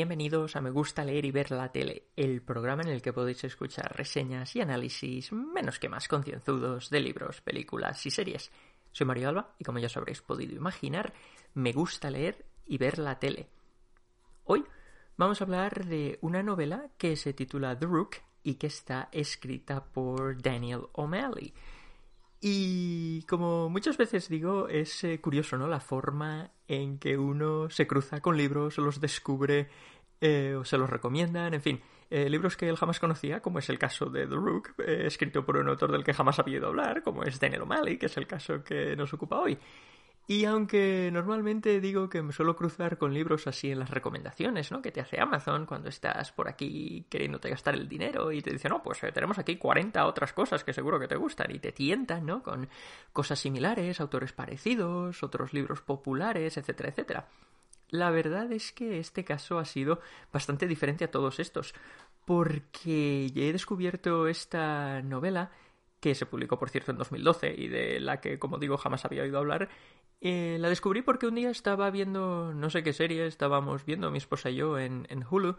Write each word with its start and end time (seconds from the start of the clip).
bienvenidos 0.00 0.56
a 0.56 0.62
Me 0.62 0.70
gusta 0.70 1.04
leer 1.04 1.26
y 1.26 1.30
ver 1.30 1.50
la 1.50 1.72
tele, 1.72 2.06
el 2.16 2.40
programa 2.40 2.80
en 2.80 2.88
el 2.88 3.02
que 3.02 3.12
podéis 3.12 3.44
escuchar 3.44 3.94
reseñas 3.94 4.56
y 4.56 4.62
análisis 4.62 5.30
menos 5.30 5.78
que 5.78 5.90
más 5.90 6.08
concienzudos 6.08 6.88
de 6.88 7.00
libros, 7.00 7.42
películas 7.42 8.06
y 8.06 8.10
series. 8.10 8.50
Soy 8.92 9.06
Mario 9.06 9.28
Alba 9.28 9.54
y 9.58 9.64
como 9.64 9.78
ya 9.78 9.88
os 9.88 9.96
habréis 9.98 10.22
podido 10.22 10.56
imaginar, 10.56 11.12
me 11.52 11.74
gusta 11.74 12.08
leer 12.08 12.46
y 12.64 12.78
ver 12.78 12.98
la 12.98 13.18
tele. 13.18 13.50
Hoy 14.44 14.64
vamos 15.18 15.42
a 15.42 15.44
hablar 15.44 15.84
de 15.84 16.18
una 16.22 16.42
novela 16.42 16.88
que 16.96 17.14
se 17.14 17.34
titula 17.34 17.78
The 17.78 17.84
Rook 17.84 18.16
y 18.42 18.54
que 18.54 18.68
está 18.68 19.10
escrita 19.12 19.84
por 19.84 20.40
Daniel 20.40 20.86
O'Malley. 20.92 21.52
Y 22.40 23.22
como 23.24 23.68
muchas 23.68 23.98
veces 23.98 24.28
digo, 24.30 24.68
es 24.68 25.04
eh, 25.04 25.20
curioso, 25.20 25.58
¿no? 25.58 25.68
La 25.68 25.80
forma 25.80 26.50
en 26.68 26.98
que 26.98 27.18
uno 27.18 27.68
se 27.68 27.86
cruza 27.86 28.20
con 28.20 28.36
libros, 28.36 28.78
los 28.78 28.98
descubre 28.98 29.68
eh, 30.22 30.56
o 30.58 30.64
se 30.64 30.78
los 30.78 30.88
recomiendan, 30.88 31.52
en 31.52 31.60
fin, 31.60 31.80
eh, 32.08 32.30
libros 32.30 32.56
que 32.56 32.68
él 32.68 32.76
jamás 32.76 32.98
conocía, 32.98 33.40
como 33.40 33.58
es 33.58 33.68
el 33.68 33.78
caso 33.78 34.06
de 34.06 34.26
The 34.26 34.34
Rook, 34.34 34.74
escrito 34.78 35.44
por 35.44 35.58
un 35.58 35.68
autor 35.68 35.92
del 35.92 36.02
que 36.02 36.14
jamás 36.14 36.38
había 36.38 36.56
oído 36.56 36.68
hablar, 36.68 37.02
como 37.02 37.24
es 37.24 37.38
Daniel 37.38 37.62
O'Malley, 37.62 37.98
que 37.98 38.06
es 38.06 38.16
el 38.16 38.26
caso 38.26 38.64
que 38.64 38.96
nos 38.96 39.12
ocupa 39.12 39.38
hoy. 39.38 39.58
Y 40.30 40.44
aunque 40.44 41.10
normalmente 41.12 41.80
digo 41.80 42.08
que 42.08 42.22
me 42.22 42.32
suelo 42.32 42.54
cruzar 42.54 42.98
con 42.98 43.12
libros 43.12 43.48
así 43.48 43.72
en 43.72 43.80
las 43.80 43.90
recomendaciones, 43.90 44.70
¿no? 44.70 44.80
Que 44.80 44.92
te 44.92 45.00
hace 45.00 45.20
Amazon 45.20 45.66
cuando 45.66 45.88
estás 45.88 46.30
por 46.30 46.46
aquí 46.46 47.04
queriéndote 47.10 47.50
gastar 47.50 47.74
el 47.74 47.88
dinero 47.88 48.30
y 48.30 48.40
te 48.40 48.52
dice, 48.52 48.68
no, 48.68 48.80
pues 48.80 49.02
eh, 49.02 49.10
tenemos 49.10 49.40
aquí 49.40 49.56
40 49.56 50.06
otras 50.06 50.32
cosas 50.32 50.62
que 50.62 50.72
seguro 50.72 51.00
que 51.00 51.08
te 51.08 51.16
gustan 51.16 51.50
y 51.50 51.58
te 51.58 51.72
tientan, 51.72 52.26
¿no? 52.26 52.44
Con 52.44 52.68
cosas 53.12 53.40
similares, 53.40 54.00
autores 54.00 54.32
parecidos, 54.32 55.20
otros 55.24 55.52
libros 55.52 55.80
populares, 55.80 56.56
etcétera, 56.56 56.90
etcétera. 56.90 57.26
La 57.88 58.12
verdad 58.12 58.52
es 58.52 58.70
que 58.70 59.00
este 59.00 59.24
caso 59.24 59.58
ha 59.58 59.64
sido 59.64 59.98
bastante 60.32 60.68
diferente 60.68 61.04
a 61.04 61.10
todos 61.10 61.40
estos, 61.40 61.74
porque 62.24 63.32
he 63.34 63.52
descubierto 63.52 64.28
esta 64.28 65.02
novela 65.02 65.50
que 66.00 66.14
se 66.14 66.26
publicó 66.26 66.58
por 66.58 66.70
cierto 66.70 66.90
en 66.90 66.98
2012 66.98 67.54
y 67.56 67.68
de 67.68 68.00
la 68.00 68.20
que, 68.20 68.38
como 68.38 68.58
digo, 68.58 68.78
jamás 68.78 69.04
había 69.04 69.22
oído 69.22 69.38
hablar, 69.38 69.68
eh, 70.20 70.58
la 70.60 70.68
descubrí 70.68 71.00
porque 71.00 71.26
un 71.26 71.34
día 71.34 71.50
estaba 71.50 71.90
viendo 71.90 72.52
no 72.52 72.68
sé 72.68 72.82
qué 72.82 72.92
serie, 72.92 73.26
estábamos 73.26 73.86
viendo 73.86 74.10
mi 74.10 74.18
esposa 74.18 74.50
y 74.50 74.56
yo 74.56 74.78
en, 74.78 75.06
Hulu 75.30 75.56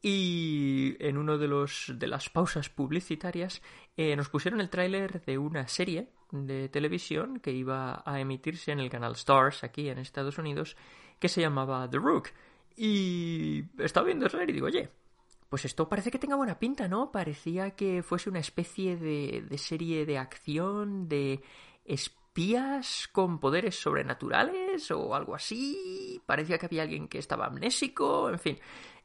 y 0.00 0.96
en 1.00 1.18
uno 1.18 1.36
de 1.36 1.48
los 1.48 1.92
de 1.96 2.06
las 2.06 2.30
pausas 2.30 2.68
publicitarias 2.68 3.60
eh, 3.96 4.14
nos 4.14 4.28
pusieron 4.28 4.60
el 4.60 4.70
tráiler 4.70 5.24
de 5.24 5.36
una 5.38 5.66
serie 5.66 6.10
de 6.30 6.68
televisión 6.68 7.40
que 7.40 7.50
iba 7.50 8.02
a 8.06 8.20
emitirse 8.20 8.70
en 8.70 8.78
el 8.78 8.90
canal 8.90 9.12
Stars 9.12 9.64
aquí 9.64 9.88
en 9.88 9.98
Estados 9.98 10.38
Unidos 10.38 10.76
que 11.18 11.28
se 11.28 11.40
llamaba 11.40 11.90
The 11.90 11.98
Rook 11.98 12.28
y 12.76 13.64
estaba 13.78 14.06
viendo 14.06 14.26
el 14.26 14.30
trailer 14.30 14.50
y 14.50 14.52
digo 14.52 14.66
oye 14.66 14.90
pues 15.48 15.64
esto 15.64 15.88
parece 15.88 16.10
que 16.10 16.18
tenga 16.18 16.34
buena 16.34 16.58
pinta, 16.58 16.88
¿no? 16.88 17.12
Parecía 17.12 17.76
que 17.76 18.02
fuese 18.02 18.28
una 18.28 18.40
especie 18.40 18.96
de, 18.96 19.44
de 19.48 19.58
serie 19.58 20.04
de 20.04 20.18
acción, 20.18 21.08
de 21.08 21.42
espías 22.34 23.08
con 23.12 23.38
poderes 23.38 23.76
sobrenaturales 23.76 24.90
o 24.90 25.14
algo 25.14 25.36
así. 25.36 26.20
Parecía 26.26 26.58
que 26.58 26.66
había 26.66 26.82
alguien 26.82 27.06
que 27.06 27.18
estaba 27.18 27.46
amnésico, 27.46 28.28
en 28.28 28.40
fin. 28.40 28.58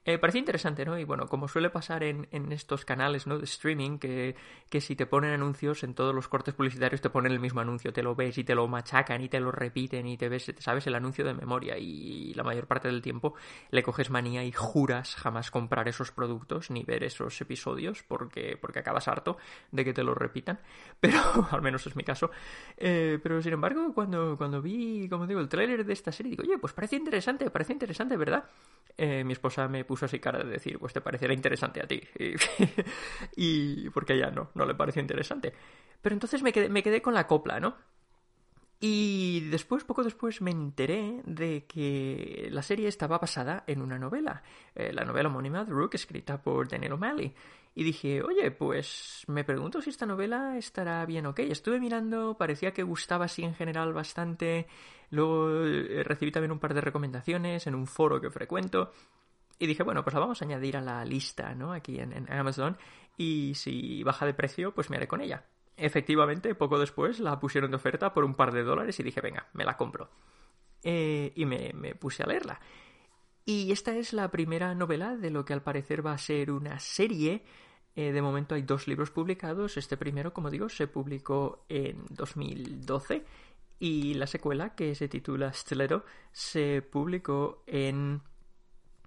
Eh, 0.10 0.18
parece 0.18 0.40
interesante, 0.40 0.86
¿no? 0.86 0.98
Y 0.98 1.04
bueno, 1.04 1.28
como 1.28 1.48
suele 1.48 1.70
pasar 1.70 2.02
en, 2.02 2.28
en 2.32 2.52
estos 2.52 2.84
canales, 2.84 3.28
¿no? 3.28 3.38
De 3.38 3.44
streaming, 3.44 4.00
que, 4.00 4.36
que, 4.68 4.82
si 4.82 4.96
te 4.96 5.06
ponen 5.06 5.34
anuncios 5.34 5.84
en 5.84 5.94
todos 5.94 6.16
los 6.16 6.28
cortes 6.28 6.56
publicitarios 6.56 7.00
te 7.00 7.12
ponen 7.12 7.32
el 7.32 7.40
mismo 7.40 7.62
anuncio, 7.62 7.94
te 7.94 8.02
lo 8.02 8.16
ves 8.16 8.36
y 8.40 8.44
te 8.44 8.56
lo 8.56 8.68
machacan 8.68 9.22
y 9.22 9.30
te 9.30 9.40
lo 9.40 9.52
repiten 9.52 10.08
y 10.08 10.18
te 10.18 10.28
ves, 10.28 10.48
te 10.48 10.60
sabes 10.64 10.88
el 10.88 10.96
anuncio 10.96 11.24
de 11.24 11.36
memoria 11.36 11.78
y 11.78 12.34
la 12.34 12.42
mayor 12.42 12.66
parte 12.66 12.88
del 12.88 13.04
tiempo 13.04 13.36
le 13.70 13.84
coges 13.84 14.10
manía 14.10 14.44
y 14.44 14.52
juras 14.52 15.16
jamás 15.16 15.52
comprar 15.52 15.88
esos 15.88 16.12
productos 16.12 16.72
ni 16.72 16.82
ver 16.84 17.04
esos 17.04 17.40
episodios 17.40 18.02
porque, 18.02 18.58
porque 18.60 18.80
acabas 18.80 19.08
harto 19.08 19.38
de 19.72 19.86
que 19.86 19.94
te 19.94 20.04
lo 20.04 20.16
repitan, 20.16 20.60
pero 21.00 21.20
al 21.52 21.62
menos 21.62 21.86
es 21.86 21.96
mi 21.96 22.04
caso. 22.04 22.32
Eh, 22.78 23.20
pero 23.22 23.44
sin 23.44 23.54
embargo, 23.54 23.94
cuando, 23.94 24.36
cuando 24.38 24.60
vi, 24.60 25.08
como 25.08 25.28
digo, 25.28 25.40
el 25.40 25.50
tráiler 25.50 25.86
de 25.86 25.94
esta 25.94 26.12
serie, 26.12 26.32
digo, 26.32 26.42
oye, 26.42 26.58
pues 26.58 26.74
parece 26.74 26.96
interesante, 26.96 27.52
parece 27.52 27.74
interesante, 27.74 28.18
¿verdad? 28.18 28.50
Eh, 28.98 29.24
mi 29.24 29.34
esposa 29.34 29.68
me 29.68 29.86
puso 29.86 30.06
así 30.06 30.20
cara 30.20 30.40
de 30.40 30.50
decir, 30.50 30.78
pues 30.78 30.94
te 30.94 31.02
parecerá 31.02 31.34
interesante 31.34 31.82
a 31.82 31.88
ti. 31.88 32.02
Y, 33.36 33.90
porque 33.92 34.14
ella 34.14 34.30
no, 34.32 34.50
no 34.56 34.66
le 34.66 34.76
pareció 34.76 35.02
interesante. 35.02 35.54
Pero 36.02 36.14
entonces 36.14 36.42
me 36.42 36.52
quedé, 36.52 36.70
me 36.70 36.84
quedé 36.84 37.02
con 37.02 37.14
la 37.14 37.28
copla, 37.28 37.60
¿no? 37.60 37.76
Y 38.82 39.42
después, 39.50 39.84
poco 39.84 40.04
después, 40.04 40.42
me 40.42 40.52
enteré 40.52 41.22
de 41.26 41.66
que 41.66 42.48
la 42.52 42.62
serie 42.62 42.88
estaba 42.88 43.18
basada 43.18 43.66
en 43.68 43.82
una 43.82 44.00
novela, 44.00 44.42
eh, 44.74 44.94
la 44.94 45.04
novela 45.04 45.28
homónima 45.28 45.66
The 45.66 45.72
Rook, 45.72 45.96
escrita 45.96 46.42
por 46.42 46.70
Daniel 46.70 46.94
O'Malley. 46.94 47.34
Y 47.76 47.84
dije, 47.84 48.22
oye, 48.24 48.52
pues 48.52 49.24
me 49.28 49.44
pregunto 49.44 49.82
si 49.82 49.90
esta 49.90 50.06
novela 50.06 50.58
estará 50.58 51.06
bien 51.06 51.26
ok. 51.28 51.40
Estuve 51.40 51.80
mirando, 51.80 52.36
parecía 52.38 52.74
que 52.74 52.84
gustaba 52.84 53.26
así 53.26 53.44
en 53.44 53.54
general 53.54 53.94
bastante. 53.94 54.68
Luego 55.12 55.66
eh, 55.66 56.04
recibí 56.04 56.32
también 56.32 56.52
un 56.52 56.60
par 56.60 56.74
de 56.74 56.82
recomendaciones 56.82 57.68
en 57.68 57.76
un 57.76 57.88
foro 57.88 58.20
que 58.20 58.32
frecuento. 58.32 58.92
Y 59.60 59.68
dije, 59.68 59.84
bueno, 59.84 60.04
pues 60.04 60.14
la 60.14 60.22
vamos 60.22 60.42
a 60.42 60.46
añadir 60.46 60.78
a 60.78 60.82
la 60.82 61.04
lista, 61.04 61.54
¿no? 61.54 61.74
Aquí 61.74 62.00
en, 62.00 62.32
Amazon. 62.32 62.78
Y 63.18 63.54
si 63.56 64.02
baja 64.04 64.26
de 64.26 64.34
precio, 64.34 64.74
pues 64.74 64.90
me 64.90 64.96
haré 64.96 65.08
con 65.08 65.22
ella. 65.22 65.46
Efectivamente, 65.76 66.56
poco 66.56 66.80
después 66.80 67.20
la 67.20 67.40
pusieron 67.40 67.70
de 67.70 67.76
oferta 67.76 68.14
por 68.14 68.24
un 68.24 68.36
par 68.36 68.54
de 68.54 68.64
dólares 68.64 69.00
y 69.00 69.04
dije, 69.04 69.20
venga, 69.20 69.48
me 69.54 69.66
la 69.66 69.76
compro. 69.76 70.10
Eh, 70.82 71.34
y 71.36 71.46
me, 71.46 71.96
puse 71.96 72.24
a 72.24 72.28
leerla. 72.28 72.60
Y 73.50 73.72
esta 73.72 73.96
es 73.96 74.14
la 74.14 74.30
primera 74.30 74.76
novela 74.76 75.18
de 75.18 75.32
lo 75.32 75.44
que 75.44 75.54
al 75.54 75.64
parecer 75.64 76.06
va 76.06 76.14
a 76.14 76.20
ser 76.20 76.52
una 76.52 76.80
serie. 76.80 77.42
Eh, 77.96 78.12
de 78.12 78.22
momento 78.22 78.54
hay 78.54 78.62
dos 78.62 78.88
libros 78.88 79.10
publicados. 79.10 79.76
Este 79.76 79.98
primero, 79.98 80.32
como 80.36 80.52
digo, 80.52 80.70
se 80.70 80.86
publicó 80.86 81.66
en 81.68 82.06
2012 82.12 83.26
y 83.80 84.14
la 84.14 84.28
secuela, 84.28 84.76
que 84.76 84.94
se 84.94 85.08
titula 85.08 85.52
Stiletto, 85.52 86.06
se 86.32 86.84
publicó 86.84 87.64
en 87.66 88.22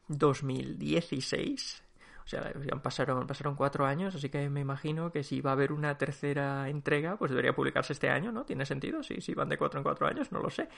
2016. 0.09 1.85
O 2.25 2.29
sea, 2.29 2.53
pasaron, 2.83 3.27
pasaron 3.27 3.57
cuatro 3.57 3.85
años, 3.85 4.15
así 4.15 4.29
que 4.29 4.49
me 4.49 4.61
imagino 4.61 5.11
que 5.11 5.23
si 5.23 5.41
va 5.41 5.51
a 5.51 5.53
haber 5.55 5.73
una 5.73 5.99
tercera 5.99 6.69
entrega, 6.69 7.17
pues 7.17 7.31
debería 7.31 7.55
publicarse 7.55 7.93
este 7.93 8.11
año, 8.11 8.33
¿no? 8.33 8.45
¿Tiene 8.45 8.65
sentido? 8.65 9.03
Si, 9.03 9.21
si 9.21 9.35
van 9.35 9.49
de 9.49 9.59
cuatro 9.59 9.81
en 9.81 9.85
cuatro 9.85 10.07
años, 10.07 10.31
no 10.31 10.41
lo 10.41 10.51
sé. 10.51 10.69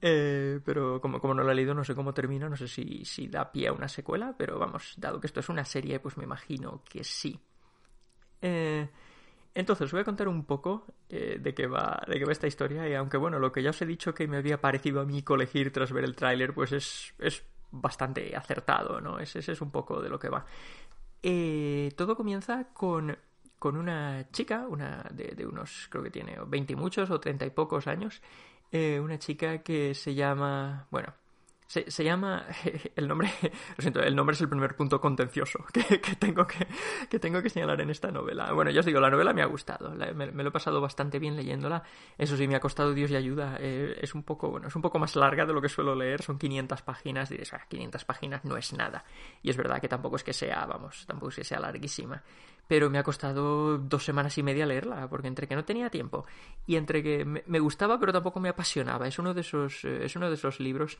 Eh, 0.00 0.60
pero 0.64 1.00
como, 1.00 1.20
como 1.20 1.34
no 1.34 1.44
lo 1.44 1.52
he 1.52 1.54
leído, 1.54 1.74
no 1.74 1.84
sé 1.84 1.94
cómo 1.94 2.12
termina, 2.12 2.48
no 2.48 2.56
sé 2.56 2.66
si, 2.66 3.04
si 3.04 3.28
da 3.28 3.52
pie 3.52 3.68
a 3.68 3.72
una 3.72 3.88
secuela, 3.88 4.34
pero 4.36 4.58
vamos, 4.58 4.94
dado 4.96 5.20
que 5.20 5.28
esto 5.28 5.40
es 5.40 5.48
una 5.48 5.64
serie, 5.64 6.00
pues 6.00 6.16
me 6.16 6.24
imagino 6.24 6.82
que 6.88 7.04
sí. 7.04 7.38
Eh, 8.40 8.88
entonces, 9.54 9.92
voy 9.92 10.00
a 10.00 10.04
contar 10.04 10.28
un 10.28 10.44
poco 10.44 10.86
eh, 11.08 11.38
de, 11.40 11.54
qué 11.54 11.66
va, 11.66 12.02
de 12.08 12.18
qué 12.18 12.24
va 12.24 12.32
esta 12.32 12.48
historia, 12.48 12.88
y 12.88 12.94
aunque 12.94 13.16
bueno, 13.16 13.38
lo 13.38 13.52
que 13.52 13.62
ya 13.62 13.70
os 13.70 13.80
he 13.82 13.86
dicho 13.86 14.14
que 14.14 14.26
me 14.26 14.38
había 14.38 14.60
parecido 14.60 15.00
a 15.00 15.04
mí 15.04 15.22
colegir 15.22 15.72
tras 15.72 15.92
ver 15.92 16.04
el 16.04 16.16
tráiler, 16.16 16.52
pues 16.52 16.72
es, 16.72 17.14
es 17.18 17.44
bastante 17.72 18.36
acertado, 18.36 19.00
¿no? 19.00 19.18
Ese, 19.18 19.40
es 19.40 19.60
un 19.60 19.70
poco 19.70 20.00
de 20.00 20.08
lo 20.08 20.18
que 20.18 20.28
va. 20.28 20.44
Eh, 21.22 21.92
todo 21.96 22.16
comienza 22.16 22.68
con, 22.72 23.16
con 23.58 23.76
una 23.76 24.28
chica, 24.30 24.66
una 24.68 25.04
de, 25.10 25.46
unos, 25.46 25.88
creo 25.90 26.04
que 26.04 26.10
tiene 26.10 26.36
20 26.46 26.72
y 26.74 26.76
muchos 26.76 27.10
o 27.10 27.18
30 27.18 27.46
y 27.46 27.50
pocos 27.50 27.86
años, 27.86 28.22
eh, 28.70 29.00
una 29.00 29.18
chica 29.18 29.62
que 29.62 29.94
se 29.94 30.14
llama, 30.14 30.86
bueno, 30.90 31.14
se, 31.86 32.04
llama. 32.04 32.44
El 32.96 33.08
nombre. 33.08 33.30
Lo 33.76 33.80
siento, 33.82 34.00
el 34.00 34.14
nombre 34.14 34.34
es 34.34 34.40
el 34.42 34.48
primer 34.48 34.76
punto 34.76 35.00
contencioso 35.00 35.64
que, 35.72 35.82
tengo 36.16 36.46
que, 36.46 36.66
que, 37.08 37.18
tengo 37.18 37.42
que 37.42 37.48
señalar 37.48 37.80
en 37.80 37.90
esta 37.90 38.10
novela. 38.10 38.52
Bueno, 38.52 38.70
ya 38.70 38.80
os 38.80 38.86
digo, 38.86 39.00
la 39.00 39.08
novela 39.08 39.32
me 39.32 39.42
ha 39.42 39.46
gustado. 39.46 39.90
me, 39.90 40.26
lo 40.26 40.48
he 40.48 40.52
pasado 40.52 40.80
bastante 40.80 41.18
bien 41.18 41.34
leyéndola. 41.34 41.82
Eso 42.18 42.36
sí, 42.36 42.46
me 42.46 42.56
ha 42.56 42.60
costado 42.60 42.92
Dios 42.92 43.10
y 43.10 43.16
ayuda. 43.16 43.56
Eh, 43.58 43.98
es 44.00 44.14
un 44.14 44.22
poco, 44.22 44.50
bueno, 44.50 44.68
es 44.68 44.76
un 44.76 44.82
poco 44.82 44.98
más 44.98 45.16
larga 45.16 45.46
de 45.46 45.52
lo 45.52 45.62
que 45.62 45.68
suelo 45.68 45.94
leer. 45.94 46.22
Son 46.22 46.38
500 46.38 46.82
páginas. 46.82 47.30
Diréis, 47.30 47.54
ah, 47.54 47.64
500 47.68 48.04
páginas 48.04 48.44
no 48.44 48.56
es 48.56 48.72
nada. 48.74 49.04
Y 49.42 49.50
es 49.50 49.56
verdad 49.56 49.80
que 49.80 49.88
tampoco 49.88 50.16
es 50.16 50.24
que 50.24 50.32
sea, 50.32 50.66
vamos, 50.66 51.06
tampoco 51.06 51.30
es 51.30 51.36
que 51.36 51.44
sea 51.44 51.60
larguísima 51.60 52.22
pero 52.68 52.88
me 52.88 52.96
ha 52.96 53.02
costado 53.02 53.76
dos 53.76 54.02
semanas 54.02 54.38
y 54.38 54.42
media 54.42 54.64
leerla, 54.64 55.06
porque 55.08 55.28
entre 55.28 55.46
que 55.46 55.54
no 55.54 55.64
tenía 55.64 55.90
tiempo 55.90 56.24
y 56.66 56.76
entre 56.76 57.02
que 57.02 57.24
me, 57.24 57.58
gustaba, 57.58 57.98
pero 57.98 58.12
tampoco 58.12 58.40
me 58.40 58.48
apasionaba. 58.48 59.06
Es 59.06 59.18
uno 59.18 59.34
de 59.34 59.42
esos, 59.42 59.84
eh, 59.84 60.04
es 60.04 60.16
uno 60.16 60.28
de 60.28 60.36
esos 60.36 60.58
libros 60.58 60.98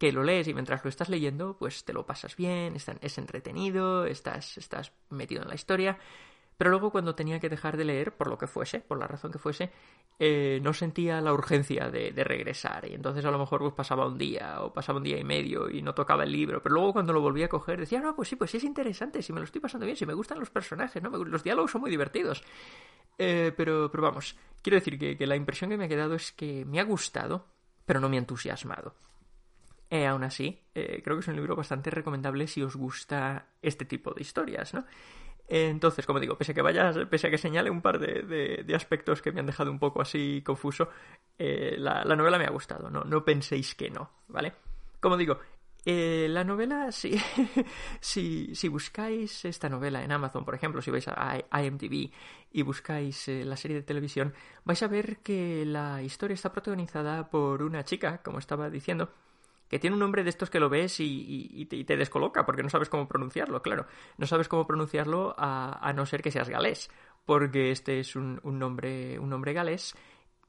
que 0.00 0.12
lo 0.12 0.24
lees 0.24 0.48
y 0.48 0.54
mientras 0.54 0.82
lo 0.82 0.88
estás 0.88 1.10
leyendo, 1.10 1.58
pues 1.58 1.84
te 1.84 1.92
lo 1.92 2.06
pasas 2.06 2.34
bien, 2.34 2.74
es 2.74 3.18
entretenido, 3.18 4.06
estás, 4.06 4.56
estás 4.56 4.92
metido 5.10 5.42
en 5.42 5.48
la 5.48 5.54
historia. 5.54 5.98
Pero 6.56 6.70
luego 6.70 6.90
cuando 6.90 7.14
tenía 7.14 7.38
que 7.38 7.50
dejar 7.50 7.76
de 7.76 7.84
leer, 7.84 8.16
por 8.16 8.28
lo 8.28 8.38
que 8.38 8.46
fuese, 8.46 8.80
por 8.80 8.98
la 8.98 9.06
razón 9.06 9.30
que 9.30 9.38
fuese, 9.38 9.70
eh, 10.18 10.58
no 10.62 10.72
sentía 10.72 11.20
la 11.20 11.34
urgencia 11.34 11.90
de, 11.90 12.12
regresar. 12.24 12.86
Y 12.86 12.94
entonces 12.94 13.26
a 13.26 13.30
lo 13.30 13.38
mejor 13.38 13.60
pues 13.60 13.74
pasaba 13.74 14.06
un 14.06 14.16
día 14.16 14.62
o 14.62 14.72
pasaba 14.72 14.98
un 14.98 15.04
día 15.04 15.18
y 15.18 15.24
medio 15.24 15.68
y 15.68 15.82
no 15.82 15.94
tocaba 15.94 16.24
el 16.24 16.32
libro. 16.32 16.62
Pero 16.62 16.76
luego 16.76 16.94
cuando 16.94 17.12
lo 17.12 17.20
volvía 17.20 17.46
a 17.46 17.48
coger 17.48 17.80
decía, 17.80 18.00
no, 18.00 18.16
pues 18.16 18.30
sí, 18.30 18.36
pues 18.36 18.50
sí 18.50 18.56
es 18.56 18.64
interesante, 18.64 19.22
si 19.22 19.34
me 19.34 19.40
lo 19.40 19.44
estoy 19.44 19.60
pasando 19.60 19.84
bien, 19.84 19.96
si 19.96 20.06
me 20.06 20.14
gustan 20.14 20.38
los 20.38 20.48
personajes, 20.48 21.02
¿no? 21.02 21.10
Los 21.10 21.42
diálogos 21.42 21.70
son 21.70 21.82
muy 21.82 21.90
divertidos. 21.90 22.42
Eh, 23.18 23.52
pero, 23.54 23.90
pero 23.90 24.02
vamos, 24.02 24.34
quiero 24.62 24.76
decir 24.76 24.98
que, 24.98 25.16
que 25.16 25.26
la 25.26 25.36
impresión 25.36 25.68
que 25.68 25.76
me 25.76 25.84
ha 25.84 25.88
quedado 25.88 26.14
es 26.14 26.32
que 26.32 26.64
me 26.64 26.80
ha 26.80 26.84
gustado, 26.84 27.46
pero 27.84 28.00
no 28.00 28.08
me 28.08 28.16
ha 28.16 28.20
entusiasmado. 28.20 28.94
Eh, 29.90 30.06
aún 30.06 30.22
así, 30.22 30.62
eh, 30.74 31.02
creo 31.02 31.16
que 31.16 31.20
es 31.20 31.28
un 31.28 31.34
libro 31.34 31.56
bastante 31.56 31.90
recomendable 31.90 32.46
si 32.46 32.62
os 32.62 32.76
gusta 32.76 33.46
este 33.60 33.84
tipo 33.84 34.14
de 34.14 34.22
historias, 34.22 34.72
¿no? 34.72 34.84
Entonces, 35.52 36.06
como 36.06 36.20
digo, 36.20 36.38
pese 36.38 36.52
a 36.52 36.54
que 36.54 36.62
vaya, 36.62 36.92
pese 37.10 37.26
a 37.26 37.30
que 37.30 37.36
señale 37.36 37.70
un 37.70 37.82
par 37.82 37.98
de, 37.98 38.72
aspectos 38.72 39.20
que 39.20 39.32
me 39.32 39.40
han 39.40 39.46
dejado 39.46 39.72
un 39.72 39.80
poco 39.80 40.00
así 40.00 40.42
confuso, 40.46 40.88
eh, 41.36 41.74
la, 41.76 42.04
novela 42.04 42.38
me 42.38 42.44
ha 42.44 42.50
gustado, 42.50 42.88
no, 42.88 43.02
no 43.02 43.24
penséis 43.24 43.74
que 43.74 43.90
no, 43.90 44.10
¿vale? 44.28 44.52
Como 45.00 45.16
digo, 45.16 45.40
eh, 45.84 46.28
la 46.30 46.44
novela, 46.44 46.92
si, 46.92 47.20
si, 48.00 48.54
si, 48.54 48.68
buscáis 48.68 49.44
esta 49.44 49.68
novela 49.68 50.04
en 50.04 50.12
Amazon, 50.12 50.44
por 50.44 50.54
ejemplo, 50.54 50.82
si 50.82 50.92
vais 50.92 51.08
a 51.08 51.42
IMDb 51.60 52.12
y 52.52 52.62
buscáis 52.62 53.26
eh, 53.26 53.44
la 53.44 53.56
serie 53.56 53.78
de 53.78 53.82
televisión, 53.82 54.32
vais 54.64 54.80
a 54.84 54.86
ver 54.86 55.18
que 55.18 55.64
la 55.66 56.00
historia 56.00 56.34
está 56.34 56.52
protagonizada 56.52 57.28
por 57.28 57.64
una 57.64 57.84
chica, 57.84 58.22
como 58.22 58.38
estaba 58.38 58.70
diciendo, 58.70 59.10
que 59.70 59.78
tiene 59.78 59.94
un 59.94 60.00
nombre 60.00 60.24
de 60.24 60.30
estos 60.30 60.50
que 60.50 60.58
lo 60.58 60.68
ves 60.68 60.96
y, 60.98 61.64
te, 61.66 61.96
descoloca 61.96 62.44
porque 62.44 62.64
no 62.64 62.68
sabes 62.68 62.88
cómo 62.88 63.06
pronunciarlo, 63.06 63.62
claro. 63.62 63.86
No 64.18 64.26
sabes 64.26 64.48
cómo 64.48 64.66
pronunciarlo 64.66 65.32
a, 65.38 65.92
no 65.94 66.06
ser 66.06 66.22
que 66.22 66.32
seas 66.32 66.48
galés, 66.48 66.90
porque 67.24 67.70
este 67.70 68.00
es 68.00 68.16
un, 68.16 68.40
nombre, 68.42 69.16
un 69.20 69.30
nombre 69.30 69.52
galés. 69.52 69.94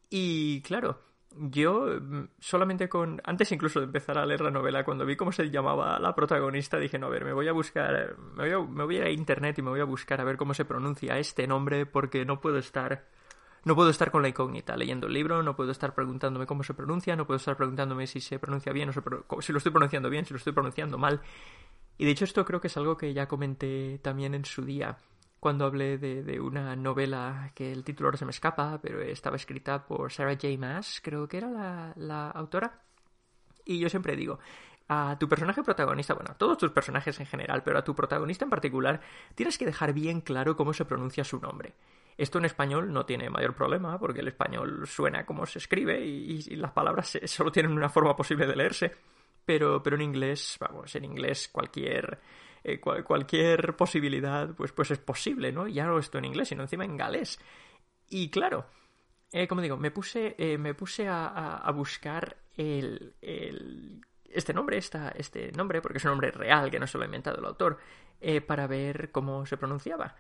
Y 0.10 0.64
claro, 0.64 1.00
yo 1.38 2.00
mm, 2.02 2.30
solamente 2.40 2.90
con... 2.90 3.22
Antes 3.24 3.52
incluso 3.52 3.80
de 3.80 3.86
empezar 3.86 4.18
a 4.18 4.26
leer 4.26 4.42
la 4.42 4.50
novela, 4.50 4.84
cuando 4.84 5.06
vi 5.06 5.16
cómo 5.16 5.32
se 5.32 5.52
llamaba 5.52 6.00
la 6.00 6.16
protagonista, 6.16 6.80
dije, 6.80 6.98
no, 6.98 7.06
a 7.06 7.12
ver, 7.12 7.24
me 7.24 7.34
voy 7.34 7.48
a 7.48 7.54
buscar, 7.54 8.18
me 8.18 8.50
voy 8.50 8.52
a, 8.54 8.68
me 8.68 8.84
voy 8.86 8.96
a 8.96 9.00
ir 9.02 9.06
a 9.06 9.12
internet 9.12 9.60
y 9.60 9.62
me 9.62 9.70
voy 9.70 9.82
a 9.82 9.86
buscar 9.86 10.20
a 10.20 10.24
ver 10.24 10.36
cómo 10.36 10.56
se 10.56 10.66
pronuncia 10.66 11.20
este 11.20 11.46
nombre 11.46 11.86
porque 11.86 12.26
no 12.26 12.42
puedo 12.42 12.58
estar 12.58 13.06
no 13.64 13.76
puedo 13.76 13.90
estar 13.90 14.12
con 14.12 14.22
la 14.22 14.30
incógnita 14.30 14.76
leyendo 14.76 15.08
el 15.08 15.14
libro, 15.14 15.44
no 15.44 15.56
puedo 15.56 15.72
estar 15.72 15.94
preguntándome 15.94 16.46
cómo 16.46 16.64
se 16.64 16.74
pronuncia, 16.74 17.16
no 17.16 17.28
puedo 17.28 17.38
estar 17.38 17.56
preguntándome 17.56 18.08
si 18.08 18.20
se 18.20 18.40
pronuncia 18.40 18.72
bien 18.74 18.90
o 18.90 19.42
si 19.42 19.52
lo 19.52 19.58
estoy 19.58 19.72
pronunciando 19.72 20.10
bien, 20.10 20.26
si 20.26 20.34
lo 20.34 20.38
estoy 20.38 20.54
pronunciando 20.54 20.98
mal. 20.98 21.22
Y 21.98 22.06
de 22.06 22.12
hecho 22.12 22.26
esto 22.26 22.44
creo 22.46 22.60
que 22.60 22.68
es 22.68 22.78
algo 22.78 22.98
que 22.98 23.14
ya 23.14 23.28
comenté 23.28 24.00
también 24.00 24.34
en 24.34 24.46
su 24.46 24.64
día, 24.66 24.98
cuando 25.40 25.66
hablé 25.66 25.98
de, 25.98 26.40
una 26.40 26.76
novela 26.76 27.52
que 27.56 27.72
el 27.72 27.84
título 27.84 28.08
ahora 28.08 28.18
se 28.18 28.26
me 28.26 28.32
escapa, 28.32 28.80
pero 28.82 29.02
estaba 29.02 29.36
escrita 29.36 29.86
por 29.86 30.12
Sarah 30.12 30.36
J. 30.36 30.50
Maas, 30.60 31.02
creo 31.04 31.28
que 31.28 31.38
era 31.38 31.50
la, 31.50 31.94
la 31.96 32.30
autora. 32.30 32.84
Y 33.66 33.80
yo 33.80 33.90
siempre 33.90 34.16
digo, 34.16 34.38
a 34.88 35.18
tu 35.20 35.28
personaje 35.28 35.64
protagonista, 35.64 36.14
bueno, 36.14 36.32
a 36.32 36.38
todos 36.38 36.60
tus 36.60 36.72
personajes 36.72 37.20
en 37.20 37.26
general, 37.26 37.64
pero 37.64 37.80
a 37.80 37.84
tu 37.84 37.96
protagonista 37.96 38.46
en 38.46 38.52
particular, 38.52 39.02
tienes 39.34 39.58
que 39.58 39.66
dejar 39.66 39.94
bien 39.94 40.22
claro 40.22 40.56
cómo 40.56 40.74
se 40.74 40.86
pronuncia 40.86 41.24
su 41.24 41.40
nombre. 41.40 41.74
Esto 42.18 42.38
en 42.38 42.46
español 42.46 42.92
no 42.92 43.06
tiene 43.06 43.30
mayor 43.30 43.56
problema, 43.56 43.98
porque 44.00 44.20
el 44.20 44.28
español 44.28 44.86
suena 44.88 45.26
como 45.26 45.46
se 45.46 45.60
escribe 45.60 46.06
y, 46.06 46.42
las 46.56 46.72
palabras 46.72 47.18
solo 47.26 47.52
tienen 47.52 47.72
una 47.72 47.90
forma 47.90 48.16
posible 48.16 48.46
de 48.46 48.56
leerse. 48.56 48.92
Pero, 49.46 49.82
pero 49.82 49.96
en 49.96 50.04
inglés, 50.04 50.58
vamos, 50.60 50.96
en 50.96 51.06
inglés 51.06 51.50
cualquier, 51.52 52.20
eh, 52.64 52.80
cualquier 52.80 53.76
posibilidad, 53.76 54.54
pues, 54.54 54.72
pues 54.72 54.92
es 54.92 55.00
posible, 55.00 55.52
¿no? 55.52 55.68
Ya 55.68 55.86
no 55.86 55.98
esto 55.98 56.20
en 56.20 56.26
inglés, 56.26 56.50
sino 56.50 56.62
encima 56.64 56.86
en 56.86 56.96
galés. 56.96 57.40
Y 58.10 58.30
claro, 58.30 58.68
eh, 59.32 59.48
como 59.48 59.62
digo, 59.62 59.78
me 59.78 59.90
puse, 59.90 60.36
eh, 60.38 60.58
me 60.58 60.76
puse 60.76 61.08
a, 61.08 61.72
buscar 61.74 62.38
el, 62.56 63.16
este 64.30 64.54
nombre, 64.54 64.78
esta, 64.78 65.10
este 65.10 65.52
nombre, 65.54 65.82
porque 65.82 65.98
es 65.98 66.06
un 66.06 66.12
nombre 66.12 66.30
real 66.30 66.70
que 66.70 66.80
no 66.80 66.86
se 66.86 66.98
lo 67.00 67.04
ha 67.04 67.08
inventado 67.08 67.40
el 67.40 67.46
autor, 67.46 67.80
para 68.46 68.68
ver 68.68 69.12
cómo 69.12 69.48
se 69.48 69.58
pronunciaba. 69.58 70.16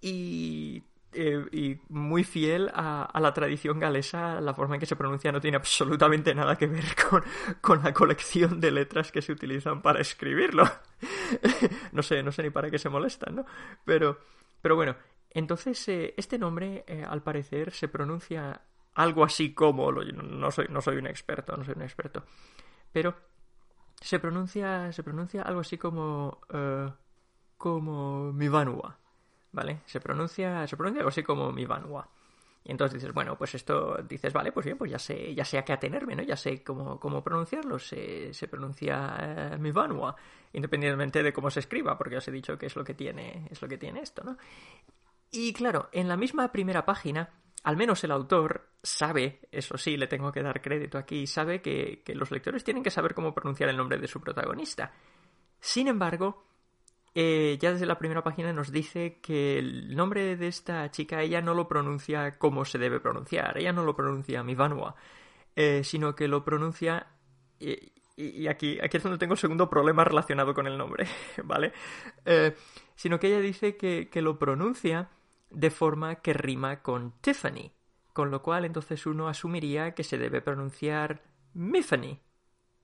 Y 0.00 0.82
eh, 1.12 1.46
y 1.52 1.80
muy 1.88 2.24
fiel 2.24 2.70
a, 2.74 3.10
la 3.20 3.32
tradición 3.32 3.78
galesa, 3.78 4.40
la 4.40 4.52
forma 4.52 4.74
en 4.74 4.80
que 4.80 4.86
se 4.86 4.96
pronuncia 4.96 5.32
no 5.32 5.40
tiene 5.40 5.56
absolutamente 5.56 6.34
nada 6.34 6.56
que 6.56 6.66
ver 6.66 6.84
con, 7.60 7.82
la 7.82 7.94
colección 7.94 8.60
de 8.60 8.70
letras 8.70 9.12
que 9.12 9.22
se 9.22 9.32
utilizan 9.32 9.80
para 9.80 10.00
escribirlo. 10.00 10.64
no 11.92 12.02
sé, 12.02 12.22
no 12.22 12.32
sé 12.32 12.42
ni 12.42 12.50
para 12.50 12.70
qué 12.70 12.78
se 12.78 12.88
molestan, 12.88 13.36
¿no? 13.36 13.46
Pero, 13.84 14.18
pero 14.60 14.76
bueno, 14.76 14.96
entonces 15.30 15.88
eh, 15.88 16.12
este 16.16 16.38
nombre, 16.38 16.84
eh, 16.86 17.04
al 17.08 17.22
parecer, 17.22 17.72
se 17.72 17.88
pronuncia 17.88 18.60
algo 18.94 19.24
así 19.24 19.54
como, 19.54 19.90
no, 19.92 20.50
soy, 20.50 20.66
no 20.68 20.82
soy 20.82 20.96
un 20.96 21.06
experto, 21.06 21.56
no 21.56 21.64
soy 21.64 21.74
un 21.76 21.82
experto, 21.82 22.24
pero 22.92 23.14
se 24.00 24.18
pronuncia, 24.18 24.92
se 24.92 25.02
pronuncia 25.02 25.42
algo 25.42 25.60
así 25.60 25.78
como, 25.78 26.40
como 27.58 28.32
Mivanua 28.32 28.98
¿vale? 29.56 29.80
Se 29.86 30.00
pronuncia, 30.00 30.66
se 30.66 30.76
pronuncia 30.76 31.00
algo 31.00 31.08
así 31.08 31.22
como 31.22 31.50
Mivanua. 31.50 32.06
Y 32.62 32.72
entonces 32.72 33.00
dices, 33.00 33.14
bueno, 33.14 33.36
pues 33.38 33.54
esto, 33.54 33.96
dices, 34.06 34.32
vale, 34.32 34.52
pues 34.52 34.66
bien, 34.66 34.76
pues 34.76 34.90
ya 34.90 34.98
sé, 34.98 35.34
ya 35.34 35.44
sé 35.44 35.56
a 35.56 35.64
qué 35.64 35.72
atenerme, 35.72 36.14
¿no? 36.14 36.22
Ya 36.22 36.36
sé 36.36 36.62
cómo, 36.62 37.00
cómo 37.00 37.22
pronunciarlo. 37.22 37.78
Se, 37.78 38.34
se 38.34 38.48
pronuncia 38.48 39.16
eh, 39.18 39.56
Mivanua, 39.58 40.14
independientemente 40.52 41.22
de 41.22 41.32
cómo 41.32 41.48
se 41.50 41.60
escriba, 41.60 41.96
porque 41.96 42.18
os 42.18 42.28
he 42.28 42.32
dicho 42.32 42.58
que 42.58 42.66
es 42.66 42.76
lo 42.76 42.84
que 42.84 42.92
tiene, 42.92 43.48
es 43.50 43.62
lo 43.62 43.68
que 43.68 43.78
tiene 43.78 44.00
esto, 44.00 44.22
¿no? 44.24 44.36
Y 45.30 45.52
claro, 45.54 45.88
en 45.90 46.06
la 46.06 46.16
misma 46.16 46.52
primera 46.52 46.84
página, 46.84 47.30
al 47.62 47.76
menos 47.76 48.04
el 48.04 48.10
autor 48.10 48.68
sabe, 48.82 49.40
eso 49.50 49.78
sí, 49.78 49.96
le 49.96 50.06
tengo 50.06 50.30
que 50.30 50.42
dar 50.42 50.60
crédito 50.60 50.98
aquí, 50.98 51.26
sabe 51.26 51.62
que, 51.62 52.02
que 52.04 52.14
los 52.14 52.30
lectores 52.30 52.62
tienen 52.62 52.82
que 52.82 52.90
saber 52.90 53.14
cómo 53.14 53.32
pronunciar 53.32 53.70
el 53.70 53.76
nombre 53.76 53.96
de 53.98 54.06
su 54.06 54.20
protagonista. 54.20 54.92
Sin 55.60 55.88
embargo, 55.88 56.44
eh, 57.18 57.56
ya 57.58 57.72
desde 57.72 57.86
la 57.86 57.96
primera 57.96 58.22
página 58.22 58.52
nos 58.52 58.70
dice 58.70 59.20
que 59.22 59.58
el 59.58 59.96
nombre 59.96 60.36
de 60.36 60.48
esta 60.48 60.90
chica 60.90 61.22
ella 61.22 61.40
no 61.40 61.54
lo 61.54 61.66
pronuncia 61.66 62.38
como 62.38 62.66
se 62.66 62.76
debe 62.76 63.00
pronunciar, 63.00 63.56
ella 63.56 63.72
no 63.72 63.84
lo 63.84 63.96
pronuncia 63.96 64.42
Mivanua, 64.42 64.94
eh, 65.54 65.82
sino 65.82 66.14
que 66.14 66.28
lo 66.28 66.44
pronuncia 66.44 67.06
y, 67.58 68.46
aquí, 68.48 68.78
aquí 68.82 68.98
es 68.98 69.02
donde 69.02 69.16
tengo 69.16 69.32
el 69.32 69.38
segundo 69.38 69.70
problema 69.70 70.04
relacionado 70.04 70.52
con 70.52 70.66
el 70.66 70.76
nombre, 70.76 71.06
¿vale? 71.44 71.72
Eh, 72.26 72.54
sino 72.96 73.18
que 73.18 73.28
ella 73.28 73.40
dice 73.40 73.78
que, 73.78 74.10
que 74.10 74.20
lo 74.20 74.38
pronuncia 74.38 75.08
de 75.48 75.70
forma 75.70 76.16
que 76.16 76.34
rima 76.34 76.82
con 76.82 77.12
Tiffany, 77.22 77.72
con 78.12 78.30
lo 78.30 78.42
cual 78.42 78.66
entonces 78.66 79.06
uno 79.06 79.28
asumiría 79.28 79.94
que 79.94 80.04
se 80.04 80.18
debe 80.18 80.42
pronunciar 80.42 81.22
Miffany, 81.54 82.20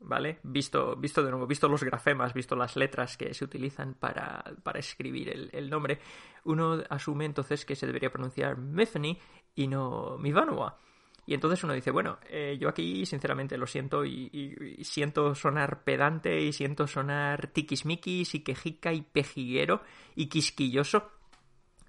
¿vale? 0.05 0.39
Visto, 0.43 0.97
visto 0.97 1.23
de 1.23 1.31
nuevo, 1.31 1.47
visto 1.47 1.69
los 1.69 1.83
grafemas, 1.83 2.35
visto 2.35 2.57
las 2.57 2.77
letras 2.77 3.17
que 3.17 3.33
se 3.35 3.45
utilizan 3.45 3.95
para, 3.95 4.45
escribir 4.75 5.51
el, 5.53 5.71
nombre, 5.71 6.01
uno 6.45 6.83
asume 6.91 7.25
entonces 7.25 7.65
que 7.65 7.77
se 7.77 7.87
debería 7.87 8.11
pronunciar 8.11 8.57
Methany 8.59 9.19
y 9.55 9.67
no 9.67 10.17
Mivanua. 10.19 10.79
Y 11.25 11.35
entonces 11.35 11.63
uno 11.63 11.73
dice, 11.73 11.93
bueno, 11.93 12.19
eh, 12.29 12.59
yo 12.61 12.69
aquí 12.69 13.07
sinceramente 13.07 13.57
lo 13.57 13.67
siento 13.67 14.05
y, 14.05 14.81
siento 14.83 15.35
sonar 15.35 15.85
pedante 15.85 16.41
y 16.41 16.53
siento 16.53 16.87
sonar 16.87 17.49
tiquismiquis 17.49 18.35
y 18.35 18.41
quejica 18.41 18.93
y 18.93 19.03
pejiguero 19.03 19.83
y 20.17 20.27
quisquilloso. 20.27 21.11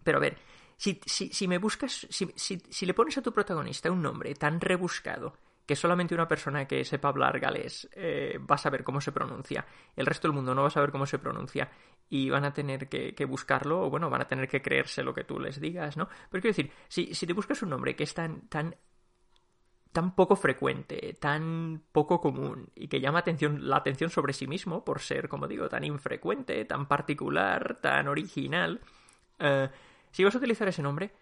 Pero 0.04 0.20
a 0.20 0.22
ver, 0.22 0.38
si, 0.78 1.00
si, 1.06 1.30
si 1.30 1.48
me 1.48 1.58
buscas, 1.58 2.06
si, 2.10 2.32
si 2.36 2.86
le 2.86 2.94
pones 2.94 3.18
a 3.18 3.24
tu 3.24 3.34
protagonista 3.34 3.90
un 3.90 4.04
nombre 4.04 4.36
tan 4.36 4.62
rebuscado 4.62 5.34
que 5.66 5.76
solamente 5.76 6.14
una 6.14 6.28
persona 6.28 6.68
que 6.68 6.84
sepa 6.84 7.08
hablar 7.08 7.40
galés 7.40 7.90
eh, 7.94 8.38
va 8.40 8.56
a 8.56 8.58
saber 8.58 8.84
cómo 8.84 9.00
se 9.00 9.12
pronuncia. 9.12 9.66
El 9.96 10.06
resto 10.06 10.28
del 10.28 10.36
mundo 10.36 10.54
no 10.54 10.62
va 10.62 10.68
a 10.68 10.72
saber 10.72 10.92
cómo 10.92 11.06
se 11.06 11.20
pronuncia 11.20 11.70
y 12.10 12.30
van 12.30 12.46
a 12.46 12.54
tener 12.54 12.90
que, 12.90 13.26
buscarlo 13.26 13.82
o 13.84 13.90
bueno, 13.90 14.10
van 14.10 14.22
a 14.22 14.28
tener 14.28 14.48
que 14.48 14.62
creerse 14.62 15.04
lo 15.04 15.14
que 15.14 15.24
tú 15.24 15.40
les 15.40 15.60
digas, 15.60 15.96
¿no? 15.96 16.08
Pero 16.30 16.42
quiero 16.42 16.56
decir, 16.56 16.72
si, 16.88 17.14
si 17.14 17.26
te 17.26 17.34
buscas 17.34 17.62
un 17.64 17.70
nombre 17.70 17.96
que 17.96 18.04
es 18.04 18.14
tan, 18.14 18.48
tan 18.50 18.76
tan 19.94 20.16
poco 20.16 20.36
frecuente, 20.36 21.16
tan 21.20 21.84
poco 21.92 22.20
común 22.20 22.68
y 22.76 22.88
que 22.88 23.00
llama 23.00 23.24
la 23.60 23.78
atención 23.78 24.10
sobre 24.10 24.34
sí 24.34 24.48
mismo 24.48 24.84
por 24.84 25.00
ser, 25.00 25.30
como 25.30 25.48
digo, 25.48 25.70
tan 25.70 25.84
infrecuente, 25.84 26.66
tan 26.66 26.88
particular, 26.88 27.80
tan 27.80 28.08
original. 28.08 28.82
Eh, 29.38 29.70
si 30.12 30.24
vas 30.24 30.34
a 30.34 30.40
utilizar 30.40 30.68
ese 30.68 30.82
nombre, 30.82 31.14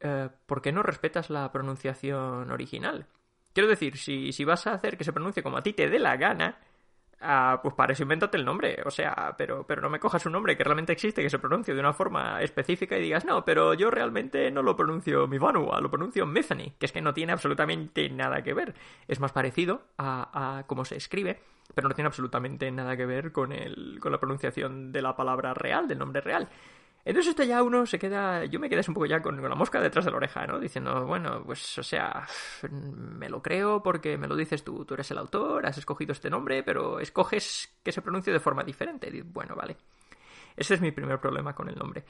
eh, 0.00 0.28
¿por 0.46 0.60
qué 0.60 0.70
no 0.70 0.82
respetas 0.82 1.30
la 1.30 1.50
pronunciación 1.50 2.50
original? 2.50 3.06
Quiero 3.52 3.68
decir, 3.68 3.96
si, 3.96 4.32
si 4.32 4.44
vas 4.44 4.66
a 4.66 4.74
hacer 4.74 4.96
que 4.96 5.04
se 5.04 5.12
pronuncie 5.12 5.42
como 5.42 5.56
a 5.56 5.62
ti 5.62 5.72
te 5.72 5.88
dé 5.88 5.98
la 5.98 6.16
gana, 6.16 6.58
ah, 7.20 7.60
pues 7.62 7.74
para 7.74 7.92
eso 7.92 8.02
invéntate 8.02 8.36
el 8.36 8.44
nombre. 8.44 8.78
O 8.84 8.90
sea, 8.90 9.34
pero, 9.36 9.66
pero 9.66 9.82
no 9.82 9.90
me 9.90 9.98
cojas 9.98 10.24
un 10.26 10.32
nombre 10.32 10.56
que 10.56 10.64
realmente 10.64 10.92
existe, 10.92 11.22
que 11.22 11.30
se 11.30 11.38
pronuncie 11.38 11.74
de 11.74 11.80
una 11.80 11.92
forma 11.92 12.40
específica 12.42 12.96
y 12.96 13.02
digas, 13.02 13.24
no, 13.24 13.44
pero 13.44 13.74
yo 13.74 13.90
realmente 13.90 14.50
no 14.50 14.62
lo 14.62 14.76
pronuncio 14.76 15.26
Mivanua, 15.26 15.80
lo 15.80 15.90
pronuncio 15.90 16.26
Methany, 16.26 16.74
que 16.78 16.86
es 16.86 16.92
que 16.92 17.02
no 17.02 17.12
tiene 17.12 17.32
absolutamente 17.32 18.08
nada 18.08 18.42
que 18.42 18.54
ver. 18.54 18.74
Es 19.08 19.20
más 19.20 19.32
parecido 19.32 19.82
a, 19.98 20.58
a 20.58 20.66
cómo 20.66 20.84
se 20.84 20.96
escribe, 20.96 21.40
pero 21.74 21.88
no 21.88 21.94
tiene 21.94 22.06
absolutamente 22.06 22.70
nada 22.70 22.96
que 22.96 23.06
ver 23.06 23.32
con, 23.32 23.52
el, 23.52 23.98
con 24.00 24.12
la 24.12 24.18
pronunciación 24.18 24.92
de 24.92 25.02
la 25.02 25.16
palabra 25.16 25.54
real, 25.54 25.88
del 25.88 25.98
nombre 25.98 26.20
real. 26.20 26.48
Entonces 27.04 27.30
esto 27.30 27.44
ya 27.44 27.62
uno 27.62 27.86
se 27.86 27.98
queda, 27.98 28.44
yo 28.44 28.60
me 28.60 28.68
quedé 28.68 28.82
un 28.86 28.94
poco 28.94 29.06
ya 29.06 29.22
con, 29.22 29.40
la 29.40 29.54
mosca 29.54 29.80
detrás 29.80 30.04
de 30.04 30.10
la 30.10 30.18
oreja, 30.18 30.46
¿no? 30.46 30.58
Diciendo, 30.58 31.06
bueno, 31.06 31.42
pues 31.44 31.78
o 31.78 31.82
sea, 31.82 32.26
me 32.70 33.28
lo 33.28 33.42
creo 33.42 33.82
porque 33.82 34.18
me 34.18 34.28
lo 34.28 34.36
dices 34.36 34.62
tú, 34.62 34.84
tú 34.84 34.94
eres 34.94 35.10
el 35.10 35.18
autor, 35.18 35.66
has 35.66 35.78
escogido 35.78 36.12
este 36.12 36.28
nombre, 36.28 36.62
pero 36.62 37.00
escoges 37.00 37.72
que 37.82 37.92
se 37.92 38.02
pronuncie 38.02 38.32
de 38.32 38.40
forma 38.40 38.62
diferente. 38.64 39.10
Bueno, 39.24 39.54
vale. 39.54 39.76
Ese 40.56 40.74
es 40.74 40.80
mi 40.80 40.90
primer 40.90 41.18
problema 41.18 41.54
con 41.54 41.68
el 41.68 41.76
nombre. 41.76 42.04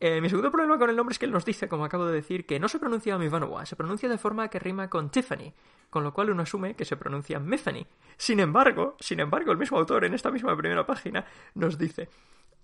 Eh, 0.00 0.20
mi 0.20 0.28
segundo 0.28 0.50
problema 0.50 0.78
con 0.78 0.90
el 0.90 0.96
nombre 0.96 1.12
es 1.12 1.18
que 1.18 1.24
él 1.24 1.32
nos 1.32 1.44
dice, 1.44 1.68
como 1.68 1.84
acabo 1.84 2.04
de 2.06 2.14
decir, 2.14 2.44
que 2.44 2.58
no 2.58 2.68
se 2.68 2.78
pronuncia 2.78 3.16
Mivanowa, 3.16 3.64
se 3.64 3.76
pronuncia 3.76 4.08
de 4.08 4.18
forma 4.18 4.48
que 4.48 4.58
rima 4.58 4.90
con 4.90 5.10
Tiffany, 5.10 5.54
con 5.88 6.02
lo 6.02 6.12
cual 6.12 6.30
uno 6.30 6.42
asume 6.42 6.74
que 6.74 6.84
se 6.84 6.96
pronuncia 6.96 7.38
Miffany. 7.38 7.86
Sin 8.16 8.40
embargo, 8.40 8.96
sin 8.98 9.20
embargo, 9.20 9.52
el 9.52 9.58
mismo 9.58 9.78
autor 9.78 10.04
en 10.04 10.14
esta 10.14 10.30
misma 10.30 10.56
primera 10.56 10.84
página 10.84 11.24
nos 11.54 11.78
dice, 11.78 12.08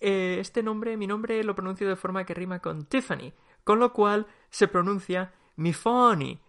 eh, 0.01 0.39
este 0.41 0.63
nombre, 0.63 0.97
mi 0.97 1.07
nombre 1.07 1.43
lo 1.45 1.55
pronuncio 1.55 1.89
de 1.89 1.97
forma 1.97 2.25
que 2.25 2.35
rima 2.35 2.61
con 2.61 2.87
Tiffany, 2.87 3.33
con 3.65 3.79
lo 3.79 3.93
cual 3.93 4.27
se 4.49 4.69
pronuncia 4.69 5.33
Mifani. 5.57 6.41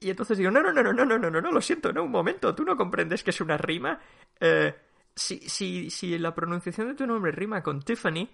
Y 0.00 0.10
entonces 0.10 0.38
digo, 0.38 0.50
no, 0.50 0.62
no, 0.62 0.72
no, 0.72 0.82
no, 0.82 0.92
no, 0.92 1.04
no, 1.04 1.18
no, 1.18 1.30
no, 1.30 1.40
no, 1.40 1.50
lo 1.50 1.60
siento, 1.60 1.92
no, 1.92 2.04
un 2.04 2.10
momento, 2.10 2.54
tú 2.54 2.64
no 2.64 2.76
comprendes 2.76 3.24
que 3.24 3.30
es 3.30 3.40
una 3.40 3.56
rima. 3.56 3.98
Eh, 4.38 4.74
si, 5.14 5.40
si, 5.40 5.90
si 5.90 6.16
la 6.18 6.34
pronunciación 6.34 6.88
de 6.88 6.94
tu 6.94 7.06
nombre 7.06 7.32
rima 7.32 7.62
con 7.62 7.82
Tiffany, 7.82 8.28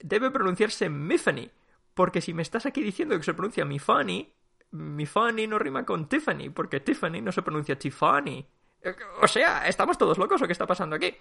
debe 0.00 0.30
pronunciarse 0.30 0.88
Miffany, 0.88 1.50
porque 1.94 2.20
si 2.20 2.34
me 2.34 2.42
estás 2.42 2.66
aquí 2.66 2.82
diciendo 2.82 3.16
que 3.16 3.22
se 3.22 3.34
pronuncia 3.34 3.64
Mifani, 3.64 4.32
Mifani 4.72 5.46
no 5.46 5.58
rima 5.58 5.84
con 5.84 6.08
Tiffany, 6.08 6.50
porque 6.50 6.80
Tiffany 6.80 7.22
no 7.22 7.32
se 7.32 7.42
pronuncia 7.42 7.78
Tiffany. 7.78 8.44
O 9.22 9.28
sea, 9.28 9.66
¿estamos 9.66 9.98
todos 9.98 10.18
locos 10.18 10.42
o 10.42 10.46
qué 10.46 10.52
está 10.52 10.66
pasando 10.66 10.96
aquí? 10.96 11.14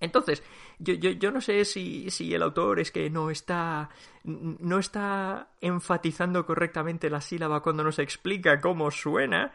Entonces, 0.00 0.42
yo, 0.78 0.94
yo, 0.94 1.10
yo 1.10 1.30
no 1.30 1.40
sé 1.40 1.64
si, 1.64 2.10
si, 2.10 2.34
el 2.34 2.42
autor 2.42 2.80
es 2.80 2.90
que 2.90 3.08
no 3.08 3.30
está, 3.30 3.88
no 4.24 4.78
está 4.78 5.50
enfatizando 5.60 6.44
correctamente 6.44 7.08
la 7.08 7.20
sílaba 7.20 7.62
cuando 7.62 7.82
nos 7.82 7.98
explica 7.98 8.60
cómo 8.60 8.90
suena, 8.90 9.52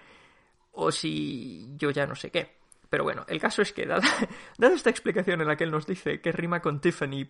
o 0.71 0.91
si 0.91 1.67
yo 1.77 1.91
ya 1.91 2.07
no 2.07 2.15
sé 2.15 2.31
qué. 2.31 2.62
Pero 2.89 3.03
bueno, 3.03 3.24
el 3.27 3.39
caso 3.39 3.62
es 3.62 3.71
que, 3.71 3.86
dada, 3.86 4.07
esta 4.60 4.89
explicación 4.89 5.41
en 5.41 5.48
la 5.48 5.55
que 5.55 5.63
él 5.63 5.71
nos 5.71 5.86
dice 5.86 6.19
que 6.21 6.31
rima 6.31 6.62
con 6.62 6.81
Tiffany 6.81 7.29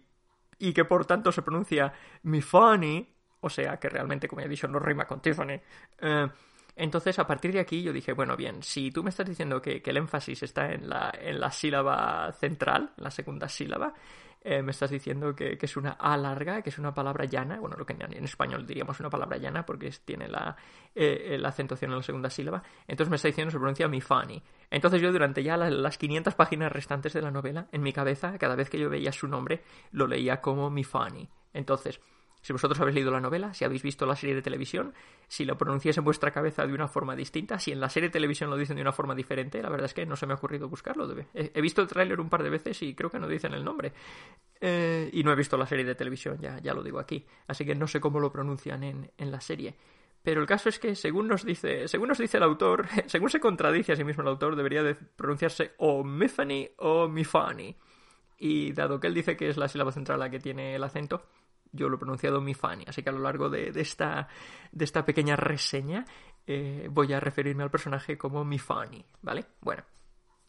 y 0.58 0.74
que 0.74 0.86
por 0.86 1.06
tanto 1.06 1.32
se 1.32 1.42
pronuncia 1.42 1.94
Mifani, 2.24 3.08
o 3.42 3.50
sea 3.50 3.78
que 3.78 3.90
realmente, 3.90 4.28
como 4.28 4.42
he 4.42 4.48
dicho, 4.48 4.68
no 4.68 4.80
rima 4.80 5.06
con 5.06 5.22
Tiffany. 5.22 5.60
Eh, 6.00 6.28
entonces, 6.76 7.20
a 7.20 7.28
partir 7.28 7.52
de 7.54 7.60
aquí, 7.60 7.82
yo 7.82 7.94
dije, 7.94 8.14
bueno, 8.14 8.36
bien, 8.36 8.64
si 8.64 8.92
tú 8.92 9.04
me 9.04 9.10
estás 9.10 9.28
diciendo 9.28 9.62
que, 9.62 9.82
el 9.84 9.98
énfasis 9.98 10.44
está 10.44 10.72
en 10.72 10.90
la, 10.90 11.14
en 11.20 11.40
la 11.40 11.52
sílaba 11.52 12.32
central, 12.34 12.94
en 12.98 13.04
la 13.04 13.12
segunda 13.12 13.48
sílaba, 13.50 13.94
eh, 14.44 14.64
me 14.64 14.72
estás 14.72 14.90
diciendo 14.90 15.36
que, 15.36 15.58
es 15.62 15.78
una 15.78 15.92
A 15.92 16.18
larga, 16.18 16.64
que 16.64 16.72
es 16.72 16.80
una 16.80 16.92
palabra 16.94 17.26
llana, 17.26 17.60
bueno, 17.60 17.76
lo 17.78 17.86
que 17.86 17.94
en, 17.94 18.24
español 18.24 18.66
diríamos 18.66 19.00
una 19.00 19.10
palabra 19.10 19.38
llana 19.38 19.64
porque 19.64 19.94
tiene 20.04 20.28
la, 20.28 20.56
eh, 20.96 21.38
la, 21.40 21.50
acentuación 21.50 21.92
en 21.92 21.98
la 21.98 22.04
segunda 22.04 22.30
sílaba, 22.30 22.64
entonces 22.88 23.12
me 23.12 23.18
está 23.18 23.28
diciendo 23.28 23.52
se 23.52 23.60
pronuncia 23.60 23.88
mi 23.88 24.02
funny. 24.02 24.42
Entonces 24.72 25.00
yo 25.00 25.12
durante 25.12 25.44
ya 25.44 25.58
las, 25.58 25.98
500 26.00 26.34
páginas 26.34 26.72
restantes 26.72 27.14
de 27.14 27.22
la 27.22 27.30
novela, 27.30 27.68
en 27.72 27.84
mi 27.84 27.94
cabeza, 27.94 28.36
cada 28.40 28.56
vez 28.56 28.70
que 28.70 28.80
yo 28.80 28.90
veía 28.90 29.12
su 29.12 29.28
nombre, 29.28 29.62
lo 29.92 30.08
leía 30.08 30.42
como 30.42 30.72
mi 30.72 30.84
funny. 30.84 31.30
Entonces, 31.54 32.02
si 32.42 32.54
vosotros 32.54 32.80
habéis 32.80 32.96
leído 32.96 33.12
la 33.12 33.20
novela, 33.20 33.54
si 33.54 33.64
habéis 33.66 33.84
visto 33.84 34.06
la 34.06 34.16
serie 34.16 34.36
de 34.36 34.42
televisión, 34.42 34.94
si 35.28 35.46
lo 35.46 35.58
pronunciáis 35.58 35.98
en 35.98 36.04
vuestra 36.04 36.32
cabeza 36.32 36.66
de 36.66 36.74
una 36.74 36.88
forma 36.88 37.16
distinta, 37.16 37.60
si 37.60 37.72
en 37.72 37.80
la 37.80 37.90
serie 37.90 38.10
de 38.10 38.14
televisión 38.14 38.50
lo 38.50 38.58
dicen 38.58 38.76
de 38.76 38.82
una 38.82 38.92
forma 38.92 39.16
diferente, 39.16 39.62
la 39.62 39.70
verdad 39.70 39.86
es 39.86 39.94
que 39.94 40.06
no 40.06 40.16
se 40.16 40.26
me 40.26 40.34
ha 40.34 40.36
ocurrido 40.36 40.68
buscarlo. 40.68 41.08
He 41.34 41.62
visto 41.62 41.82
el 41.82 41.88
tráiler 41.88 42.20
un 42.20 42.30
par 42.30 42.44
de 42.44 42.50
veces 42.50 42.82
y 42.82 42.96
creo 42.96 43.10
que 43.10 43.20
no 43.20 43.28
dicen 43.28 43.54
el 43.54 43.64
nombre. 43.64 43.94
Eh, 44.60 45.10
y 45.14 45.24
no 45.24 45.32
he 45.32 45.36
visto 45.36 45.58
la 45.58 45.66
serie 45.66 45.86
de 45.86 45.96
televisión, 45.96 46.38
ya, 46.40 46.60
ya 46.60 46.74
lo 46.74 46.84
digo 46.84 47.00
aquí. 47.00 47.26
Así 47.48 47.66
que 47.66 47.76
no 47.76 47.88
sé 47.88 48.00
cómo 48.00 48.20
lo 48.20 48.32
pronuncian 48.32 48.84
en, 48.84 49.12
en 49.18 49.32
la 49.32 49.42
serie. 49.42 49.76
Pero 50.24 50.42
el 50.42 50.48
caso 50.48 50.70
es 50.70 50.78
que, 50.78 50.96
según 50.96 51.28
nos 51.28 51.44
dice, 51.44 51.88
según 51.88 52.10
nos 52.10 52.20
dice 52.20 52.38
el 52.38 52.44
autor, 52.44 52.88
según 53.08 53.30
se 53.30 53.40
contradice 53.40 53.94
a 53.94 53.96
sí 53.96 54.04
mismo 54.04 54.22
el 54.22 54.30
autor, 54.30 54.56
debería 54.56 54.84
de 54.84 54.96
pronunciarse 54.96 55.74
o 55.78 56.04
Mifany 56.04 56.70
o 56.78 57.08
Mifani. 57.08 57.76
Y 58.38 58.72
dado 58.74 59.00
que 59.00 59.08
él 59.08 59.14
dice 59.14 59.38
que 59.38 59.50
es 59.50 59.58
la 59.58 59.68
sílaba 59.68 59.92
central 59.92 60.20
la 60.20 60.30
que 60.30 60.40
tiene 60.40 60.76
el 60.76 60.84
acento, 60.84 61.24
yo 61.72 61.90
lo 61.90 61.96
he 61.96 62.00
pronunciado 62.00 62.42
mi 62.42 62.54
Fanny, 62.54 62.86
así 62.88 63.04
que 63.04 63.10
a 63.10 63.14
lo 63.14 63.20
largo 63.20 63.50
de, 63.50 63.72
esta, 63.76 64.28
de 64.72 64.86
esta 64.86 65.06
pequeña 65.06 65.36
reseña 65.36 66.06
eh, 66.46 66.88
voy 66.92 67.14
a 67.14 67.20
referirme 67.20 67.64
al 67.64 67.72
personaje 67.72 68.18
como 68.18 68.44
mi 68.44 68.60
Fanny, 68.60 69.06
¿vale? 69.22 69.46
Bueno, 69.62 69.84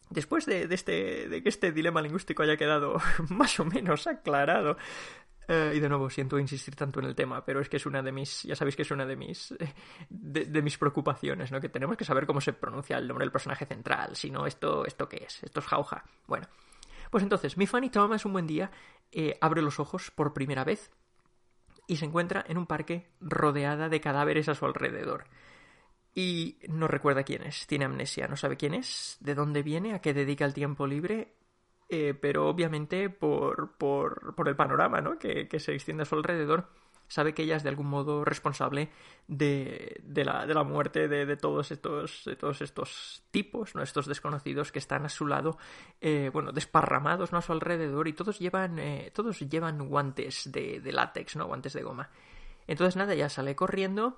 después 0.09 0.45
de, 0.45 0.67
este, 0.69 1.29
de 1.29 1.43
que 1.43 1.49
este 1.49 1.71
dilema 1.71 2.01
lingüístico 2.01 2.43
haya 2.43 2.57
quedado 2.57 2.97
más 3.29 3.59
o 3.59 3.65
menos 3.65 4.07
aclarado, 4.07 4.77
eh, 5.47 5.73
y 5.75 5.79
de 5.79 5.89
nuevo, 5.89 6.09
siento 6.09 6.39
insistir 6.39 6.75
tanto 6.75 6.99
en 6.99 7.05
el 7.05 7.15
tema, 7.15 7.43
pero 7.43 7.59
es 7.59 7.67
que 7.67 7.77
es 7.77 7.85
una 7.85 8.01
de 8.01 8.11
mis, 8.11 8.43
ya 8.43 8.55
sabéis 8.55 8.75
que 8.75 8.83
es 8.83 8.91
una 8.91 9.05
de 9.05 9.15
mis, 9.15 9.53
de, 10.09 10.61
mis 10.61 10.77
preocupaciones, 10.77 11.51
¿no? 11.51 11.59
Que 11.59 11.69
tenemos 11.69 11.97
que 11.97 12.05
saber 12.05 12.25
cómo 12.25 12.39
se 12.39 12.53
pronuncia 12.53 12.97
el 12.97 13.07
nombre 13.07 13.25
del 13.25 13.31
personaje 13.31 13.65
central, 13.65 14.15
si 14.15 14.31
no, 14.31 14.45
esto, 14.45 14.85
¿esto 14.85 15.09
qué 15.09 15.25
es? 15.27 15.43
Esto 15.43 15.59
es 15.59 15.65
jauja. 15.65 16.05
Bueno, 16.27 16.47
pues 17.09 17.23
entonces, 17.23 17.57
mi 17.57 17.67
Fanny 17.67 17.89
Thomas 17.89 18.25
un 18.25 18.33
buen 18.33 18.47
día 18.47 18.71
eh, 19.11 19.37
abre 19.41 19.61
los 19.61 19.79
ojos 19.79 20.11
por 20.11 20.33
primera 20.33 20.63
vez 20.63 20.91
y 21.87 21.97
se 21.97 22.05
encuentra 22.05 22.43
en 22.47 22.57
un 22.57 22.65
parque 22.65 23.07
rodeada 23.19 23.89
de 23.89 24.01
cadáveres 24.01 24.49
a 24.49 24.55
su 24.55 24.65
alrededor. 24.65 25.25
Y 26.15 26.59
no 26.69 26.87
recuerda 26.87 27.23
quién 27.23 27.43
es, 27.43 27.65
tiene 27.65 27.85
amnesia, 27.85 28.27
no 28.27 28.37
sabe 28.37 28.57
quién 28.57 28.73
es, 28.73 29.17
de 29.19 29.35
dónde 29.35 29.63
viene, 29.63 29.93
a 29.93 29.99
qué 29.99 30.13
dedica 30.13 30.45
el 30.45 30.53
tiempo 30.53 30.85
libre, 30.85 31.33
eh, 31.89 32.13
pero 32.19 32.47
obviamente 32.47 33.09
por, 33.09 33.77
por, 33.77 34.35
por, 34.35 34.47
el 34.47 34.55
panorama 34.55 35.01
¿no? 35.01 35.17
que, 35.17 35.47
que 35.47 35.59
se 35.59 35.73
extiende 35.73 36.03
a 36.03 36.05
su 36.05 36.15
alrededor, 36.15 36.69
sabe 37.13 37.35
que 37.35 37.43
ella 37.43 37.57
es 37.57 37.63
de 37.63 37.69
algún 37.69 37.87
modo 37.87 38.25
responsable 38.25 38.89
de, 39.27 40.01
de, 40.03 40.25
la, 40.25 40.47
de 40.47 40.53
la, 40.55 40.63
muerte 40.63 41.07
de, 41.07 41.27
de, 41.27 41.37
todos 41.37 41.71
estos, 41.71 42.23
de 42.25 42.35
todos 42.35 42.61
estos 42.61 43.23
tipos, 43.29 43.75
¿no? 43.75 43.83
estos 43.83 44.07
desconocidos 44.07 44.71
que 44.71 44.79
están 44.79 45.05
a 45.05 45.09
su 45.09 45.27
lado, 45.27 45.59
eh, 46.01 46.31
bueno, 46.33 46.51
desparramados 46.51 47.31
¿no? 47.31 47.37
a 47.37 47.43
su 47.43 47.51
alrededor 47.51 48.07
y 48.07 48.13
todos 48.13 48.39
llevan, 48.39 48.79
eh, 48.79 49.11
todos 49.13 49.39
llevan 49.41 49.87
guantes 49.87 50.51
de, 50.51 50.79
de 50.79 50.91
látex, 50.91 51.35
¿no? 51.35 51.45
guantes 51.45 51.73
de 51.73 51.83
goma. 51.83 52.09
Entonces 52.65 52.95
nada, 52.95 53.13
ya 53.13 53.29
sale 53.29 53.55
corriendo 53.55 54.17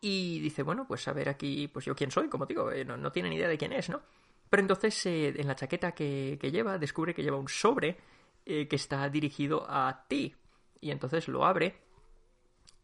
y 0.00 0.40
dice, 0.40 0.62
bueno, 0.62 0.86
pues 0.88 1.06
a 1.08 1.12
ver 1.12 1.28
aquí, 1.28 1.68
pues 1.68 1.84
yo 1.84 1.94
quién 1.94 2.10
soy, 2.10 2.28
como 2.28 2.46
digo, 2.46 2.72
eh, 2.72 2.86
no, 2.86 2.96
no 2.96 3.12
tiene 3.12 3.28
ni 3.28 3.36
idea 3.36 3.48
de 3.48 3.58
quién 3.58 3.74
es, 3.74 3.90
¿no? 3.90 4.00
Pero 4.48 4.62
entonces 4.62 5.04
en 5.04 5.46
la 5.46 5.56
chaqueta 5.56 5.92
que, 5.92 6.38
que, 6.40 6.50
lleva 6.50 6.78
descubre 6.78 7.12
que 7.12 7.22
lleva 7.22 7.36
un 7.36 7.48
sobre 7.48 7.98
que 8.44 8.68
está 8.70 9.08
dirigido 9.08 9.66
a 9.68 10.04
ti. 10.06 10.36
Y 10.80 10.90
entonces 10.90 11.26
lo 11.28 11.44
abre 11.44 11.83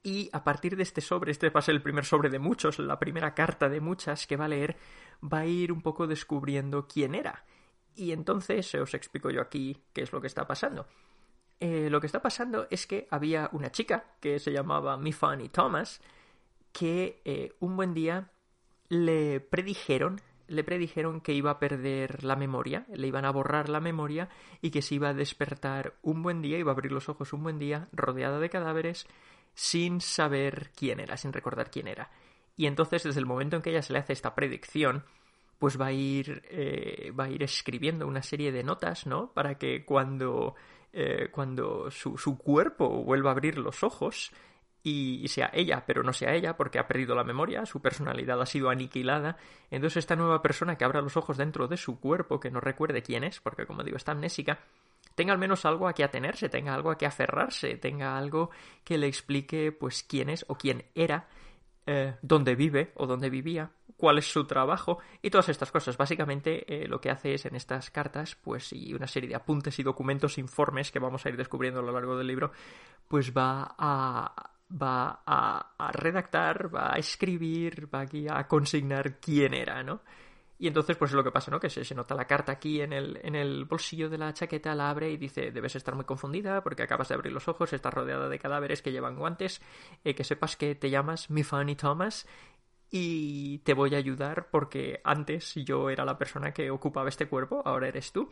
y 0.03 0.31
a 0.33 0.45
partir 0.45 0.77
de 0.77 0.83
este 0.83 1.01
sobre, 1.01 1.31
este 1.31 1.51
va 1.51 1.61
a 1.61 1.63
ser 1.63 1.75
el 1.75 1.83
primer 1.83 2.05
sobre 2.05 2.31
de 2.31 2.39
muchos, 2.39 2.79
la 2.79 2.99
primera 2.99 3.35
carta 3.35 3.69
de 3.69 3.81
muchas 3.81 4.27
que 4.27 4.37
va 4.37 4.47
a 4.47 4.49
leer, 4.49 4.77
va 5.23 5.41
a 5.41 5.47
ir 5.47 5.73
un 5.73 5.83
poco 5.83 6.07
descubriendo 6.07 6.87
quién 6.89 7.15
era. 7.15 7.45
Y 7.95 8.13
entonces 8.13 8.75
os 8.75 8.95
explico 8.95 9.31
yo 9.31 9.43
aquí 9.43 9.77
qué 9.93 10.03
es 10.03 10.13
lo 10.13 10.21
que 10.21 10.27
está 10.27 10.47
pasando. 10.47 10.87
Eh, 11.59 11.91
lo 11.91 12.01
que 12.01 12.07
está 12.07 12.23
pasando 12.23 12.67
es 12.71 12.87
que 12.87 13.07
había 13.11 13.51
una 13.53 13.71
chica 13.71 14.17
que 14.21 14.39
se 14.39 14.53
llamaba 14.53 14.97
Mifani 14.97 15.51
Thomas 15.51 16.01
que 16.73 17.21
eh, 17.25 17.55
un 17.61 17.77
buen 17.77 17.93
día 17.93 18.31
le 18.89 19.41
predijeron 19.41 20.21
le 20.51 20.65
predijeron 20.65 21.21
que 21.21 21.33
iba 21.33 21.53
a 21.53 21.59
perder 21.61 22.25
la 22.25 22.35
memoria, 22.35 22.85
le 22.93 23.07
iban 23.07 23.25
a 23.25 23.31
borrar 23.31 23.69
la 23.69 23.79
memoria 23.79 24.29
y 24.61 24.73
que 24.73 24.83
se 24.83 24.97
iba 24.97 25.11
a 25.11 25.15
despertar 25.15 25.95
un 26.03 26.23
buen 26.25 26.43
día, 26.43 26.59
iba 26.59 26.73
a 26.73 26.75
abrir 26.75 26.91
los 26.91 27.09
ojos 27.09 27.33
un 27.33 27.45
buen 27.45 27.61
día, 27.61 27.89
rodeada 27.93 28.41
de 28.41 28.51
cadáveres 28.51 29.07
sin 29.61 30.01
saber 30.01 30.71
quién 30.75 31.01
era, 31.01 31.19
sin 31.19 31.35
recordar 31.35 31.71
quién 31.71 31.87
era. 31.87 32.11
Y 32.57 32.65
entonces, 32.65 33.03
desde 33.03 33.21
el 33.21 33.27
momento 33.27 33.57
en 33.57 33.63
que 33.63 33.69
ella 33.69 33.83
se 33.83 33.93
le 33.93 33.99
hace 33.99 34.15
esta 34.15 34.35
predicción, 34.35 35.05
pues 35.59 35.79
va 35.79 35.89
a 35.89 35.93
ir, 35.93 36.43
eh, 36.49 37.13
va 37.13 37.25
a 37.25 37.29
ir 37.29 37.43
escribiendo 37.43 38.07
una 38.07 38.23
serie 38.23 38.53
de 38.53 38.65
notas, 38.65 39.07
¿no? 39.07 39.35
Para 39.35 39.57
que 39.57 39.85
cuando, 39.85 40.55
eh, 40.95 41.29
cuando 41.31 41.91
su, 41.91 42.17
su, 42.17 42.39
cuerpo 42.39 43.05
vuelva 43.05 43.29
a 43.29 43.33
abrir 43.33 43.59
los 43.59 43.83
ojos 43.83 44.33
y, 44.83 45.29
sea 45.29 45.51
ella, 45.53 45.85
pero 45.87 46.03
no 46.03 46.15
sea 46.15 46.33
ella, 46.33 46.57
porque 46.57 46.79
ha 46.79 46.89
perdido 46.89 47.15
la 47.15 47.23
memoria, 47.23 47.67
su 47.67 47.83
personalidad 47.83 48.41
ha 48.41 48.47
sido 48.47 48.71
aniquilada, 48.71 49.37
entonces 49.71 49.99
esta 49.99 50.17
nueva 50.17 50.41
persona 50.41 50.77
que 50.77 50.87
abra 50.87 51.03
los 51.03 51.19
ojos 51.19 51.37
dentro 51.37 51.69
de 51.69 51.77
su 51.77 52.01
cuerpo, 52.01 52.41
que 52.41 52.51
no 52.51 52.61
recuerde 52.61 53.03
quién 53.03 53.25
es, 53.25 53.41
porque 53.41 53.67
como 53.67 53.85
digo, 53.85 53.99
está 53.99 54.13
amnésica, 54.13 54.61
tenga 55.21 55.35
al 55.35 55.39
menos 55.39 55.67
algo 55.67 55.87
a 55.87 55.93
que 55.93 56.03
atenerse, 56.03 56.49
tenga 56.49 56.73
algo 56.73 56.91
a 56.91 56.97
que 56.97 57.05
aferrarse, 57.05 57.77
tenga 57.77 58.17
algo 58.17 58.49
que 58.83 58.97
le 58.97 59.07
explique 59.07 59.71
pues 59.71 60.03
quién 60.03 60.31
es 60.31 60.47
o 60.49 60.55
quién 60.55 60.87
era, 60.95 61.29
eh, 61.85 62.15
dónde 62.23 62.55
vive 62.55 62.93
o 62.95 63.07
dónde 63.07 63.29
vivía, 63.29 63.71
cuál 63.99 64.17
es 64.17 64.33
su 64.33 64.47
trabajo 64.47 64.99
y 65.21 65.29
todas 65.29 65.51
estas 65.51 65.71
cosas. 65.71 65.99
Básicamente 65.99 66.65
eh, 66.67 66.89
lo 66.89 67.03
que 67.03 67.11
hace 67.11 67.35
es 67.35 67.45
en 67.45 67.55
estas 67.55 67.91
cartas, 67.91 68.35
pues 68.35 68.73
y 68.73 68.95
una 68.95 69.07
serie 69.07 69.29
de 69.29 69.35
apuntes 69.35 69.79
y 69.79 69.83
documentos, 69.83 70.39
informes 70.39 70.91
que 70.91 71.01
vamos 71.01 71.27
a 71.27 71.29
ir 71.29 71.37
descubriendo 71.37 71.81
a 71.81 71.83
lo 71.83 71.93
largo 71.93 72.17
del 72.17 72.27
libro, 72.27 72.53
pues 73.07 73.37
va 73.37 73.75
a 73.77 74.53
va 74.73 75.21
a, 75.27 75.75
a 75.77 75.93
redactar, 75.93 76.75
va 76.75 76.95
a 76.95 76.99
escribir, 76.99 77.95
va 77.95 78.01
aquí 78.01 78.27
a 78.27 78.49
consignar 78.49 79.21
quién 79.21 79.53
era, 79.53 79.83
¿no? 79.83 80.01
Y 80.61 80.67
entonces, 80.67 80.95
pues 80.99 81.11
es 81.11 81.15
lo 81.15 81.25
que 81.25 81.33
pasa, 81.33 81.51
¿no? 81.51 81.59
Que 81.59 81.71
se, 81.71 81.95
nota 81.95 82.15
la 82.15 82.27
carta 82.27 82.53
aquí 82.53 82.83
en 82.83 82.93
el, 82.93 83.19
en 83.23 83.35
el 83.35 83.65
bolsillo 83.65 84.11
de 84.11 84.19
la 84.19 84.35
chaqueta, 84.35 84.75
la 84.75 84.91
abre 84.91 85.11
y 85.11 85.17
dice, 85.17 85.53
debes 85.53 85.75
estar 85.75 85.95
muy 85.95 86.05
confundida 86.05 86.63
porque 86.63 86.83
acabas 86.83 87.09
de 87.09 87.15
abrir 87.15 87.33
los 87.33 87.49
ojos, 87.49 87.73
estás 87.73 87.95
rodeada 87.95 88.29
de 88.29 88.39
cadáveres 88.39 88.83
que 88.83 88.93
llevan 88.93 89.17
guantes, 89.17 89.63
eh, 90.05 90.15
que 90.15 90.23
sepas 90.23 90.59
que 90.59 90.75
te 90.75 90.91
llamas 90.91 91.31
Mi 91.31 91.45
Fanny 91.45 91.77
Thomas 91.77 92.29
y 92.91 93.61
te 93.61 93.73
voy 93.73 93.95
a 93.95 93.99
ayudar 93.99 94.51
porque 94.51 95.01
antes 95.03 95.55
yo 95.55 95.89
era 95.89 96.05
la 96.05 96.19
persona 96.19 96.53
que 96.53 96.71
ocupaba 96.71 97.09
este 97.09 97.27
cuerpo, 97.27 97.63
ahora 97.65 97.89
eres 97.89 98.13
tú. 98.13 98.31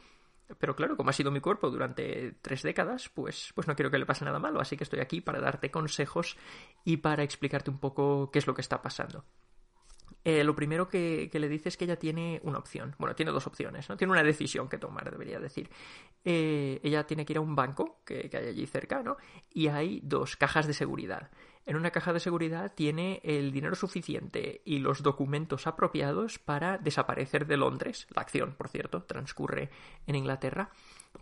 Pero 0.59 0.77
claro, 0.77 0.99
como 0.99 1.09
ha 1.09 1.15
sido 1.15 1.31
mi 1.31 1.41
cuerpo 1.41 1.71
durante 1.71 2.33
tres 2.43 2.63
décadas, 2.63 3.09
pues, 3.09 3.53
pues 3.55 3.67
no 3.67 3.75
quiero 3.75 3.91
que 3.91 3.99
le 3.99 4.05
pase 4.05 4.27
nada 4.27 4.39
malo, 4.39 4.61
así 4.61 4.77
que 4.77 4.85
estoy 4.85 5.01
aquí 5.01 5.23
para 5.23 5.41
darte 5.41 5.71
consejos 5.71 6.37
y 6.85 6.99
para 6.99 7.23
explicarte 7.23 7.71
un 7.71 7.79
poco 7.79 8.31
qué 8.31 8.39
es 8.39 8.47
lo 8.47 8.53
que 8.53 8.61
está 8.61 8.83
pasando. 8.83 9.25
Eh, 10.25 10.45
lo 10.45 10.55
primero 10.55 10.89
que, 10.89 11.31
le 11.33 11.49
dice 11.49 11.69
es 11.69 11.77
que 11.77 11.85
ella 11.85 11.99
tiene 11.99 12.41
una 12.43 12.59
opción. 12.59 12.95
Bueno, 12.99 13.15
tiene 13.15 13.33
dos 13.33 13.47
opciones, 13.47 13.89
¿no? 13.89 13.97
Tiene 13.97 14.13
una 14.13 14.23
decisión 14.23 14.69
que 14.69 14.79
tomar, 14.79 15.11
debería 15.11 15.39
decir. 15.39 15.71
Eh, 16.25 16.81
ella 16.83 17.07
tiene 17.07 17.25
que 17.25 17.33
ir 17.35 17.39
a 17.39 17.41
un 17.41 17.55
banco 17.55 18.01
que, 18.05 18.29
que 18.29 18.37
hay 18.37 18.49
allí 18.49 18.67
cerca, 18.67 19.03
¿no? 19.03 19.17
Y 19.53 19.69
hay 19.69 20.01
dos 20.03 20.37
cajas 20.37 20.67
de 20.67 20.75
seguridad. 20.75 21.31
En 21.69 21.77
una 21.77 21.91
caja 21.91 22.15
de 22.15 22.21
seguridad 22.21 22.73
tiene 22.75 23.21
el 23.23 23.53
dinero 23.53 23.75
suficiente 23.75 24.63
y 24.65 24.79
los 24.79 25.03
documentos 25.03 25.67
apropiados 25.67 26.39
para 26.39 26.79
desaparecer 26.79 27.47
de 27.47 27.59
Londres. 27.59 28.07
La 28.15 28.23
acción, 28.23 28.55
por 28.57 28.69
cierto, 28.69 29.03
transcurre 29.03 29.69
en 30.07 30.15
Inglaterra. 30.15 30.71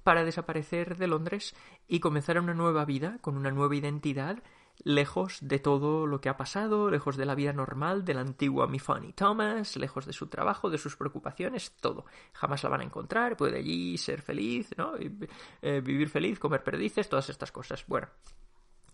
Para 0.04 0.24
desaparecer 0.24 0.96
de 0.96 1.08
Londres 1.08 1.54
y 1.88 1.98
comenzar 1.98 2.38
una 2.38 2.54
nueva 2.54 2.84
vida 2.84 3.18
con 3.22 3.36
una 3.36 3.50
nueva 3.50 3.74
identidad 3.74 4.42
lejos 4.84 5.38
de 5.40 5.58
todo 5.58 6.06
lo 6.06 6.20
que 6.20 6.28
ha 6.28 6.36
pasado, 6.36 6.90
lejos 6.90 7.16
de 7.16 7.26
la 7.26 7.34
vida 7.34 7.52
normal 7.52 8.04
de 8.04 8.14
la 8.14 8.20
antigua 8.20 8.66
Mifani 8.66 9.12
Thomas, 9.12 9.76
lejos 9.76 10.06
de 10.06 10.12
su 10.12 10.28
trabajo, 10.28 10.70
de 10.70 10.78
sus 10.78 10.96
preocupaciones, 10.96 11.72
todo. 11.80 12.06
Jamás 12.32 12.62
la 12.62 12.70
van 12.70 12.80
a 12.80 12.84
encontrar, 12.84 13.36
puede 13.36 13.58
allí 13.58 13.96
ser 13.98 14.22
feliz, 14.22 14.70
¿no? 14.76 14.94
Eh, 15.62 15.80
vivir 15.80 16.08
feliz, 16.08 16.38
comer 16.38 16.62
perdices, 16.62 17.08
todas 17.08 17.28
estas 17.30 17.52
cosas. 17.52 17.84
Bueno, 17.86 18.08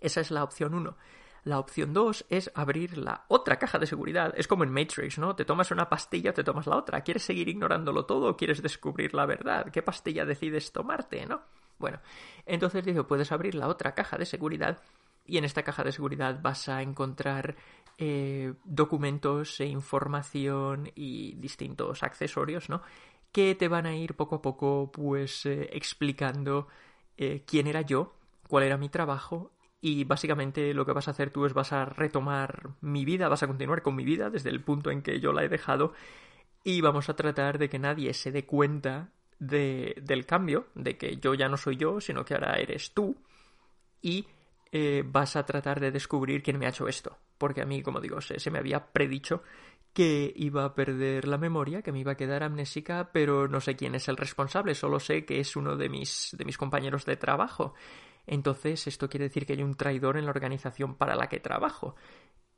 esa 0.01 0.21
es 0.21 0.31
la 0.31 0.45
opción 0.45 0.75
uno. 0.75 0.97
La 1.45 1.59
opción 1.59 1.93
dos 1.93 2.25
es 2.29 2.53
abrir 2.55 2.97
la 2.99 3.25
otra 3.27 3.59
caja 3.59 3.81
de 3.81 3.87
seguridad. 3.87 4.33
Es 4.37 4.47
como 4.47 4.63
en 4.63 4.73
Matrix, 4.73 5.19
¿no? 5.19 5.35
Te 5.35 5.45
tomas 5.45 5.73
una 5.73 5.89
pastilla, 5.89 6.33
te 6.33 6.45
tomas 6.45 6.69
la 6.69 6.77
otra. 6.77 7.01
¿Quieres 7.01 7.25
seguir 7.25 7.49
ignorándolo 7.49 8.05
todo 8.07 8.31
o 8.31 8.37
quieres 8.37 8.63
descubrir 8.63 9.13
la 9.13 9.27
verdad? 9.27 9.71
¿Qué 9.73 9.83
pastilla 9.83 10.25
decides 10.25 10.71
tomarte, 10.71 11.27
no? 11.27 11.43
Bueno, 11.79 11.99
entonces 12.47 12.85
digo, 12.85 13.09
puedes 13.09 13.33
abrir 13.33 13.57
la 13.57 13.67
otra 13.67 13.93
caja 13.93 14.17
de 14.17 14.25
seguridad 14.25 14.79
y 15.25 15.39
en 15.39 15.45
esta 15.45 15.63
caja 15.63 15.85
de 15.85 15.93
seguridad 15.93 16.41
vas 16.43 16.69
a 16.69 16.83
encontrar 16.83 17.57
eh, 17.99 18.55
documentos 18.65 19.61
e 19.61 19.67
información 19.67 20.91
y 20.95 21.35
distintos 21.35 22.03
accesorios, 22.03 22.69
¿no? 22.69 22.83
Que 23.31 23.55
te 23.55 23.69
van 23.69 23.87
a 23.87 23.95
ir 23.95 24.15
poco 24.15 24.37
a 24.37 24.43
poco, 24.43 24.91
pues, 24.93 25.47
eh, 25.47 25.71
explicando 25.73 26.69
eh, 27.17 27.45
quién 27.47 27.67
era 27.67 27.83
yo, 27.83 28.15
cuál 28.49 28.65
era 28.65 28.77
mi 28.77 28.89
trabajo 28.89 29.53
y 29.81 30.05
básicamente 30.05 30.75
lo 30.75 30.87
que 30.87 30.93
vas 30.93 31.09
a 31.09 31.11
hacer 31.11 31.31
tú 31.31 31.45
es 31.45 31.55
vas 31.55 31.73
a 31.73 31.85
retomar 31.85 32.71
mi 32.81 33.05
vida, 33.05 33.29
vas 33.29 33.43
a 33.43 33.47
continuar 33.47 33.83
con 33.83 33.97
mi 33.97 34.05
vida 34.05 34.31
desde 34.31 34.51
el 34.51 34.63
punto 34.63 34.91
en 34.91 35.03
que 35.03 35.21
yo 35.21 35.33
la 35.33 35.45
he 35.45 35.49
dejado 35.49 35.93
y 36.65 36.81
vamos 36.81 37.09
a 37.09 37.17
tratar 37.17 37.59
de 37.59 37.69
que 37.69 37.79
nadie 37.79 38.15
se 38.15 38.31
dé 38.31 38.47
cuenta 38.47 39.11
de, 39.39 39.97
del 40.01 40.25
cambio, 40.25 40.67
de 40.75 40.97
que 40.97 41.17
yo 41.17 41.35
ya 41.35 41.49
no 41.49 41.57
soy 41.57 41.77
yo, 41.77 42.01
sino 42.01 42.25
que 42.25 42.35
ahora 42.35 42.55
eres 42.59 42.93
tú 42.93 43.17
y 44.01 44.27
eh, 44.73 45.05
vas 45.07 45.37
a 45.37 45.45
tratar 45.45 45.81
de 45.81 45.93
descubrir 45.93 46.43
quién 46.43 46.59
me 46.59 46.67
ha 46.67 46.71
hecho 46.71 46.89
esto. 46.89 47.19
Porque 47.37 47.61
a 47.61 47.67
mí, 47.67 47.83
como 47.83 48.01
digo, 48.01 48.21
se, 48.21 48.51
me 48.51 48.59
había 48.59 48.87
predicho 48.87 49.43
que 49.93 50.33
iba 50.35 50.65
a 50.65 50.75
perder 50.75 51.29
la 51.29 51.37
memoria, 51.37 51.83
que 51.83 51.93
me 51.93 52.01
iba 52.01 52.13
a 52.13 52.17
quedar 52.17 52.43
amnésica, 52.43 53.11
pero 53.13 53.47
no 53.47 53.61
sé 53.61 53.77
quién 53.77 53.95
es 53.95 54.09
el 54.09 54.17
responsable, 54.17 54.75
solo 54.75 54.99
sé 54.99 55.27
que 55.27 55.39
es 55.39 55.55
uno 55.55 55.77
de 55.77 55.91
mis, 55.91 56.35
de 56.39 56.47
mis 56.47 56.57
compañeros 56.57 57.05
de 57.05 57.17
trabajo. 57.17 57.75
Entonces, 58.27 58.87
esto 58.87 59.11
quiere 59.11 59.25
decir 59.25 59.45
que 59.45 59.53
hay 59.53 59.63
un 59.63 59.75
traidor 59.75 60.17
en 60.17 60.25
la 60.25 60.31
organización 60.31 60.95
para 60.95 61.17
la 61.17 61.29
que 61.29 61.41
trabajo. 61.41 61.95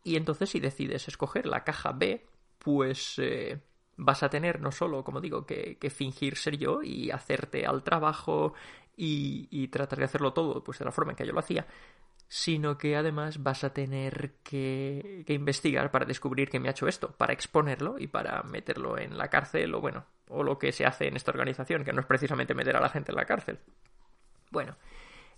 Y 0.05 0.17
entonces, 0.17 0.51
si 0.51 0.61
decides 0.61 1.09
escoger 1.09 1.47
la 1.47 1.65
caja 1.65 1.91
B, 1.93 2.25
pues 2.59 3.19
eh, 3.19 3.61
vas 3.97 4.23
a 4.23 4.29
tener 4.31 4.61
no 4.61 4.71
solo, 4.71 5.03
como 5.03 5.21
digo, 5.21 5.47
que, 5.47 5.79
fingir 5.91 6.37
ser 6.37 6.59
yo 6.59 6.83
y 6.83 7.11
hacerte 7.11 7.67
al 7.67 7.83
trabajo 7.83 8.55
y, 8.97 9.49
y, 9.51 9.69
tratar 9.69 9.99
de 9.99 10.05
hacerlo 10.05 10.33
todo 10.33 10.63
pues 10.63 10.79
de 10.79 10.85
la 10.85 10.93
forma 10.93 11.13
en 11.13 11.17
que 11.17 11.27
yo 11.27 11.33
lo 11.33 11.41
hacía, 11.41 11.67
sino 12.35 12.77
que 12.77 12.97
además 12.97 13.45
vas 13.45 13.63
a 13.63 13.73
tener 13.73 14.33
que, 14.43 15.25
investigar 15.29 15.93
para 15.93 16.05
descubrir 16.05 16.51
que 16.51 16.59
me 16.59 16.67
ha 16.67 16.73
hecho 16.73 16.89
esto, 16.89 17.13
para 17.13 17.33
exponerlo 17.33 17.95
y 17.97 18.09
para 18.09 18.43
meterlo 18.43 18.99
en 18.99 19.17
la 19.17 19.29
cárcel 19.29 19.73
o 19.73 19.81
bueno, 19.81 20.05
o 20.27 20.43
lo 20.43 20.59
que 20.59 20.73
se 20.73 20.85
hace 20.85 21.07
en 21.07 21.15
esta 21.15 21.31
organización, 21.31 21.85
que 21.85 21.93
no 21.93 22.01
es 22.01 22.07
precisamente 22.07 22.53
meter 22.53 22.75
a 22.75 22.81
la 22.81 22.89
gente 22.89 23.13
en 23.13 23.17
la 23.19 23.25
cárcel. 23.25 23.61
Bueno, 24.51 24.77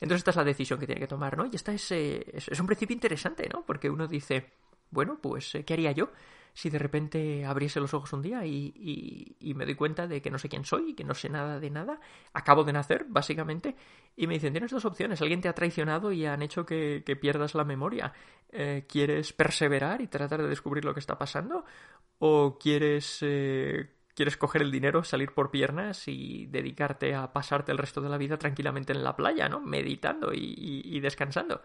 entonces 0.00 0.20
esta 0.20 0.30
es 0.30 0.37
la 0.37 0.44
decisión 0.44 0.80
que 0.80 0.87
tiene 0.87 1.02
que 1.02 1.06
tomar, 1.06 1.37
¿no? 1.37 1.44
Y 1.44 1.54
esta 1.54 1.74
es, 1.74 1.92
eh, 1.92 2.32
es, 2.32 2.59
un 2.59 2.66
principio 2.66 2.94
interesante, 2.94 3.46
¿no? 3.52 3.62
Porque 3.66 3.90
uno 3.90 4.09
dice, 4.09 4.54
bueno, 4.90 5.18
pues, 5.20 5.54
eh, 5.54 5.66
¿qué 5.66 5.74
haría 5.74 5.92
yo? 5.92 6.09
Si 6.57 6.71
de 6.71 6.79
repente 6.79 7.45
abriese 7.45 7.81
los 7.81 7.92
ojos 7.92 8.14
un 8.14 8.23
día 8.23 8.47
y, 8.47 9.37
y, 9.38 9.53
me 9.53 9.66
doy 9.66 9.75
cuenta 9.75 10.07
de 10.07 10.23
que 10.23 10.31
no 10.31 10.38
sé 10.38 10.49
quién 10.49 10.64
soy, 10.64 10.95
que 10.95 11.05
no 11.05 11.12
sé 11.12 11.29
nada 11.29 11.61
de 11.61 11.69
nada, 11.69 12.01
acabo 12.33 12.64
de 12.64 12.73
nacer, 12.73 13.05
básicamente, 13.07 13.77
y 14.16 14.27
me 14.27 14.35
dicen, 14.35 14.55
tienes 14.55 14.71
dos 14.71 14.87
opciones, 14.87 15.21
alguien 15.21 15.42
te 15.42 15.51
ha 15.51 15.55
traicionado 15.55 16.12
y 16.12 16.25
han 16.25 16.40
hecho 16.40 16.64
que, 16.64 17.03
pierdas 17.21 17.55
la 17.55 17.64
memoria. 17.64 18.11
Eh, 18.49 18.87
¿Quieres 18.88 19.35
perseverar 19.35 20.01
y 20.01 20.07
tratar 20.07 20.40
de 20.40 20.49
descubrir 20.49 20.87
lo 20.87 20.95
que 20.95 21.01
está 21.01 21.19
pasando? 21.19 21.66
¿O 22.21 22.57
quieres... 22.59 23.19
Eh, 23.21 23.90
quieres 24.14 24.38
coger 24.38 24.62
el 24.62 24.71
dinero, 24.71 25.05
salir 25.05 25.33
por 25.33 25.51
piernas 25.51 26.09
y 26.09 26.47
dedicarte 26.47 27.14
a 27.14 27.35
pasarte 27.35 27.71
el 27.71 27.77
resto 27.77 28.01
de 28.01 28.09
la 28.09 28.16
vida 28.16 28.38
tranquilamente 28.38 28.95
en 28.95 29.05
la 29.05 29.14
playa, 29.14 29.47
¿no? 29.51 29.61
Meditando 29.61 30.33
y 30.33 30.99
descansando. 31.01 31.61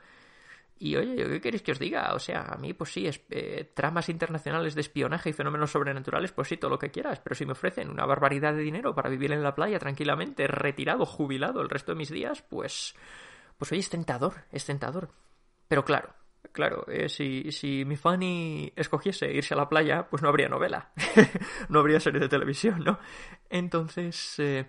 Y 0.84 0.96
oye, 0.96 1.16
¿qué 1.16 1.40
queréis 1.40 1.62
que 1.62 1.74
os 1.74 1.78
diga? 1.78 2.12
O 2.16 2.18
sea, 2.18 2.42
a 2.42 2.58
mí, 2.58 2.74
pues 2.74 2.92
sí, 2.92 3.06
es, 3.06 3.22
eh, 3.30 3.72
tramas 3.72 4.10
internacionales 4.10 4.74
de 4.74 4.82
espionaje 4.82 5.30
y 5.30 5.34
fenómenos 5.34 5.70
sobrenaturales, 5.70 6.32
pues 6.32 6.48
sí, 6.48 6.58
todo 6.58 6.72
lo 6.72 6.80
que 6.80 6.90
quieras. 6.90 7.20
Pero 7.20 7.36
si 7.36 7.46
me 7.46 7.52
ofrecen 7.52 7.92
una 7.92 8.04
barbaridad 8.08 8.56
de 8.56 8.64
dinero 8.64 8.96
para 8.96 9.08
vivir 9.08 9.32
en 9.32 9.44
la 9.44 9.54
playa 9.54 9.78
tranquilamente, 9.78 10.48
retirado, 10.48 11.06
jubilado 11.06 11.62
el 11.62 11.70
resto 11.70 11.92
de 11.92 12.00
mis 12.00 12.10
días, 12.10 12.42
pues. 12.42 12.96
Pues 13.60 13.72
oye, 13.72 13.82
es 13.82 13.92
tentador, 13.92 14.46
es 14.52 14.66
tentador. 14.66 15.12
Pero 15.68 15.86
claro, 15.86 16.16
claro, 16.52 16.88
eh, 16.88 17.10
si, 17.10 17.52
si 17.52 17.86
mi 17.86 17.96
Fanny 17.96 18.74
escogiese 18.76 19.32
irse 19.32 19.54
a 19.54 19.58
la 19.58 19.70
playa, 19.70 20.08
pues 20.10 20.24
no 20.24 20.30
habría 20.30 20.50
novela. 20.50 20.94
no 21.70 21.80
habría 21.80 22.00
serie 22.00 22.22
de 22.22 22.28
televisión, 22.28 22.84
¿no? 22.84 22.98
Entonces. 23.52 24.40
Eh, 24.40 24.66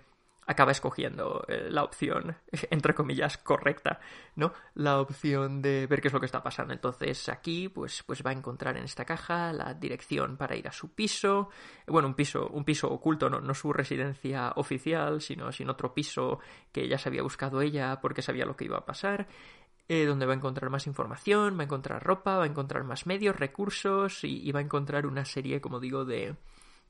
acaba 0.47 0.73
escogiendo 0.73 1.45
eh, 1.49 1.69
la 1.71 1.85
opción, 1.85 2.37
entre 2.71 2.95
comillas, 2.95 3.39
correcta, 3.39 4.01
¿no? 4.37 4.53
La 4.75 5.01
opción 5.01 5.63
de 5.63 5.87
ver 5.87 6.01
qué 6.01 6.09
es 6.09 6.15
lo 6.15 6.21
que 6.21 6.27
está 6.27 6.43
pasando. 6.43 6.73
Entonces 6.73 7.29
aquí, 7.29 7.69
pues, 7.69 8.03
pues 8.05 8.23
va 8.25 8.31
a 8.31 8.35
encontrar 8.35 8.77
en 8.77 8.85
esta 8.85 9.05
caja 9.05 9.53
la 9.53 9.75
dirección 9.75 10.37
para 10.37 10.57
ir 10.57 10.67
a 10.69 10.73
su 10.73 10.93
piso, 10.95 11.51
bueno, 11.87 12.09
un 12.09 12.15
piso, 12.15 12.49
un 12.49 12.65
piso 12.65 12.91
oculto, 12.91 13.31
no, 13.31 13.55
su 13.55 13.73
residencia 13.73 14.53
oficial, 14.57 15.21
sino, 15.21 15.53
sino 15.53 15.73
otro 15.73 15.95
piso 15.95 16.41
que 16.73 16.89
ya 16.89 16.99
se 16.99 17.09
había 17.09 17.23
buscado 17.23 17.61
ella 17.61 18.01
porque 18.01 18.23
sabía 18.23 18.47
lo 18.47 18.57
que 18.57 18.65
iba 18.65 18.79
a 18.79 18.87
pasar. 18.87 19.29
Eh, 19.89 20.07
donde 20.07 20.27
va 20.27 20.33
a 20.33 20.37
encontrar 20.37 20.71
más 20.71 20.87
información, 20.87 21.59
va 21.59 21.63
a 21.63 21.65
encontrar 21.65 22.03
ropa, 22.03 22.37
va 22.37 22.45
a 22.45 22.47
encontrar 22.47 22.85
más 22.85 23.05
medios, 23.05 23.37
recursos 23.37 24.23
y, 24.23 24.41
y 24.49 24.53
va 24.53 24.61
a 24.61 24.63
encontrar 24.63 25.07
una 25.07 25.25
serie, 25.25 25.61
como 25.61 25.81
digo, 25.81 26.05
de, 26.05 26.37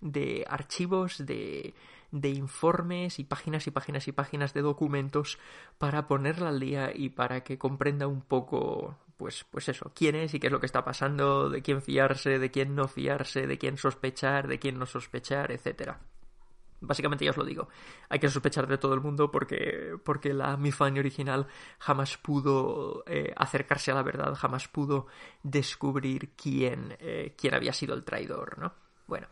de 0.03 0.45
archivos, 0.47 1.25
de, 1.25 1.75
de 2.13 2.29
informes 2.29 3.19
y 3.19 3.25
páginas 3.25 3.67
y 3.67 3.71
páginas 3.73 4.07
y 4.07 4.13
páginas 4.13 4.55
de 4.55 4.63
documentos 4.63 5.39
para 5.79 6.07
ponerla 6.07 6.51
al 6.51 6.61
día 6.61 6.93
y 6.95 7.09
para 7.09 7.43
que 7.43 7.59
comprenda 7.59 8.07
un 8.07 8.21
poco 8.21 8.97
pues, 9.17 9.45
pues 9.51 9.69
eso, 9.69 9.93
quién 9.95 10.17
es 10.17 10.35
y 10.35 10.41
qué 10.41 10.49
es 10.49 10.53
lo 10.53 10.61
que 10.61 10.67
está 10.67 10.85
pasando, 10.85 11.49
de 11.49 11.63
quién 11.63 11.81
fiarse, 11.81 12.39
de 12.39 12.51
quién 12.51 12.75
no 12.75 12.89
fiarse, 12.89 13.47
de 13.47 13.57
quién 13.57 13.77
sospechar, 13.77 14.49
de 14.49 14.59
quién 14.59 14.79
no 14.79 14.87
sospechar, 14.87 15.53
etcétera. 15.53 16.01
Básicamente 16.81 17.25
ya 17.25 17.31
os 17.31 17.37
lo 17.37 17.45
digo, 17.45 17.69
hay 18.09 18.19
que 18.19 18.29
sospechar 18.29 18.67
de 18.67 18.77
todo 18.77 18.95
el 18.95 19.01
mundo 19.01 19.31
porque, 19.31 19.97
porque 20.05 20.35
la 20.35 20.57
Mifani 20.57 20.99
original 20.99 21.47
jamás 21.79 22.19
pudo 22.19 23.05
eh, 23.07 23.33
acercarse 23.37 23.93
a 23.93 23.95
la 23.95 24.03
verdad, 24.03 24.35
jamás 24.35 24.67
pudo 24.67 25.07
descubrir 25.45 26.31
quién, 26.35 26.97
eh, 26.99 27.37
quién 27.39 27.55
había 27.55 27.73
sido 27.73 27.95
el 27.95 28.03
traidor, 28.03 28.59
¿no? 28.59 28.73
Bueno, 29.07 29.29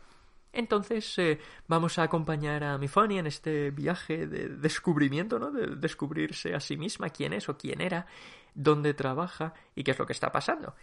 entonces 0.53 1.17
eh, 1.17 1.39
vamos 1.67 1.97
a 1.97 2.03
acompañar 2.03 2.63
a 2.63 2.77
Mifani 2.77 3.19
en 3.19 3.27
este 3.27 3.71
viaje 3.71 4.27
de 4.27 4.49
descubrimiento, 4.49 5.39
¿no? 5.39 5.51
De 5.51 5.75
descubrirse 5.75 6.53
a 6.53 6.59
sí 6.59 6.77
misma 6.77 7.09
quién 7.09 7.33
es 7.33 7.47
o 7.49 7.57
quién 7.57 7.81
era, 7.81 8.05
dónde 8.53 8.93
trabaja 8.93 9.53
y 9.75 9.83
qué 9.83 9.91
es 9.91 9.99
lo 9.99 10.05
que 10.05 10.13
está 10.13 10.31
pasando. 10.31 10.75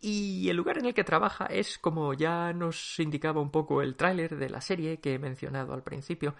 Y 0.00 0.48
el 0.48 0.56
lugar 0.56 0.78
en 0.78 0.86
el 0.86 0.94
que 0.94 1.02
trabaja 1.02 1.46
es, 1.46 1.78
como 1.78 2.14
ya 2.14 2.52
nos 2.52 2.98
indicaba 3.00 3.40
un 3.40 3.50
poco 3.50 3.82
el 3.82 3.96
tráiler 3.96 4.36
de 4.36 4.48
la 4.48 4.60
serie 4.60 5.00
que 5.00 5.14
he 5.14 5.18
mencionado 5.18 5.74
al 5.74 5.82
principio, 5.82 6.36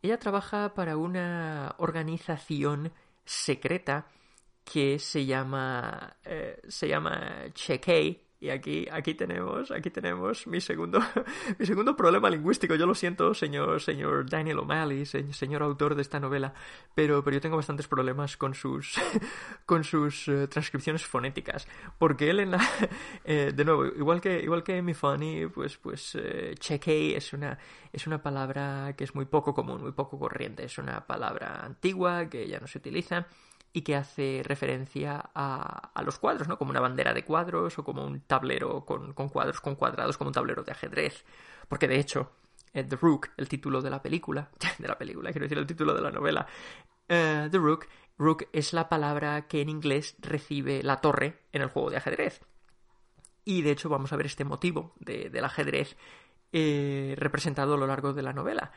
ella 0.00 0.18
trabaja 0.18 0.72
para 0.74 0.96
una 0.96 1.74
organización 1.78 2.92
secreta 3.24 4.06
que 4.64 4.98
se 4.98 5.26
llama 5.26 6.16
eh, 6.24 6.60
se 6.68 6.88
llama 6.88 7.46
Chequei 7.52 8.20
Y 8.42 8.50
aquí, 8.50 8.88
aquí 8.90 9.14
tenemos, 9.14 9.70
aquí 9.70 9.88
tenemos 9.88 10.48
mi 10.48 10.60
segundo, 10.60 10.98
mi 11.60 11.64
segundo 11.64 11.94
problema 11.94 12.28
lingüístico. 12.28 12.74
Yo 12.74 12.86
lo 12.86 12.94
siento, 12.96 13.34
señor, 13.34 13.80
señor 13.80 14.28
Daniel 14.28 14.58
O'Malley, 14.58 15.06
señor, 15.06 15.62
autor 15.62 15.94
de 15.94 16.02
esta 16.02 16.18
novela, 16.18 16.52
pero, 16.92 17.22
pero 17.22 17.36
yo 17.36 17.40
tengo 17.40 17.54
bastantes 17.54 17.86
problemas 17.86 18.36
con 18.36 18.54
sus, 18.54 18.96
con 19.64 19.84
sus 19.84 20.26
eh, 20.26 20.48
transcripciones 20.48 21.06
fonéticas. 21.06 21.68
Porque 22.00 22.30
él 22.30 22.40
en 22.40 22.50
la, 22.50 22.68
eh, 23.24 23.52
de 23.54 23.64
nuevo, 23.64 23.86
igual 23.86 24.20
que, 24.20 24.42
igual 24.42 24.64
que 24.64 24.82
mi 24.82 24.94
funny, 24.94 25.46
pues, 25.46 25.76
pues, 25.76 26.16
eh, 26.16 26.56
cheque 26.58 27.16
es 27.16 27.32
una, 27.34 27.56
es 27.92 28.08
una 28.08 28.20
palabra 28.20 28.92
que 28.96 29.04
es 29.04 29.14
muy 29.14 29.26
poco 29.26 29.54
común, 29.54 29.82
muy 29.82 29.92
poco 29.92 30.18
corriente. 30.18 30.64
Es 30.64 30.78
una 30.78 31.06
palabra 31.06 31.64
antigua 31.64 32.28
que 32.28 32.48
ya 32.48 32.58
no 32.58 32.66
se 32.66 32.78
utiliza 32.78 33.28
y 33.72 33.82
que 33.82 33.96
hace 33.96 34.42
referencia 34.44 35.30
a, 35.34 35.90
a, 35.94 36.02
los 36.02 36.18
cuadros, 36.18 36.48
¿no? 36.48 36.58
Como 36.58 36.70
una 36.70 36.80
bandera 36.80 37.14
de 37.14 37.24
cuadros 37.24 37.78
o 37.78 37.84
como 37.84 38.04
un 38.04 38.20
tablero 38.20 38.84
con, 38.84 39.12
con 39.14 39.28
cuadros, 39.28 39.60
con 39.60 39.76
cuadrados, 39.76 40.18
como 40.18 40.28
un 40.28 40.34
tablero 40.34 40.62
de 40.62 40.72
ajedrez. 40.72 41.24
Porque 41.68 41.88
de 41.88 41.98
hecho, 41.98 42.32
eh, 42.74 42.84
The 42.84 42.96
Rook, 42.96 43.28
el 43.36 43.48
título 43.48 43.80
de 43.80 43.90
la 43.90 44.02
película, 44.02 44.50
de 44.78 44.88
la 44.88 44.98
película, 44.98 45.30
quiero 45.30 45.44
decir, 45.44 45.58
el 45.58 45.66
título 45.66 45.94
de 45.94 46.02
la 46.02 46.10
novela, 46.10 46.46
uh, 47.08 47.48
The 47.48 47.58
Rook, 47.58 47.86
Rook 48.18 48.44
es 48.52 48.72
la 48.72 48.88
palabra 48.88 49.46
que 49.48 49.60
en 49.60 49.68
inglés 49.68 50.16
recibe 50.20 50.82
la 50.82 51.00
torre 51.00 51.40
en 51.52 51.62
el 51.62 51.68
juego 51.68 51.90
de 51.90 51.96
ajedrez. 51.96 52.40
Y 53.44 53.62
de 53.62 53.72
hecho 53.72 53.88
vamos 53.88 54.12
a 54.12 54.16
ver 54.16 54.26
este 54.26 54.44
motivo 54.44 54.94
de, 55.00 55.28
del 55.28 55.44
ajedrez 55.44 55.96
eh, 56.52 57.14
representado 57.16 57.74
a 57.74 57.76
lo 57.76 57.86
largo 57.86 58.12
de 58.12 58.22
la 58.22 58.32
novela. 58.32 58.72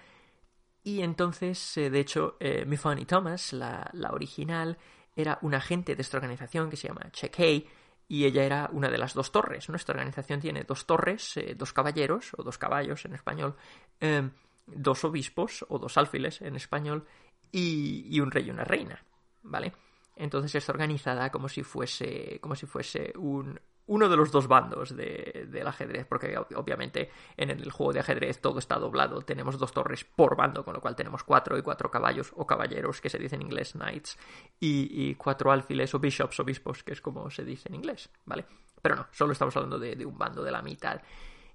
Y 0.86 1.02
entonces, 1.02 1.78
eh, 1.78 1.90
de 1.90 2.00
hecho, 2.00 2.38
eh, 2.40 2.64
Mifani 2.64 3.06
Thomas, 3.06 3.54
la, 3.54 3.90
la, 3.94 4.12
original, 4.12 4.78
era 5.16 5.40
un 5.42 5.56
agente 5.56 5.96
de 5.96 6.02
esta 6.04 6.18
organización 6.18 6.70
que 6.70 6.78
se 6.78 6.88
llama 6.88 7.10
Checkey, 7.12 7.68
y 8.08 8.26
ella 8.26 8.44
era 8.44 8.70
una 8.72 8.92
de 8.92 9.00
las 9.00 9.16
dos 9.16 9.32
torres. 9.32 9.68
Nuestra 9.68 9.94
organización 9.94 10.40
tiene 10.40 10.64
dos 10.64 10.86
torres, 10.86 11.38
eh, 11.38 11.56
dos 11.58 11.74
caballeros, 11.74 12.36
o 12.38 12.44
dos 12.44 12.60
caballos 12.60 13.04
en 13.06 13.16
español, 13.16 13.56
eh, 14.00 14.30
dos 14.68 15.04
obispos, 15.06 15.66
o 15.70 15.80
dos 15.80 15.98
alfiles 15.98 16.42
en 16.42 16.56
español, 16.56 17.08
y, 17.52 18.06
y 18.08 18.20
un 18.20 18.30
rey 18.30 18.46
y 18.46 18.52
una 18.52 18.64
reina, 18.64 19.04
¿vale? 19.42 19.74
Entonces 20.16 20.54
está 20.54 20.72
organizada 20.72 21.32
como 21.32 21.50
si 21.50 21.64
fuese, 21.64 22.38
como 22.42 22.56
si 22.56 22.68
fuese 22.68 23.12
un, 23.18 23.60
uno 23.88 24.10
de 24.10 24.18
los 24.18 24.32
dos 24.32 24.48
bandos 24.48 24.96
de, 24.96 25.48
del 25.50 25.68
ajedrez, 25.68 26.06
porque 26.08 26.36
obviamente 26.56 27.12
en 27.38 27.50
el 27.52 27.72
juego 27.72 27.94
de 27.94 28.00
ajedrez 28.00 28.42
todo 28.42 28.60
está 28.60 28.78
doblado, 28.78 29.22
tenemos 29.22 29.60
dos 29.60 29.72
torres 29.72 30.04
por 30.04 30.36
bando, 30.36 30.66
con 30.66 30.74
lo 30.74 30.82
cual 30.82 30.96
tenemos 30.96 31.24
cuatro 31.24 31.58
y 31.58 31.62
cuatro 31.62 31.92
caballos 31.92 32.32
o 32.36 32.48
caballeros, 32.48 33.00
que 33.00 33.10
se 33.10 33.20
dice 33.20 33.36
en 33.36 33.44
inglés 33.44 33.74
knights, 33.74 34.18
y, 34.60 35.14
cuatro 35.16 35.52
alfiles 35.52 35.94
o 35.94 36.00
bishops, 36.00 36.40
obispos, 36.40 36.84
que 36.84 36.94
es 36.94 37.02
como 37.02 37.30
se 37.30 37.46
dice 37.46 37.70
en 37.70 37.76
inglés, 37.76 38.10
¿vale? 38.26 38.46
Pero 38.82 38.96
no, 38.96 39.08
solo 39.12 39.34
estamos 39.34 39.56
hablando 39.56 39.80
de, 39.80 39.96
de 39.96 40.06
un 40.06 40.18
bando 40.18 40.44
de 40.44 40.52
la 40.52 40.62
mitad. 40.62 41.02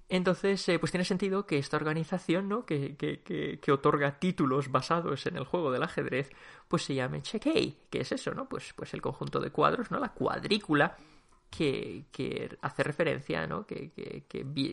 Entonces, 0.07 0.67
eh, 0.67 0.77
pues 0.77 0.91
tiene 0.91 1.05
sentido 1.05 1.45
que 1.45 1.57
esta 1.57 1.77
organización, 1.77 2.49
¿no? 2.49 2.65
Que, 2.65 2.97
que, 2.97 3.21
que, 3.21 3.59
que, 3.61 3.71
otorga 3.71 4.19
títulos 4.19 4.69
basados 4.69 5.25
en 5.25 5.37
el 5.37 5.45
juego 5.45 5.71
del 5.71 5.83
ajedrez, 5.83 6.31
pues 6.67 6.83
se 6.83 6.95
llame 6.95 7.21
Checkey, 7.21 7.77
que 7.89 8.01
es 8.01 8.11
eso, 8.11 8.33
¿no? 8.33 8.49
Pues, 8.49 8.73
pues 8.73 8.93
el 8.93 9.01
conjunto 9.01 9.39
de 9.39 9.51
cuadros, 9.51 9.89
¿no? 9.89 9.99
La 9.99 10.13
cuadrícula 10.13 10.97
que, 11.51 12.57
hace 12.61 12.83
referencia, 12.83 13.45
¿no? 13.45 13.65
Que, 13.65 13.91
que, 13.91 14.23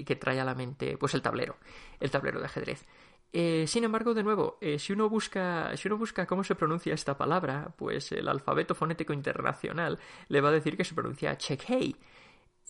que, 0.05 0.17
trae 0.17 0.41
a 0.41 0.45
la 0.45 0.55
mente 0.55 0.97
pues 0.97 1.14
el 1.14 1.23
tablero, 1.23 1.57
el 2.01 2.11
tablero 2.11 2.38
de 2.38 2.47
ajedrez. 2.47 2.87
Eh, 3.31 3.67
sin 3.67 3.85
embargo, 3.85 4.14
de 4.14 4.23
nuevo, 4.23 4.57
eh, 4.61 4.79
si, 4.79 4.95
uno 4.95 5.09
busca, 5.11 5.77
si 5.77 5.88
uno 5.88 5.99
busca 5.99 6.27
cómo 6.27 6.45
se 6.45 6.55
pronuncia 6.55 6.95
esta 6.95 7.17
palabra, 7.19 7.75
pues 7.77 8.11
el 8.12 8.27
alfabeto 8.29 8.75
fonético 8.75 9.12
internacional 9.12 9.99
le 10.29 10.41
va 10.41 10.49
a 10.49 10.53
decir 10.53 10.77
que 10.77 10.85
se 10.85 10.95
pronuncia 10.95 11.37
Checkey. 11.37 11.95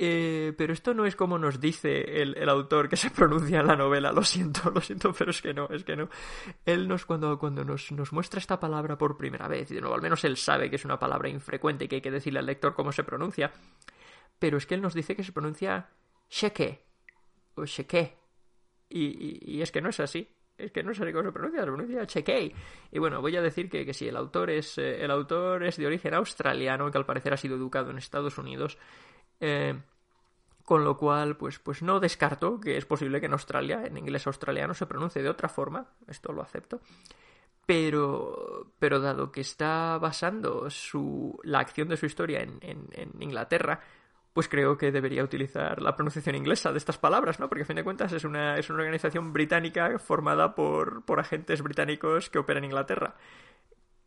Eh, 0.01 0.55
pero 0.57 0.73
esto 0.73 0.95
no 0.95 1.07
es 1.07 1.17
como 1.17 1.39
nos 1.39 1.61
dice 1.61 2.23
el, 2.23 2.37
el, 2.39 2.49
autor 2.49 2.89
que 2.89 2.97
se 2.97 3.11
pronuncia 3.11 3.59
en 3.61 3.67
la 3.67 3.75
novela, 3.75 4.13
lo 4.13 4.23
siento, 4.23 4.71
lo 4.71 4.81
siento, 4.81 5.13
pero 5.13 5.33
es 5.33 5.43
que 5.43 5.53
no, 5.53 5.69
es 5.71 5.85
que 5.85 5.97
no. 5.97 6.09
Él 6.65 6.87
nos, 6.87 7.05
cuando, 7.05 7.37
cuando 7.39 7.65
nos, 7.65 7.91
nos 7.91 8.13
muestra 8.13 8.39
esta 8.39 8.61
palabra 8.61 8.97
por 8.97 9.17
primera 9.17 9.49
vez, 9.49 9.71
y 9.71 9.75
de 9.75 9.81
nuevo, 9.81 9.97
al 9.97 10.03
menos 10.03 10.25
él 10.25 10.37
sabe 10.37 10.71
que 10.71 10.77
es 10.77 10.85
una 10.85 10.99
palabra 11.01 11.29
infrecuente 11.29 11.85
y 11.85 11.89
que 11.89 11.97
hay 11.97 12.03
que 12.03 12.13
decirle 12.13 12.39
al 12.39 12.47
lector 12.47 12.75
cómo 12.75 12.93
se 12.93 13.03
pronuncia, 13.03 13.53
pero 14.39 14.59
es 14.59 14.67
que 14.67 14.75
él 14.75 14.83
nos 14.83 14.95
dice 14.95 15.17
que 15.17 15.25
se 15.25 15.33
pronuncia 15.33 15.91
sheke 16.29 16.85
o 17.55 17.65
sheke. 17.65 18.17
Y, 18.89 19.57
y, 19.57 19.63
es 19.63 19.71
que 19.71 19.81
no 19.81 19.91
es 19.91 20.01
así. 20.01 20.29
Es 20.57 20.73
que 20.73 20.83
no 20.83 20.93
sé 20.93 21.13
cómo 21.13 21.25
se 21.25 21.33
pronuncia, 21.33 21.61
se 21.61 21.67
pronuncia 21.67 22.07
chequei. 22.07 22.53
Y 22.91 22.99
bueno, 22.99 23.21
voy 23.21 23.37
a 23.37 23.43
decir 23.43 23.69
que, 23.71 23.85
que 23.85 23.95
sí, 23.95 24.09
el 24.09 24.17
autor 24.17 24.51
es 24.51 24.77
eh, 24.79 25.05
el 25.05 25.11
autor 25.11 25.63
es 25.65 25.77
de 25.77 25.87
origen 25.87 26.15
australiano, 26.15 26.91
que 26.91 26.99
al 26.99 27.07
parecer 27.07 27.33
ha 27.33 27.37
sido 27.37 27.57
educado 27.57 27.91
en 27.91 27.99
Estados 27.99 28.39
Unidos. 28.39 28.77
Eh, 29.41 29.79
con 30.65 30.85
lo 30.85 30.99
cual, 30.99 31.37
pues, 31.39 31.59
pues 31.59 31.81
no 31.81 31.99
descarto 31.99 32.61
que 32.61 32.77
es 32.77 32.85
posible 32.85 33.21
que 33.21 33.27
en 33.27 33.33
Australia, 33.33 33.85
en 33.87 33.97
inglés 33.97 34.27
australiano, 34.27 34.75
se 34.75 34.85
pronuncie 34.85 35.23
de 35.23 35.31
otra 35.31 35.49
forma. 35.49 35.87
Esto 36.07 36.33
lo 36.33 36.43
acepto. 36.43 36.81
Pero, 37.65 38.73
pero 38.79 39.01
dado 39.01 39.33
que 39.33 39.41
está 39.41 39.97
basando 39.99 40.69
su, 40.69 41.39
la 41.43 41.61
acción 41.61 41.89
de 41.89 41.97
su 41.97 42.05
historia 42.05 42.41
en, 42.41 42.59
en, 42.61 42.87
en 42.93 43.23
Inglaterra, 43.23 43.81
pues 44.39 44.49
creo 44.49 44.79
que 44.79 44.93
debería 44.93 45.25
utilizar 45.25 45.83
la 45.83 45.97
pronunciación 45.97 46.37
inglesa 46.37 46.71
de 46.71 46.79
estas 46.79 46.97
palabras, 46.97 47.41
¿no? 47.41 47.49
Porque 47.49 47.63
a 47.63 47.67
fin 47.67 47.75
de 47.75 47.83
cuentas 47.83 48.13
es 48.13 48.23
una, 48.23 48.57
es 48.57 48.71
una 48.71 48.79
organización 48.79 49.33
británica 49.33 49.99
formada 49.99 50.55
por, 50.55 51.05
por 51.05 51.19
agentes 51.19 51.61
británicos 51.61 52.31
que 52.31 52.39
operan 52.39 52.63
en 52.63 52.71
Inglaterra. 52.71 53.17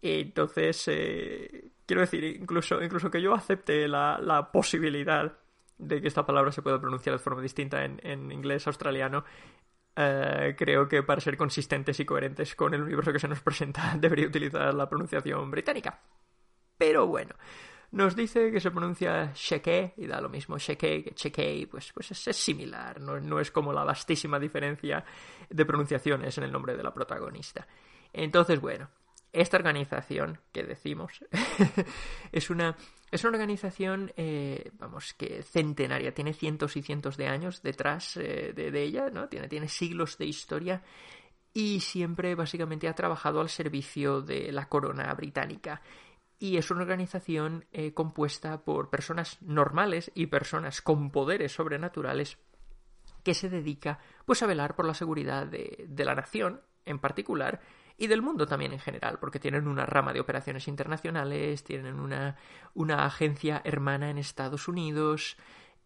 Entonces, 0.02 0.88
eh, 0.88 1.72
quiero 1.86 2.00
decir, 2.00 2.24
incluso, 2.24 2.82
incluso 2.82 3.12
que 3.12 3.22
yo 3.22 3.34
acepte 3.34 3.89
la, 3.89 4.20
la, 4.24 4.54
posibilidad 4.54 5.38
de 5.78 6.00
que 6.00 6.08
esta 6.08 6.26
palabra 6.26 6.54
se 6.54 6.62
pueda 6.62 6.80
pronunciar 6.80 7.17
de 7.17 7.22
forma 7.22 7.41
distinta 7.41 7.84
en, 7.84 8.00
en 8.02 8.32
inglés 8.32 8.65
australiano, 8.67 9.26
eh, 9.98 10.56
creo 10.58 10.88
que 10.88 11.04
para 11.04 11.20
ser 11.20 11.36
consistentes 11.36 12.00
y 12.00 12.06
coherentes 12.06 12.56
con 12.56 12.74
el 12.74 12.84
universo 12.84 13.12
que 13.12 13.20
se 13.20 13.28
nos 13.28 13.41
presenta 13.41 13.96
debería 14.00 14.28
utilizar 14.28 14.74
la 14.74 14.88
pronunciación 14.88 15.52
británica. 15.52 16.00
Pero 16.78 17.06
bueno, 17.06 17.36
nos 17.91 18.15
dice 18.15 18.51
que 18.51 18.60
se 18.60 18.71
pronuncia 18.71 19.32
Sheke 19.36 19.93
y 19.97 20.08
da 20.08 20.21
lo 20.21 20.30
mismo 20.30 20.58
Sheke 20.58 21.04
que 21.04 21.12
Cheke, 21.13 21.67
pues, 21.69 21.91
pues 21.93 22.12
es, 22.12 22.27
es 22.27 22.38
similar, 22.38 23.01
no, 23.01 23.19
no, 23.19 23.39
es 23.39 23.51
como 23.51 23.73
la 23.73 23.84
vastísima 23.84 24.39
diferencia 24.39 25.04
de 25.49 25.65
pronunciaciones 25.65 26.38
en 26.38 26.45
el 26.45 26.51
nombre 26.51 26.75
de 26.75 26.84
la 26.84 26.93
protagonista. 26.93 27.67
Entonces, 28.13 28.60
bueno, 28.62 28.89
esta 29.34 29.58
organización 29.58 30.39
que 30.51 30.63
decimos 30.63 31.23
es 32.32 32.49
una 32.49 32.75
es 33.12 33.23
una 33.23 33.38
organización 33.38 34.12
eh, 34.15 34.71
vamos 34.73 35.13
que 35.13 35.43
centenaria 35.43 36.13
tiene 36.13 36.34
cientos 36.34 36.75
y 36.77 36.82
cientos 36.82 37.17
de 37.17 37.27
años 37.27 37.62
detrás 37.62 38.17
eh, 38.17 38.54
de, 38.54 38.71
de, 38.71 38.84
ella 38.84 39.10
no 39.10 39.30
tiene 39.30 39.47
tiene 39.47 39.67
siglos 39.69 40.17
de 40.17 40.25
historia 40.25 40.84
y 41.54 41.80
siempre 41.82 42.36
básicamente 42.36 42.88
ha 42.88 42.95
trabajado 42.95 43.41
al 43.41 43.49
servicio 43.49 44.21
de 44.21 44.51
la 44.51 44.67
corona 44.67 45.13
británica 45.13 45.82
y 46.41 46.58
es 46.58 46.71
una 46.71 46.82
organización 46.82 47.65
eh, 47.71 47.93
compuesta 47.93 48.63
por 48.63 48.89
personas 48.89 49.39
normales 49.43 50.12
y 50.15 50.25
personas 50.25 50.82
con 50.82 51.12
poderes 51.12 51.51
sobrenaturales 51.51 52.39
que 53.23 53.36
se 53.36 53.47
dedica 53.47 53.99
pues 54.25 54.41
a 54.41 54.47
velar 54.47 54.75
por 54.75 54.86
la 54.86 54.95
seguridad 54.95 55.45
de, 55.45 55.86
de, 55.88 56.04
la 56.04 56.15
nación 56.15 56.60
en 56.84 56.97
particular 56.97 57.62
y 57.95 58.08
del 58.08 58.23
mundo 58.23 58.47
también 58.47 58.73
en 58.73 58.80
general, 58.80 59.19
porque 59.19 59.39
tienen 59.39 59.67
una 59.67 59.86
rama 59.86 60.13
de 60.13 60.19
operaciones 60.19 60.67
internacionales, 60.67 61.63
tienen 61.63 61.99
una, 61.99 62.36
una 62.73 63.06
agencia 63.06 63.62
hermana 63.63 64.10
en 64.10 64.17
Estados 64.17 64.67
Unidos 64.67 65.38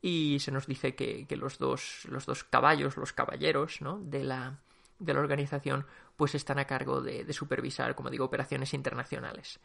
y 0.01 0.39
se 0.39 0.53
nos 0.53 0.67
dice 0.67 0.95
que, 0.95 1.27
que 1.27 1.35
los, 1.35 1.57
dos, 1.57 2.05
los 2.09 2.25
dos 2.25 2.45
caballos, 2.45 2.95
los 2.95 3.11
caballeros 3.11 3.81
¿no? 3.81 3.99
de, 3.99 4.23
la, 4.23 4.61
de 4.99 5.13
la 5.13 5.19
organización, 5.19 5.85
pues 6.15 6.33
están 6.33 6.59
a 6.59 6.65
cargo 6.65 7.01
de, 7.01 7.25
de 7.25 7.33
supervisar, 7.33 7.93
como 7.93 8.09
digo, 8.09 8.23
operaciones 8.23 8.73
internacionales. 8.73 9.59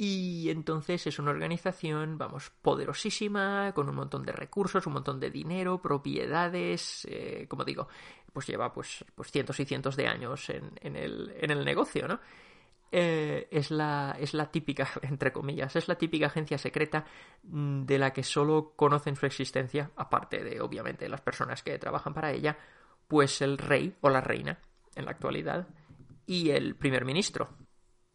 Y 0.00 0.48
entonces 0.48 1.08
es 1.08 1.18
una 1.18 1.32
organización, 1.32 2.18
vamos, 2.18 2.52
poderosísima, 2.62 3.72
con 3.74 3.88
un 3.88 3.96
montón 3.96 4.24
de 4.24 4.30
recursos, 4.30 4.86
un 4.86 4.92
montón 4.92 5.18
de 5.18 5.28
dinero, 5.28 5.82
propiedades, 5.82 7.04
eh, 7.10 7.46
como 7.48 7.64
digo, 7.64 7.88
pues 8.32 8.46
lleva 8.46 8.72
pues, 8.72 9.04
pues 9.16 9.32
cientos 9.32 9.58
y 9.58 9.64
cientos 9.64 9.96
de 9.96 10.06
años 10.06 10.50
en, 10.50 10.70
en, 10.82 10.94
el, 10.94 11.34
en 11.40 11.50
el 11.50 11.64
negocio, 11.64 12.06
¿no? 12.06 12.20
Eh, 12.92 13.48
es, 13.50 13.72
la, 13.72 14.16
es 14.20 14.34
la 14.34 14.52
típica, 14.52 14.88
entre 15.02 15.32
comillas, 15.32 15.74
es 15.74 15.88
la 15.88 15.96
típica 15.96 16.26
agencia 16.26 16.58
secreta 16.58 17.04
mm, 17.42 17.84
de 17.84 17.98
la 17.98 18.12
que 18.12 18.22
solo 18.22 18.74
conocen 18.76 19.16
su 19.16 19.26
existencia, 19.26 19.90
aparte 19.96 20.44
de, 20.44 20.60
obviamente, 20.60 21.08
las 21.08 21.22
personas 21.22 21.64
que 21.64 21.76
trabajan 21.76 22.14
para 22.14 22.30
ella, 22.30 22.56
pues 23.08 23.42
el 23.42 23.58
rey 23.58 23.96
o 24.00 24.10
la 24.10 24.20
reina, 24.20 24.60
en 24.94 25.06
la 25.06 25.10
actualidad, 25.10 25.66
y 26.24 26.50
el 26.50 26.76
primer 26.76 27.04
ministro, 27.04 27.48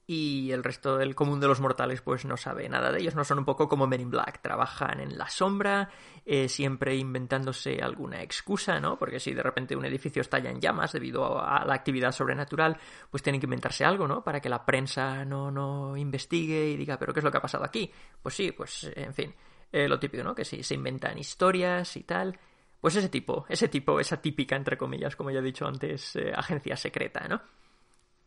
y 0.05 0.51
el 0.51 0.63
resto 0.63 0.97
del 0.97 1.15
común 1.15 1.39
de 1.39 1.47
los 1.47 1.61
mortales 1.61 2.01
pues 2.01 2.25
no 2.25 2.35
sabe 2.35 2.67
nada 2.67 2.91
de 2.91 2.99
ellos, 2.99 3.15
no 3.15 3.23
son 3.23 3.39
un 3.39 3.45
poco 3.45 3.69
como 3.69 3.87
Men 3.87 4.01
in 4.01 4.09
Black, 4.09 4.41
trabajan 4.41 4.99
en 4.99 5.17
la 5.17 5.29
sombra, 5.29 5.89
eh, 6.25 6.49
siempre 6.49 6.95
inventándose 6.95 7.81
alguna 7.81 8.21
excusa, 8.21 8.79
¿no? 8.79 8.97
Porque 8.99 9.19
si 9.19 9.33
de 9.33 9.43
repente 9.43 9.75
un 9.75 9.85
edificio 9.85 10.21
estalla 10.21 10.49
en 10.49 10.59
llamas 10.59 10.91
debido 10.91 11.39
a 11.39 11.65
la 11.65 11.73
actividad 11.73 12.11
sobrenatural, 12.11 12.77
pues 13.09 13.23
tienen 13.23 13.39
que 13.39 13.45
inventarse 13.45 13.85
algo, 13.85 14.07
¿no? 14.07 14.23
Para 14.23 14.41
que 14.41 14.49
la 14.49 14.65
prensa 14.65 15.23
no, 15.23 15.51
no 15.51 15.95
investigue 15.95 16.69
y 16.69 16.77
diga, 16.77 16.97
pero 16.99 17.13
¿qué 17.13 17.21
es 17.21 17.23
lo 17.23 17.31
que 17.31 17.37
ha 17.37 17.41
pasado 17.41 17.63
aquí? 17.63 17.89
Pues 18.21 18.35
sí, 18.35 18.51
pues 18.51 18.91
en 18.95 19.13
fin, 19.13 19.33
eh, 19.71 19.87
lo 19.87 19.99
típico, 19.99 20.23
¿no? 20.23 20.35
Que 20.35 20.43
si 20.43 20.63
se 20.63 20.75
inventan 20.75 21.17
historias 21.17 21.95
y 21.95 22.03
tal. 22.03 22.37
Pues 22.81 22.97
ese 22.97 23.07
tipo, 23.07 23.45
ese 23.47 23.69
tipo, 23.69 23.97
esa 24.01 24.21
típica, 24.21 24.57
entre 24.57 24.77
comillas, 24.77 25.15
como 25.15 25.31
ya 25.31 25.39
he 25.39 25.41
dicho 25.41 25.65
antes, 25.65 26.17
eh, 26.17 26.33
agencia 26.35 26.75
secreta, 26.75 27.25
¿no? 27.29 27.41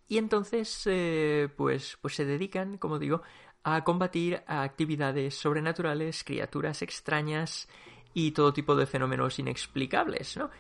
Y 0.09 0.19
entonces, 0.19 0.83
eh, 0.87 1.49
pues, 1.57 1.99
pues 2.01 2.14
se 2.14 2.25
dedican, 2.25 2.79
como 2.79 2.99
digo, 2.99 3.23
a 3.64 3.83
combatir 3.83 4.42
a 4.47 4.62
actividades 4.62 5.35
sobrenaturales, 5.35 6.23
criaturas 6.23 6.83
extrañas 6.83 7.69
y 8.14 8.31
todo 8.31 8.53
tipo 8.53 8.77
de 8.77 8.87
fenómenos 8.87 9.38
inexplicables, 9.38 10.37
¿no? 10.37 10.51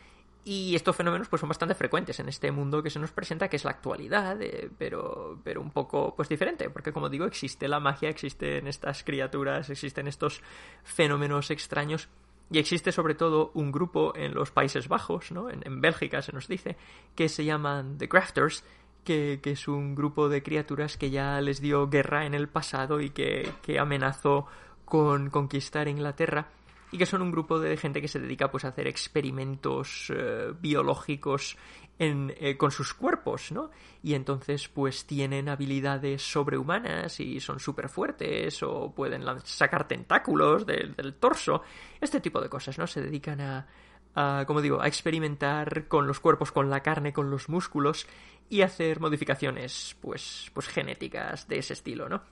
Y 0.44 0.76
estos 0.76 0.94
fenómenos 0.94 1.28
pues 1.28 1.40
son 1.40 1.48
bastante 1.48 1.74
frecuentes 1.74 2.20
en 2.20 2.28
este 2.28 2.52
mundo 2.52 2.80
que 2.80 2.90
se 2.90 3.00
nos 3.00 3.10
presenta, 3.10 3.48
que 3.48 3.56
es 3.56 3.64
la 3.64 3.72
actualidad, 3.72 4.40
eh, 4.40 4.70
pero, 4.78 5.40
pero 5.42 5.60
un 5.60 5.72
poco 5.72 6.14
pues 6.14 6.28
diferente, 6.28 6.70
porque 6.70 6.92
como 6.92 7.08
digo, 7.08 7.24
existe 7.24 7.66
la 7.66 7.80
magia, 7.80 8.08
existen 8.08 8.68
estas 8.68 9.02
criaturas, 9.02 9.70
existen 9.70 10.06
estos 10.06 10.42
fenómenos 10.84 11.50
extraños 11.50 12.08
y 12.48 12.58
existe 12.58 12.92
sobre 12.92 13.14
todo 13.16 13.50
un 13.54 13.72
grupo 13.72 14.12
en 14.14 14.34
los 14.34 14.52
Países 14.52 14.86
Bajos, 14.86 15.32
¿no? 15.32 15.50
en, 15.50 15.66
en 15.66 15.80
Bélgica 15.80 16.22
se 16.22 16.32
nos 16.32 16.46
dice, 16.46 16.76
que 17.16 17.28
se 17.28 17.44
llaman 17.44 17.98
The 17.98 18.06
Grafters, 18.06 18.62
que, 19.06 19.40
es 19.42 19.68
un 19.68 19.94
grupo 19.94 20.28
de 20.28 20.42
criaturas 20.42 20.98
que 20.98 21.08
ya 21.08 21.40
les 21.40 21.62
dio 21.62 21.88
guerra 21.88 22.26
en 22.26 22.34
el 22.34 22.48
pasado 22.48 23.00
y 23.00 23.08
que, 23.08 23.50
que 23.62 23.78
amenazó 23.78 24.46
con 24.84 25.30
conquistar 25.30 25.88
Inglaterra 25.88 26.48
y 26.92 26.98
que 26.98 27.06
son 27.06 27.22
un 27.22 27.32
grupo 27.32 27.58
de 27.58 27.76
gente 27.76 28.00
que 28.00 28.08
se 28.08 28.20
dedica 28.20 28.50
pues 28.50 28.64
a 28.64 28.68
hacer 28.68 28.86
experimentos 28.86 30.12
eh, 30.14 30.52
biológicos 30.60 31.56
eh, 31.98 32.56
con 32.58 32.70
sus 32.70 32.92
cuerpos, 32.94 33.52
¿no? 33.52 33.70
Y 34.02 34.14
entonces 34.14 34.68
pues 34.68 35.06
tienen 35.06 35.48
habilidades 35.48 36.22
sobrehumanas 36.22 37.20
y 37.20 37.40
son 37.40 37.58
súper 37.58 37.88
fuertes 37.88 38.62
o 38.62 38.92
pueden 38.94 39.24
sacar 39.44 39.88
tentáculos 39.88 40.66
del, 40.66 41.14
torso, 41.14 41.62
este 42.00 42.20
tipo 42.20 42.40
de 42.40 42.48
cosas, 42.48 42.78
¿no? 42.78 42.86
Se 42.86 43.00
dedican 43.00 43.40
a, 43.40 43.66
a, 44.16 44.44
como 44.46 44.60
digo, 44.62 44.80
a 44.82 44.88
experimentar 44.88 45.86
con 45.86 46.06
los 46.06 46.18
cuerpos, 46.18 46.50
con 46.50 46.70
la 46.70 46.80
carne, 46.80 47.12
con 47.12 47.30
los 47.30 47.48
músculos 47.48 48.08
y 48.48 48.62
hacer 48.62 48.98
modificaciones 48.98 49.96
pues, 50.00 50.50
pues 50.54 50.66
genéticas 50.68 51.46
de 51.46 51.58
ese 51.58 51.74
estilo, 51.74 52.08
¿no? 52.08 52.22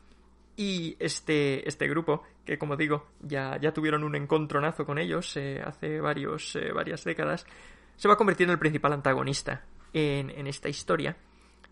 Y 0.56 0.96
este, 1.00 1.68
este 1.68 1.88
grupo, 1.88 2.22
que 2.44 2.58
como 2.58 2.76
digo, 2.76 3.08
ya, 3.20 3.58
ya 3.60 3.72
tuvieron 3.72 4.04
un 4.04 4.14
encontronazo 4.14 4.86
con 4.86 4.98
ellos 4.98 5.36
eh, 5.36 5.60
hace 5.64 6.00
varios, 6.00 6.56
eh, 6.56 6.72
varias 6.72 7.04
décadas, 7.04 7.44
se 7.96 8.08
va 8.08 8.16
convirtiendo 8.16 8.52
en 8.52 8.56
el 8.56 8.60
principal 8.60 8.92
antagonista 8.92 9.64
en, 9.92 10.30
en 10.30 10.46
esta 10.46 10.68
historia, 10.68 11.16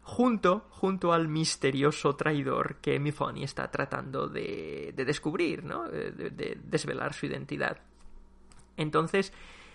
junto, 0.03 0.67
junto 0.71 1.13
al 1.13 1.29
misterioso 1.29 2.17
traidor 2.17 2.77
que 2.83 2.99
Mifoni 2.99 3.45
está 3.45 3.71
tratando 3.71 4.27
de, 4.27 4.93
de 4.97 5.05
descubrir, 5.05 5.63
¿no? 5.63 5.89
De, 5.89 6.11
de 6.11 6.59
desvelar 6.65 7.15
su 7.15 7.27
identidad. 7.27 7.81
Entonces, 8.77 9.33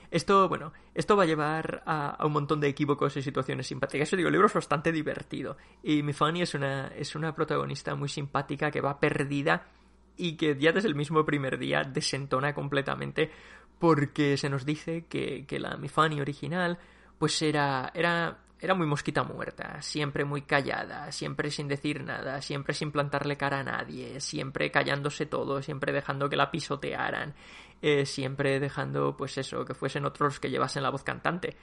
esto, 0.09 0.47
bueno, 0.47 0.73
esto 0.93 1.15
va 1.15 1.23
a 1.23 1.25
llevar 1.25 1.83
a, 1.85 2.25
un 2.25 2.31
montón 2.31 2.59
de 2.59 2.67
equívocos 2.67 3.17
y 3.17 3.21
situaciones 3.21 3.67
simpáticas. 3.67 4.07
Eso 4.07 4.15
digo, 4.15 4.27
el 4.27 4.33
libro 4.33 4.47
es 4.47 4.53
bastante 4.53 4.91
divertido. 4.91 5.57
Y 5.83 6.03
mi 6.03 6.13
Fanny 6.13 6.41
es 6.41 6.53
una, 6.53 6.87
es 6.87 7.15
una 7.15 7.35
protagonista 7.35 7.95
muy 7.95 8.09
simpática 8.09 8.71
que 8.71 8.81
va 8.81 8.99
perdida 8.99 9.67
y 10.15 10.37
que 10.37 10.57
ya 10.57 10.71
desde 10.71 10.87
el 10.87 10.95
mismo 10.95 11.25
primer 11.25 11.57
día 11.57 11.83
desentona 11.83 12.53
completamente 12.53 13.31
porque 13.79 14.37
se 14.37 14.49
nos 14.49 14.65
dice 14.65 15.05
que, 15.07 15.45
que 15.45 15.59
la 15.59 15.77
Mifani 15.77 16.19
original 16.19 16.79
pues 17.19 17.41
era, 17.41 17.91
era 17.93 18.39
era 18.59 18.73
muy 18.73 18.87
mosquita 18.87 19.23
muerta, 19.23 19.81
siempre 19.81 20.25
muy 20.25 20.41
callada, 20.41 21.11
siempre 21.11 21.51
sin 21.51 21.67
decir 21.67 22.03
nada, 22.03 22.41
siempre 22.41 22.73
sin 22.73 22.91
plantarle 22.91 23.37
cara 23.37 23.59
a 23.59 23.63
nadie, 23.63 24.19
siempre 24.19 24.71
callándose 24.71 25.27
todo, 25.27 25.61
siempre 25.61 25.93
dejando 25.93 26.27
que 26.27 26.35
la 26.35 26.49
pisotearan, 26.49 27.35
eh, 27.81 28.05
siempre 28.05 28.59
dejando, 28.59 29.15
pues 29.15 29.37
eso, 29.37 29.65
que 29.65 29.73
fuesen 29.73 30.05
otros 30.05 30.39
que 30.39 30.49
llevasen 30.49 30.83
la 30.83 30.89
voz 30.89 31.03
cantante. 31.03 31.55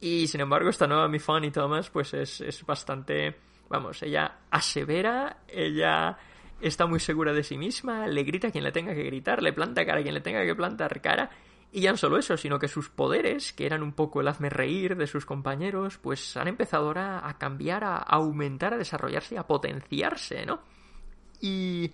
Y 0.00 0.26
sin 0.26 0.40
embargo, 0.40 0.70
esta 0.70 0.86
nueva 0.86 1.08
Mi 1.08 1.18
Fanny 1.18 1.50
Thomas, 1.50 1.90
pues 1.90 2.14
es, 2.14 2.40
es 2.40 2.64
bastante, 2.64 3.36
vamos, 3.68 4.02
ella 4.02 4.40
asevera, 4.50 5.38
ella 5.48 6.18
está 6.60 6.86
muy 6.86 7.00
segura 7.00 7.32
de 7.32 7.42
sí 7.42 7.56
misma, 7.56 8.06
le 8.06 8.22
grita 8.22 8.48
a 8.48 8.50
quien 8.50 8.64
le 8.64 8.72
tenga 8.72 8.94
que 8.94 9.02
gritar, 9.04 9.42
le 9.42 9.52
planta 9.52 9.84
cara 9.84 10.00
a 10.00 10.02
quien 10.02 10.14
le 10.14 10.20
tenga 10.20 10.44
que 10.44 10.54
plantar 10.54 11.00
cara, 11.00 11.30
y 11.74 11.80
ya 11.80 11.90
no 11.90 11.96
solo 11.96 12.18
eso, 12.18 12.36
sino 12.36 12.60
que 12.60 12.68
sus 12.68 12.88
poderes, 12.88 13.52
que 13.52 13.66
eran 13.66 13.82
un 13.82 13.94
poco 13.94 14.20
el 14.20 14.28
hazme 14.28 14.48
reír 14.48 14.96
de 14.96 15.08
sus 15.08 15.26
compañeros, 15.26 15.98
pues 15.98 16.36
han 16.36 16.46
empezado 16.46 16.86
ahora 16.86 17.28
a 17.28 17.36
cambiar, 17.36 17.82
a 17.82 17.96
aumentar, 17.96 18.74
a 18.74 18.78
desarrollarse, 18.78 19.36
a 19.36 19.46
potenciarse, 19.48 20.46
¿no? 20.46 20.60
Y, 21.40 21.90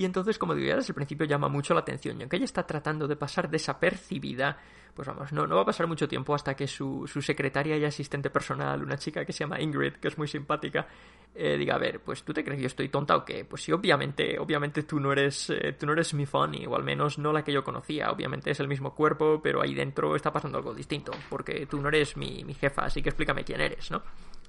y 0.00 0.06
entonces, 0.06 0.38
como 0.38 0.54
digo, 0.54 0.66
ya 0.66 0.76
desde 0.76 0.92
el 0.92 0.94
principio 0.94 1.26
llama 1.26 1.50
mucho 1.50 1.74
la 1.74 1.80
atención. 1.80 2.16
Y 2.16 2.22
aunque 2.22 2.36
ella 2.36 2.46
está 2.46 2.66
tratando 2.66 3.06
de 3.06 3.16
pasar 3.16 3.50
desapercibida, 3.50 4.56
pues 4.94 5.06
vamos, 5.06 5.30
no, 5.30 5.46
no 5.46 5.56
va 5.56 5.60
a 5.60 5.66
pasar 5.66 5.86
mucho 5.86 6.08
tiempo 6.08 6.34
hasta 6.34 6.56
que 6.56 6.66
su, 6.66 7.06
su 7.06 7.20
secretaria 7.20 7.76
y 7.76 7.84
asistente 7.84 8.30
personal, 8.30 8.82
una 8.82 8.96
chica 8.96 9.26
que 9.26 9.34
se 9.34 9.40
llama 9.40 9.60
Ingrid, 9.60 9.96
que 9.96 10.08
es 10.08 10.16
muy 10.16 10.26
simpática, 10.26 10.86
eh, 11.34 11.58
diga, 11.58 11.74
a 11.74 11.78
ver, 11.78 12.00
pues 12.00 12.22
tú 12.22 12.32
te 12.32 12.42
crees 12.42 12.56
que 12.56 12.62
yo 12.62 12.66
estoy 12.68 12.88
tonta 12.88 13.14
o 13.14 13.26
qué? 13.26 13.44
Pues 13.44 13.62
sí, 13.62 13.72
obviamente, 13.72 14.38
obviamente 14.38 14.84
tú 14.84 14.98
no 14.98 15.12
eres, 15.12 15.50
eh, 15.50 15.76
tú 15.78 15.84
no 15.84 15.92
eres 15.92 16.14
mi 16.14 16.24
Fanny, 16.24 16.64
o 16.64 16.76
al 16.76 16.82
menos 16.82 17.18
no 17.18 17.30
la 17.30 17.44
que 17.44 17.52
yo 17.52 17.62
conocía. 17.62 18.10
Obviamente 18.10 18.50
es 18.52 18.60
el 18.60 18.68
mismo 18.68 18.94
cuerpo, 18.94 19.42
pero 19.42 19.60
ahí 19.60 19.74
dentro 19.74 20.16
está 20.16 20.32
pasando 20.32 20.56
algo 20.56 20.72
distinto, 20.72 21.12
porque 21.28 21.66
tú 21.66 21.78
no 21.78 21.88
eres 21.88 22.16
mi, 22.16 22.42
mi 22.42 22.54
jefa, 22.54 22.86
así 22.86 23.02
que 23.02 23.10
explícame 23.10 23.44
quién 23.44 23.60
eres, 23.60 23.90
¿no? 23.90 24.02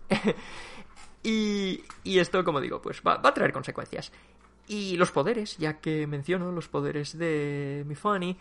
y, 1.23 1.83
y 2.05 2.19
esto, 2.19 2.41
como 2.45 2.61
digo, 2.61 2.81
pues 2.81 3.01
va 3.05 3.19
a 3.21 3.33
traer 3.33 3.51
consecuencias. 3.51 4.13
Y 4.67 4.95
los 4.97 5.11
poderes, 5.11 5.57
ya 5.57 5.79
que 5.79 6.07
menciono 6.07 6.51
los 6.51 6.67
poderes 6.67 7.17
de 7.17 7.83
mi 7.87 7.95
Fanny, 7.95 8.37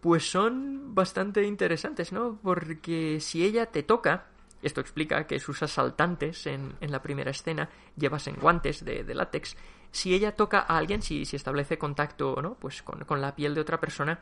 pues 0.00 0.30
son 0.30 0.94
bastante 0.94 1.44
interesantes, 1.44 2.12
¿no? 2.12 2.38
Porque 2.42 3.20
si 3.20 3.44
ella 3.44 3.66
te 3.66 3.84
toca, 3.84 4.26
esto 4.60 4.80
explica 4.80 5.26
que 5.26 5.38
sus 5.38 5.62
asaltantes 5.62 6.46
en, 6.46 6.74
en 6.80 6.90
la 6.90 7.00
primera 7.00 7.30
escena 7.30 7.68
llevasen 7.96 8.36
guantes 8.40 8.84
de, 8.84 9.04
de, 9.04 9.14
látex. 9.14 9.56
Si 9.90 10.12
ella 10.12 10.34
toca 10.34 10.60
a 10.60 10.76
alguien, 10.76 11.02
si, 11.02 11.24
si 11.24 11.36
establece 11.36 11.78
contacto 11.78 12.40
¿no? 12.42 12.54
pues 12.54 12.82
con, 12.82 13.04
con, 13.04 13.20
la 13.20 13.34
piel 13.34 13.54
de 13.54 13.60
otra 13.60 13.78
persona, 13.78 14.20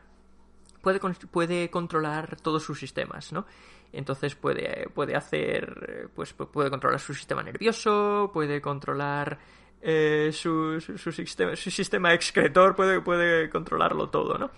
puede, 0.81 0.99
puede 0.99 1.69
controlar 1.69 2.39
todos 2.41 2.63
sus 2.63 2.79
sistemas, 2.79 3.31
¿no? 3.31 3.45
Entonces 3.93 4.35
puede, 4.35 4.87
puede 4.93 5.15
hacer, 5.15 6.09
pues 6.15 6.33
puede 6.33 6.69
controlar 6.69 6.99
su 6.99 7.13
sistema 7.13 7.43
nervioso, 7.43 8.29
puede 8.33 8.61
controlar 8.61 9.39
eh, 9.81 10.31
su, 10.33 10.79
su, 10.79 11.11
sistema, 11.11 11.55
su 11.55 11.71
sistema 11.71 12.13
excretor, 12.13 12.75
puede, 12.75 13.01
puede 13.01 13.49
controlarlo 13.49 14.09
todo, 14.09 14.37
¿no? 14.37 14.51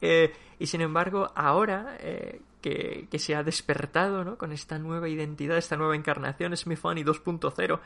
Eh, 0.00 0.32
y 0.58 0.66
sin 0.66 0.80
embargo, 0.80 1.30
ahora 1.34 1.96
eh, 2.00 2.40
que, 2.60 3.08
que, 3.10 3.18
se 3.18 3.34
ha 3.34 3.42
despertado 3.42 4.24
¿no? 4.24 4.36
con 4.38 4.52
esta 4.52 4.78
nueva 4.78 5.08
identidad, 5.08 5.56
esta 5.56 5.76
nueva 5.76 5.96
encarnación, 5.96 6.56
Smith 6.56 6.78
Funny 6.78 7.02
2.0, 7.02 7.80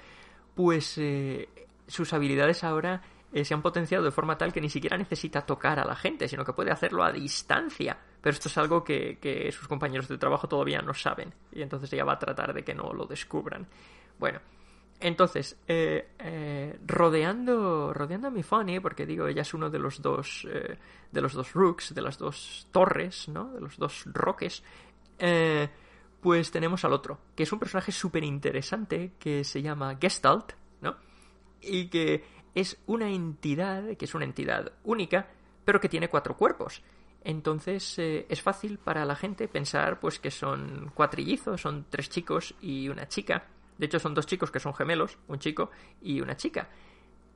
pues 0.55 0.99
eh, 0.99 1.49
sus 1.87 2.13
habilidades 2.13 2.65
ahora 2.65 3.03
eh, 3.33 3.45
se 3.45 3.55
han 3.55 3.63
potenciado 3.63 4.05
de 4.05 4.11
forma 4.11 4.39
tal 4.39 4.53
que 4.53 4.61
ni 4.61 4.71
siquiera 4.71 4.97
necesita 4.97 5.43
tocar 5.43 5.79
a 5.79 5.85
la 5.85 5.97
gente, 5.97 6.29
sino 6.29 6.45
que 6.45 6.53
puede 6.53 6.71
hacerlo 6.71 7.05
a 7.05 7.13
distancia. 7.13 7.97
Pero 8.21 8.35
esto 8.35 8.49
es 8.49 8.59
algo 8.59 8.83
que, 8.83 9.19
que 9.21 9.53
sus 9.53 9.69
compañeros 9.69 10.09
de 10.09 10.19
trabajo 10.19 10.49
todavía 10.49 10.81
no 10.81 10.95
saben, 10.95 11.33
y 11.53 11.63
entonces 11.63 11.93
ella 11.93 12.05
va 12.05 12.15
a 12.15 12.19
tratar 12.19 12.53
de 12.55 12.63
que 12.63 12.75
no 12.75 12.93
lo 12.93 13.07
descubran. 13.07 13.67
Bueno, 14.19 14.41
entonces, 15.01 15.59
eh, 15.69 16.09
eh, 16.19 16.79
rodeando, 16.87 17.93
rodeando 17.93 18.29
a 18.29 18.31
mi 18.31 18.43
Fanny, 18.43 18.81
porque 18.81 19.05
digo, 19.05 19.27
ella 19.27 19.43
es 19.43 19.53
uno 19.53 19.69
de 19.69 19.79
los 19.79 20.01
dos, 20.01 20.47
eh, 20.51 20.79
de 21.13 21.21
los 21.21 21.35
dos 21.35 21.53
rooks, 21.53 21.95
de 21.95 22.01
las 22.01 22.19
dos 22.19 22.69
torres, 22.73 23.29
¿no? 23.29 23.53
De 23.53 23.61
los 23.61 23.77
dos 23.77 24.05
roques, 24.07 24.63
eh, 25.19 25.69
pues 26.21 26.51
tenemos 26.51 26.85
al 26.85 26.93
otro, 26.93 27.19
que 27.35 27.43
es 27.43 27.53
un 27.53 27.59
personaje 27.59 27.93
súper 27.93 28.25
interesante 28.25 29.13
que 29.19 29.45
se 29.45 29.61
llama 29.61 29.97
Gestalt, 30.01 30.53
¿no? 30.81 30.97
Y 31.61 31.89
que 31.89 32.25
es 32.55 32.79
una 32.87 33.11
entidad, 33.11 33.97
que 33.97 34.05
es 34.07 34.15
una 34.15 34.25
entidad 34.25 34.73
única, 34.85 35.29
pero 35.65 35.79
que 35.79 35.91
tiene 35.91 36.09
cuatro 36.09 36.37
cuerpos. 36.37 36.83
Entonces 37.23 37.99
eh, 37.99 38.25
es 38.29 38.41
fácil 38.41 38.79
para 38.79 39.05
la 39.05 39.17
gente 39.17 39.49
pensar 39.49 40.01
pues 40.01 40.19
que 40.19 40.31
son 40.31 40.91
cuatrillizos, 40.95 41.61
son 41.61 41.87
tres 41.91 42.09
chicos 42.09 42.55
y 42.61 42.89
una 42.89 43.09
chica, 43.09 43.49
de 43.79 43.87
hecho, 43.87 43.99
son 43.99 44.15
dos 44.15 44.27
chicos 44.27 44.51
que 44.51 44.61
son 44.61 44.75
gemelos, 44.75 45.19
un 45.29 45.39
chico 45.39 45.71
y 46.03 46.21
una 46.21 46.37
chica. 46.37 46.69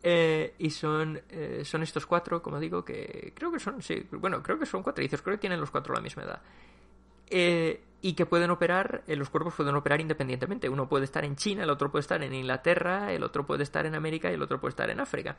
Eh, 0.03 0.55
y 0.59 0.71
son, 0.71 1.21
eh, 1.29 1.63
son 1.65 1.83
estos 1.83 2.07
cuatro, 2.07 2.43
como 2.43 2.59
digo, 2.59 2.85
que 2.85 3.33
creo 3.35 3.53
que 3.53 3.59
son, 3.59 3.83
sí, 3.83 4.07
bueno, 4.13 4.43
creo 4.43 4.59
que 4.59 4.65
son 4.65 4.83
cuatrizos, 4.83 5.21
creo 5.21 5.37
que 5.37 5.41
tienen 5.41 5.61
los 5.61 5.71
cuatro 5.71 5.95
la 5.95 6.01
misma 6.01 6.23
edad. 6.23 6.41
Eh, 7.29 7.83
y 8.03 8.15
que 8.15 8.25
pueden 8.25 8.51
operar, 8.51 9.05
los 9.07 9.29
cuerpos 9.29 9.55
pueden 9.55 9.75
operar 9.75 10.01
independientemente. 10.01 10.71
Uno 10.71 10.89
puede 10.89 11.05
estar 11.05 11.25
en 11.25 11.37
China, 11.37 11.65
el 11.65 11.71
otro 11.71 11.91
puede 11.91 12.01
estar 12.01 12.23
en 12.23 12.33
Inglaterra, 12.33 13.13
el 13.13 13.23
otro 13.23 13.45
puede 13.45 13.63
estar 13.63 13.85
en 13.85 13.95
América 13.95 14.31
y 14.31 14.35
el 14.35 14.43
otro 14.43 14.59
puede 14.59 14.71
estar 14.71 14.89
en 14.89 15.01
África. 15.01 15.37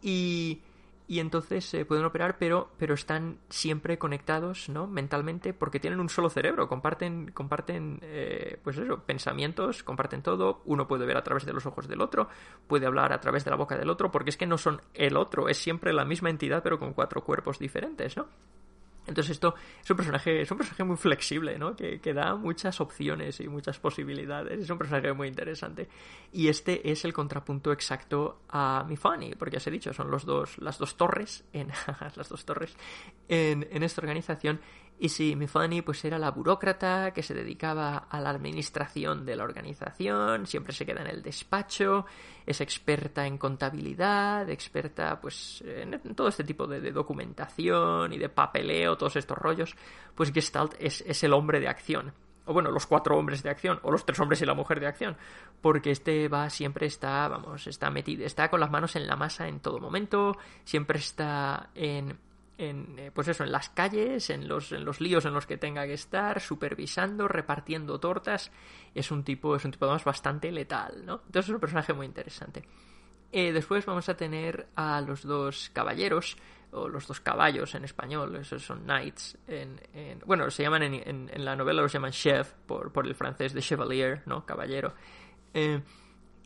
Y, 0.00 0.62
y 1.08 1.18
entonces 1.20 1.64
se 1.64 1.84
pueden 1.84 2.04
operar, 2.04 2.38
pero, 2.38 2.70
pero 2.78 2.94
están 2.94 3.38
siempre 3.48 3.98
conectados, 3.98 4.68
¿no? 4.68 4.86
Mentalmente, 4.86 5.52
porque 5.52 5.80
tienen 5.80 6.00
un 6.00 6.08
solo 6.08 6.30
cerebro, 6.30 6.68
comparten, 6.68 7.32
comparten, 7.32 7.98
eh, 8.02 8.58
pues 8.62 8.78
eso, 8.78 9.00
pensamientos, 9.00 9.82
comparten 9.82 10.22
todo. 10.22 10.62
Uno 10.64 10.86
puede 10.86 11.06
ver 11.06 11.16
a 11.16 11.24
través 11.24 11.44
de 11.44 11.52
los 11.52 11.66
ojos 11.66 11.88
del 11.88 12.00
otro, 12.00 12.28
puede 12.66 12.86
hablar 12.86 13.12
a 13.12 13.20
través 13.20 13.44
de 13.44 13.50
la 13.50 13.56
boca 13.56 13.76
del 13.76 13.90
otro, 13.90 14.10
porque 14.10 14.30
es 14.30 14.36
que 14.36 14.46
no 14.46 14.58
son 14.58 14.80
el 14.94 15.16
otro, 15.16 15.48
es 15.48 15.58
siempre 15.58 15.92
la 15.92 16.04
misma 16.04 16.30
entidad, 16.30 16.62
pero 16.62 16.78
con 16.78 16.92
cuatro 16.92 17.24
cuerpos 17.24 17.58
diferentes, 17.58 18.16
¿no? 18.16 18.26
Entonces 19.06 19.32
esto 19.32 19.54
es 19.82 19.90
un 19.90 19.96
personaje, 19.96 20.42
es 20.42 20.50
un 20.50 20.58
personaje 20.58 20.84
muy 20.84 20.96
flexible, 20.96 21.58
¿no? 21.58 21.74
Que, 21.74 22.00
que, 22.00 22.14
da 22.14 22.36
muchas 22.36 22.80
opciones 22.80 23.40
y 23.40 23.48
muchas 23.48 23.78
posibilidades. 23.78 24.60
Es 24.60 24.70
un 24.70 24.78
personaje 24.78 25.12
muy 25.12 25.28
interesante. 25.28 25.88
Y 26.32 26.48
este 26.48 26.90
es 26.90 27.04
el 27.04 27.12
contrapunto 27.12 27.72
exacto 27.72 28.42
a 28.48 28.84
Mifani, 28.88 29.34
porque 29.34 29.54
ya 29.54 29.58
os 29.58 29.66
he 29.66 29.70
dicho, 29.70 29.92
son 29.92 30.10
los 30.10 30.24
dos, 30.24 30.58
las 30.58 30.78
dos 30.78 30.96
torres 30.96 31.44
en 31.52 31.68
las 32.16 32.28
dos 32.28 32.44
torres 32.44 32.76
en, 33.28 33.66
en 33.70 33.82
esta 33.82 34.00
organización 34.00 34.60
y 35.02 35.08
sí, 35.08 35.34
Mifani 35.34 35.82
pues 35.82 36.04
era 36.04 36.16
la 36.16 36.30
burócrata 36.30 37.10
que 37.12 37.24
se 37.24 37.34
dedicaba 37.34 38.06
a 38.08 38.20
la 38.20 38.30
administración 38.30 39.26
de 39.26 39.34
la 39.34 39.42
organización, 39.42 40.46
siempre 40.46 40.72
se 40.72 40.86
queda 40.86 41.00
en 41.00 41.08
el 41.08 41.22
despacho, 41.24 42.06
es 42.46 42.60
experta 42.60 43.26
en 43.26 43.36
contabilidad, 43.36 44.48
experta 44.48 45.20
pues 45.20 45.60
en 45.66 46.14
todo 46.14 46.28
este 46.28 46.44
tipo 46.44 46.68
de, 46.68 46.92
documentación 46.92 48.12
y 48.12 48.18
de 48.18 48.28
papeleo, 48.28 48.96
todos 48.96 49.16
estos 49.16 49.36
rollos, 49.36 49.74
pues 50.14 50.32
Gestalt 50.32 50.74
es, 50.78 51.00
es 51.04 51.24
el 51.24 51.32
hombre 51.32 51.58
de 51.58 51.66
acción. 51.66 52.12
O 52.44 52.52
bueno, 52.52 52.70
los 52.70 52.86
cuatro 52.86 53.18
hombres 53.18 53.42
de 53.42 53.50
acción, 53.50 53.80
o 53.82 53.90
los 53.90 54.06
tres 54.06 54.20
hombres 54.20 54.40
y 54.40 54.46
la 54.46 54.54
mujer 54.54 54.78
de 54.78 54.86
acción, 54.86 55.16
porque 55.60 55.90
este 55.90 56.28
va, 56.28 56.48
siempre 56.48 56.86
está, 56.86 57.26
vamos, 57.26 57.66
está 57.66 57.90
metido, 57.90 58.24
está 58.24 58.48
con 58.48 58.60
las 58.60 58.70
manos 58.70 58.94
en 58.94 59.08
la 59.08 59.16
masa 59.16 59.48
en 59.48 59.58
todo 59.58 59.80
momento, 59.80 60.36
siempre 60.64 61.00
está 61.00 61.70
en, 61.74 62.20
en, 62.58 62.98
eh, 62.98 63.10
pues 63.12 63.28
eso, 63.28 63.44
en 63.44 63.52
las 63.52 63.70
calles, 63.70 64.30
en 64.30 64.48
los, 64.48 64.72
en 64.72 64.84
los 64.84 65.00
líos 65.00 65.24
en 65.24 65.34
los 65.34 65.46
que 65.46 65.56
tenga 65.56 65.86
que 65.86 65.94
estar, 65.94 66.40
supervisando, 66.40 67.28
repartiendo 67.28 67.98
tortas. 67.98 68.50
Es 68.94 69.10
un 69.10 69.24
tipo, 69.24 69.56
es 69.56 69.64
un 69.64 69.72
tipo 69.72 69.86
además 69.86 70.04
bastante 70.04 70.50
letal, 70.52 71.04
¿no? 71.04 71.22
Entonces 71.26 71.48
es 71.48 71.54
un 71.54 71.60
personaje 71.60 71.92
muy 71.92 72.06
interesante. 72.06 72.62
Eh, 73.32 73.52
después 73.52 73.86
vamos 73.86 74.08
a 74.08 74.16
tener 74.16 74.68
a 74.76 75.00
los 75.00 75.22
dos 75.22 75.70
caballeros, 75.72 76.36
o 76.72 76.88
los 76.88 77.06
dos 77.06 77.20
caballos 77.20 77.74
en 77.74 77.84
español, 77.84 78.36
esos 78.36 78.62
son 78.62 78.84
knights. 78.84 79.38
En, 79.46 79.78
bueno, 80.24 80.50
se 80.50 80.62
llaman 80.62 80.82
en, 80.82 81.44
la 81.44 81.54
novela 81.54 81.82
los 81.82 81.92
llaman 81.92 82.12
chef, 82.12 82.52
por, 82.66 82.92
por 82.92 83.06
el 83.06 83.14
francés 83.14 83.52
de 83.52 83.60
chevalier, 83.60 84.22
¿no? 84.26 84.44
Caballero. 84.46 84.94
Eh, 85.52 85.82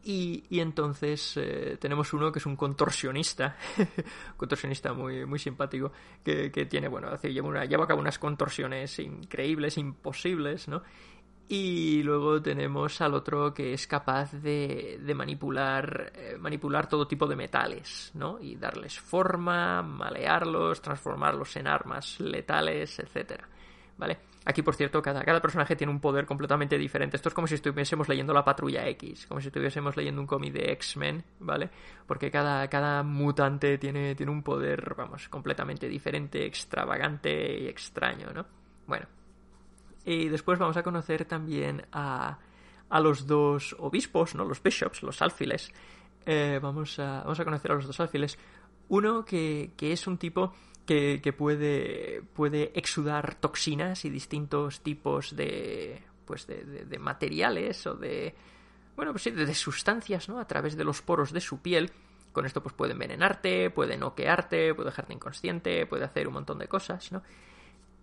y, 0.08 0.60
entonces 0.60 1.36
eh, 1.36 1.78
tenemos 1.80 2.12
uno 2.12 2.30
que 2.30 2.38
es 2.38 2.46
un 2.46 2.54
contorsionista, 2.54 3.56
contorsionista 4.36 4.92
muy, 4.92 5.26
muy 5.26 5.40
simpático, 5.40 5.90
que, 6.22 6.48
tiene, 6.70 6.86
bueno, 6.86 7.16
lleva, 7.16 7.48
una, 7.48 7.64
lleva 7.64 7.84
a 7.84 7.86
cabo 7.88 8.02
unas 8.02 8.16
contorsiones 8.20 9.00
increíbles, 9.00 9.76
imposibles, 9.78 10.68
¿no? 10.68 10.84
Y 11.48 12.04
luego 12.04 12.40
tenemos 12.40 13.00
al 13.00 13.14
otro 13.14 13.52
que 13.52 13.72
es 13.72 13.88
capaz 13.88 14.30
de, 14.32 15.00
de 15.02 15.14
manipular, 15.14 16.12
eh, 16.14 16.36
manipular 16.38 16.88
todo 16.88 17.08
tipo 17.08 17.26
de 17.26 17.34
metales, 17.34 18.12
¿no? 18.14 18.38
Y 18.40 18.54
darles 18.54 19.00
forma, 19.00 19.82
malearlos, 19.82 20.80
transformarlos 20.82 21.56
en 21.56 21.66
armas 21.66 22.20
letales, 22.20 23.00
etcétera, 23.00 23.48
¿vale? 23.98 24.18
Aquí, 24.44 24.62
por 24.62 24.76
cierto, 24.76 25.02
cada, 25.02 25.24
cada 25.24 25.40
personaje 25.40 25.74
tiene 25.74 25.92
un 25.92 26.00
poder 26.00 26.24
completamente 26.24 26.78
diferente. 26.78 27.16
Esto 27.16 27.30
es 27.30 27.34
como 27.34 27.48
si 27.48 27.56
estuviésemos 27.56 28.08
leyendo 28.08 28.32
la 28.32 28.44
Patrulla 28.44 28.86
X, 28.90 29.26
como 29.26 29.40
si 29.40 29.48
estuviésemos 29.48 29.96
leyendo 29.96 30.20
un 30.20 30.26
cómic 30.26 30.52
de 30.52 30.72
X-Men, 30.72 31.24
¿vale? 31.40 31.68
Porque 32.06 32.30
cada, 32.30 32.68
cada 32.68 33.02
mutante 33.02 33.76
tiene, 33.78 34.14
tiene 34.14 34.30
un 34.30 34.44
poder, 34.44 34.94
vamos, 34.96 35.28
completamente 35.28 35.88
diferente, 35.88 36.46
extravagante 36.46 37.62
y 37.62 37.66
extraño, 37.66 38.30
¿no? 38.32 38.46
Bueno. 38.86 39.06
Y 40.04 40.28
después 40.28 40.60
vamos 40.60 40.76
a 40.76 40.84
conocer 40.84 41.24
también 41.24 41.84
a, 41.90 42.38
a 42.88 43.00
los 43.00 43.26
dos 43.26 43.74
obispos, 43.80 44.36
¿no? 44.36 44.44
Los 44.44 44.62
bishops, 44.62 45.02
los 45.02 45.20
alfiles. 45.20 45.72
Eh, 46.24 46.60
vamos, 46.62 47.00
a, 47.00 47.22
vamos 47.22 47.40
a 47.40 47.44
conocer 47.44 47.72
a 47.72 47.74
los 47.74 47.86
dos 47.86 47.98
alfiles. 47.98 48.38
Uno 48.88 49.24
que, 49.24 49.72
que 49.76 49.90
es 49.90 50.06
un 50.06 50.18
tipo 50.18 50.54
que, 50.86 51.34
puede, 51.36 52.22
puede 52.34 52.72
exudar 52.74 53.34
toxinas 53.34 54.04
y 54.04 54.10
distintos 54.10 54.80
tipos 54.80 55.36
de, 55.36 56.02
pues 56.24 56.46
de, 56.46 56.98
materiales 56.98 57.86
o 57.86 57.94
de, 57.94 58.34
bueno, 58.94 59.12
pues 59.12 59.24
sí, 59.24 59.30
de, 59.32 59.52
sustancias, 59.54 60.28
¿no? 60.28 60.38
A 60.38 60.46
través 60.46 60.76
de 60.76 60.84
los 60.84 61.02
poros 61.02 61.32
de 61.32 61.40
su 61.40 61.60
piel. 61.60 61.90
Con 62.32 62.46
esto 62.46 62.62
pues 62.62 62.74
puede 62.74 62.92
envenenarte, 62.92 63.70
puede 63.70 63.96
noquearte, 63.96 64.74
puede 64.74 64.90
dejarte 64.90 65.14
inconsciente, 65.14 65.86
puede 65.86 66.04
hacer 66.04 66.28
un 66.28 66.34
montón 66.34 66.58
de 66.58 66.68
cosas, 66.68 67.10
¿no? 67.10 67.22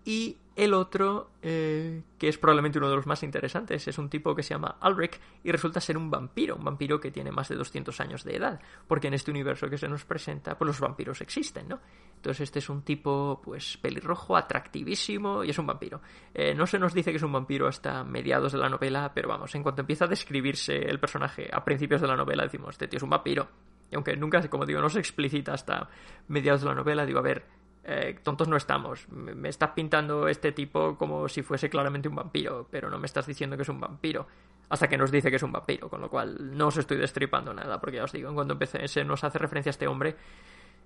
Y 0.04 0.36
el 0.56 0.72
otro, 0.72 1.30
eh, 1.42 2.02
que 2.16 2.28
es 2.28 2.38
probablemente 2.38 2.78
uno 2.78 2.88
de 2.88 2.94
los 2.94 3.06
más 3.06 3.22
interesantes, 3.24 3.88
es 3.88 3.98
un 3.98 4.08
tipo 4.08 4.36
que 4.36 4.42
se 4.42 4.54
llama 4.54 4.76
Alric 4.80 5.20
y 5.42 5.50
resulta 5.50 5.80
ser 5.80 5.96
un 5.96 6.10
vampiro, 6.10 6.54
un 6.54 6.64
vampiro 6.64 7.00
que 7.00 7.10
tiene 7.10 7.32
más 7.32 7.48
de 7.48 7.56
200 7.56 7.98
años 8.00 8.22
de 8.22 8.36
edad, 8.36 8.60
porque 8.86 9.08
en 9.08 9.14
este 9.14 9.32
universo 9.32 9.68
que 9.68 9.78
se 9.78 9.88
nos 9.88 10.04
presenta, 10.04 10.56
pues 10.56 10.66
los 10.68 10.80
vampiros 10.80 11.20
existen, 11.22 11.68
¿no? 11.68 11.80
Entonces 12.16 12.42
este 12.42 12.60
es 12.60 12.68
un 12.68 12.82
tipo, 12.82 13.40
pues, 13.42 13.76
pelirrojo, 13.78 14.36
atractivísimo 14.36 15.42
y 15.42 15.50
es 15.50 15.58
un 15.58 15.66
vampiro. 15.66 16.00
Eh, 16.32 16.54
no 16.54 16.66
se 16.66 16.78
nos 16.78 16.94
dice 16.94 17.10
que 17.10 17.16
es 17.16 17.22
un 17.22 17.32
vampiro 17.32 17.66
hasta 17.66 18.04
mediados 18.04 18.52
de 18.52 18.58
la 18.58 18.68
novela, 18.68 19.10
pero 19.12 19.28
vamos, 19.28 19.52
en 19.56 19.62
cuanto 19.62 19.80
empieza 19.80 20.04
a 20.04 20.08
describirse 20.08 20.76
el 20.76 21.00
personaje 21.00 21.50
a 21.52 21.64
principios 21.64 22.00
de 22.00 22.06
la 22.06 22.16
novela, 22.16 22.44
decimos, 22.44 22.70
este 22.70 22.86
tío 22.86 22.98
es 22.98 23.02
un 23.02 23.10
vampiro. 23.10 23.48
Y 23.90 23.96
aunque 23.96 24.16
nunca, 24.16 24.40
como 24.48 24.66
digo, 24.66 24.80
no 24.80 24.88
se 24.88 25.00
explicita 25.00 25.52
hasta 25.52 25.88
mediados 26.28 26.62
de 26.62 26.68
la 26.68 26.74
novela, 26.74 27.04
digo, 27.04 27.18
a 27.18 27.22
ver, 27.22 27.44
eh, 27.84 28.18
tontos 28.22 28.48
no 28.48 28.56
estamos. 28.56 29.08
Me, 29.10 29.48
estás 29.48 29.70
pintando 29.70 30.26
este 30.28 30.52
tipo 30.52 30.96
como 30.96 31.28
si 31.28 31.42
fuese 31.42 31.68
claramente 31.68 32.08
un 32.08 32.14
vampiro, 32.14 32.66
pero 32.70 32.88
no 32.88 32.98
me 32.98 33.06
estás 33.06 33.26
diciendo 33.26 33.56
que 33.56 33.62
es 33.62 33.68
un 33.68 33.80
vampiro. 33.80 34.26
Hasta 34.70 34.88
que 34.88 34.96
nos 34.96 35.10
dice 35.10 35.28
que 35.30 35.36
es 35.36 35.42
un 35.42 35.52
vampiro, 35.52 35.90
con 35.90 36.00
lo 36.00 36.08
cual 36.08 36.56
no 36.56 36.68
os 36.68 36.76
estoy 36.78 36.96
destripando 36.96 37.52
nada, 37.52 37.78
porque 37.80 37.96
ya 37.96 38.04
os 38.04 38.12
digo, 38.12 38.30
en 38.30 38.34
cuanto 38.34 38.54
empecé, 38.54 38.88
se 38.88 39.04
nos 39.04 39.22
hace 39.22 39.38
referencia 39.38 39.68
a 39.68 39.72
este 39.72 39.86
hombre, 39.86 40.16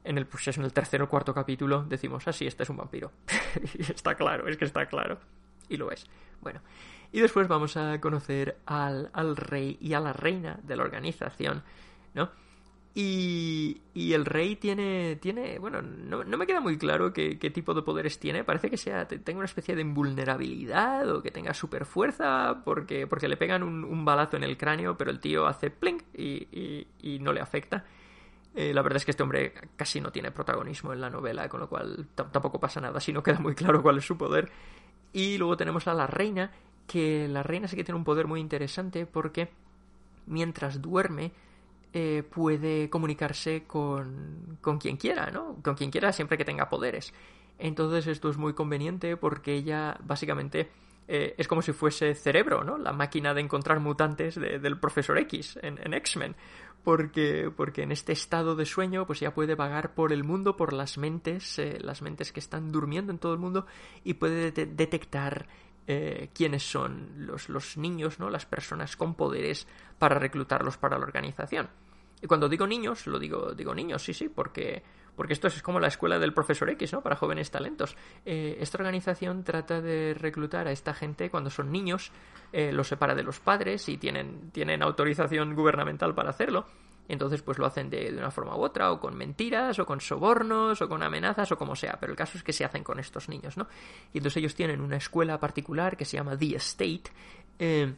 en 0.02 0.18
el, 0.18 0.26
pues 0.26 0.48
en 0.48 0.64
el 0.64 0.72
tercer 0.72 1.00
o 1.02 1.08
cuarto 1.08 1.32
capítulo 1.32 1.84
decimos, 1.84 2.26
ah, 2.26 2.32
sí, 2.32 2.46
este 2.46 2.64
es 2.64 2.70
un 2.70 2.76
vampiro. 2.76 3.12
y 3.78 3.82
está 3.82 4.16
claro, 4.16 4.48
es 4.48 4.56
que 4.56 4.64
está 4.64 4.86
claro. 4.86 5.18
Y 5.68 5.76
lo 5.76 5.92
es. 5.92 6.06
Bueno, 6.40 6.60
y 7.12 7.20
después 7.20 7.46
vamos 7.46 7.76
a 7.76 8.00
conocer 8.00 8.58
al, 8.66 9.10
al 9.12 9.36
rey 9.36 9.78
y 9.80 9.94
a 9.94 10.00
la 10.00 10.12
reina 10.12 10.58
de 10.62 10.76
la 10.76 10.82
organización, 10.82 11.62
¿no? 12.14 12.30
Y, 13.00 13.80
y, 13.94 14.12
el 14.12 14.24
rey 14.24 14.56
tiene, 14.56 15.14
tiene 15.22 15.60
bueno, 15.60 15.80
no, 15.82 16.24
no 16.24 16.36
me 16.36 16.48
queda 16.48 16.60
muy 16.60 16.76
claro 16.76 17.12
qué, 17.12 17.36
tipo 17.54 17.72
de 17.72 17.82
poderes 17.82 18.18
tiene. 18.18 18.42
Parece 18.42 18.70
que 18.70 18.76
sea 18.76 19.06
tenga 19.06 19.38
una 19.38 19.44
especie 19.44 19.76
de 19.76 19.82
invulnerabilidad 19.82 21.08
o 21.08 21.22
que 21.22 21.30
tenga 21.30 21.54
super 21.54 21.84
fuerza 21.84 22.60
porque, 22.64 23.06
porque 23.06 23.28
le 23.28 23.36
pegan 23.36 23.62
un, 23.62 24.04
balazo 24.04 24.36
en 24.36 24.42
el 24.42 24.56
cráneo, 24.56 24.96
pero 24.98 25.12
el 25.12 25.20
tío 25.20 25.46
hace 25.46 25.70
plink 25.70 26.06
y, 26.12 26.88
y, 27.00 27.20
no 27.20 27.32
le 27.32 27.40
afecta. 27.40 27.84
Eh, 28.56 28.74
la 28.74 28.82
verdad 28.82 28.96
es 28.96 29.04
que 29.04 29.12
este 29.12 29.22
hombre 29.22 29.54
casi 29.76 30.00
no 30.00 30.10
tiene 30.10 30.32
protagonismo 30.32 30.92
en 30.92 31.00
la 31.00 31.08
novela, 31.08 31.48
con 31.48 31.60
lo 31.60 31.68
cual 31.68 32.08
tampoco 32.16 32.58
pasa 32.58 32.80
nada, 32.80 32.98
si 32.98 33.12
no 33.12 33.22
queda 33.22 33.38
muy 33.38 33.54
claro 33.54 33.80
cuál 33.80 33.98
es 33.98 34.06
su 34.06 34.18
poder. 34.18 34.50
Y 35.12 35.38
luego 35.38 35.56
tenemos 35.56 35.86
a 35.86 35.94
la 35.94 36.08
reina, 36.08 36.50
que 36.88 37.28
la 37.28 37.44
reina 37.44 37.68
sí 37.68 37.76
que 37.76 37.84
tiene 37.84 37.98
un 37.98 38.04
poder 38.04 38.26
muy 38.26 38.40
interesante 38.40 39.06
porque 39.06 39.50
mientras 40.26 40.82
duerme 40.82 41.30
eh, 41.92 42.22
puede 42.28 42.90
comunicarse 42.90 43.64
con, 43.64 44.58
con 44.60 44.78
quien 44.78 44.96
quiera, 44.96 45.30
¿no? 45.30 45.56
Con 45.62 45.74
quien 45.74 45.90
quiera 45.90 46.12
siempre 46.12 46.36
que 46.36 46.44
tenga 46.44 46.68
poderes. 46.68 47.12
Entonces 47.58 48.06
esto 48.06 48.28
es 48.30 48.36
muy 48.36 48.54
conveniente 48.54 49.16
porque 49.16 49.54
ella 49.54 49.96
básicamente 50.04 50.70
eh, 51.08 51.34
es 51.38 51.48
como 51.48 51.62
si 51.62 51.72
fuese 51.72 52.14
cerebro, 52.14 52.62
¿no? 52.62 52.76
La 52.76 52.92
máquina 52.92 53.32
de 53.32 53.40
encontrar 53.40 53.80
mutantes 53.80 54.34
del 54.34 54.78
profesor 54.78 55.18
X 55.18 55.58
en, 55.62 55.94
X-Men. 55.94 56.36
Porque, 56.84 57.50
porque 57.54 57.82
en 57.82 57.92
este 57.92 58.12
estado 58.12 58.54
de 58.54 58.64
sueño 58.64 59.06
pues 59.06 59.20
ya 59.20 59.34
puede 59.34 59.54
vagar 59.54 59.94
por 59.94 60.12
el 60.12 60.22
mundo, 60.22 60.56
por 60.56 60.72
las 60.72 60.96
mentes, 60.96 61.58
eh, 61.58 61.78
las 61.80 62.02
mentes 62.02 62.32
que 62.32 62.40
están 62.40 62.70
durmiendo 62.70 63.10
en 63.10 63.18
todo 63.18 63.32
el 63.32 63.38
mundo 63.38 63.66
y 64.04 64.14
puede 64.14 64.52
detectar 64.52 65.48
quiénes 66.34 66.62
son 66.62 67.26
los, 67.26 67.48
los 67.48 67.78
niños, 67.78 68.18
¿no? 68.18 68.28
Las 68.28 68.44
personas 68.44 68.94
con 68.96 69.14
poderes 69.14 69.66
para 69.98 70.18
reclutarlos 70.18 70.76
para 70.76 70.98
la 70.98 71.04
organización. 71.04 71.68
Y 72.20 72.26
cuando 72.26 72.48
digo 72.48 72.66
niños, 72.66 73.06
lo 73.06 73.18
digo, 73.18 73.54
digo 73.54 73.74
niños, 73.74 74.02
sí, 74.02 74.12
sí, 74.12 74.28
porque, 74.28 74.82
porque 75.14 75.32
esto 75.32 75.46
es 75.46 75.62
como 75.62 75.78
la 75.78 75.88
escuela 75.88 76.18
del 76.18 76.34
profesor 76.34 76.68
X, 76.70 76.92
¿no? 76.92 77.00
Para 77.00 77.16
jóvenes 77.16 77.50
talentos. 77.50 77.96
Eh, 78.24 78.56
esta 78.60 78.78
organización 78.78 79.44
trata 79.44 79.80
de 79.80 80.14
reclutar 80.14 80.66
a 80.66 80.72
esta 80.72 80.94
gente 80.94 81.30
cuando 81.30 81.50
son 81.50 81.70
niños, 81.70 82.10
eh, 82.52 82.72
los 82.72 82.88
separa 82.88 83.14
de 83.14 83.22
los 83.22 83.40
padres 83.40 83.88
y 83.88 83.98
tienen, 83.98 84.50
tienen 84.50 84.82
autorización 84.82 85.54
gubernamental 85.54 86.14
para 86.14 86.30
hacerlo. 86.30 86.66
Entonces, 87.08 87.42
pues 87.42 87.58
lo 87.58 87.66
hacen 87.66 87.88
de, 87.88 88.12
de, 88.12 88.18
una 88.18 88.30
forma 88.30 88.54
u 88.54 88.60
otra, 88.60 88.92
o 88.92 89.00
con 89.00 89.16
mentiras, 89.16 89.78
o 89.78 89.86
con 89.86 90.00
sobornos, 90.00 90.80
o 90.82 90.88
con 90.88 91.02
amenazas, 91.02 91.50
o 91.50 91.58
como 91.58 91.74
sea. 91.74 91.96
Pero 91.98 92.12
el 92.12 92.16
caso 92.16 92.36
es 92.36 92.44
que 92.44 92.52
se 92.52 92.64
hacen 92.64 92.84
con 92.84 92.98
estos 92.98 93.28
niños, 93.28 93.56
¿no? 93.56 93.66
Y 94.12 94.18
entonces 94.18 94.36
ellos 94.38 94.54
tienen 94.54 94.80
una 94.80 94.96
escuela 94.96 95.40
particular 95.40 95.96
que 95.96 96.04
se 96.04 96.18
llama 96.18 96.36
The 96.36 96.56
Estate, 96.56 97.04
eh, 97.58 97.94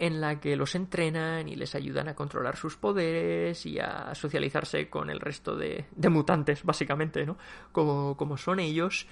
en 0.00 0.20
la 0.20 0.40
que 0.40 0.56
los 0.56 0.74
entrenan 0.74 1.46
y 1.46 1.56
les 1.56 1.74
ayudan 1.74 2.08
a 2.08 2.14
controlar 2.14 2.56
sus 2.56 2.76
poderes 2.76 3.66
y 3.66 3.78
a 3.78 4.14
socializarse 4.14 4.88
con 4.88 5.10
el 5.10 5.20
resto 5.20 5.56
de, 5.56 5.84
de 5.94 6.08
mutantes, 6.08 6.64
básicamente, 6.64 7.26
¿no? 7.26 7.36
Como, 7.70 8.16
como 8.16 8.38
son 8.38 8.60
ellos. 8.60 9.06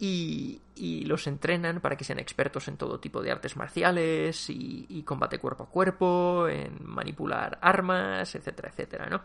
Y, 0.00 0.60
y, 0.76 1.04
los 1.06 1.26
entrenan 1.26 1.80
para 1.80 1.96
que 1.96 2.04
sean 2.04 2.20
expertos 2.20 2.68
en 2.68 2.76
todo 2.76 3.00
tipo 3.00 3.20
de 3.20 3.32
artes 3.32 3.56
marciales 3.56 4.48
y, 4.48 5.02
combate 5.04 5.38
cuerpo 5.40 5.64
a 5.64 5.68
cuerpo, 5.68 6.48
en 6.48 6.78
manipular 6.84 7.58
armas, 7.60 8.32
etcétera, 8.36 8.68
etcétera, 8.68 9.06
¿no? 9.06 9.20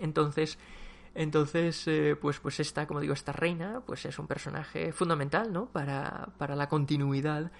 Entonces, 0.00 0.58
entonces, 1.14 1.86
eh, 1.86 2.16
pues, 2.20 2.40
pues 2.40 2.58
esta, 2.58 2.86
como 2.86 3.00
digo, 3.00 3.14
esta 3.14 3.32
reina, 3.32 3.80
pues 3.86 4.04
es 4.06 4.18
un 4.18 4.26
personaje 4.26 4.90
fundamental, 4.92 5.52
¿no? 5.52 5.66
Para, 5.66 6.30
para 6.36 6.56
la 6.56 6.68
continuidad 6.68 7.52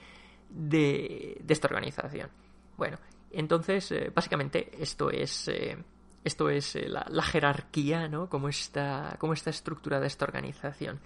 de, 0.51 1.41
de 1.41 1.55
esta 1.55 1.69
organización. 1.69 2.29
Bueno, 2.77 2.99
entonces, 3.31 3.93
eh, 3.93 4.11
básicamente, 4.15 4.71
esto 4.81 5.11
es. 5.11 5.49
Eh, 5.49 5.77
esto 6.25 6.51
es 6.51 6.75
eh, 6.75 6.89
la, 6.89 7.07
la, 7.09 7.23
jerarquía, 7.23 8.09
¿no? 8.09 8.29
Cómo 8.29 8.49
está, 8.49 9.17
cómo 9.21 9.33
está 9.33 9.51
estructurada 9.51 10.07
esta 10.07 10.25
organización. 10.25 10.99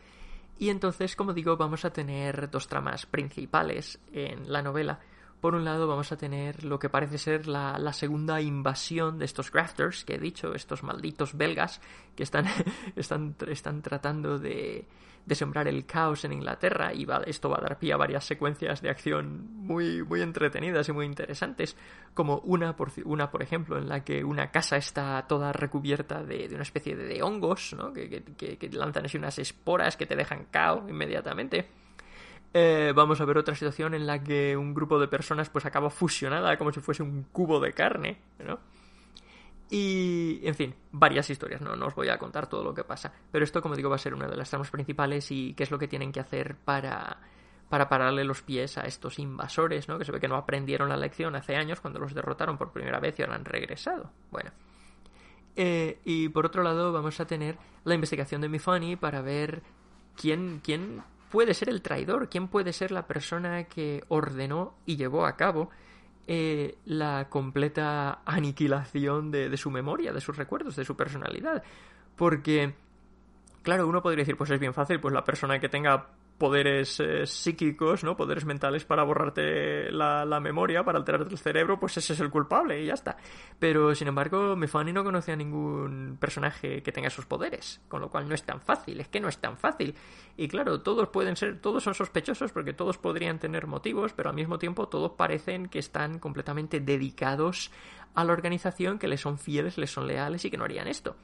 Y 0.61 0.69
entonces, 0.69 1.17
como 1.17 1.33
digo, 1.33 1.57
vamos 1.57 1.87
a 1.87 1.91
tener 1.91 2.51
dos 2.51 2.69
tramas 2.69 3.07
principales 3.07 3.99
en 4.13 4.53
la 4.53 4.61
novela. 4.61 5.01
Por 5.41 5.55
un 5.55 5.65
lado, 5.65 5.89
vamos 5.89 6.13
a 6.13 6.17
tener 6.17 6.65
lo 6.65 6.79
que 6.79 6.91
parece 6.91 7.17
ser 7.17 7.47
la, 7.47 7.93
segunda 7.93 8.41
invasión 8.41 9.19
de 9.19 9.25
estos 9.25 9.51
grafters 9.51 10.05
que 10.05 10.17
he 10.17 10.19
dicho, 10.19 10.55
estos 10.55 10.83
malditos 10.83 11.35
belgas 11.35 11.81
que 12.15 12.23
están, 12.23 12.47
están, 12.97 13.35
están 13.49 13.81
tratando 13.81 14.39
de, 14.39 14.87
de 15.25 15.35
sembrar 15.35 15.69
el 15.69 15.87
caos 15.87 16.25
en 16.25 16.33
Inglaterra 16.33 16.93
y 16.93 17.05
va, 17.05 17.23
esto 17.27 17.49
va 17.49 17.59
a 17.59 17.61
dar 17.61 17.79
pie 17.79 17.93
a 17.93 17.97
varias 17.97 18.25
secuencias 18.25 18.83
de 18.83 18.91
acción 18.91 19.47
muy, 19.55 20.03
muy 20.03 20.23
entretenidas 20.23 20.89
y 20.89 20.93
muy 20.93 21.07
interesantes, 21.07 21.77
como 22.15 22.39
una 22.39 22.77
por, 22.77 22.93
una, 23.05 23.31
por 23.31 23.43
ejemplo, 23.43 23.79
en 23.79 23.89
la 23.89 24.05
que 24.05 24.25
una 24.25 24.51
casa 24.51 24.77
está 24.77 25.25
toda 25.27 25.53
recubierta 25.53 26.23
de, 26.23 26.49
una 26.53 26.63
especie 26.63 26.97
de, 26.97 27.05
de 27.05 27.23
hongos, 27.23 27.75
¿no? 27.75 27.93
que, 27.93 28.09
que, 28.37 28.59
que, 28.59 28.69
lanzan 28.71 29.07
así 29.07 29.19
unas 29.19 29.39
esporas 29.39 29.97
que 29.97 30.07
te 30.07 30.17
dejan 30.17 30.47
cao 30.51 30.87
inmediatamente. 30.89 31.69
Eh, 32.53 32.93
vamos 32.95 33.21
a 33.21 33.25
ver 33.25 33.39
otra 33.39 33.55
situación 33.55 33.95
en 33.95 34.07
la 34.07 34.23
que 34.23 34.57
un 34.57 34.75
grupo 34.75 34.99
de 34.99 35.07
personas 35.07 35.49
pues 35.51 35.67
acaba 35.67 35.89
fusionada 35.89 36.57
como 36.59 36.73
si 36.73 36.81
fuese 36.81 37.03
un 37.03 37.25
cubo 37.31 37.61
de 37.61 37.73
carne, 37.73 38.19
¿no? 38.45 38.59
Y, 39.71 40.41
en 40.43 40.55
fin, 40.57 40.75
varias 40.91 41.31
historias, 41.31 41.61
no, 41.61 41.77
no 41.77 41.87
os 41.87 41.95
voy 41.95 42.09
a 42.09 42.19
contar 42.19 42.49
todo 42.49 42.65
lo 42.65 42.75
que 42.75 42.83
pasa. 42.83 43.13
Pero 43.31 43.45
esto, 43.45 43.63
como 43.63 43.77
digo, 43.77 43.89
va 43.89 43.95
a 43.95 44.01
ser 44.01 44.15
una 44.15 44.27
de 44.27 44.37
las 44.37 44.51
tramas 44.51 44.69
principales 44.69 45.31
y 45.31 45.55
qué 45.55 45.63
es 45.63 45.71
lo 45.71 45.79
que 45.79 45.87
tienen 45.87 46.11
que 46.11 46.19
hacer 46.19 46.57
para, 46.57 47.21
para 47.69 47.89
pararle 47.89 48.25
los 48.25 48.43
pies 48.43 48.79
a 48.79 48.83
estos 48.83 49.21
invasores, 49.21 49.89
¿no? 49.89 49.97
Que 49.97 50.05
se 50.05 50.11
ve 50.11 50.19
que 50.19 50.27
no 50.27 50.35
aprendieron 50.35 50.89
la 50.89 50.97
lección 50.97 51.37
hace 51.37 51.55
años 51.55 51.81
cuando 51.81 52.01
los 52.01 52.15
derrotaron 52.15 52.59
por 52.59 52.73
primera 52.73 52.99
vez 52.99 53.17
y 53.19 53.23
ahora 53.23 53.37
han 53.37 53.45
regresado. 53.45 54.11
Bueno. 54.33 54.51
Eh, 55.55 56.01
y 56.05 56.29
por 56.31 56.47
otro 56.47 56.65
lado, 56.65 56.93
vamos 56.93 57.21
a 57.21 57.27
tener 57.27 57.57
la 57.85 57.95
investigación 57.95 58.41
de 58.41 58.49
Mifani 58.49 58.97
para 58.97 59.21
ver 59.23 59.63
quién, 60.17 60.61
quién 60.65 61.03
puede 61.31 61.55
ser 61.55 61.69
el 61.69 61.83
traidor, 61.83 62.29
quién 62.29 62.49
puede 62.49 62.73
ser 62.73 62.91
la 62.91 63.07
persona 63.07 63.65
que 63.65 64.05
ordenó 64.09 64.75
y 64.85 64.97
llevó 64.97 65.27
a 65.27 65.37
cabo 65.37 65.71
eh, 66.27 66.77
la 66.85 67.29
completa 67.29 68.21
aniquilación 68.25 69.31
de, 69.31 69.49
de, 69.49 69.57
su 69.57 69.71
memoria, 69.71 70.13
de 70.13 70.21
sus 70.21 70.37
recuerdos, 70.37 70.77
de 70.77 70.85
su 70.85 70.97
personalidad. 70.97 71.63
Porque, 72.17 72.75
claro, 73.63 73.87
uno 73.89 74.03
podría 74.03 74.23
decir, 74.23 74.37
pues 74.37 74.51
es 74.51 74.61
bien 74.61 74.75
fácil, 74.75 75.01
pues 75.01 75.15
la 75.15 75.25
persona 75.25 75.59
que 75.59 75.69
tenga 75.69 76.09
poderes 76.41 76.99
eh, 77.01 77.27
psíquicos, 77.27 78.03
¿no? 78.03 78.17
Poderes 78.17 78.47
mentales 78.47 78.87
para 78.87 79.05
borrarte 79.05 79.93
la, 79.93 80.41
memoria, 80.41 80.83
para 80.83 80.99
alterarte 80.99 81.35
el 81.35 81.39
cerebro, 81.39 81.79
pues 81.79 81.99
ese 81.99 82.15
es 82.15 82.21
el 82.21 82.31
culpable 82.31 82.83
y 82.83 82.87
ya 82.87 82.95
está. 82.95 83.19
Pero, 83.59 83.95
sin 83.95 84.09
embargo, 84.09 84.57
Mefani 84.57 84.91
no 84.91 85.05
conoce 85.05 85.33
a 85.33 85.37
ningún 85.37 86.17
personaje 86.19 86.83
que 86.83 86.93
tenga 86.93 87.09
esos 87.09 87.27
poderes, 87.27 87.83
con 87.89 88.01
lo 88.01 88.09
cual 88.09 88.27
no 88.27 88.35
es 88.35 88.43
tan 88.43 88.63
fácil, 88.63 89.01
es 89.01 89.09
que 89.09 89.21
no 89.21 89.29
es 89.29 89.37
tan 89.37 89.59
fácil. 89.59 89.95
Y 90.39 90.49
claro, 90.49 90.81
todos 90.81 91.11
pueden 91.11 91.37
ser, 91.37 91.61
todos 91.61 91.85
son 91.85 91.95
sospechosos 91.95 92.53
porque 92.53 92.73
todos 92.73 92.97
podrían 92.97 93.39
tener 93.39 93.67
motivos, 93.67 94.15
pero 94.15 94.31
al 94.31 94.35
mismo 94.35 94.59
tiempo 94.59 94.89
todos 94.89 95.13
parecen 95.13 95.69
que 95.69 95.79
están 95.79 96.19
completamente 96.19 96.81
dedicados 96.81 97.71
a 98.15 98.25
la 98.25 98.33
organización, 98.33 98.99
que 98.99 99.09
les 99.09 99.21
son 99.21 99.39
fieles, 99.39 99.77
les 99.77 99.91
son 99.91 100.07
leales 100.07 100.43
y 100.47 100.51
que 100.51 100.57
no 100.57 100.65
harían 100.65 100.89
esto. 100.89 101.17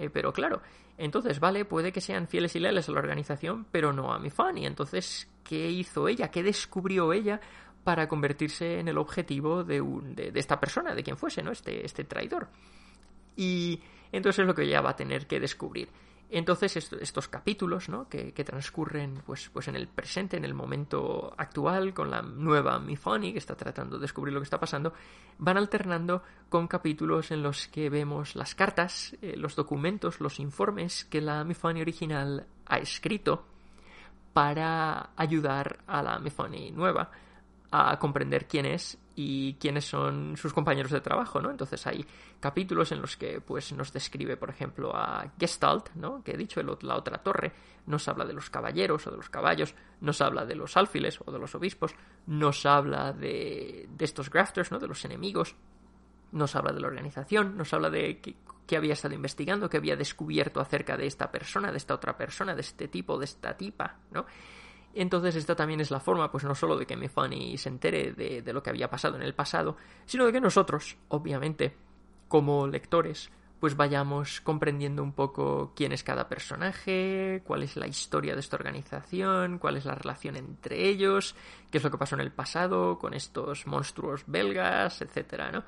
Eh, 0.00 0.08
pero 0.08 0.32
claro, 0.32 0.62
entonces, 0.96 1.40
vale, 1.40 1.66
puede 1.66 1.92
que 1.92 2.00
sean 2.00 2.26
fieles 2.26 2.56
y 2.56 2.58
leales 2.58 2.88
a 2.88 2.92
la 2.92 3.00
organización, 3.00 3.66
pero 3.70 3.92
no 3.92 4.14
a 4.14 4.18
mi 4.18 4.30
fan. 4.30 4.56
Y 4.56 4.64
entonces, 4.64 5.28
¿qué 5.44 5.70
hizo 5.70 6.08
ella? 6.08 6.30
¿Qué 6.30 6.42
descubrió 6.42 7.12
ella 7.12 7.38
para 7.84 8.08
convertirse 8.08 8.78
en 8.78 8.88
el 8.88 8.96
objetivo 8.96 9.62
de, 9.62 9.82
un, 9.82 10.14
de, 10.14 10.32
de 10.32 10.40
esta 10.40 10.58
persona, 10.58 10.94
de 10.94 11.02
quien 11.02 11.18
fuese, 11.18 11.42
¿no? 11.42 11.52
Este, 11.52 11.84
este 11.84 12.04
traidor. 12.04 12.48
Y 13.36 13.82
entonces 14.10 14.40
es 14.40 14.46
lo 14.46 14.54
que 14.54 14.62
ella 14.62 14.80
va 14.80 14.90
a 14.90 14.96
tener 14.96 15.26
que 15.26 15.38
descubrir. 15.38 15.90
Entonces 16.32 16.76
estos 16.76 17.26
capítulos 17.26 17.88
¿no? 17.88 18.08
que, 18.08 18.32
transcurren 18.44 19.20
pues, 19.26 19.50
pues 19.52 19.66
en 19.66 19.74
el 19.74 19.88
presente, 19.88 20.36
en 20.36 20.44
el 20.44 20.54
momento 20.54 21.34
actual, 21.36 21.92
con 21.92 22.08
la 22.10 22.22
nueva 22.22 22.78
Mifani 22.78 23.32
que 23.32 23.38
está 23.38 23.56
tratando 23.56 23.96
de 23.96 24.02
descubrir 24.02 24.32
lo 24.32 24.40
que 24.40 24.44
está 24.44 24.60
pasando, 24.60 24.92
van 25.38 25.56
alternando 25.56 26.22
con 26.48 26.68
capítulos 26.68 27.32
en 27.32 27.42
los 27.42 27.66
que 27.66 27.90
vemos 27.90 28.36
las 28.36 28.54
cartas, 28.54 29.16
eh, 29.22 29.34
los 29.36 29.56
documentos, 29.56 30.20
los 30.20 30.38
informes 30.38 31.04
que 31.04 31.20
la 31.20 31.42
Mifani 31.42 31.80
original 31.80 32.46
ha 32.66 32.78
escrito 32.78 33.44
para 34.32 35.10
ayudar 35.16 35.80
a 35.88 36.00
la 36.00 36.20
Mifani 36.20 36.70
nueva 36.70 37.10
a 37.72 37.98
comprender 37.98 38.46
quién 38.46 38.66
es 38.66 38.98
y 39.22 39.54
quiénes 39.60 39.84
son 39.84 40.36
sus 40.38 40.54
compañeros 40.54 40.90
de 40.92 41.00
trabajo, 41.02 41.42
¿no? 41.42 41.50
Entonces 41.50 41.86
hay 41.86 42.06
capítulos 42.40 42.90
en 42.92 43.02
los 43.02 43.18
que 43.18 43.40
pues 43.42 43.70
nos 43.72 43.92
describe, 43.92 44.38
por 44.38 44.48
ejemplo, 44.48 44.96
a 44.96 45.30
Gestalt, 45.38 45.90
¿no? 45.94 46.24
Que 46.24 46.32
he 46.32 46.36
dicho, 46.38 46.62
la 46.62 46.96
otra 46.96 47.18
torre, 47.18 47.52
nos 47.86 48.08
habla 48.08 48.24
de 48.24 48.32
los 48.32 48.48
caballeros 48.48 49.06
o 49.06 49.10
de 49.10 49.18
los 49.18 49.28
caballos, 49.28 49.74
nos 50.00 50.22
habla 50.22 50.46
de 50.46 50.54
los 50.54 50.74
alfiles 50.76 51.18
o 51.24 51.30
de 51.30 51.38
los 51.38 51.54
obispos, 51.54 51.94
nos 52.26 52.64
habla 52.64 53.12
de, 53.12 53.88
de 53.90 54.04
estos 54.06 54.30
grafters, 54.30 54.70
¿no? 54.72 54.78
De 54.78 54.88
los 54.88 55.04
enemigos, 55.04 55.54
nos 56.32 56.56
habla 56.56 56.72
de 56.72 56.80
la 56.80 56.86
organización, 56.86 57.58
nos 57.58 57.74
habla 57.74 57.90
de 57.90 58.20
que, 58.20 58.36
que 58.66 58.76
había 58.78 58.94
estado 58.94 59.14
investigando, 59.14 59.68
que 59.68 59.76
había 59.76 59.96
descubierto 59.96 60.60
acerca 60.60 60.96
de 60.96 61.06
esta 61.06 61.30
persona, 61.30 61.70
de 61.70 61.76
esta 61.76 61.94
otra 61.94 62.16
persona, 62.16 62.54
de 62.54 62.62
este 62.62 62.88
tipo, 62.88 63.18
de 63.18 63.26
esta 63.26 63.54
tipa, 63.54 63.98
¿no? 64.12 64.24
Entonces 64.94 65.36
esta 65.36 65.54
también 65.54 65.80
es 65.80 65.90
la 65.90 66.00
forma, 66.00 66.30
pues 66.30 66.44
no 66.44 66.54
solo 66.54 66.76
de 66.76 66.86
que 66.86 66.96
Mefani 66.96 67.56
se 67.56 67.68
entere 67.68 68.12
de, 68.12 68.42
de, 68.42 68.52
lo 68.52 68.62
que 68.62 68.70
había 68.70 68.90
pasado 68.90 69.16
en 69.16 69.22
el 69.22 69.34
pasado, 69.34 69.76
sino 70.04 70.26
de 70.26 70.32
que 70.32 70.40
nosotros, 70.40 70.96
obviamente, 71.08 71.76
como 72.28 72.66
lectores, 72.66 73.30
pues 73.60 73.76
vayamos 73.76 74.40
comprendiendo 74.40 75.02
un 75.02 75.12
poco 75.12 75.72
quién 75.76 75.92
es 75.92 76.02
cada 76.02 76.28
personaje, 76.28 77.42
cuál 77.44 77.62
es 77.62 77.76
la 77.76 77.86
historia 77.86 78.34
de 78.34 78.40
esta 78.40 78.56
organización, 78.56 79.58
cuál 79.58 79.76
es 79.76 79.84
la 79.84 79.94
relación 79.94 80.36
entre 80.36 80.88
ellos, 80.88 81.36
qué 81.70 81.78
es 81.78 81.84
lo 81.84 81.90
que 81.90 81.98
pasó 81.98 82.14
en 82.14 82.22
el 82.22 82.32
pasado 82.32 82.98
con 82.98 83.12
estos 83.12 83.66
monstruos 83.66 84.24
belgas, 84.26 85.02
etcétera, 85.02 85.52
¿no? 85.52 85.62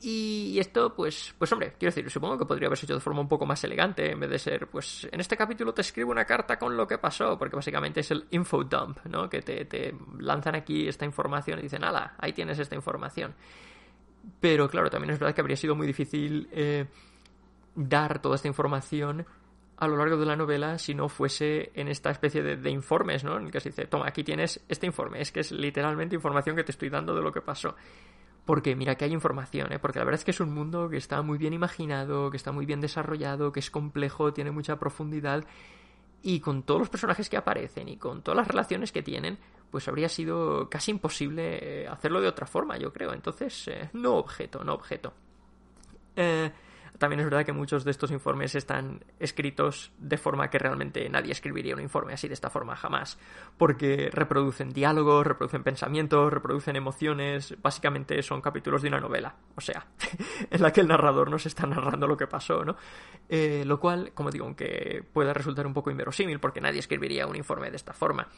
Y 0.00 0.58
esto, 0.58 0.94
pues, 0.94 1.34
pues 1.38 1.50
hombre, 1.52 1.74
quiero 1.78 1.94
decir, 1.94 2.10
supongo 2.10 2.36
que 2.36 2.44
podría 2.44 2.66
haberse 2.66 2.84
hecho 2.84 2.94
de 2.94 3.00
forma 3.00 3.20
un 3.20 3.28
poco 3.28 3.46
más 3.46 3.64
elegante, 3.64 4.12
en 4.12 4.20
vez 4.20 4.28
de 4.28 4.38
ser, 4.38 4.66
pues, 4.66 5.08
en 5.10 5.20
este 5.20 5.36
capítulo 5.36 5.72
te 5.72 5.80
escribo 5.80 6.10
una 6.10 6.26
carta 6.26 6.58
con 6.58 6.76
lo 6.76 6.86
que 6.86 6.98
pasó, 6.98 7.38
porque 7.38 7.56
básicamente 7.56 8.00
es 8.00 8.10
el 8.10 8.26
info 8.30 8.62
dump, 8.62 8.98
¿no? 9.06 9.30
Que 9.30 9.40
te, 9.40 9.64
te 9.64 9.94
lanzan 10.18 10.54
aquí 10.54 10.86
esta 10.86 11.06
información 11.06 11.60
y 11.60 11.62
dicen, 11.62 11.82
ala, 11.82 12.14
ahí 12.18 12.34
tienes 12.34 12.58
esta 12.58 12.74
información. 12.74 13.34
Pero 14.38 14.68
claro, 14.68 14.90
también 14.90 15.12
es 15.14 15.18
verdad 15.18 15.34
que 15.34 15.40
habría 15.40 15.56
sido 15.56 15.74
muy 15.74 15.86
difícil 15.86 16.48
eh, 16.52 16.86
dar 17.74 18.20
toda 18.20 18.34
esta 18.34 18.48
información 18.48 19.24
a 19.78 19.88
lo 19.88 19.96
largo 19.96 20.16
de 20.18 20.26
la 20.26 20.36
novela 20.36 20.78
si 20.78 20.94
no 20.94 21.08
fuese 21.08 21.70
en 21.74 21.88
esta 21.88 22.10
especie 22.10 22.42
de, 22.42 22.56
de, 22.56 22.70
informes, 22.70 23.24
¿no? 23.24 23.38
En 23.38 23.46
el 23.46 23.50
que 23.50 23.60
se 23.60 23.70
dice, 23.70 23.86
toma, 23.86 24.08
aquí 24.08 24.24
tienes 24.24 24.62
este 24.68 24.86
informe, 24.86 25.20
es 25.20 25.32
que 25.32 25.40
es 25.40 25.52
literalmente 25.52 26.14
información 26.14 26.54
que 26.54 26.64
te 26.64 26.72
estoy 26.72 26.90
dando 26.90 27.14
de 27.14 27.22
lo 27.22 27.32
que 27.32 27.40
pasó. 27.40 27.74
Porque 28.46 28.74
mira 28.74 28.94
que 28.94 29.04
hay 29.04 29.12
información, 29.12 29.72
¿eh? 29.72 29.78
porque 29.78 29.98
la 29.98 30.06
verdad 30.06 30.20
es 30.20 30.24
que 30.24 30.30
es 30.30 30.40
un 30.40 30.54
mundo 30.54 30.88
que 30.88 30.96
está 30.96 31.20
muy 31.20 31.36
bien 31.36 31.52
imaginado, 31.52 32.30
que 32.30 32.38
está 32.38 32.52
muy 32.52 32.64
bien 32.64 32.80
desarrollado, 32.80 33.52
que 33.52 33.60
es 33.60 33.70
complejo, 33.70 34.32
tiene 34.32 34.52
mucha 34.52 34.78
profundidad 34.78 35.44
y 36.22 36.40
con 36.40 36.62
todos 36.62 36.80
los 36.80 36.88
personajes 36.88 37.28
que 37.28 37.36
aparecen 37.36 37.88
y 37.88 37.96
con 37.96 38.22
todas 38.22 38.36
las 38.36 38.48
relaciones 38.48 38.90
que 38.92 39.02
tienen, 39.02 39.38
pues 39.70 39.86
habría 39.88 40.08
sido 40.08 40.68
casi 40.68 40.90
imposible 40.90 41.82
eh, 41.82 41.88
hacerlo 41.88 42.20
de 42.20 42.28
otra 42.28 42.46
forma, 42.46 42.76
yo 42.78 42.92
creo. 42.92 43.12
Entonces, 43.12 43.68
eh, 43.68 43.90
no 43.92 44.16
objeto, 44.16 44.64
no 44.64 44.74
objeto. 44.74 45.12
Eh, 46.16 46.50
también 46.98 47.20
es 47.20 47.26
verdad 47.26 47.44
que 47.44 47.52
muchos 47.52 47.84
de 47.84 47.90
estos 47.90 48.10
informes 48.10 48.54
están 48.54 49.04
escritos 49.18 49.92
de 49.98 50.16
forma 50.16 50.48
que 50.50 50.58
realmente 50.58 51.08
nadie 51.08 51.32
escribiría 51.32 51.74
un 51.74 51.80
informe 51.80 52.14
así 52.14 52.28
de 52.28 52.34
esta 52.34 52.50
forma 52.50 52.76
jamás, 52.76 53.18
porque 53.56 54.10
reproducen 54.12 54.72
diálogos, 54.72 55.26
reproducen 55.26 55.62
pensamientos, 55.62 56.32
reproducen 56.32 56.76
emociones, 56.76 57.54
básicamente 57.62 58.22
son 58.22 58.40
capítulos 58.40 58.82
de 58.82 58.88
una 58.88 59.00
novela, 59.00 59.34
o 59.54 59.60
sea, 59.60 59.86
en 60.50 60.62
la 60.62 60.72
que 60.72 60.80
el 60.80 60.88
narrador 60.88 61.30
nos 61.30 61.46
está 61.46 61.66
narrando 61.66 62.06
lo 62.06 62.16
que 62.16 62.26
pasó, 62.26 62.64
¿no? 62.64 62.76
Eh, 63.28 63.64
lo 63.66 63.80
cual, 63.80 64.12
como 64.14 64.30
digo, 64.30 64.44
aunque 64.44 65.04
pueda 65.12 65.32
resultar 65.32 65.66
un 65.66 65.74
poco 65.74 65.90
inverosímil, 65.90 66.40
porque 66.40 66.60
nadie 66.60 66.80
escribiría 66.80 67.26
un 67.26 67.36
informe 67.36 67.70
de 67.70 67.76
esta 67.76 67.92
forma, 67.92 68.28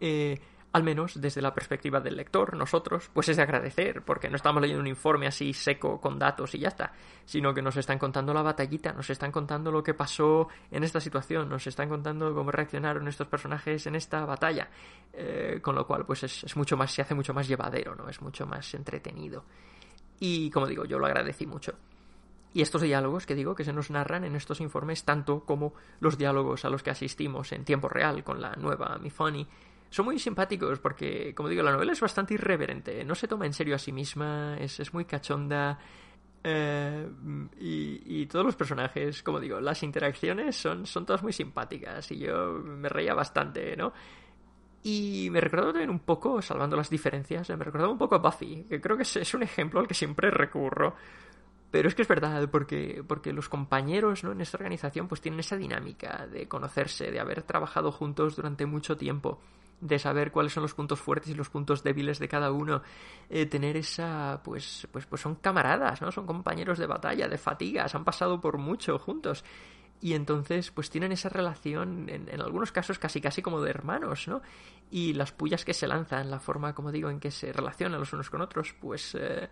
eh, 0.00 0.40
al 0.72 0.84
menos 0.84 1.20
desde 1.20 1.42
la 1.42 1.52
perspectiva 1.52 2.00
del 2.00 2.16
lector, 2.16 2.56
nosotros, 2.56 3.10
pues 3.12 3.28
es 3.28 3.36
de 3.36 3.42
agradecer, 3.42 4.02
porque 4.02 4.30
no 4.30 4.36
estamos 4.36 4.62
leyendo 4.62 4.80
un 4.80 4.86
informe 4.86 5.26
así 5.26 5.52
seco 5.52 6.00
con 6.00 6.18
datos 6.18 6.54
y 6.54 6.60
ya 6.60 6.68
está, 6.68 6.92
sino 7.24 7.52
que 7.52 7.60
nos 7.60 7.76
están 7.76 7.98
contando 7.98 8.32
la 8.32 8.42
batallita, 8.42 8.92
nos 8.92 9.10
están 9.10 9.32
contando 9.32 9.72
lo 9.72 9.82
que 9.82 9.94
pasó 9.94 10.48
en 10.70 10.84
esta 10.84 11.00
situación, 11.00 11.48
nos 11.48 11.66
están 11.66 11.88
contando 11.88 12.32
cómo 12.34 12.52
reaccionaron 12.52 13.08
estos 13.08 13.26
personajes 13.26 13.84
en 13.86 13.96
esta 13.96 14.24
batalla, 14.24 14.68
eh, 15.12 15.58
con 15.60 15.74
lo 15.74 15.86
cual 15.86 16.06
pues 16.06 16.22
es, 16.22 16.56
mucho 16.56 16.76
más, 16.76 16.92
se 16.92 17.02
hace 17.02 17.14
mucho 17.14 17.34
más 17.34 17.48
llevadero, 17.48 17.96
¿no? 17.96 18.08
Es 18.08 18.20
mucho 18.22 18.46
más 18.46 18.72
entretenido. 18.74 19.44
Y 20.20 20.50
como 20.50 20.66
digo, 20.66 20.84
yo 20.84 20.98
lo 20.98 21.06
agradecí 21.06 21.46
mucho. 21.46 21.74
Y 22.52 22.62
estos 22.62 22.82
diálogos 22.82 23.26
que 23.26 23.34
digo 23.34 23.54
que 23.54 23.64
se 23.64 23.72
nos 23.72 23.90
narran 23.90 24.24
en 24.24 24.34
estos 24.34 24.60
informes, 24.60 25.04
tanto 25.04 25.44
como 25.44 25.72
los 26.00 26.18
diálogos 26.18 26.64
a 26.64 26.70
los 26.70 26.82
que 26.82 26.90
asistimos 26.90 27.52
en 27.52 27.64
tiempo 27.64 27.88
real 27.88 28.24
con 28.24 28.40
la 28.40 28.54
nueva 28.56 28.98
Mifoni, 28.98 29.46
son 29.90 30.04
muy 30.04 30.18
simpáticos 30.18 30.78
porque, 30.78 31.34
como 31.34 31.48
digo, 31.48 31.62
la 31.62 31.72
novela 31.72 31.92
es 31.92 32.00
bastante 32.00 32.34
irreverente, 32.34 33.04
no 33.04 33.14
se 33.16 33.26
toma 33.26 33.46
en 33.46 33.52
serio 33.52 33.74
a 33.74 33.78
sí 33.78 33.92
misma, 33.92 34.56
es, 34.58 34.78
es 34.80 34.94
muy 34.94 35.04
cachonda. 35.04 35.78
Eh, 36.42 37.06
y, 37.58 38.24
todos 38.26 38.46
los 38.46 38.56
personajes, 38.56 39.22
como 39.22 39.40
digo, 39.40 39.60
las 39.60 39.82
interacciones 39.82 40.56
son, 40.56 40.86
son 40.86 41.04
todas 41.04 41.22
muy 41.22 41.32
simpáticas 41.32 42.10
y 42.12 42.18
yo 42.20 42.62
me 42.64 42.88
reía 42.88 43.12
bastante, 43.14 43.76
¿no? 43.76 43.92
Y 44.82 45.28
me 45.30 45.40
recordaba 45.40 45.72
también 45.72 45.90
un 45.90 45.98
poco, 45.98 46.40
salvando 46.40 46.76
las 46.76 46.88
diferencias, 46.88 47.50
me 47.50 47.56
recordaba 47.56 47.92
un 47.92 47.98
poco 47.98 48.14
a 48.14 48.18
Buffy, 48.18 48.64
que 48.68 48.80
creo 48.80 48.96
que 48.96 49.02
es, 49.02 49.16
es 49.16 49.34
un 49.34 49.42
ejemplo 49.42 49.80
al 49.80 49.88
que 49.88 49.94
siempre 49.94 50.30
recurro. 50.30 50.94
Pero 51.70 51.88
es 51.88 51.94
que 51.94 52.02
es 52.02 52.08
verdad, 52.08 52.48
porque, 52.50 53.04
porque 53.06 53.32
los 53.32 53.48
compañeros 53.48 54.24
¿no? 54.24 54.32
en 54.32 54.40
esta 54.40 54.56
organización 54.56 55.08
pues 55.08 55.20
tienen 55.20 55.40
esa 55.40 55.56
dinámica 55.56 56.26
de 56.26 56.48
conocerse, 56.48 57.10
de 57.10 57.20
haber 57.20 57.42
trabajado 57.42 57.92
juntos 57.92 58.36
durante 58.36 58.66
mucho 58.66 58.96
tiempo 58.96 59.40
de 59.80 59.98
saber 59.98 60.30
cuáles 60.30 60.52
son 60.52 60.62
los 60.62 60.74
puntos 60.74 61.00
fuertes 61.00 61.30
y 61.30 61.34
los 61.34 61.48
puntos 61.48 61.82
débiles 61.82 62.18
de 62.18 62.28
cada 62.28 62.52
uno, 62.52 62.82
eh, 63.28 63.46
tener 63.46 63.76
esa, 63.76 64.40
pues, 64.44 64.86
pues, 64.92 65.06
pues 65.06 65.22
son 65.22 65.36
camaradas, 65.36 66.02
¿no? 66.02 66.12
Son 66.12 66.26
compañeros 66.26 66.78
de 66.78 66.86
batalla, 66.86 67.28
de 67.28 67.38
fatigas, 67.38 67.94
han 67.94 68.04
pasado 68.04 68.40
por 68.40 68.58
mucho 68.58 68.98
juntos. 68.98 69.44
Y 70.02 70.14
entonces, 70.14 70.70
pues 70.70 70.88
tienen 70.88 71.12
esa 71.12 71.28
relación, 71.28 72.08
en, 72.08 72.28
en, 72.28 72.40
algunos 72.40 72.72
casos 72.72 72.98
casi 72.98 73.20
casi 73.20 73.42
como 73.42 73.60
de 73.60 73.70
hermanos, 73.70 74.28
¿no? 74.28 74.40
Y 74.90 75.12
las 75.12 75.32
pullas 75.32 75.64
que 75.64 75.74
se 75.74 75.86
lanzan, 75.86 76.30
la 76.30 76.40
forma, 76.40 76.74
como 76.74 76.90
digo, 76.90 77.10
en 77.10 77.20
que 77.20 77.30
se 77.30 77.52
relacionan 77.52 78.00
los 78.00 78.12
unos 78.12 78.30
con 78.30 78.40
otros, 78.40 78.74
pues, 78.80 79.14
eh, 79.14 79.48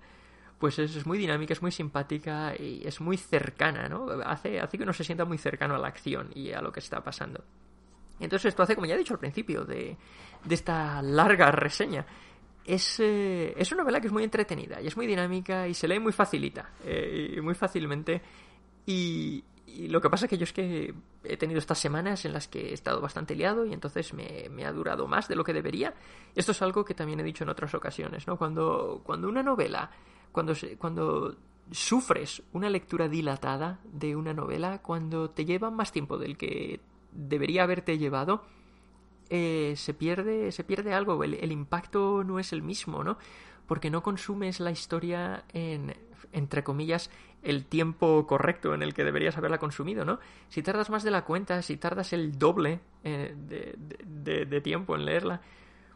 pues 0.58 0.78
es, 0.78 0.96
es, 0.96 1.06
muy 1.06 1.18
dinámica, 1.18 1.52
es 1.52 1.62
muy 1.62 1.70
simpática 1.70 2.54
y 2.58 2.82
es 2.86 3.00
muy 3.00 3.18
cercana, 3.18 3.88
¿no? 3.88 4.06
Hace, 4.24 4.60
hace 4.60 4.78
que 4.78 4.84
uno 4.84 4.92
se 4.92 5.04
sienta 5.04 5.24
muy 5.24 5.38
cercano 5.38 5.74
a 5.74 5.78
la 5.78 5.88
acción 5.88 6.30
y 6.34 6.52
a 6.52 6.62
lo 6.62 6.72
que 6.72 6.80
está 6.80 7.02
pasando. 7.02 7.44
Entonces 8.20 8.46
esto 8.46 8.62
hace, 8.62 8.74
como 8.74 8.86
ya 8.86 8.94
he 8.94 8.98
dicho 8.98 9.14
al 9.14 9.20
principio 9.20 9.64
de, 9.64 9.96
de 10.44 10.54
esta 10.54 11.00
larga 11.02 11.50
reseña, 11.50 12.04
es, 12.64 13.00
eh, 13.00 13.54
es, 13.56 13.72
una 13.72 13.82
novela 13.82 14.00
que 14.00 14.08
es 14.08 14.12
muy 14.12 14.24
entretenida 14.24 14.80
y 14.80 14.86
es 14.86 14.96
muy 14.96 15.06
dinámica 15.06 15.66
y 15.66 15.74
se 15.74 15.88
lee 15.88 15.98
muy 15.98 16.12
facilita, 16.12 16.70
eh, 16.84 17.40
muy 17.42 17.54
fácilmente. 17.54 18.20
Y, 18.86 19.44
lo 19.88 20.00
que 20.00 20.10
pasa 20.10 20.24
es 20.24 20.30
que 20.30 20.38
yo 20.38 20.44
es 20.44 20.52
que 20.52 20.94
he 21.22 21.36
tenido 21.36 21.58
estas 21.58 21.78
semanas 21.78 22.24
en 22.24 22.32
las 22.32 22.48
que 22.48 22.70
he 22.70 22.72
estado 22.72 23.00
bastante 23.00 23.36
liado 23.36 23.64
y 23.66 23.72
entonces 23.72 24.12
me, 24.12 24.48
me, 24.50 24.64
ha 24.64 24.72
durado 24.72 25.06
más 25.06 25.28
de 25.28 25.36
lo 25.36 25.44
que 25.44 25.52
debería. 25.52 25.94
Esto 26.34 26.52
es 26.52 26.62
algo 26.62 26.84
que 26.84 26.94
también 26.94 27.20
he 27.20 27.22
dicho 27.22 27.44
en 27.44 27.50
otras 27.50 27.74
ocasiones, 27.74 28.26
¿no? 28.26 28.36
Cuando, 28.36 29.02
cuando 29.04 29.28
una 29.28 29.42
novela, 29.42 29.90
cuando, 30.32 30.54
cuando 30.78 31.36
sufres 31.70 32.42
una 32.52 32.70
lectura 32.70 33.08
dilatada 33.08 33.78
de 33.84 34.16
una 34.16 34.32
novela, 34.32 34.80
cuando 34.82 35.30
te 35.30 35.44
lleva 35.44 35.70
más 35.70 35.92
tiempo 35.92 36.18
del 36.18 36.36
que 36.36 36.80
debería 37.18 37.64
haberte 37.64 37.98
llevado, 37.98 38.44
eh, 39.28 39.74
se 39.76 39.92
pierde, 39.92 40.52
se 40.52 40.64
pierde 40.64 40.94
algo, 40.94 41.22
el, 41.24 41.34
el, 41.34 41.52
impacto 41.52 42.24
no 42.24 42.38
es 42.38 42.52
el 42.52 42.62
mismo, 42.62 43.04
¿no? 43.04 43.18
Porque 43.66 43.90
no 43.90 44.02
consumes 44.02 44.60
la 44.60 44.70
historia 44.70 45.44
en, 45.52 45.94
entre 46.32 46.64
comillas, 46.64 47.10
el 47.42 47.66
tiempo 47.66 48.26
correcto 48.26 48.72
en 48.74 48.82
el 48.82 48.94
que 48.94 49.04
deberías 49.04 49.36
haberla 49.36 49.58
consumido, 49.58 50.04
¿no? 50.04 50.18
Si 50.48 50.62
tardas 50.62 50.90
más 50.90 51.02
de 51.02 51.10
la 51.10 51.24
cuenta, 51.24 51.60
si 51.62 51.76
tardas 51.76 52.12
el 52.12 52.38
doble 52.38 52.80
eh, 53.04 53.34
de, 53.36 53.74
de, 54.06 54.46
de, 54.46 54.60
tiempo 54.60 54.96
en 54.96 55.04
leerla, 55.04 55.40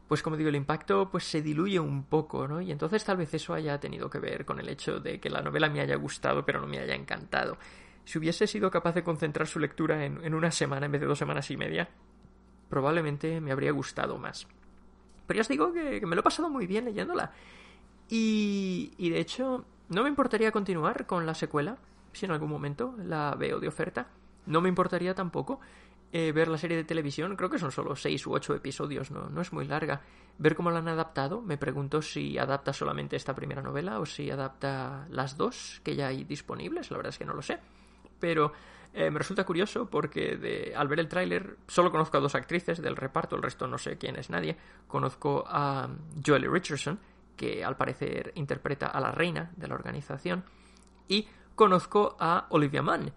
pues 0.08 0.22
como 0.22 0.36
digo, 0.36 0.50
el 0.50 0.56
impacto 0.56 1.08
pues 1.10 1.24
se 1.24 1.40
diluye 1.40 1.80
un 1.80 2.04
poco, 2.04 2.46
¿no? 2.46 2.60
Y 2.60 2.70
entonces 2.70 3.04
tal 3.04 3.16
vez 3.16 3.32
eso 3.32 3.54
haya 3.54 3.80
tenido 3.80 4.10
que 4.10 4.18
ver 4.18 4.44
con 4.44 4.60
el 4.60 4.68
hecho 4.68 5.00
de 5.00 5.20
que 5.20 5.30
la 5.30 5.40
novela 5.40 5.70
me 5.70 5.80
haya 5.80 5.96
gustado 5.96 6.44
pero 6.44 6.60
no 6.60 6.66
me 6.66 6.78
haya 6.78 6.94
encantado. 6.94 7.56
Si 8.04 8.18
hubiese 8.18 8.46
sido 8.46 8.70
capaz 8.70 8.94
de 8.94 9.04
concentrar 9.04 9.46
su 9.46 9.58
lectura 9.58 10.04
en, 10.04 10.24
en 10.24 10.34
una 10.34 10.50
semana 10.50 10.86
en 10.86 10.92
vez 10.92 11.00
de 11.00 11.06
dos 11.06 11.18
semanas 11.18 11.50
y 11.50 11.56
media, 11.56 11.88
probablemente 12.72 13.40
me 13.40 13.52
habría 13.52 13.70
gustado 13.70 14.16
más. 14.16 14.46
Pero 15.26 15.36
ya 15.36 15.42
os 15.42 15.48
digo 15.48 15.72
que, 15.74 16.04
me 16.06 16.14
lo 16.16 16.20
he 16.20 16.24
pasado 16.24 16.48
muy 16.48 16.66
bien 16.66 16.86
leyéndola. 16.86 17.32
Y, 18.08 18.92
y, 18.96 19.10
de 19.10 19.20
hecho, 19.20 19.66
no 19.88 20.02
me 20.02 20.08
importaría 20.08 20.52
continuar 20.52 21.04
con 21.04 21.26
la 21.26 21.34
secuela, 21.34 21.76
si 22.12 22.24
en 22.24 22.32
algún 22.32 22.48
momento 22.48 22.94
la 22.98 23.34
veo 23.34 23.60
de 23.60 23.68
oferta. 23.68 24.08
No 24.46 24.60
me 24.60 24.68
importaría 24.70 25.14
tampoco 25.14 25.60
eh, 26.12 26.32
ver 26.32 26.48
la 26.48 26.58
serie 26.58 26.78
de 26.78 26.84
televisión, 26.84 27.36
creo 27.36 27.50
que 27.50 27.58
son 27.58 27.70
solo 27.70 27.94
seis 27.94 28.26
u 28.26 28.32
ocho 28.32 28.54
episodios, 28.54 29.10
no, 29.10 29.28
no 29.28 29.40
es 29.42 29.52
muy 29.52 29.66
larga. 29.66 30.00
Ver 30.38 30.56
cómo 30.56 30.70
la 30.70 30.78
han 30.78 30.88
adaptado, 30.88 31.42
me 31.42 31.58
pregunto 31.58 32.00
si 32.00 32.38
adapta 32.38 32.72
solamente 32.72 33.16
esta 33.16 33.34
primera 33.34 33.60
novela 33.60 34.00
o 34.00 34.06
si 34.06 34.30
adapta 34.30 35.06
las 35.10 35.36
dos 35.36 35.80
que 35.84 35.94
ya 35.94 36.08
hay 36.08 36.24
disponibles, 36.24 36.90
la 36.90 36.96
verdad 36.96 37.10
es 37.10 37.18
que 37.18 37.26
no 37.26 37.34
lo 37.34 37.42
sé 37.42 37.60
pero 38.22 38.52
eh, 38.94 39.10
me 39.10 39.18
resulta 39.18 39.42
curioso 39.42 39.90
porque 39.90 40.72
al 40.76 40.86
ver 40.86 41.00
el 41.00 41.08
tráiler 41.08 41.56
solo 41.66 41.90
conozco 41.90 42.18
a 42.18 42.20
dos 42.20 42.36
actrices 42.36 42.80
del 42.80 42.94
reparto, 42.94 43.34
el 43.34 43.42
resto 43.42 43.66
no 43.66 43.78
sé 43.78 43.98
quién 43.98 44.14
es 44.14 44.30
nadie. 44.30 44.56
Conozco 44.86 45.42
a 45.44 45.88
Joely 46.24 46.46
Richardson, 46.46 47.00
que 47.36 47.64
al 47.64 47.76
parecer 47.76 48.30
interpreta 48.36 48.86
a 48.86 49.00
la 49.00 49.10
reina 49.10 49.50
de 49.56 49.66
la 49.66 49.74
organización, 49.74 50.44
y 51.08 51.26
conozco 51.56 52.16
a 52.20 52.46
Olivia 52.50 52.80
Mann, 52.80 53.12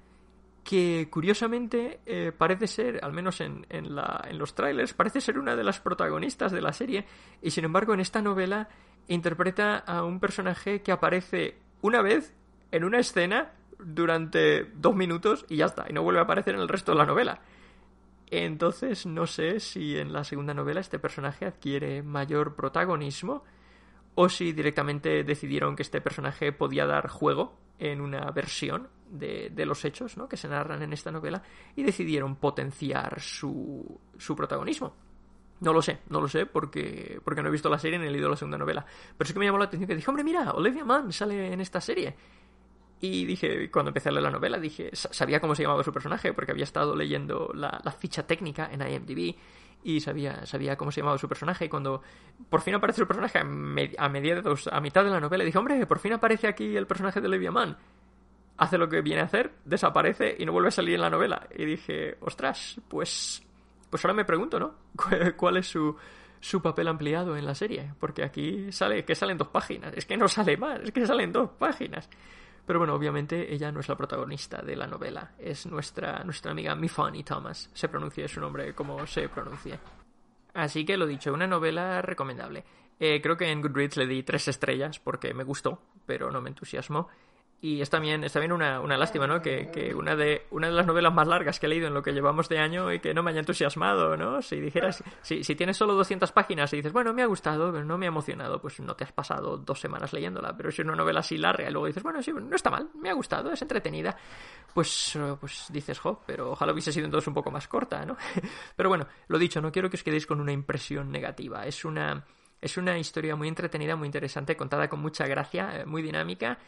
que 0.64 1.08
curiosamente 1.12 2.00
eh, 2.08 2.32
parece 2.36 2.66
ser, 2.66 3.00
al 3.04 3.14
menos 3.14 3.40
en, 3.42 3.68
en 3.70 3.94
los 4.40 4.56
trailers, 4.56 4.96
parece 4.96 5.22
ser 5.22 5.38
una 5.38 5.56
de 5.56 5.64
las 5.64 5.80
protagonistas 5.82 6.52
de 6.52 6.62
la 6.62 6.74
serie, 6.74 7.06
y 7.44 7.52
sin 7.52 7.64
embargo 7.64 7.94
en 7.94 8.00
esta 8.00 8.24
novela 8.24 8.70
interpreta 9.08 9.78
a 9.78 10.04
un 10.04 10.20
personaje 10.20 10.82
que 10.82 10.92
aparece 10.92 11.60
una 11.84 12.02
vez 12.02 12.34
en 12.72 12.84
una 12.84 12.98
escena 12.98 13.52
durante 13.80 14.64
dos 14.76 14.96
minutos 14.96 15.46
y 15.50 15.58
ya 15.58 15.66
está, 15.66 15.86
y 15.90 15.94
no 15.94 16.04
vuelve 16.04 16.20
a 16.20 16.24
aparecer 16.24 16.56
en 16.56 16.62
el 16.62 16.68
resto 16.68 16.92
de 16.92 16.98
la 16.98 17.06
novela. 17.06 17.42
Entonces 18.28 19.06
no 19.06 19.28
sé 19.28 19.60
si 19.60 19.98
en 19.98 20.12
la 20.12 20.24
segunda 20.24 20.54
novela 20.54 20.82
este 20.82 21.00
personaje 21.00 21.46
adquiere 21.46 22.02
mayor 22.02 22.56
protagonismo 22.56 23.44
o 24.16 24.30
si 24.30 24.54
directamente 24.54 25.24
decidieron 25.24 25.76
que 25.76 25.84
este 25.84 26.02
personaje 26.02 26.52
podía 26.52 26.86
dar 26.86 27.08
juego 27.08 27.58
en 27.78 28.02
una 28.02 28.32
versión 28.32 28.88
de, 29.10 29.52
de 29.52 29.66
los 29.66 29.84
hechos 29.86 30.18
¿no? 30.18 30.28
que 30.28 30.38
se 30.38 30.48
narran 30.48 30.82
en 30.82 30.94
esta 30.94 31.12
novela 31.12 31.44
y 31.76 31.84
decidieron 31.84 32.38
potenciar 32.38 33.20
su, 33.20 34.00
su 34.18 34.36
protagonismo. 34.36 34.96
No 35.62 35.72
lo 35.72 35.82
sé, 35.82 36.00
no 36.10 36.20
lo 36.20 36.28
sé 36.28 36.46
porque, 36.46 37.20
porque 37.24 37.42
no 37.42 37.48
he 37.48 37.52
visto 37.52 37.70
la 37.70 37.80
serie 37.80 37.98
ni 37.98 38.08
he 38.08 38.12
leído 38.12 38.30
la 38.30 38.36
segunda 38.36 38.58
novela. 38.58 38.86
Pero 39.18 39.28
sí 39.28 39.34
que 39.34 39.40
me 39.40 39.46
llamó 39.46 39.58
la 39.58 39.66
atención 39.66 39.88
que 39.88 39.96
dije, 39.96 40.10
hombre, 40.10 40.24
mira, 40.24 40.52
Olivia 40.52 40.84
Mann 40.84 41.12
sale 41.14 41.54
en 41.54 41.62
esta 41.62 41.80
serie. 41.80 42.16
Y 43.02 43.26
dije, 43.26 43.70
cuando 43.70 43.90
empecé 43.90 44.10
a 44.10 44.12
leer 44.12 44.24
la 44.24 44.32
novela, 44.32 44.58
dije, 44.58 44.90
sabía 44.94 45.40
cómo 45.40 45.54
se 45.54 45.64
llamaba 45.64 45.84
su 45.84 45.92
personaje, 45.92 46.34
porque 46.34 46.52
había 46.52 46.64
estado 46.64 46.96
leyendo 46.96 47.52
la, 47.54 47.80
ficha 48.00 48.26
técnica 48.26 48.70
en 48.72 48.82
IMDb 48.82 49.36
y 49.84 50.00
sabía, 50.00 50.46
sabía 50.46 50.76
cómo 50.78 50.92
se 50.92 51.02
llamaba 51.02 51.18
su 51.18 51.28
personaje. 51.28 51.66
Y 51.66 51.70
cuando 51.70 52.02
por 52.50 52.62
fin 52.62 52.76
aparece 52.76 53.02
el 53.02 53.08
personaje 53.08 53.40
a, 53.40 53.44
me, 53.44 53.92
a 53.98 54.10
mediados, 54.10 54.68
a 54.72 54.80
mitad 54.80 55.04
de 55.04 55.12
la 55.12 55.20
novela, 55.20 55.44
dije, 55.44 55.58
hombre, 55.58 55.86
por 55.86 56.00
fin 56.00 56.14
aparece 56.14 56.48
aquí 56.48 56.76
el 56.76 56.88
personaje 56.88 57.20
de 57.20 57.28
Olivia 57.28 57.52
Mann. 57.52 57.78
Hace 58.58 58.78
lo 58.78 58.88
que 58.88 59.02
viene 59.02 59.22
a 59.22 59.26
hacer, 59.26 59.52
desaparece 59.66 60.36
y 60.40 60.46
no 60.46 60.54
vuelve 60.54 60.70
a 60.70 60.72
salir 60.72 60.96
en 60.96 61.02
la 61.02 61.10
novela. 61.10 61.48
Y 61.56 61.66
dije, 61.66 62.18
ostras, 62.22 62.80
pues. 62.88 63.42
Pues 63.90 64.04
ahora 64.04 64.16
me 64.16 64.26
pregunto, 64.26 64.60
¿no? 64.60 64.76
¿Cuál 65.38 65.58
es 65.58 65.68
su, 65.68 65.96
su 66.40 66.62
papel 66.62 66.88
ampliado 66.88 67.38
en 67.38 67.46
la 67.46 67.54
serie? 67.54 67.94
Porque 68.00 68.24
aquí 68.24 68.72
sale, 68.72 69.06
que 69.06 69.14
salen 69.14 69.38
dos 69.38 69.50
páginas. 69.50 69.94
Es 69.96 70.06
que 70.06 70.18
no 70.18 70.28
sale 70.28 70.58
más, 70.58 70.80
es 70.82 70.92
que 70.92 71.06
salen 71.06 71.32
dos 71.32 71.52
páginas. 71.52 72.10
Pero 72.66 72.80
bueno, 72.80 72.96
obviamente 72.96 73.54
ella 73.54 73.72
no 73.72 73.80
es 73.80 73.90
la 73.90 73.96
protagonista 73.96 74.62
de 74.62 74.76
la 74.76 74.88
novela, 74.88 75.34
es 75.38 75.66
nuestra, 75.68 76.24
nuestra 76.24 76.52
amiga 76.52 76.76
Mifani 76.76 77.24
Thomas, 77.24 77.70
se 77.74 77.90
pronuncia 77.90 78.28
su 78.28 78.42
nombre 78.42 78.74
como 78.74 79.06
se 79.06 79.30
pronuncie. 79.30 79.80
Así 80.54 80.86
que 80.86 80.98
lo 80.98 81.06
dicho, 81.06 81.34
una 81.34 81.48
novela 81.48 82.02
recomendable. 82.02 82.64
Eh, 83.00 83.22
creo 83.22 83.36
que 83.36 83.52
en 83.52 83.62
Goodreads 83.62 83.98
le 83.98 84.08
di 84.08 84.24
tres 84.24 84.48
estrellas 84.48 85.00
porque 85.00 85.34
me 85.34 85.44
gustó, 85.44 85.82
pero 86.06 86.32
no 86.32 86.42
me 86.42 86.50
entusiasmó. 86.50 87.10
Y 87.62 87.82
es 87.82 87.90
también, 87.90 88.24
es 88.24 88.34
también 88.34 88.52
una, 88.52 88.80
una 88.80 88.98
lástima, 88.98 89.26
¿no? 89.26 89.42
Que, 89.42 89.72
que, 89.72 89.96
una, 89.96 90.16
de, 90.16 90.46
una 90.52 90.68
de 90.68 90.74
las 90.74 90.86
novelas 90.86 91.14
más 91.14 91.28
largas 91.28 91.60
que 91.60 91.66
he 91.66 91.70
leído 91.70 91.88
en 91.88 91.94
lo 91.94 92.04
que 92.04 92.12
llevamos 92.12 92.48
de 92.48 92.60
año 92.60 92.92
y 92.92 93.00
que 93.00 93.14
no 93.14 93.24
me 93.24 93.32
haya 93.32 93.40
entusiasmado, 93.40 94.16
¿no? 94.18 94.42
Si 94.42 94.60
dijeras, 94.60 95.04
si, 95.22 95.44
si 95.44 95.56
tienes 95.56 95.78
solo 95.78 95.96
200 95.96 96.32
páginas 96.32 96.72
y 96.74 96.78
dices, 96.78 96.94
bueno, 96.94 97.14
me 97.14 97.24
ha 97.24 97.26
gustado, 97.26 97.72
pero 97.72 97.84
no 97.84 97.98
me 97.98 98.06
ha 98.06 98.10
emocionado, 98.10 98.62
pues 98.62 98.80
no 98.82 98.96
te 98.96 99.04
has 99.04 99.12
pasado 99.12 99.58
dos 99.58 99.80
semanas 99.80 100.14
leyéndola. 100.14 100.56
Pero 100.56 100.70
si 100.70 100.82
es 100.82 100.88
una 100.88 100.96
novela 100.96 101.22
así 101.22 101.38
larga 101.38 101.68
y 101.68 101.72
luego 101.72 101.88
dices, 101.88 102.04
bueno, 102.04 102.22
sí, 102.22 102.32
no 102.34 102.56
está 102.56 102.70
mal, 102.70 102.90
me 103.02 103.10
ha 103.10 103.14
gustado, 103.14 103.52
es 103.52 103.62
entretenida, 103.62 104.16
pues, 104.74 105.18
pues 105.40 105.68
dices, 105.70 105.98
jo, 105.98 106.22
pero 106.28 106.52
ojalá 106.52 106.74
hubiese 106.74 106.92
sido 106.92 107.06
entonces 107.06 107.28
un 107.28 107.34
poco 107.34 107.50
más 107.50 107.68
corta, 107.68 108.06
¿no? 108.06 108.18
Pero 108.76 108.90
bueno, 108.90 109.08
lo 109.28 109.40
dicho, 109.40 109.62
no 109.62 109.72
quiero 109.72 109.90
que 109.90 109.96
os 109.96 110.04
quedéis 110.04 110.28
con 110.28 110.42
una 110.42 110.52
impresión 110.52 111.12
negativa. 111.12 111.66
Es 111.66 111.86
una, 111.86 112.26
es 112.62 112.78
una 112.78 112.98
historia 112.98 113.36
muy 113.36 113.48
entretenida, 113.48 113.96
muy 113.96 114.08
interesante, 114.08 114.58
contada 114.58 114.90
con 114.90 115.00
mucha 115.00 115.26
gracia, 115.28 115.80
eh, 115.80 115.86
muy 115.86 116.02
dinámica 116.02 116.60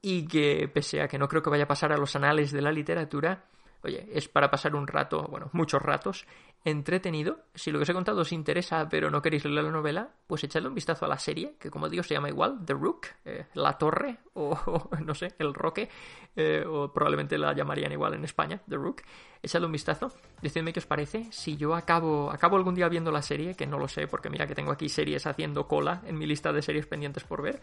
y 0.00 0.26
que 0.26 0.68
pese 0.68 1.00
a 1.00 1.08
que 1.08 1.18
no 1.18 1.28
creo 1.28 1.42
que 1.42 1.50
vaya 1.50 1.64
a 1.64 1.68
pasar 1.68 1.92
a 1.92 1.96
los 1.96 2.14
anales 2.16 2.52
de 2.52 2.62
la 2.62 2.72
literatura, 2.72 3.44
oye, 3.82 4.08
es 4.12 4.28
para 4.28 4.50
pasar 4.50 4.74
un 4.74 4.86
rato, 4.86 5.26
bueno, 5.28 5.50
muchos 5.52 5.82
ratos, 5.82 6.26
entretenido. 6.64 7.44
Si 7.54 7.70
lo 7.70 7.78
que 7.78 7.84
os 7.84 7.88
he 7.88 7.94
contado 7.94 8.22
os 8.22 8.32
interesa, 8.32 8.88
pero 8.88 9.10
no 9.10 9.22
queréis 9.22 9.44
leer 9.44 9.64
la 9.64 9.70
novela, 9.70 10.10
pues 10.26 10.44
echadle 10.44 10.68
un 10.68 10.74
vistazo 10.74 11.04
a 11.04 11.08
la 11.08 11.18
serie, 11.18 11.56
que 11.58 11.70
como 11.70 11.88
digo 11.88 12.02
se 12.02 12.14
llama 12.14 12.28
igual, 12.28 12.58
The 12.64 12.74
Rook, 12.74 13.06
eh, 13.24 13.46
La 13.54 13.78
Torre, 13.78 14.18
o, 14.34 14.90
no 15.04 15.14
sé, 15.14 15.34
El 15.38 15.54
Roque, 15.54 15.88
eh, 16.36 16.64
o 16.66 16.92
probablemente 16.92 17.38
la 17.38 17.52
llamarían 17.52 17.92
igual 17.92 18.14
en 18.14 18.24
España, 18.24 18.60
The 18.68 18.76
Rook. 18.76 19.02
Echadle 19.40 19.66
un 19.66 19.72
vistazo, 19.72 20.12
decidme 20.42 20.72
qué 20.72 20.80
os 20.80 20.86
parece. 20.86 21.28
Si 21.30 21.56
yo 21.56 21.74
acabo, 21.74 22.30
acabo 22.30 22.56
algún 22.56 22.74
día 22.74 22.88
viendo 22.88 23.12
la 23.12 23.22
serie, 23.22 23.54
que 23.54 23.66
no 23.66 23.78
lo 23.78 23.86
sé, 23.86 24.08
porque 24.08 24.30
mira 24.30 24.46
que 24.46 24.54
tengo 24.54 24.72
aquí 24.72 24.88
series 24.88 25.26
haciendo 25.26 25.68
cola 25.68 26.02
en 26.06 26.18
mi 26.18 26.26
lista 26.26 26.52
de 26.52 26.60
series 26.60 26.86
pendientes 26.86 27.22
por 27.22 27.42
ver, 27.42 27.62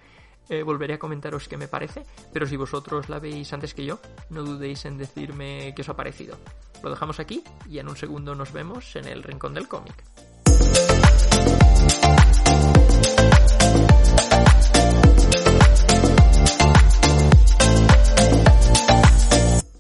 eh, 0.50 0.64
volveré 0.64 0.94
a 0.94 1.00
comentaros 1.00 1.48
qué 1.48 1.58
me 1.58 1.68
parece, 1.68 2.04
pero 2.32 2.46
si 2.46 2.56
vosotros 2.56 3.10
la 3.10 3.20
veis 3.20 3.52
antes 3.52 3.74
que 3.74 3.86
yo, 3.86 4.00
no 4.30 4.44
dudéis 4.44 4.86
en 4.86 4.98
decirme 4.98 5.74
qué 5.76 5.82
os 5.82 5.90
ha 5.90 5.96
parecido. 5.96 6.38
Lo 6.84 6.92
dejamos 6.92 7.20
aquí 7.20 7.44
y 7.68 7.80
en 7.80 7.90
un 7.90 7.96
segundo 7.96 8.36
nos 8.36 8.54
vemos 8.54 8.85
en 8.94 9.08
el 9.08 9.24
rincón 9.24 9.54
del 9.54 9.68
cómic. 9.68 9.96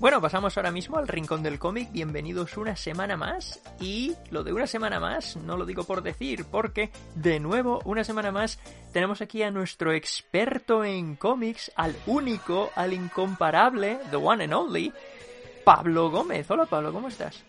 Bueno, 0.05 0.21
pasamos 0.21 0.55
ahora 0.55 0.69
mismo 0.69 0.97
al 0.97 1.07
rincón 1.07 1.41
del 1.41 1.57
cómic. 1.57 1.91
Bienvenidos 1.91 2.57
una 2.57 2.75
semana 2.75 3.17
más. 3.17 3.59
Y 3.79 4.13
lo 4.29 4.43
de 4.43 4.53
una 4.53 4.67
semana 4.67 4.99
más 4.99 5.35
no 5.35 5.57
lo 5.57 5.65
digo 5.65 5.83
por 5.83 6.03
decir, 6.03 6.45
porque 6.45 6.91
de 7.15 7.39
nuevo, 7.39 7.81
una 7.85 8.03
semana 8.03 8.31
más, 8.31 8.59
tenemos 8.93 9.21
aquí 9.21 9.41
a 9.41 9.49
nuestro 9.49 9.93
experto 9.93 10.83
en 10.83 11.15
cómics, 11.15 11.71
al 11.75 11.95
único, 12.05 12.69
al 12.75 12.93
incomparable, 12.93 13.97
the 14.11 14.17
one 14.17 14.43
and 14.43 14.53
only, 14.53 14.93
Pablo 15.63 16.11
Gómez. 16.11 16.49
Hola 16.51 16.67
Pablo, 16.67 16.93
¿cómo 16.93 17.07
estás? 17.07 17.43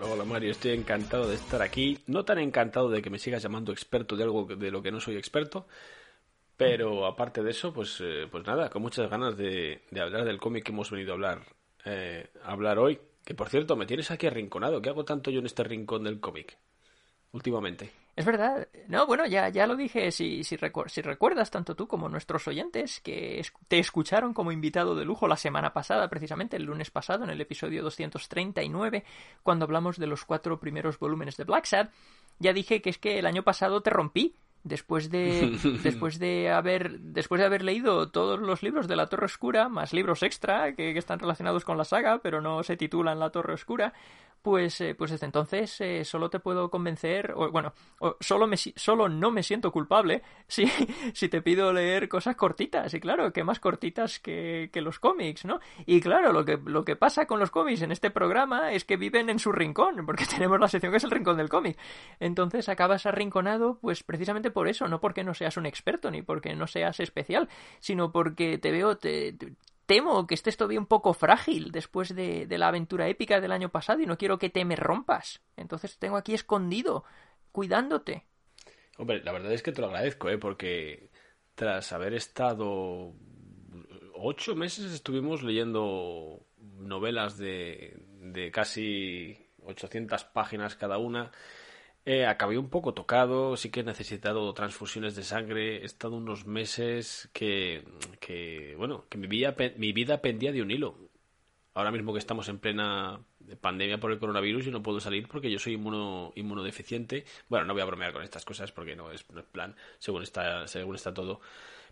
Hola 0.00 0.24
Mario, 0.24 0.50
estoy 0.50 0.72
encantado 0.72 1.28
de 1.28 1.34
estar 1.34 1.60
aquí. 1.60 1.98
No 2.06 2.24
tan 2.24 2.38
encantado 2.38 2.88
de 2.88 3.02
que 3.02 3.10
me 3.10 3.18
sigas 3.18 3.42
llamando 3.42 3.72
experto 3.72 4.16
de 4.16 4.24
algo 4.24 4.46
de 4.46 4.70
lo 4.70 4.82
que 4.82 4.90
no 4.90 5.00
soy 5.00 5.16
experto. 5.16 5.66
Pero 6.56 7.06
aparte 7.06 7.42
de 7.42 7.50
eso, 7.50 7.72
pues, 7.72 7.98
eh, 8.00 8.26
pues 8.30 8.46
nada, 8.46 8.70
con 8.70 8.82
muchas 8.82 9.10
ganas 9.10 9.36
de, 9.36 9.82
hablar 10.00 10.24
del 10.24 10.38
cómic 10.38 10.64
que 10.64 10.72
hemos 10.72 10.90
venido 10.90 11.12
a 11.12 11.14
hablar 11.14 11.42
eh, 11.84 12.28
hablar 12.44 12.78
hoy. 12.78 13.00
Que 13.24 13.34
por 13.34 13.48
cierto, 13.50 13.76
me 13.76 13.86
tienes 13.86 14.10
aquí 14.10 14.26
arrinconado. 14.26 14.80
¿Qué 14.80 14.88
hago 14.88 15.04
tanto 15.04 15.30
yo 15.30 15.40
en 15.40 15.46
este 15.46 15.64
rincón 15.64 16.04
del 16.04 16.20
cómic? 16.20 16.56
Últimamente. 17.32 17.90
Es 18.14 18.26
verdad. 18.26 18.68
No, 18.88 19.06
bueno, 19.06 19.26
ya, 19.26 19.48
ya 19.48 19.66
lo 19.66 19.74
dije. 19.74 20.10
Si, 20.12 20.44
si, 20.44 20.56
si 20.56 21.02
recuerdas, 21.02 21.50
tanto 21.50 21.74
tú 21.74 21.88
como 21.88 22.08
nuestros 22.10 22.46
oyentes, 22.46 23.00
que 23.00 23.42
te 23.68 23.78
escucharon 23.78 24.34
como 24.34 24.52
invitado 24.52 24.94
de 24.94 25.04
lujo 25.04 25.26
la 25.26 25.36
semana 25.36 25.72
pasada, 25.72 26.08
precisamente 26.10 26.56
el 26.56 26.64
lunes 26.64 26.90
pasado, 26.90 27.24
en 27.24 27.30
el 27.30 27.40
episodio 27.40 27.82
239, 27.82 29.04
cuando 29.42 29.64
hablamos 29.64 29.96
de 29.96 30.06
los 30.06 30.24
cuatro 30.24 30.60
primeros 30.60 30.98
volúmenes 30.98 31.38
de 31.38 31.44
Black 31.44 31.64
Sad, 31.64 31.88
ya 32.38 32.52
dije 32.52 32.82
que 32.82 32.90
es 32.90 32.98
que 32.98 33.18
el 33.18 33.26
año 33.26 33.44
pasado 33.44 33.80
te 33.80 33.90
rompí 33.90 34.34
después 34.64 35.10
de 35.10 35.58
después 35.82 36.18
de 36.18 36.50
haber 36.50 37.00
después 37.00 37.40
de 37.40 37.46
haber 37.46 37.62
leído 37.62 38.10
todos 38.10 38.38
los 38.40 38.62
libros 38.62 38.86
de 38.88 38.96
la 38.96 39.08
Torre 39.08 39.26
Oscura 39.26 39.68
más 39.68 39.92
libros 39.92 40.22
extra 40.22 40.74
que, 40.74 40.92
que, 40.92 40.98
están 40.98 41.18
relacionados 41.18 41.64
con 41.64 41.76
la 41.76 41.84
saga 41.84 42.20
pero 42.22 42.40
no 42.40 42.62
se 42.62 42.76
titulan 42.76 43.18
la 43.18 43.30
Torre 43.30 43.54
Oscura 43.54 43.92
pues, 44.42 44.80
eh, 44.80 44.94
pues 44.94 45.12
desde 45.12 45.26
entonces 45.26 45.80
eh, 45.80 46.04
solo 46.04 46.28
te 46.28 46.40
puedo 46.40 46.70
convencer, 46.70 47.32
o 47.36 47.50
bueno, 47.50 47.72
o 48.00 48.16
solo, 48.20 48.46
me, 48.46 48.56
solo 48.56 49.08
no 49.08 49.30
me 49.30 49.42
siento 49.42 49.70
culpable 49.70 50.22
si, 50.48 50.66
si 51.14 51.28
te 51.28 51.40
pido 51.40 51.72
leer 51.72 52.08
cosas 52.08 52.36
cortitas, 52.36 52.92
y 52.94 53.00
claro, 53.00 53.32
que 53.32 53.44
más 53.44 53.60
cortitas 53.60 54.18
que, 54.18 54.70
que 54.72 54.80
los 54.80 54.98
cómics, 54.98 55.44
¿no? 55.44 55.60
Y 55.86 56.00
claro, 56.00 56.32
lo 56.32 56.44
que, 56.44 56.58
lo 56.64 56.84
que 56.84 56.96
pasa 56.96 57.26
con 57.26 57.38
los 57.38 57.50
cómics 57.50 57.82
en 57.82 57.92
este 57.92 58.10
programa 58.10 58.72
es 58.72 58.84
que 58.84 58.96
viven 58.96 59.30
en 59.30 59.38
su 59.38 59.52
rincón, 59.52 60.04
porque 60.06 60.26
tenemos 60.26 60.58
la 60.58 60.68
sección 60.68 60.92
que 60.92 60.98
es 60.98 61.04
el 61.04 61.10
rincón 61.10 61.36
del 61.36 61.48
cómic. 61.48 61.78
Entonces 62.20 62.68
acabas 62.68 63.06
arrinconado, 63.06 63.78
pues 63.80 64.02
precisamente 64.02 64.50
por 64.50 64.68
eso, 64.68 64.88
no 64.88 65.00
porque 65.00 65.24
no 65.24 65.34
seas 65.34 65.56
un 65.56 65.66
experto 65.66 66.10
ni 66.10 66.22
porque 66.22 66.54
no 66.54 66.66
seas 66.66 67.00
especial, 67.00 67.48
sino 67.80 68.12
porque 68.12 68.58
te 68.58 68.72
veo, 68.72 68.98
temo 69.92 70.26
que 70.26 70.34
estés 70.34 70.56
todavía 70.56 70.80
un 70.80 70.86
poco 70.86 71.12
frágil 71.12 71.70
después 71.70 72.14
de, 72.14 72.46
la 72.48 72.68
aventura 72.68 73.08
épica 73.08 73.42
del 73.42 73.52
año 73.52 73.68
pasado 73.68 74.00
y 74.00 74.06
no 74.06 74.16
quiero 74.16 74.38
que 74.38 74.48
te 74.48 74.64
me 74.64 74.74
rompas. 74.74 75.42
Entonces 75.54 75.98
tengo 75.98 76.16
aquí 76.16 76.32
escondido, 76.32 77.04
cuidándote. 77.52 78.24
Hombre, 78.96 79.22
la 79.22 79.32
verdad 79.32 79.52
es 79.52 79.62
que 79.62 79.70
te 79.72 79.82
lo 79.82 79.88
agradezco, 79.88 80.30
¿eh? 80.30 80.38
Porque 80.38 81.10
tras 81.54 81.92
haber 81.92 82.14
estado 82.14 83.12
ocho 84.14 84.56
meses 84.56 84.92
estuvimos 84.92 85.42
leyendo 85.42 86.46
novelas 86.78 87.36
de, 87.36 87.94
de 88.18 88.50
casi 88.50 89.46
800 89.66 90.24
páginas 90.24 90.74
cada 90.74 90.96
una 90.96 91.32
eh, 92.04 92.26
acabé 92.26 92.58
un 92.58 92.68
poco 92.70 92.94
tocado, 92.94 93.56
sí 93.56 93.70
que 93.70 93.80
he 93.80 93.84
necesitado 93.84 94.52
transfusiones 94.54 95.14
de 95.14 95.22
sangre, 95.22 95.82
he 95.82 95.84
estado 95.84 96.16
unos 96.16 96.46
meses 96.46 97.30
que, 97.32 97.84
que 98.20 98.74
bueno, 98.76 99.06
que 99.08 99.18
mi 99.18 99.26
vida, 99.28 99.54
mi 99.76 99.92
vida 99.92 100.20
pendía 100.22 100.52
de 100.52 100.62
un 100.62 100.70
hilo. 100.70 100.98
Ahora 101.74 101.90
mismo 101.90 102.12
que 102.12 102.18
estamos 102.18 102.48
en 102.48 102.58
plena 102.58 103.24
pandemia 103.60 103.98
por 103.98 104.12
el 104.12 104.18
coronavirus 104.18 104.66
y 104.66 104.70
no 104.70 104.82
puedo 104.82 105.00
salir 105.00 105.26
porque 105.28 105.50
yo 105.50 105.58
soy 105.58 105.74
inmuno, 105.74 106.32
inmunodeficiente. 106.36 107.24
Bueno, 107.48 107.64
no 107.66 107.72
voy 107.72 107.82
a 107.82 107.86
bromear 107.86 108.12
con 108.12 108.22
estas 108.22 108.44
cosas 108.44 108.72
porque 108.72 108.96
no 108.96 109.10
es, 109.10 109.28
no 109.30 109.40
es 109.40 109.46
plan, 109.46 109.74
según 109.98 110.22
está, 110.22 110.66
según 110.66 110.96
está 110.96 111.14
todo. 111.14 111.40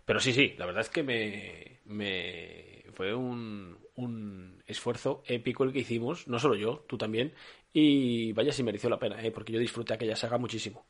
Pero 0.05 0.19
sí, 0.19 0.33
sí, 0.33 0.55
la 0.57 0.65
verdad 0.65 0.81
es 0.81 0.89
que 0.89 1.03
me, 1.03 1.79
me 1.85 2.85
fue 2.93 3.13
un, 3.13 3.77
un 3.95 4.30
esfuerzo 4.71 5.23
épico 5.25 5.63
el 5.63 5.73
que 5.73 5.79
hicimos, 5.79 6.27
no 6.27 6.39
solo 6.39 6.55
yo, 6.55 6.85
tú 6.87 6.97
también, 6.97 7.33
y 7.73 8.33
vaya 8.33 8.51
si 8.51 8.63
mereció 8.63 8.89
la 8.89 8.99
pena, 8.99 9.23
¿eh? 9.23 9.31
porque 9.31 9.53
yo 9.53 9.59
disfruté 9.59 9.93
aquella 9.93 10.15
saga 10.15 10.37
muchísimo. 10.37 10.85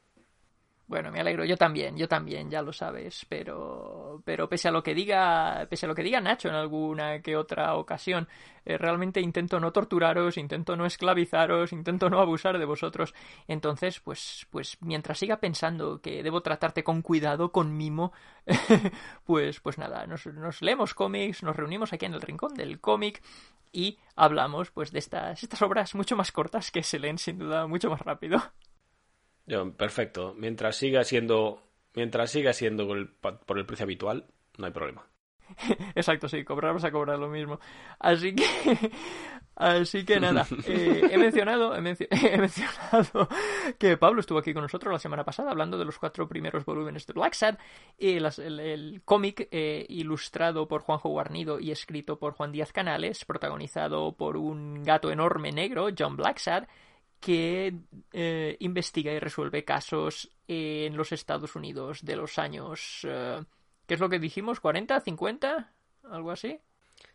Bueno, 0.91 1.09
me 1.09 1.21
alegro, 1.21 1.45
yo 1.45 1.55
también, 1.55 1.95
yo 1.95 2.09
también, 2.09 2.49
ya 2.51 2.61
lo 2.61 2.73
sabes, 2.73 3.25
pero 3.29 4.21
pero 4.25 4.49
pese 4.49 4.67
a 4.67 4.71
lo 4.71 4.83
que 4.83 4.93
diga, 4.93 5.65
pese 5.69 5.85
a 5.85 5.87
lo 5.87 5.95
que 5.95 6.03
diga 6.03 6.19
Nacho 6.19 6.49
en 6.49 6.55
alguna 6.55 7.21
que 7.21 7.37
otra 7.37 7.75
ocasión, 7.75 8.27
eh, 8.65 8.77
realmente 8.77 9.21
intento 9.21 9.61
no 9.61 9.71
torturaros, 9.71 10.35
intento 10.35 10.75
no 10.75 10.85
esclavizaros, 10.85 11.71
intento 11.71 12.09
no 12.09 12.19
abusar 12.19 12.59
de 12.59 12.65
vosotros. 12.65 13.13
Entonces, 13.47 14.01
pues 14.01 14.45
pues 14.49 14.77
mientras 14.81 15.17
siga 15.17 15.37
pensando 15.37 16.01
que 16.01 16.23
debo 16.23 16.41
tratarte 16.41 16.83
con 16.83 17.01
cuidado, 17.01 17.53
con 17.53 17.77
mimo, 17.77 18.11
pues 19.25 19.61
pues 19.61 19.77
nada, 19.77 20.05
nos, 20.07 20.25
nos 20.25 20.61
leemos 20.61 20.93
cómics, 20.93 21.41
nos 21.41 21.55
reunimos 21.55 21.93
aquí 21.93 22.05
en 22.05 22.15
el 22.15 22.21
rincón 22.21 22.53
del 22.53 22.81
cómic 22.81 23.23
y 23.71 23.97
hablamos 24.17 24.71
pues 24.71 24.91
de 24.91 24.99
estas 24.99 25.41
estas 25.41 25.61
obras 25.61 25.95
mucho 25.95 26.17
más 26.17 26.33
cortas 26.33 26.69
que 26.69 26.83
se 26.83 26.99
leen 26.99 27.17
sin 27.17 27.39
duda 27.39 27.65
mucho 27.65 27.89
más 27.89 28.01
rápido 28.01 28.41
perfecto. 29.77 30.33
Mientras 30.37 30.75
siga 30.75 31.03
siendo, 31.03 31.61
mientras 31.95 32.31
siga 32.31 32.53
siendo 32.53 32.87
por 32.87 33.57
el, 33.57 33.65
precio 33.65 33.83
habitual, 33.83 34.25
no 34.57 34.65
hay 34.65 34.71
problema. 34.71 35.07
Exacto, 35.95 36.29
sí, 36.29 36.43
cobrar 36.45 36.73
vas 36.73 36.83
a 36.85 36.91
cobrar 36.91 37.19
lo 37.19 37.27
mismo. 37.27 37.59
Así 37.99 38.33
que, 38.33 38.45
así 39.55 40.05
que 40.05 40.19
nada, 40.19 40.47
eh, 40.65 41.09
he 41.11 41.17
mencionado, 41.17 41.75
he, 41.77 41.81
mencionado 41.81 43.27
que 43.77 43.97
Pablo 43.97 44.21
estuvo 44.21 44.39
aquí 44.39 44.53
con 44.53 44.63
nosotros 44.63 44.93
la 44.93 44.99
semana 44.99 45.25
pasada 45.25 45.51
hablando 45.51 45.77
de 45.77 45.85
los 45.85 45.99
cuatro 45.99 46.27
primeros 46.27 46.63
volúmenes 46.63 47.05
de 47.05 47.13
Black 47.13 47.33
Sad, 47.33 47.57
y 47.97 48.13
el, 48.13 49.01
cómic 49.03 49.49
eh, 49.51 49.85
ilustrado 49.89 50.67
por 50.67 50.81
Juanjo 50.81 51.09
Guarnido 51.09 51.59
y 51.59 51.71
escrito 51.71 52.17
por 52.17 52.33
Juan 52.33 52.51
Díaz 52.51 52.71
Canales, 52.71 53.25
protagonizado 53.25 54.13
por 54.13 54.37
un 54.37 54.83
gato 54.83 55.11
enorme 55.11 55.51
negro, 55.51 55.89
John 55.97 56.15
Blacksad, 56.15 56.65
que 57.21 57.73
eh, 58.11 58.57
investiga 58.59 59.13
y 59.13 59.19
resuelve 59.19 59.63
casos 59.63 60.29
en 60.47 60.97
los 60.97 61.13
Estados 61.13 61.55
Unidos 61.55 62.03
de 62.03 62.17
los 62.17 62.37
años... 62.37 63.01
Eh, 63.03 63.41
¿Qué 63.87 63.95
es 63.95 63.99
lo 63.99 64.09
que 64.09 64.19
dijimos? 64.19 64.61
¿40? 64.61 65.03
¿50? 65.03 65.67
¿Algo 66.09 66.31
así? 66.31 66.59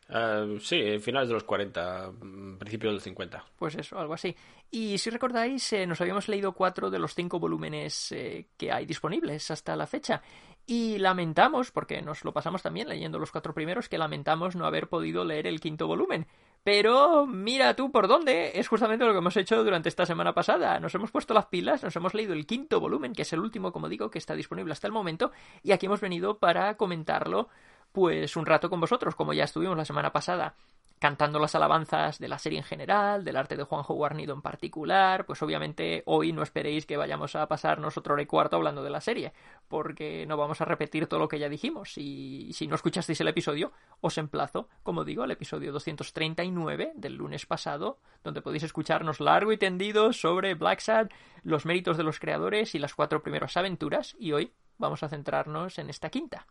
Uh, 0.09 0.59
sí, 0.61 0.99
finales 1.01 1.29
de 1.29 1.35
los 1.35 1.45
40, 1.45 2.13
mm, 2.13 2.59
principios 2.59 2.93
del 2.93 3.01
50. 3.01 3.45
Pues 3.59 3.75
eso, 3.75 3.99
algo 3.99 4.15
así. 4.15 4.37
Y 4.71 4.99
si 4.99 5.11
recordáis, 5.11 5.73
eh, 5.73 5.87
nos 5.87 6.01
habíamos 6.01 6.29
leído 6.29 6.53
cuatro 6.53 6.91
de 6.91 6.99
los 6.99 7.15
cinco 7.15 7.41
volúmenes 7.41 8.13
eh, 8.13 8.49
que 8.57 8.71
hay 8.71 8.87
disponibles 8.87 9.51
hasta 9.51 9.75
la 9.75 9.87
fecha. 9.87 10.23
Y 10.65 10.99
lamentamos, 10.99 11.73
porque 11.73 12.03
nos 12.03 12.25
lo 12.25 12.33
pasamos 12.33 12.63
también 12.63 12.89
leyendo 12.89 13.19
los 13.19 13.33
cuatro 13.33 13.55
primeros, 13.55 13.89
que 13.89 13.99
lamentamos 13.99 14.55
no 14.55 14.67
haber 14.67 14.89
podido 14.89 15.25
leer 15.25 15.47
el 15.47 15.61
quinto 15.61 15.87
volumen. 15.87 16.27
Pero 16.67 17.27
mira 17.27 17.77
tú 17.77 17.93
por 17.93 18.09
dónde, 18.09 18.59
es 18.59 18.67
justamente 18.67 19.05
lo 19.05 19.13
que 19.13 19.19
hemos 19.19 19.37
hecho 19.37 19.63
durante 19.63 19.89
esta 19.89 20.05
semana 20.05 20.35
pasada. 20.35 20.81
Nos 20.81 20.93
hemos 20.97 21.13
puesto 21.13 21.33
las 21.33 21.47
pilas, 21.47 21.85
nos 21.85 21.95
hemos 21.95 22.13
leído 22.13 22.33
el 22.33 22.45
quinto 22.45 22.81
volumen, 22.81 23.13
que 23.13 23.23
es 23.23 23.33
el 23.33 23.39
último, 23.39 23.71
como 23.71 23.89
digo, 23.89 24.11
que 24.11 24.19
está 24.19 24.35
disponible 24.35 24.73
hasta 24.73 24.89
el 24.89 24.93
momento, 24.93 25.31
y 25.63 25.71
aquí 25.71 25.87
hemos 25.87 26.01
venido 26.01 26.39
para 26.39 26.77
comentarlo 26.77 27.49
pues 27.93 28.35
un 28.35 28.47
rato 28.47 28.69
con 28.69 28.81
vosotros, 28.81 29.15
como 29.15 29.33
ya 29.33 29.45
estuvimos 29.45 29.77
la 29.77 29.85
semana 29.85 30.13
pasada, 30.13 30.57
cantando 30.99 31.39
las 31.39 31.55
alabanzas 31.55 32.19
de 32.19 32.29
la 32.29 32.39
serie 32.39 32.59
en 32.59 32.65
general, 32.65 33.25
del 33.25 33.37
arte 33.37 33.57
de 33.57 33.65
Juanjo 33.65 33.95
Guarnido 33.95 34.35
en 34.35 34.43
particular, 34.43 35.27
pues 35.27 35.43
obviamente 35.43 36.03
hoy 36.07 36.33
no 36.33 36.43
esperéis 36.43 36.87
que 36.87 36.97
vayamos 36.97 37.37
a 37.37 37.47
pasarnos 37.49 37.97
otro 37.97 38.15
hora 38.15 38.23
y 38.23 38.27
cuarto 38.27 38.57
hablando 38.57 38.83
de 38.83 38.91
la 38.91 39.01
serie, 39.01 39.33
porque 39.69 40.25
no 40.27 40.37
vamos 40.37 40.61
a 40.61 40.65
repetir 40.65 41.07
todo 41.07 41.21
lo 41.21 41.29
que 41.29 41.39
ya 41.39 41.49
dijimos, 41.49 41.99
y 41.99 42.51
si 42.53 42.67
no 42.67 42.75
escuchasteis 42.75 43.21
el 43.21 43.29
episodio, 43.29 43.73
os 44.01 44.17
emplazo, 44.17 44.69
como 44.83 45.05
digo, 45.05 45.23
al 45.23 45.31
episodio 45.31 45.73
239 45.73 46.93
del 46.95 47.15
lunes 47.15 47.45
pasado, 47.47 47.99
donde 48.25 48.43
podéis 48.43 48.63
escucharnos 48.63 49.21
largo 49.21 49.53
y 49.53 49.59
tendido 49.59 50.13
sobre 50.13 50.55
Black 50.55 50.81
Sad, 50.81 51.09
los 51.43 51.67
méritos 51.67 51.97
de 51.97 52.05
los 52.05 52.19
creadores 52.19 52.75
y 52.75 52.79
las 52.79 52.95
cuatro 52.95 53.23
primeras 53.23 53.57
aventuras, 53.57 54.17
y 54.19 54.33
hoy 54.33 54.53
vamos 54.79 55.03
a 55.03 55.09
centrarnos 55.09 55.79
en 55.79 55.91
esta 55.91 56.11
quinta. 56.11 56.47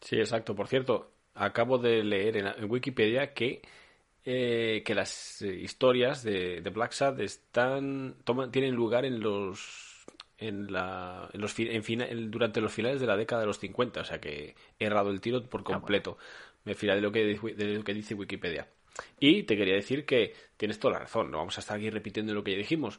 Sí, 0.00 0.16
exacto. 0.16 0.54
Por 0.54 0.68
cierto, 0.68 1.12
acabo 1.38 1.78
de 1.78 2.02
leer 2.02 2.36
en, 2.36 2.70
Wikipedia 2.70 3.32
que, 3.32 3.62
eh, 4.24 4.82
que 4.84 4.94
las 4.94 5.42
eh, 5.42 5.54
historias 5.54 6.22
de, 6.22 6.60
de, 6.60 6.70
Black 6.70 6.92
Sad 6.92 7.20
están, 7.20 8.16
toman, 8.24 8.50
tienen 8.50 8.74
lugar 8.74 9.04
en 9.04 9.20
los 9.20 10.06
en 10.36 10.72
la 10.72 11.28
en 11.32 11.40
los 11.40 11.58
en 11.58 12.30
durante 12.30 12.60
los 12.60 12.72
finales 12.72 13.00
de 13.00 13.06
la 13.06 13.16
década 13.16 13.40
de 13.40 13.46
los 13.46 13.58
50, 13.58 14.00
o 14.00 14.04
sea 14.04 14.20
que 14.20 14.54
he 14.78 14.84
errado 14.84 15.10
el 15.10 15.20
tiro 15.20 15.44
por 15.44 15.62
ah, 15.62 15.64
completo. 15.64 16.18
Me 16.64 16.74
fila 16.74 16.94
de 16.94 17.00
lo 17.00 17.10
que 17.12 17.24
de 17.24 17.74
lo 17.74 17.84
que 17.84 17.94
dice 17.94 18.14
Wikipedia. 18.14 18.68
Y 19.20 19.44
te 19.44 19.56
quería 19.56 19.74
decir 19.74 20.04
que 20.04 20.34
tienes 20.56 20.78
toda 20.78 20.94
la 20.94 21.00
razón, 21.00 21.30
no 21.30 21.38
vamos 21.38 21.56
a 21.56 21.60
estar 21.60 21.76
aquí 21.76 21.88
repitiendo 21.90 22.34
lo 22.34 22.42
que 22.42 22.52
ya 22.52 22.58
dijimos, 22.58 22.98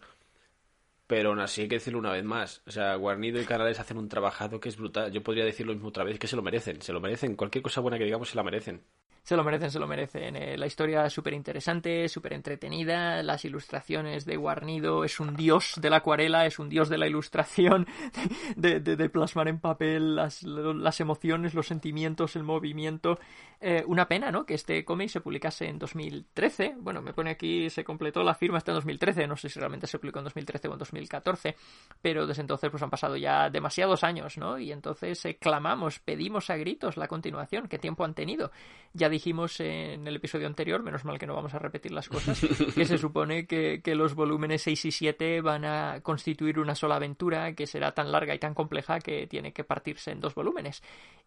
pero 1.10 1.30
aún 1.30 1.40
así 1.40 1.62
hay 1.62 1.68
que 1.68 1.78
decirlo 1.78 1.98
una 1.98 2.12
vez 2.12 2.24
más. 2.24 2.62
O 2.68 2.72
sea, 2.72 2.94
Guarnido 2.96 3.42
y 3.42 3.46
Canales 3.46 3.80
hacen 3.80 3.98
un 3.98 4.08
trabajado 4.10 4.60
que 4.60 4.70
es 4.70 4.78
brutal. 4.78 5.12
Yo 5.12 5.24
podría 5.24 5.44
decirlo 5.44 5.74
mismo 5.74 5.88
otra 5.90 6.04
vez, 6.04 6.20
que 6.20 6.28
se 6.28 6.36
lo 6.36 6.44
merecen. 6.44 6.84
Se 6.84 6.94
lo 6.94 7.02
merecen. 7.02 7.36
Cualquier 7.36 7.64
cosa 7.64 7.82
buena 7.82 7.98
que 7.98 8.04
digamos 8.06 8.30
se 8.30 8.36
la 8.36 8.44
merecen. 8.44 8.84
Se 9.24 9.36
lo 9.36 9.44
merecen, 9.44 9.72
se 9.72 9.80
lo 9.80 9.88
merecen. 9.88 10.36
Eh, 10.36 10.58
la 10.58 10.66
historia 10.66 11.06
es 11.06 11.14
súper 11.14 11.34
interesante, 11.34 12.08
súper 12.10 12.34
entretenida. 12.34 13.22
Las 13.22 13.46
ilustraciones 13.46 14.26
de 14.26 14.38
Guarnido 14.38 15.04
es 15.04 15.20
un 15.20 15.36
dios 15.36 15.74
de 15.78 15.90
la 15.90 15.98
acuarela, 15.98 16.46
es 16.46 16.60
un 16.60 16.70
dios 16.70 16.90
de 16.90 16.98
la 16.98 17.08
ilustración, 17.08 17.88
de, 18.56 18.80
de, 18.80 19.10
plasmar 19.10 19.48
en 19.48 19.60
papel 19.60 20.16
las, 20.16 20.44
las, 20.44 21.00
emociones, 21.00 21.54
los 21.54 21.68
sentimientos, 21.68 22.36
el 22.36 22.44
movimiento. 22.44 23.20
Eh, 23.62 23.84
una 23.88 24.08
pena, 24.08 24.32
¿no? 24.32 24.46
Que 24.46 24.54
este 24.54 24.86
cómic 24.86 25.10
se 25.10 25.20
publicase 25.20 25.68
en 25.68 25.78
2013. 25.78 26.76
Bueno, 26.80 27.02
me 27.02 27.14
pone 27.14 27.32
aquí, 27.32 27.70
se 27.70 27.84
completó 27.84 28.24
la 28.24 28.34
firma 28.34 28.58
hasta 28.58 28.72
en 28.72 28.76
2013. 28.76 29.28
No 29.28 29.36
sé 29.36 29.50
si 29.50 29.60
realmente 29.60 29.86
se 29.86 30.00
publicó 30.00 30.20
en 30.20 30.26
2013 30.26 30.68
o 30.70 30.74
en 30.74 30.80
2014. 30.80 31.56
Pero 32.02 32.26
desde 32.26 32.42
entonces, 32.42 32.70
pues 32.70 32.82
han 32.82 32.90
pasado 32.90 33.18
ya 33.18 33.50
demasiados 33.50 34.04
años, 34.04 34.38
¿no? 34.38 34.58
Y 34.58 34.72
entonces 34.72 35.24
eh, 35.26 35.38
clamamos, 35.38 36.00
pedimos 36.00 36.50
a 36.50 36.56
gritos 36.56 36.96
la 36.96 37.08
continuación. 37.08 37.68
¿Qué 37.68 37.78
tiempo 37.78 38.06
han 38.06 38.14
tenido? 38.14 38.52
Ya 38.94 39.09
dijimos 39.10 39.60
en 39.60 40.08
el 40.08 40.16
episodio 40.16 40.48
anterior, 40.48 40.84
menos 40.84 41.06
mal 41.06 41.18
que 41.20 41.28
no 41.28 41.36
vamos 41.36 41.54
a 41.54 41.60
repetir 41.60 41.92
las 41.92 42.10
cosas, 42.10 42.40
que 42.76 42.86
se 42.86 42.98
supone 42.98 43.48
que, 43.48 43.82
los 43.96 44.16
volúmenes 44.16 44.62
6 44.62 44.86
y 44.86 44.92
7 44.92 45.42
van 45.42 45.66
a 45.66 46.02
constituir 46.02 46.60
una 46.60 46.76
sola 46.76 46.96
aventura 46.96 47.54
que 47.54 47.68
será 47.68 47.94
tan 47.94 48.12
larga 48.12 48.34
y 48.36 48.40
tan 48.40 48.54
compleja 48.54 49.00
que 49.00 49.28
tiene 49.28 49.52
que 49.52 49.64
partirse 49.64 50.12
en 50.12 50.20
dos 50.20 50.36
volúmenes. 50.36 50.82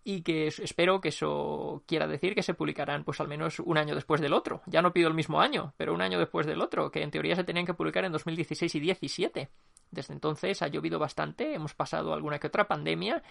Y 0.05 0.23
que 0.23 0.47
espero 0.47 1.01
que 1.01 1.09
eso 1.09 1.83
quiera 1.87 2.07
decir 2.07 2.35
que 2.35 2.43
se 2.43 2.55
publicarán 2.55 3.05
pues 3.05 3.21
al 3.21 3.29
menos 3.29 3.61
un 3.61 3.77
año 3.79 3.95
después 3.95 4.21
del 4.21 4.33
otro. 4.33 4.63
Ya 4.67 4.81
no 4.81 4.93
pido 4.93 5.09
el 5.09 5.15
mismo 5.15 5.41
año, 5.41 5.75
pero 5.77 5.95
un 5.95 6.03
año 6.03 6.19
después 6.19 6.47
del 6.47 6.63
otro, 6.63 6.91
que 6.91 7.03
en 7.03 7.11
teoría 7.11 7.37
se 7.37 7.45
tenían 7.45 7.67
que 7.67 7.75
publicar 7.75 8.05
en 8.05 8.13
2016 8.13 8.75
y 8.75 8.79
2017. 8.79 9.51
Desde 9.91 10.15
entonces 10.15 10.63
ha 10.63 10.69
llovido 10.69 10.99
bastante, 10.99 11.55
hemos 11.55 11.75
pasado 11.75 12.15
alguna 12.15 12.39
que 12.39 12.47
otra 12.47 12.67
pandemia 12.67 13.23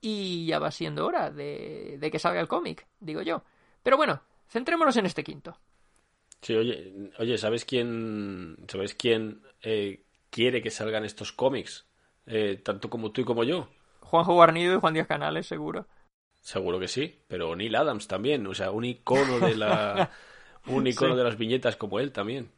y 0.00 0.46
ya 0.46 0.58
va 0.58 0.70
siendo 0.70 1.06
hora 1.06 1.30
de 1.30 2.08
que 2.12 2.18
salga 2.18 2.40
el 2.40 2.48
cómic, 2.48 2.86
digo 3.00 3.22
yo. 3.22 3.42
Pero 3.84 3.98
bueno, 3.98 4.22
centrémonos 4.48 4.96
en 4.96 5.06
este 5.06 5.22
quinto. 5.22 5.56
Sí, 6.40 6.54
oye, 6.56 7.10
oye 7.18 7.38
¿sabes 7.38 7.64
quién, 7.64 8.56
¿sabes 8.66 8.94
quién 8.94 9.42
eh, 9.62 10.02
quiere 10.30 10.60
que 10.62 10.70
salgan 10.70 11.04
estos 11.04 11.32
cómics? 11.32 11.86
Eh, 12.26 12.56
tanto 12.64 12.90
como 12.90 13.12
tú 13.12 13.20
y 13.20 13.24
como 13.24 13.44
yo. 13.44 13.68
Juanjo 14.00 14.32
Guarnido 14.32 14.74
y 14.74 14.80
Juan 14.80 14.94
Díaz 14.94 15.06
Canales, 15.06 15.46
seguro. 15.46 15.86
Seguro 16.40 16.80
que 16.80 16.88
sí, 16.88 17.20
pero 17.28 17.54
Neil 17.54 17.76
Adams 17.76 18.08
también, 18.08 18.46
o 18.46 18.54
sea, 18.54 18.70
un 18.70 18.84
icono 18.84 19.38
de 19.38 19.56
la 19.56 20.10
un 20.66 20.86
icono 20.86 21.14
de 21.14 21.24
las 21.24 21.36
viñetas 21.38 21.76
como 21.76 22.00
él 22.00 22.10
también. 22.10 22.50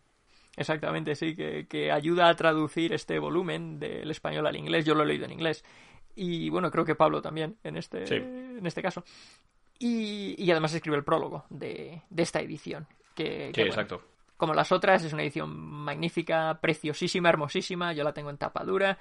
Exactamente, 0.56 1.16
sí, 1.16 1.34
que, 1.34 1.66
que, 1.66 1.92
ayuda 1.92 2.28
a 2.28 2.36
traducir 2.36 2.92
este 2.92 3.18
volumen 3.18 3.78
del 3.78 4.10
español 4.10 4.46
al 4.46 4.56
inglés. 4.56 4.84
Yo 4.84 4.94
lo 4.94 5.02
he 5.02 5.06
leído 5.06 5.26
en 5.26 5.32
inglés. 5.32 5.64
Y 6.16 6.48
bueno, 6.48 6.70
creo 6.70 6.86
que 6.86 6.94
Pablo 6.94 7.20
también 7.20 7.58
en 7.62 7.76
este, 7.76 8.04
en 8.16 8.66
este 8.66 8.80
caso. 8.80 9.04
Y, 9.78 10.50
además 10.50 10.74
escribe 10.74 10.96
el 10.96 11.04
prólogo 11.04 11.44
de, 11.50 12.02
esta 12.16 12.40
edición. 12.40 12.86
Que, 13.14 13.52
sí, 13.54 13.62
exacto. 13.62 14.02
Como 14.36 14.54
las 14.54 14.72
otras, 14.72 15.02
es 15.04 15.12
una 15.12 15.22
edición 15.22 15.56
magnífica, 15.58 16.58
preciosísima, 16.60 17.28
hermosísima. 17.28 17.92
Yo 17.92 18.04
la 18.04 18.12
tengo 18.12 18.30
en 18.30 18.38
tapa 18.38 18.64
dura. 18.64 18.98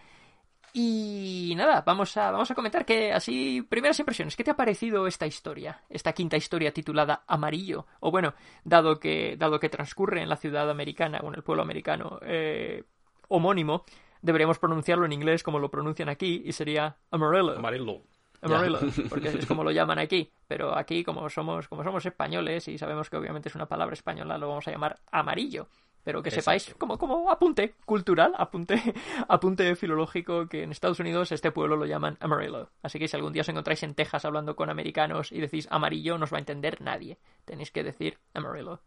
Y 0.78 1.54
nada, 1.56 1.84
vamos 1.86 2.18
a, 2.18 2.32
vamos 2.32 2.52
a 2.52 2.56
comentar 2.56 2.86
que 2.86 3.14
así, 3.14 3.62
primeras 3.62 3.98
impresiones, 4.00 4.36
¿qué 4.36 4.44
te 4.44 4.52
ha 4.52 4.58
parecido 4.58 5.08
esta 5.08 5.26
historia? 5.26 5.82
Esta 5.90 6.12
quinta 6.12 6.36
historia 6.36 6.74
titulada 6.74 7.24
Amarillo. 7.28 7.86
O 8.02 8.12
bueno, 8.12 8.34
dado 8.66 9.00
que, 9.00 9.38
dado 9.38 9.60
que 9.60 9.70
transcurre 9.70 10.22
en 10.22 10.28
la 10.28 10.36
ciudad 10.36 10.70
americana 10.70 11.22
o 11.24 11.30
en 11.30 11.36
el 11.36 11.44
pueblo 11.44 11.64
americano 11.64 12.20
eh, 12.24 12.84
homónimo, 13.30 13.86
deberíamos 14.22 14.60
pronunciarlo 14.60 15.06
en 15.06 15.14
inglés 15.14 15.44
como 15.44 15.60
lo 15.60 15.72
pronuncian 15.72 16.10
aquí 16.10 16.42
y 16.44 16.52
sería 16.52 16.98
Amarillo. 17.10 17.58
Amarillo. 17.58 18.04
Amarillo, 18.42 18.80
porque 19.10 19.30
es 19.30 19.46
como 19.46 19.64
lo 19.64 19.72
llaman 19.72 20.00
aquí. 20.00 20.32
Pero 20.48 20.78
aquí, 20.78 21.04
como 21.04 21.30
somos, 21.30 21.68
como 21.68 21.84
somos 21.84 22.06
españoles 22.06 22.68
y 22.68 22.78
sabemos 22.78 23.10
que 23.10 23.18
obviamente 23.18 23.50
es 23.50 23.56
una 23.56 23.68
palabra 23.68 23.94
española, 23.94 24.38
lo 24.38 24.50
vamos 24.50 24.68
a 24.68 24.72
llamar 24.72 25.00
amarillo. 25.12 25.68
Pero 26.06 26.22
que 26.22 26.30
sepáis, 26.30 26.76
como, 26.78 27.00
como 27.00 27.32
apunte 27.32 27.74
cultural, 27.84 28.34
apunte, 28.38 28.80
apunte 29.28 29.76
filológico, 29.76 30.48
que 30.48 30.62
en 30.62 30.72
Estados 30.72 31.00
Unidos 31.00 31.32
este 31.32 31.52
pueblo 31.52 31.76
lo 31.76 31.88
llaman 31.88 32.16
Amarillo. 32.20 32.70
Así 32.84 33.00
que 33.00 33.08
si 33.08 33.18
algún 33.18 33.34
día 33.34 33.42
os 33.42 33.50
encontráis 33.50 33.82
en 33.82 33.96
Texas 33.96 34.24
hablando 34.24 34.56
con 34.56 34.70
americanos 34.70 35.32
y 35.32 35.42
decís 35.42 35.68
amarillo, 35.72 36.20
no 36.20 36.26
os 36.26 36.32
va 36.32 36.38
a 36.38 36.42
entender 36.42 36.80
nadie. 36.80 37.18
Tenéis 37.44 37.72
que 37.72 37.84
decir 37.84 38.20
Amarillo. 38.36 38.82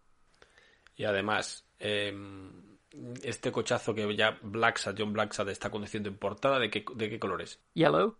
Y 0.94 1.04
además, 1.04 1.66
em, 1.80 2.78
este 3.22 3.50
cochazo 3.50 3.94
que 3.94 4.16
ya 4.16 4.38
Blacksad, 4.40 4.94
John 4.96 5.12
Blacksad 5.12 5.48
está 5.48 5.70
conduciendo 5.70 6.08
en 6.08 6.18
portada, 6.18 6.60
¿de 6.60 6.70
qué, 6.70 6.84
de 6.94 7.10
qué 7.10 7.18
color 7.18 7.42
es? 7.42 7.60
Yellow. 7.74 8.16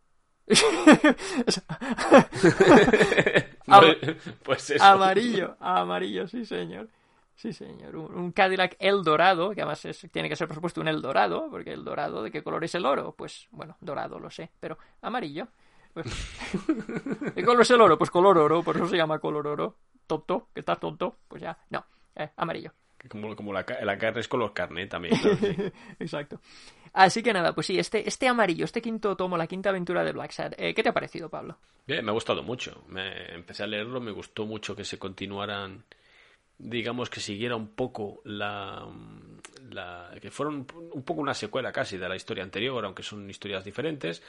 pues 4.42 4.70
eso. 4.70 4.84
Amarillo, 4.84 5.56
amarillo, 5.60 6.26
sí 6.26 6.44
señor. 6.44 6.88
Sí, 7.34 7.52
señor. 7.52 7.94
Un, 7.94 8.32
Cadillac 8.32 8.74
El 8.80 9.04
Dorado, 9.04 9.54
que 9.54 9.62
además 9.62 9.86
tiene 10.10 10.28
que 10.28 10.34
ser, 10.34 10.48
por 10.48 10.56
supuesto, 10.56 10.80
un 10.80 10.88
El 10.88 11.00
Dorado, 11.00 11.46
porque 11.50 11.72
el 11.72 11.84
dorado, 11.84 12.24
¿de 12.24 12.32
qué 12.32 12.42
color 12.42 12.64
es 12.64 12.74
el 12.74 12.84
oro? 12.84 13.14
Pues, 13.16 13.46
bueno, 13.52 13.76
dorado, 13.80 14.18
lo 14.18 14.28
sé, 14.28 14.50
pero 14.58 14.76
amarillo. 15.02 15.46
Pues, 15.94 16.06
¿Qué 17.36 17.44
color 17.44 17.62
es 17.62 17.70
el 17.70 17.80
oro? 17.80 17.96
Pues 17.96 18.10
color 18.10 18.38
oro, 18.38 18.64
por 18.64 18.74
eso 18.74 18.88
se 18.88 18.96
llama 18.96 19.20
color 19.20 19.46
oro. 19.46 19.76
Tonto, 20.08 20.48
que 20.52 20.60
estás 20.60 20.80
tonto, 20.80 21.18
pues 21.28 21.42
ya, 21.42 21.56
no, 21.70 21.86
eh, 22.16 22.30
amarillo. 22.36 22.72
Como, 23.08 23.36
como 23.36 23.52
la, 23.52 23.64
la, 23.82 23.98
carne 23.98 24.20
es 24.20 24.26
color 24.26 24.52
carne 24.52 24.88
también. 24.88 25.14
Exacto. 26.00 26.40
Así 26.92 27.22
que 27.22 27.32
nada, 27.32 27.54
pues 27.54 27.66
sí, 27.66 27.78
este, 27.78 28.08
este 28.08 28.28
amarillo, 28.28 28.64
este 28.64 28.82
quinto 28.82 29.16
tomo, 29.16 29.36
la 29.36 29.46
quinta 29.46 29.70
aventura 29.70 30.04
de 30.04 30.12
Black 30.12 30.32
Sad, 30.32 30.52
eh, 30.56 30.74
¿qué 30.74 30.82
te 30.82 30.88
ha 30.88 30.94
parecido, 30.94 31.28
Pablo? 31.28 31.58
Bien, 31.86 32.04
me 32.04 32.10
ha 32.10 32.14
gustado 32.14 32.42
mucho. 32.42 32.84
Me, 32.88 33.34
empecé 33.34 33.62
a 33.62 33.66
leerlo, 33.66 34.00
me 34.00 34.10
gustó 34.10 34.46
mucho 34.46 34.76
que 34.76 34.84
se 34.84 34.98
continuaran, 34.98 35.84
digamos 36.58 37.08
que 37.08 37.20
siguiera 37.20 37.56
un 37.56 37.68
poco 37.68 38.20
la, 38.24 38.86
la 39.70 40.10
que 40.20 40.30
fueron 40.30 40.66
un 40.92 41.02
poco 41.02 41.20
una 41.20 41.34
secuela 41.34 41.72
casi 41.72 41.96
de 41.96 42.08
la 42.08 42.16
historia 42.16 42.44
anterior, 42.44 42.84
aunque 42.84 43.02
son 43.02 43.28
historias 43.30 43.64
diferentes, 43.64 44.22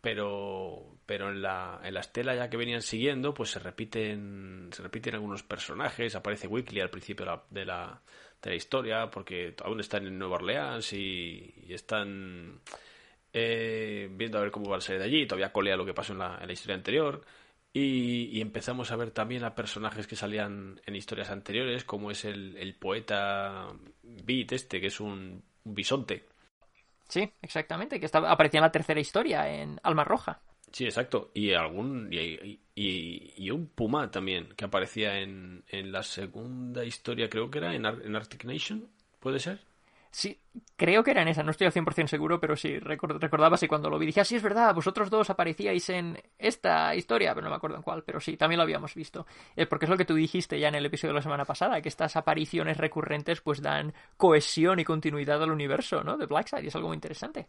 pero 0.00 0.98
pero 1.04 1.30
en 1.30 1.42
la, 1.42 1.80
en 1.82 1.94
la 1.94 2.00
estela 2.00 2.34
ya 2.34 2.48
que 2.50 2.56
venían 2.56 2.82
siguiendo 2.82 3.34
pues 3.34 3.50
se 3.50 3.58
repiten 3.58 4.70
se 4.72 4.82
repiten 4.82 5.14
algunos 5.14 5.42
personajes 5.42 6.14
aparece 6.14 6.46
Weekly 6.46 6.80
al 6.80 6.90
principio 6.90 7.24
de 7.24 7.30
la, 7.32 7.42
de 7.50 7.64
la, 7.64 8.02
de 8.42 8.50
la 8.50 8.56
historia 8.56 9.10
porque 9.10 9.54
aún 9.64 9.80
están 9.80 10.06
en 10.06 10.18
Nueva 10.18 10.36
Orleans 10.36 10.92
y, 10.92 11.66
están 11.68 12.60
eh, 13.32 14.08
viendo 14.10 14.38
a 14.38 14.42
ver 14.42 14.50
cómo 14.50 14.70
van 14.70 14.78
a 14.78 14.80
salir 14.80 15.00
de 15.00 15.06
allí 15.06 15.26
todavía 15.26 15.52
colea 15.52 15.76
lo 15.76 15.84
que 15.84 15.94
pasó 15.94 16.12
en 16.12 16.20
la, 16.20 16.38
en 16.40 16.46
la 16.46 16.52
historia 16.52 16.76
anterior 16.76 17.22
Y, 17.72 18.40
empezamos 18.40 18.90
a 18.90 18.96
ver 18.96 19.10
también 19.10 19.44
a 19.44 19.54
personajes 19.54 20.06
que 20.06 20.16
salían 20.16 20.80
en 20.86 20.96
historias 20.96 21.30
anteriores, 21.30 21.84
como 21.84 22.10
es 22.10 22.24
el, 22.24 22.74
poeta 22.80 23.68
Beat 24.02 24.52
este, 24.52 24.80
que 24.80 24.86
es 24.86 25.00
un, 25.00 25.42
bisonte. 25.64 26.24
Sí, 27.08 27.30
exactamente, 27.42 28.00
que 28.00 28.06
estaba, 28.06 28.30
aparecía 28.30 28.58
en 28.58 28.64
la 28.64 28.72
tercera 28.72 29.00
historia, 29.00 29.52
en 29.52 29.78
Alma 29.82 30.04
Roja. 30.04 30.40
Sí, 30.72 30.84
exacto. 30.84 31.30
Y 31.34 31.52
algún 31.52 32.08
y, 32.12 32.60
y, 32.74 33.50
un 33.50 33.68
puma 33.68 34.10
también, 34.10 34.48
que 34.56 34.64
aparecía 34.64 35.20
en, 35.20 35.64
en, 35.68 35.92
la 35.92 36.02
segunda 36.02 36.84
historia, 36.84 37.30
creo 37.30 37.50
que 37.50 37.58
era, 37.58 37.74
en, 37.74 37.86
en 37.86 38.16
Arctic 38.16 38.44
Nation, 38.44 38.88
¿puede 39.20 39.38
ser? 39.38 39.60
Sí, 40.16 40.40
creo 40.76 41.04
que 41.04 41.10
era 41.10 41.20
en 41.20 41.28
esa, 41.28 41.42
no 41.42 41.50
estoy 41.50 41.66
al 41.66 41.74
100% 41.74 42.06
seguro, 42.06 42.40
pero 42.40 42.56
sí, 42.56 42.78
recordaba 42.78 43.56
así 43.56 43.68
cuando 43.68 43.90
lo 43.90 43.98
vi. 43.98 44.06
Dije, 44.06 44.22
ah, 44.22 44.24
sí, 44.24 44.36
es 44.36 44.42
verdad, 44.42 44.74
vosotros 44.74 45.10
dos 45.10 45.28
aparecíais 45.28 45.90
en 45.90 46.18
esta 46.38 46.94
historia, 46.94 47.34
pero 47.34 47.44
no 47.44 47.50
me 47.50 47.56
acuerdo 47.56 47.76
en 47.76 47.82
cuál, 47.82 48.02
pero 48.02 48.18
sí, 48.18 48.38
también 48.38 48.56
lo 48.56 48.62
habíamos 48.62 48.94
visto. 48.94 49.26
Eh, 49.56 49.66
porque 49.66 49.84
es 49.84 49.90
lo 49.90 49.98
que 49.98 50.06
tú 50.06 50.14
dijiste 50.14 50.58
ya 50.58 50.68
en 50.68 50.74
el 50.74 50.86
episodio 50.86 51.12
de 51.12 51.18
la 51.18 51.22
semana 51.22 51.44
pasada, 51.44 51.82
que 51.82 51.90
estas 51.90 52.16
apariciones 52.16 52.78
recurrentes 52.78 53.42
pues 53.42 53.60
dan 53.60 53.92
cohesión 54.16 54.78
y 54.78 54.84
continuidad 54.84 55.42
al 55.42 55.50
universo, 55.50 56.02
¿no? 56.02 56.16
De 56.16 56.24
Blackside, 56.24 56.64
y 56.64 56.68
es 56.68 56.76
algo 56.76 56.88
muy 56.88 56.94
interesante. 56.94 57.46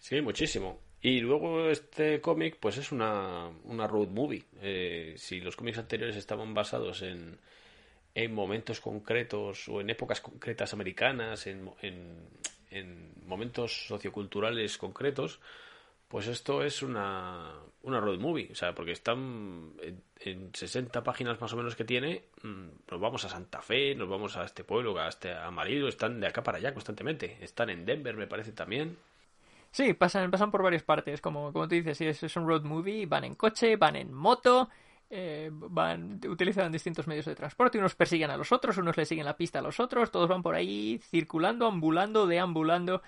Sí, 0.00 0.22
muchísimo. 0.22 0.91
Y 1.02 1.20
luego 1.20 1.68
este 1.68 2.20
cómic, 2.20 2.56
pues 2.60 2.78
es 2.78 2.92
una, 2.92 3.50
una 3.64 3.86
road 3.86 4.08
movie. 4.08 4.44
Eh, 4.60 5.14
si 5.18 5.40
los 5.40 5.56
cómics 5.56 5.78
anteriores 5.78 6.16
estaban 6.16 6.54
basados 6.54 7.02
en 7.02 7.38
en 8.14 8.34
momentos 8.34 8.80
concretos 8.80 9.68
o 9.68 9.80
en 9.80 9.90
épocas 9.90 10.20
concretas 10.20 10.72
americanas, 10.72 11.46
en, 11.46 11.70
en, 11.80 13.12
momentos 13.26 13.86
socioculturales 13.86 14.76
concretos, 14.76 15.40
pues 16.08 16.26
esto 16.26 16.62
es 16.62 16.82
una, 16.82 17.52
una 17.82 18.00
road 18.00 18.18
movie, 18.18 18.50
o 18.52 18.54
sea, 18.54 18.74
porque 18.74 18.92
están 18.92 19.72
en, 20.20 20.50
60 20.52 21.02
páginas 21.02 21.40
más 21.40 21.52
o 21.54 21.56
menos 21.56 21.74
que 21.74 21.84
tiene, 21.84 22.24
mm, 22.42 22.90
nos 22.90 23.00
vamos 23.00 23.24
a 23.24 23.30
Santa 23.30 23.62
Fe, 23.62 23.94
nos 23.94 24.08
vamos 24.08 24.36
a 24.36 24.44
este 24.44 24.64
pueblo, 24.64 24.98
a 24.98 25.08
este 25.08 25.32
Amarillo, 25.32 25.88
están 25.88 26.20
de 26.20 26.26
acá 26.26 26.42
para 26.42 26.58
allá 26.58 26.74
constantemente, 26.74 27.38
están 27.40 27.70
en 27.70 27.86
Denver, 27.86 28.16
me 28.16 28.26
parece 28.26 28.52
también. 28.52 28.98
Sí, 29.72 29.94
pasan, 29.94 30.30
pasan 30.30 30.50
por 30.50 30.62
varias 30.62 30.82
partes, 30.82 31.22
como, 31.22 31.50
como 31.50 31.66
tú 31.66 31.74
dices, 31.74 31.98
es, 32.02 32.22
es 32.22 32.36
un 32.36 32.46
road 32.46 32.62
movie, 32.62 33.06
van 33.06 33.24
en 33.24 33.34
coche, 33.34 33.76
van 33.76 33.96
en 33.96 34.12
moto, 34.12 34.68
eh, 35.08 35.48
van, 35.50 36.20
utilizan 36.28 36.70
distintos 36.70 37.06
medios 37.06 37.24
de 37.24 37.34
transporte, 37.34 37.78
unos 37.78 37.94
persiguen 37.94 38.30
a 38.30 38.36
los 38.36 38.52
otros, 38.52 38.76
unos 38.76 38.98
le 38.98 39.06
siguen 39.06 39.24
la 39.24 39.36
pista 39.36 39.60
a 39.60 39.62
los 39.62 39.80
otros, 39.80 40.10
todos 40.10 40.28
van 40.28 40.42
por 40.42 40.54
ahí 40.54 41.00
circulando, 41.04 41.66
ambulando, 41.66 42.26
deambulando 42.26 43.02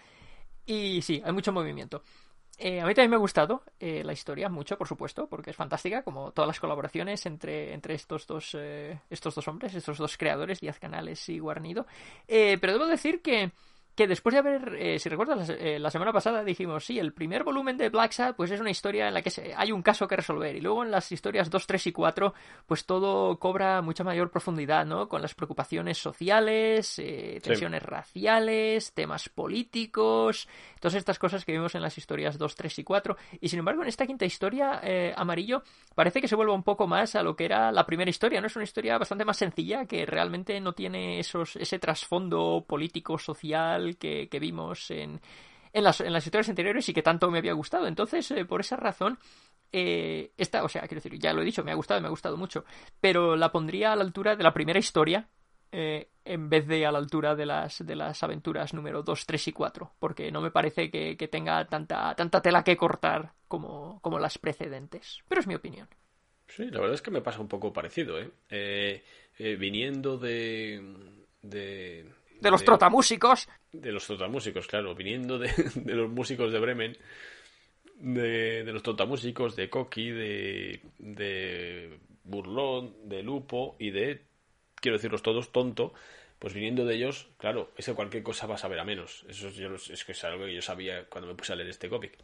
y 0.64 1.02
sí, 1.02 1.22
hay 1.22 1.32
mucho 1.32 1.52
movimiento. 1.52 2.02
Eh, 2.58 2.80
a 2.80 2.86
mí 2.86 2.94
también 2.94 3.10
me 3.10 3.16
ha 3.16 3.18
gustado 3.18 3.62
eh, 3.78 4.02
la 4.02 4.14
historia 4.14 4.48
mucho, 4.48 4.78
por 4.78 4.88
supuesto, 4.88 5.28
porque 5.28 5.50
es 5.50 5.56
fantástica, 5.56 6.02
como 6.02 6.32
todas 6.32 6.46
las 6.46 6.60
colaboraciones 6.60 7.26
entre, 7.26 7.74
entre 7.74 7.94
estos, 7.94 8.26
dos, 8.26 8.56
estos 9.10 9.34
dos 9.34 9.48
hombres, 9.48 9.74
estos 9.74 9.98
dos 9.98 10.16
creadores, 10.16 10.60
Díaz 10.60 10.78
Canales 10.78 11.28
y 11.28 11.40
Guarnido. 11.40 11.86
pero 12.26 12.72
debo 12.72 12.86
decir 12.86 13.20
que 13.20 13.52
que 13.94 14.08
después 14.08 14.32
de 14.32 14.40
haber, 14.40 14.74
eh, 14.76 14.98
si 14.98 15.08
recuerdas, 15.08 15.48
eh, 15.50 15.78
la, 15.78 15.90
semana 15.90 16.12
pasada 16.12 16.42
dijimos, 16.42 16.84
sí, 16.84 16.98
el 16.98 17.12
primer 17.12 17.44
volumen 17.44 17.76
de 17.76 17.90
Black 17.90 18.10
Sad, 18.10 18.34
pues 18.34 18.50
es 18.50 18.60
una 18.60 18.70
historia 18.70 19.06
en 19.06 19.14
la 19.14 19.22
que 19.22 19.54
hay 19.56 19.70
un 19.70 19.82
caso 19.82 20.08
que 20.08 20.16
resolver. 20.16 20.56
Y 20.56 20.60
luego 20.60 20.82
en 20.82 20.90
las 20.90 21.12
historias 21.12 21.48
2, 21.48 21.66
3 21.66 21.86
y 21.86 21.92
4, 21.92 22.34
pues 22.66 22.86
todo 22.86 23.38
cobra 23.38 23.82
mucha 23.82 24.02
mayor 24.02 24.30
profundidad, 24.30 24.84
¿no? 24.84 25.08
Con 25.08 25.22
las 25.22 25.34
preocupaciones 25.34 25.98
sociales, 25.98 26.98
eh, 26.98 27.40
tensiones 27.42 27.82
raciales, 27.84 28.92
temas 28.92 29.28
políticos, 29.28 30.48
todas 30.80 30.94
estas 30.94 31.20
cosas 31.20 31.44
que 31.44 31.52
vimos 31.52 31.76
en 31.76 31.82
las 31.82 31.96
historias 31.96 32.36
2, 32.36 32.54
3 32.56 32.78
y 32.80 32.84
4. 32.84 33.16
Y 33.40 33.48
sin 33.48 33.60
embargo, 33.60 33.82
en 33.82 33.88
esta 33.88 34.06
quinta 34.06 34.24
historia, 34.24 34.80
Amarillo, 35.16 35.62
parece 35.94 36.20
que 36.20 36.28
se 36.28 36.34
vuelve 36.34 36.52
un 36.52 36.64
poco 36.64 36.86
más 36.88 37.14
a 37.14 37.22
lo 37.22 37.36
que 37.36 37.44
era 37.44 37.70
la 37.70 37.86
primera 37.86 38.10
historia, 38.10 38.40
¿no? 38.40 38.48
Es 38.48 38.56
una 38.56 38.64
historia 38.64 38.98
bastante 38.98 39.24
más 39.24 39.36
sencilla, 39.36 39.86
que 39.86 40.04
realmente 40.04 40.60
no 40.60 40.72
tiene 40.72 41.20
esos, 41.20 41.56
ese 41.56 41.78
trasfondo 41.78 42.64
político, 42.66 43.18
social, 43.18 43.83
que, 43.92 44.28
vimos 44.40 44.90
en, 44.90 45.20
en, 45.72 45.84
las, 45.84 46.00
en 46.00 46.12
las 46.12 46.24
historias 46.24 46.48
anteriores 46.48 46.88
y 46.88 46.94
que 46.94 47.02
tanto 47.02 47.30
me 47.30 47.38
había 47.38 47.52
gustado. 47.52 47.86
Entonces, 47.86 48.30
eh, 48.30 48.44
por 48.44 48.60
esa 48.60 48.76
razón, 48.76 49.18
eh, 49.72 50.32
esta, 50.36 50.64
o 50.64 50.68
sea, 50.68 50.82
quiero 50.82 51.02
decir, 51.02 51.18
ya 51.18 51.32
lo 51.32 51.42
he 51.42 51.44
dicho, 51.44 51.64
me 51.64 51.72
ha 51.72 51.74
gustado, 51.74 52.00
me 52.00 52.06
ha 52.06 52.10
gustado 52.10 52.36
mucho, 52.36 52.64
pero 53.00 53.36
la 53.36 53.52
pondría 53.52 53.92
a 53.92 53.96
la 53.96 54.04
altura 54.04 54.36
de 54.36 54.44
la 54.44 54.54
primera 54.54 54.78
historia 54.78 55.28
eh, 55.72 56.08
en 56.24 56.48
vez 56.48 56.66
de 56.68 56.86
a 56.86 56.92
la 56.92 56.98
altura 56.98 57.34
de 57.34 57.46
las, 57.46 57.84
de 57.84 57.96
las 57.96 58.22
aventuras 58.22 58.72
número 58.72 59.02
2, 59.02 59.26
3 59.26 59.48
y 59.48 59.52
4, 59.52 59.94
porque 59.98 60.30
no 60.30 60.40
me 60.40 60.52
parece 60.52 60.90
que, 60.90 61.16
tenga 61.28 61.66
tanta, 61.66 62.14
tanta 62.14 62.40
tela 62.40 62.62
que 62.62 62.76
cortar 62.76 63.32
como, 63.48 64.00
como 64.00 64.18
las 64.18 64.38
precedentes. 64.38 65.18
Pero 65.28 65.40
es 65.40 65.46
mi 65.46 65.56
opinión. 65.56 65.88
Sí, 66.46 66.64
la 66.70 66.80
verdad 66.80 66.94
es 66.94 67.02
que 67.02 67.10
me 67.10 67.20
pasa 67.20 67.40
un 67.40 67.48
poco 67.48 67.72
parecido, 67.72 68.18
¿eh? 68.20 69.02
viniendo 69.58 70.18
de, 70.18 70.80
de 72.40 72.50
los 72.50 72.64
trotamúsicos. 72.64 73.48
De 73.72 73.92
los 73.92 74.06
trotamúsicos, 74.06 74.66
claro, 74.66 74.94
viniendo 74.94 75.38
de, 75.38 75.50
los 75.84 76.10
músicos 76.10 76.52
de 76.52 76.58
Bremen, 76.58 76.96
de, 77.96 78.64
los 78.66 78.82
trotamúsicos, 78.82 79.56
de 79.56 79.70
Coqui, 79.70 80.10
de, 80.10 80.80
de 80.98 81.98
Burlón, 82.24 82.94
de 83.08 83.22
Lupo 83.22 83.76
y 83.78 83.90
de, 83.90 84.22
quiero 84.76 84.96
decirlos 84.96 85.22
todos, 85.22 85.52
Tonto, 85.52 85.94
pues 86.38 86.52
viniendo 86.52 86.84
de 86.84 86.96
ellos, 86.96 87.28
claro, 87.38 87.72
ese 87.76 87.94
cualquier 87.94 88.22
cosa 88.22 88.46
va 88.46 88.56
a 88.56 88.58
saber 88.58 88.78
a 88.78 88.84
menos. 88.84 89.24
Eso 89.28 89.48
es, 89.48 89.90
es 89.90 90.04
que 90.04 90.12
es 90.12 90.24
algo 90.24 90.44
que 90.44 90.54
yo 90.54 90.62
sabía 90.62 91.04
cuando 91.04 91.28
me 91.28 91.34
puse 91.34 91.52
a 91.52 91.56
leer 91.56 91.70
este 91.70 91.88
cómic. 91.88 92.18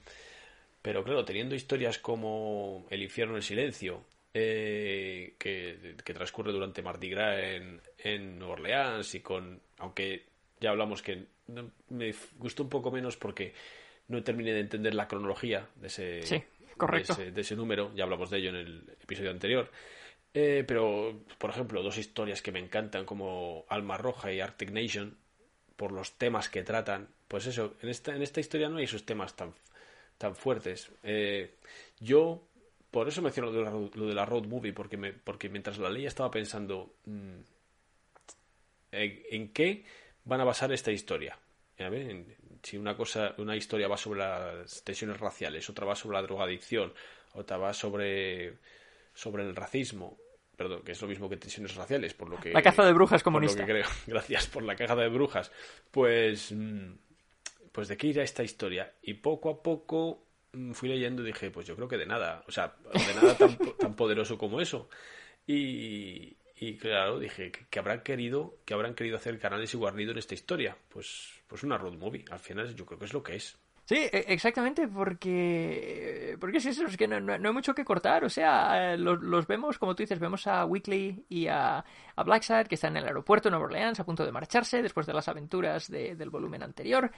Pero 0.83 1.05
claro, 1.05 1.25
teniendo 1.25 1.55
historias 1.55 1.99
como 1.99 2.87
El 2.91 3.03
infierno 3.03 3.37
el 3.37 3.43
silencio, 3.43 4.05
eh, 4.33 5.35
que, 5.39 5.97
transcurre 6.15 6.53
durante 6.53 6.83
Mardi 6.83 7.11
Gras 7.11 7.39
en, 7.43 7.81
en 7.99 8.39
Nueva 8.39 8.55
Orleans 8.55 9.15
y 9.15 9.21
con 9.21 9.61
aunque 9.79 10.27
ya 10.61 10.71
hablamos 10.71 11.03
que 11.03 11.27
me 11.89 12.15
gustó 12.39 12.63
un 12.63 12.69
poco 12.69 12.91
menos 12.91 13.17
porque 13.17 13.55
no 14.09 14.23
terminé 14.23 14.53
de 14.53 14.61
entender 14.61 14.95
la 14.95 15.09
cronología 15.09 15.69
de 15.77 15.87
ese, 15.87 16.21
De, 17.33 17.41
ese, 17.41 17.57
número, 17.57 17.93
ya 17.95 18.05
hablamos 18.05 18.31
de 18.31 18.39
ello 18.39 18.51
en 18.51 18.57
el 18.57 18.97
episodio 19.03 19.31
anterior. 19.31 19.71
Eh, 20.33 20.65
pero, 20.67 21.25
por 21.39 21.51
ejemplo, 21.51 21.83
dos 21.83 21.99
historias 21.99 22.43
que 22.43 22.53
me 22.53 22.61
encantan 22.61 23.05
como 23.05 23.65
Alma 23.69 23.97
Roja 23.97 24.33
y 24.33 24.41
Arctic 24.41 24.71
Nation, 24.71 25.17
por 25.77 25.93
los 25.93 26.19
temas 26.19 26.49
que 26.49 26.63
tratan, 26.63 27.09
pues 27.27 27.47
eso, 27.47 27.75
en 27.83 27.89
esta, 27.89 28.15
en 28.15 28.23
esta 28.23 28.41
historia 28.41 28.69
no 28.69 28.79
hay 28.79 28.85
esos 28.85 29.05
temas 29.05 29.35
tan, 29.35 29.55
tan 30.19 30.37
fuertes. 30.37 30.91
Eh, 31.03 31.55
yo, 31.99 32.43
por 32.91 33.09
eso 33.09 33.23
menciono 33.23 33.51
lo 33.51 33.59
de, 33.59 33.65
la, 33.65 33.71
lo 33.71 34.07
de 34.07 34.15
la 34.15 34.27
road 34.27 34.47
movie, 34.47 34.73
porque, 34.73 34.97
me, 34.97 35.13
porque 35.13 35.49
mientras 35.49 35.79
la 35.79 35.91
leía 35.91 36.09
estaba 36.09 36.31
pensando, 36.31 36.95
mm, 37.07 37.41
en 38.93 39.53
qué 39.53 39.85
van 40.25 40.41
a 40.41 40.45
basar 40.45 40.73
esta 40.73 40.91
historia. 40.91 41.39
Si 42.63 42.77
una 42.77 42.95
cosa, 42.95 43.35
una 43.39 43.57
historia 43.57 43.89
va 43.89 43.97
sobre 43.97 44.21
las 44.21 44.85
tensiones 44.85 45.19
raciales, 45.19 45.69
otra 45.71 45.87
va 45.87 45.97
sobre 45.97 46.17
la 46.17 46.23
drogadicción, 46.23 46.93
otra 47.33 47.57
va 47.57 47.73
sobre, 47.73 48.59
sobre 49.15 49.45
el 49.45 49.57
racismo, 49.57 50.19
perdón, 50.57 50.83
que 50.83 50.93
es 50.93 51.01
lo 51.01 51.09
mismo 51.09 51.29
que 51.29 51.39
tensiones 51.39 51.75
raciales, 51.75 52.13
por 52.13 52.29
lo 52.29 52.39
que 52.39 52.51
la 52.51 52.61
caza 52.61 52.85
de 52.85 52.93
brujas 52.93 53.23
comunista. 53.23 53.65
creo. 53.65 53.87
Gracias 54.07 54.47
por 54.49 54.63
la 54.63 54.77
caza 54.77 54.95
de 54.95 55.09
brujas. 55.09 55.51
Pues, 55.91 56.53
mm, 56.53 56.93
pues 57.73 57.89
de 57.89 57.97
qué 57.97 58.09
irá 58.09 58.23
esta 58.23 58.43
historia. 58.43 58.93
Y 59.03 59.15
poco 59.15 59.49
a 59.49 59.63
poco 59.63 60.27
fui 60.73 60.89
leyendo 60.89 61.23
y 61.23 61.27
dije, 61.27 61.51
pues 61.51 61.67
yo 61.67 61.77
creo 61.77 61.89
que 61.89 61.97
de 61.97 62.07
nada, 62.07 62.43
o 62.47 62.53
sea, 62.53 62.75
de 62.93 63.15
nada 63.15 63.37
tan, 63.37 63.57
tan 63.79 63.95
poderoso 63.95 64.39
como 64.39 64.61
eso. 64.61 64.89
Y, 65.47 66.37
y 66.57 66.77
claro, 66.77 67.19
dije, 67.19 67.51
¿qué, 67.71 67.79
habrán 67.79 68.03
querido, 68.03 68.59
que 68.65 68.75
habrán 68.75 68.95
querido 68.95 69.17
hacer 69.17 69.39
Canales 69.39 69.73
y 69.73 69.77
Guarnido 69.77 70.13
en 70.13 70.19
esta 70.19 70.35
historia? 70.35 70.77
Pues, 70.89 71.41
pues 71.47 71.63
una 71.63 71.79
road 71.79 71.95
movie. 71.95 72.25
Al 72.31 72.39
final 72.39 72.75
yo 72.75 72.85
creo 72.85 72.99
que 72.99 73.07
es 73.07 73.13
lo 73.13 73.23
que 73.23 73.37
es. 73.37 73.57
Sí, 73.91 73.97
e, 73.97 74.27
exactamente, 74.29 74.87
porque, 74.87 76.37
porque 76.39 76.59
es 76.59 76.67
eso, 76.67 76.87
es 76.87 76.97
que 76.97 77.09
no, 77.09 77.33
hay 77.33 77.53
mucho 77.53 77.75
que 77.75 77.85
cortar, 77.85 78.25
o 78.25 78.29
sea, 78.29 78.97
los, 78.97 79.49
vemos, 79.49 79.79
como 79.79 79.97
tú 79.97 80.05
dices, 80.05 80.21
vemos 80.21 80.47
a 80.47 80.65
Weekly 80.65 81.25
y 81.29 81.49
a, 81.49 81.85
a 82.15 82.23
Blackside 82.23 82.69
que 82.69 82.77
están 82.77 82.97
en 82.97 83.03
el 83.03 83.09
aeropuerto 83.09 83.49
de 83.49 83.51
Nueva 83.51 83.65
Orleans 83.65 83.99
a 83.99 84.05
punto 84.05 84.25
de 84.25 84.31
marcharse 84.31 84.81
después 84.81 85.07
de 85.07 85.15
las 85.15 85.27
aventuras 85.27 85.91
del 85.91 86.31
volumen 86.31 86.63
anterior, 86.63 87.11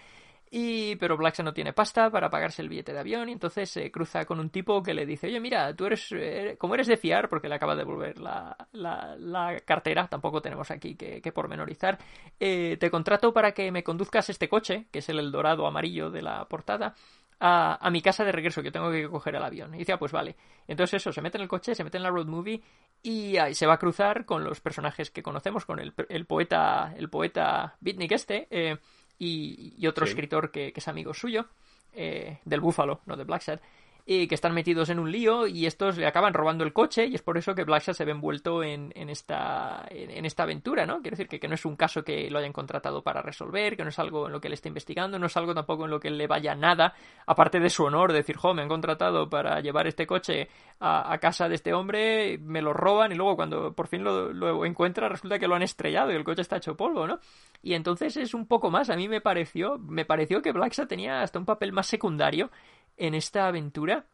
y, 0.55 0.97
pero 0.97 1.17
Blackson 1.17 1.47
no 1.47 1.55
tiene 1.55 1.73
pasta 1.73 2.11
para 2.11 2.29
pagarse 2.29 2.61
el 2.61 2.69
billete 2.69 2.93
de 2.93 2.99
avión 2.99 3.27
y 3.31 3.33
entonces 3.33 3.71
se 3.71 3.91
cruza 3.91 4.27
con 4.27 4.39
un 4.39 4.51
tipo 4.51 4.83
que 4.83 4.93
le 4.93 5.07
dice, 5.07 5.29
oye, 5.29 5.41
mira, 5.41 5.75
tú 5.75 5.87
eres, 5.87 6.13
eh, 6.13 6.57
como 6.59 6.75
eres 6.75 6.89
de 6.89 6.99
fiar, 6.99 7.31
porque 7.31 7.49
le 7.49 7.55
acaba 7.55 7.75
de 7.75 7.79
devolver 7.79 8.19
la, 8.19 8.55
la, 8.73 9.59
cartera, 9.65 10.09
tampoco 10.09 10.43
tenemos 10.43 10.71
aquí 10.71 10.95
que, 10.95 11.33
pormenorizar, 11.33 11.97
eh, 12.39 12.77
te 12.79 12.91
contrato 12.91 13.33
para 13.33 13.53
que 13.53 13.73
me 13.73 13.83
conduzcas 13.83 14.29
este 14.29 14.51
coche, 14.51 14.89
que 14.91 14.99
es 14.99 15.09
el 15.09 15.21
Eldorado 15.21 15.67
amarillo 15.67 16.11
de 16.11 16.21
la 16.21 16.45
portada, 16.45 16.95
a, 17.41 17.89
mi 17.91 18.03
casa 18.03 18.23
de 18.23 18.33
regreso, 18.33 18.63
que 18.63 18.71
tengo 18.71 18.91
que 18.91 19.09
coger 19.09 19.35
el 19.37 19.43
avión. 19.43 19.75
Y 19.75 19.79
dice, 19.79 19.93
ah, 19.95 19.99
pues 19.99 20.13
vale. 20.13 20.37
Entonces 20.69 21.01
eso, 21.01 21.13
se 21.13 21.23
mete 21.23 21.39
en 21.39 21.43
el 21.43 21.49
coche, 21.49 21.75
se 21.75 21.83
mete 21.83 21.97
en 21.97 22.03
la 22.03 22.11
road 22.11 22.27
movie 22.27 22.63
y 23.03 23.39
ahí 23.39 23.55
se 23.55 23.67
va 23.67 23.75
a 23.75 23.79
cruzar 23.79 24.27
con 24.27 24.45
los 24.45 24.61
personajes 24.61 25.11
que 25.11 25.23
conocemos, 25.23 25.65
con 25.65 25.81
el, 25.81 25.95
el 26.11 26.27
poeta, 26.27 26.95
el 26.97 27.09
poeta 27.09 27.75
Bitnik 27.81 28.13
este, 28.13 28.47
eh, 28.51 28.77
y, 29.25 29.87
otro 29.87 30.05
escritor 30.05 30.51
que, 30.51 30.73
es 30.75 30.89
amigo 30.89 31.15
suyo, 31.15 31.47
eh, 31.93 32.39
del 32.45 32.61
Búfalo, 32.61 33.01
no 33.07 33.17
de 33.17 33.25
Blacksad. 33.25 33.61
Y 34.05 34.27
que 34.27 34.35
están 34.35 34.53
metidos 34.53 34.89
en 34.91 34.99
un 34.99 35.11
lío 35.11 35.47
y 35.47 35.67
estos 35.67 35.97
le 35.97 36.07
acaban 36.07 36.35
robando 36.35 36.65
el 36.65 36.73
coche 36.73 37.07
y 37.07 37.15
es 37.15 37.23
por 37.23 37.39
eso 37.39 37.55
que 37.55 37.65
Blackshot 37.65 37.95
se 37.95 38.05
ve 38.05 38.11
envuelto 38.11 38.63
en, 38.63 38.93
en 38.97 39.09
esta, 39.09 39.87
en, 39.91 40.25
esta 40.25 40.43
aventura, 40.43 40.87
¿no? 40.87 41.01
Quiero 41.01 41.17
decir 41.17 41.29
que, 41.29 41.39
que, 41.39 41.47
no 41.47 41.55
es 41.55 41.65
un 41.65 41.77
caso 41.77 42.03
que 42.03 42.29
lo 42.29 42.39
hayan 42.41 42.53
contratado 42.53 43.03
para 43.03 43.23
resolver, 43.23 43.77
que 43.77 43.85
no 43.85 43.91
es 43.91 43.99
algo 43.99 44.27
en 44.27 44.33
lo 44.33 44.41
que 44.41 44.49
él 44.49 44.55
esté 44.55 44.69
investigando, 44.69 45.19
no 45.19 45.27
es 45.27 45.37
algo 45.37 45.55
tampoco 45.55 45.85
en 45.85 45.93
lo 45.93 46.01
que 46.01 46.11
le 46.11 46.27
vaya 46.27 46.55
nada, 46.55 46.95
aparte 47.27 47.61
de 47.61 47.71
su 47.71 47.85
honor, 47.85 48.11
de 48.11 48.19
decir, 48.19 48.37
jo, 48.37 48.55
me 48.55 48.63
han 48.63 48.69
contratado 48.69 49.31
para 49.31 49.61
llevar 49.61 49.87
este 49.87 50.07
coche 50.07 50.49
a, 50.81 51.17
casa 51.19 51.49
de 51.49 51.55
este 51.55 51.73
hombre, 51.73 52.39
me 52.39 52.61
lo 52.61 52.73
roban 52.73 53.13
y 53.13 53.15
luego 53.15 53.37
cuando 53.37 53.73
por 53.73 53.87
fin 53.87 54.03
lo, 54.03 54.65
encuentra 54.65 55.09
resulta 55.09 55.39
que 55.39 55.47
lo 55.47 55.55
han 55.55 55.63
estrellado 55.63 56.11
y 56.11 56.17
el 56.17 56.25
coche 56.25 56.43
está 56.43 56.57
hecho 56.57 56.77
polvo, 56.77 57.07
¿no? 57.07 57.21
Y 57.63 57.75
entonces 57.75 58.17
es 58.17 58.35
un 58.35 58.47
poco 58.47 58.71
más, 58.71 58.91
a 58.91 58.97
mí 58.97 59.09
me 59.09 59.21
pareció, 59.21 59.79
me 59.79 60.05
pareció 60.05 60.43
que 60.43 60.51
Blackshot 60.51 60.89
tenía 60.89 61.23
hasta 61.23 61.39
un 61.39 61.45
papel 61.45 61.73
más 61.73 61.87
secundario 61.87 62.51
en 62.97 63.15
esta 63.15 63.47
aventura 63.47 64.07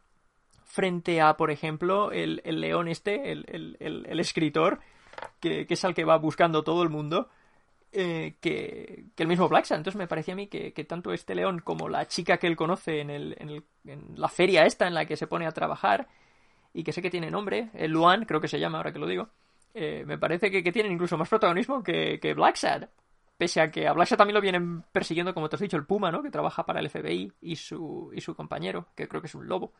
frente 0.63 1.19
a, 1.21 1.35
por 1.35 1.51
ejemplo, 1.51 2.11
el, 2.11 2.41
el 2.45 2.61
león 2.61 2.87
este, 2.87 3.31
el, 3.31 3.45
el, 3.47 4.05
el 4.07 4.19
escritor, 4.19 4.79
que, 5.39 5.65
que, 5.65 5.73
es 5.73 5.83
al 5.83 5.95
que 5.95 6.05
va 6.05 6.17
buscando 6.17 6.63
todo 6.63 6.83
el 6.83 6.89
mundo, 6.89 7.29
eh, 7.91 8.35
que, 8.39 9.05
que, 9.15 9.23
el 9.23 9.29
mismo 9.29 9.49
Blacksa. 9.49 9.75
Entonces 9.75 9.97
me 9.97 10.07
parecía 10.07 10.33
a 10.33 10.37
mí 10.37 10.47
que, 10.47 10.73
que, 10.73 10.83
tanto 10.83 11.11
este 11.11 11.33
león 11.33 11.59
como 11.63 11.89
la 11.89 12.07
chica 12.07 12.37
que 12.37 12.47
él 12.47 12.55
conoce 12.55 13.01
en, 13.01 13.09
el, 13.09 13.35
en, 13.39 13.63
en, 13.85 14.13
la 14.15 14.27
feria 14.27 14.65
esta 14.65 14.87
en 14.87 14.93
la 14.93 15.05
que 15.05 15.17
se 15.17 15.27
pone 15.27 15.47
a 15.47 15.51
trabajar, 15.51 16.07
y 16.73 16.83
que 16.83 16.93
sé 16.93 17.01
que 17.01 17.09
tiene 17.09 17.31
nombre, 17.31 17.69
el 17.73 17.91
Luan, 17.91 18.25
creo 18.25 18.39
que 18.39 18.47
se 18.47 18.59
llama 18.59 18.77
ahora 18.77 18.93
que 18.93 18.99
lo 18.99 19.07
digo, 19.07 19.29
eh, 19.73 20.03
me 20.05 20.17
parece 20.17 20.51
que, 20.51 20.71
tienen 20.71 20.91
incluso 20.91 21.17
más 21.17 21.29
protagonismo 21.29 21.83
que, 21.83 22.19
que 22.19 22.33
Blacksad. 22.33 22.89
Pese 23.39 23.61
a 23.61 23.71
que 23.71 23.87
a 23.87 23.93
Blacksad 23.93 24.17
también 24.17 24.35
lo 24.35 24.41
vienen 24.41 24.83
persiguiendo, 24.91 25.33
como 25.33 25.47
te 25.47 25.55
has 25.55 25.61
dicho, 25.61 25.77
el 25.77 25.85
Puma, 25.85 26.11
¿no? 26.11 26.21
Que 26.21 26.29
trabaja 26.29 26.65
para 26.65 26.81
el 26.81 26.89
FBI 26.89 27.31
y 27.39 27.55
su, 27.55 28.11
y 28.13 28.19
su 28.19 28.35
compañero, 28.35 28.89
que 28.97 29.07
creo 29.07 29.21
que 29.21 29.27
es 29.27 29.35
un 29.35 29.47
lobo. 29.47 29.71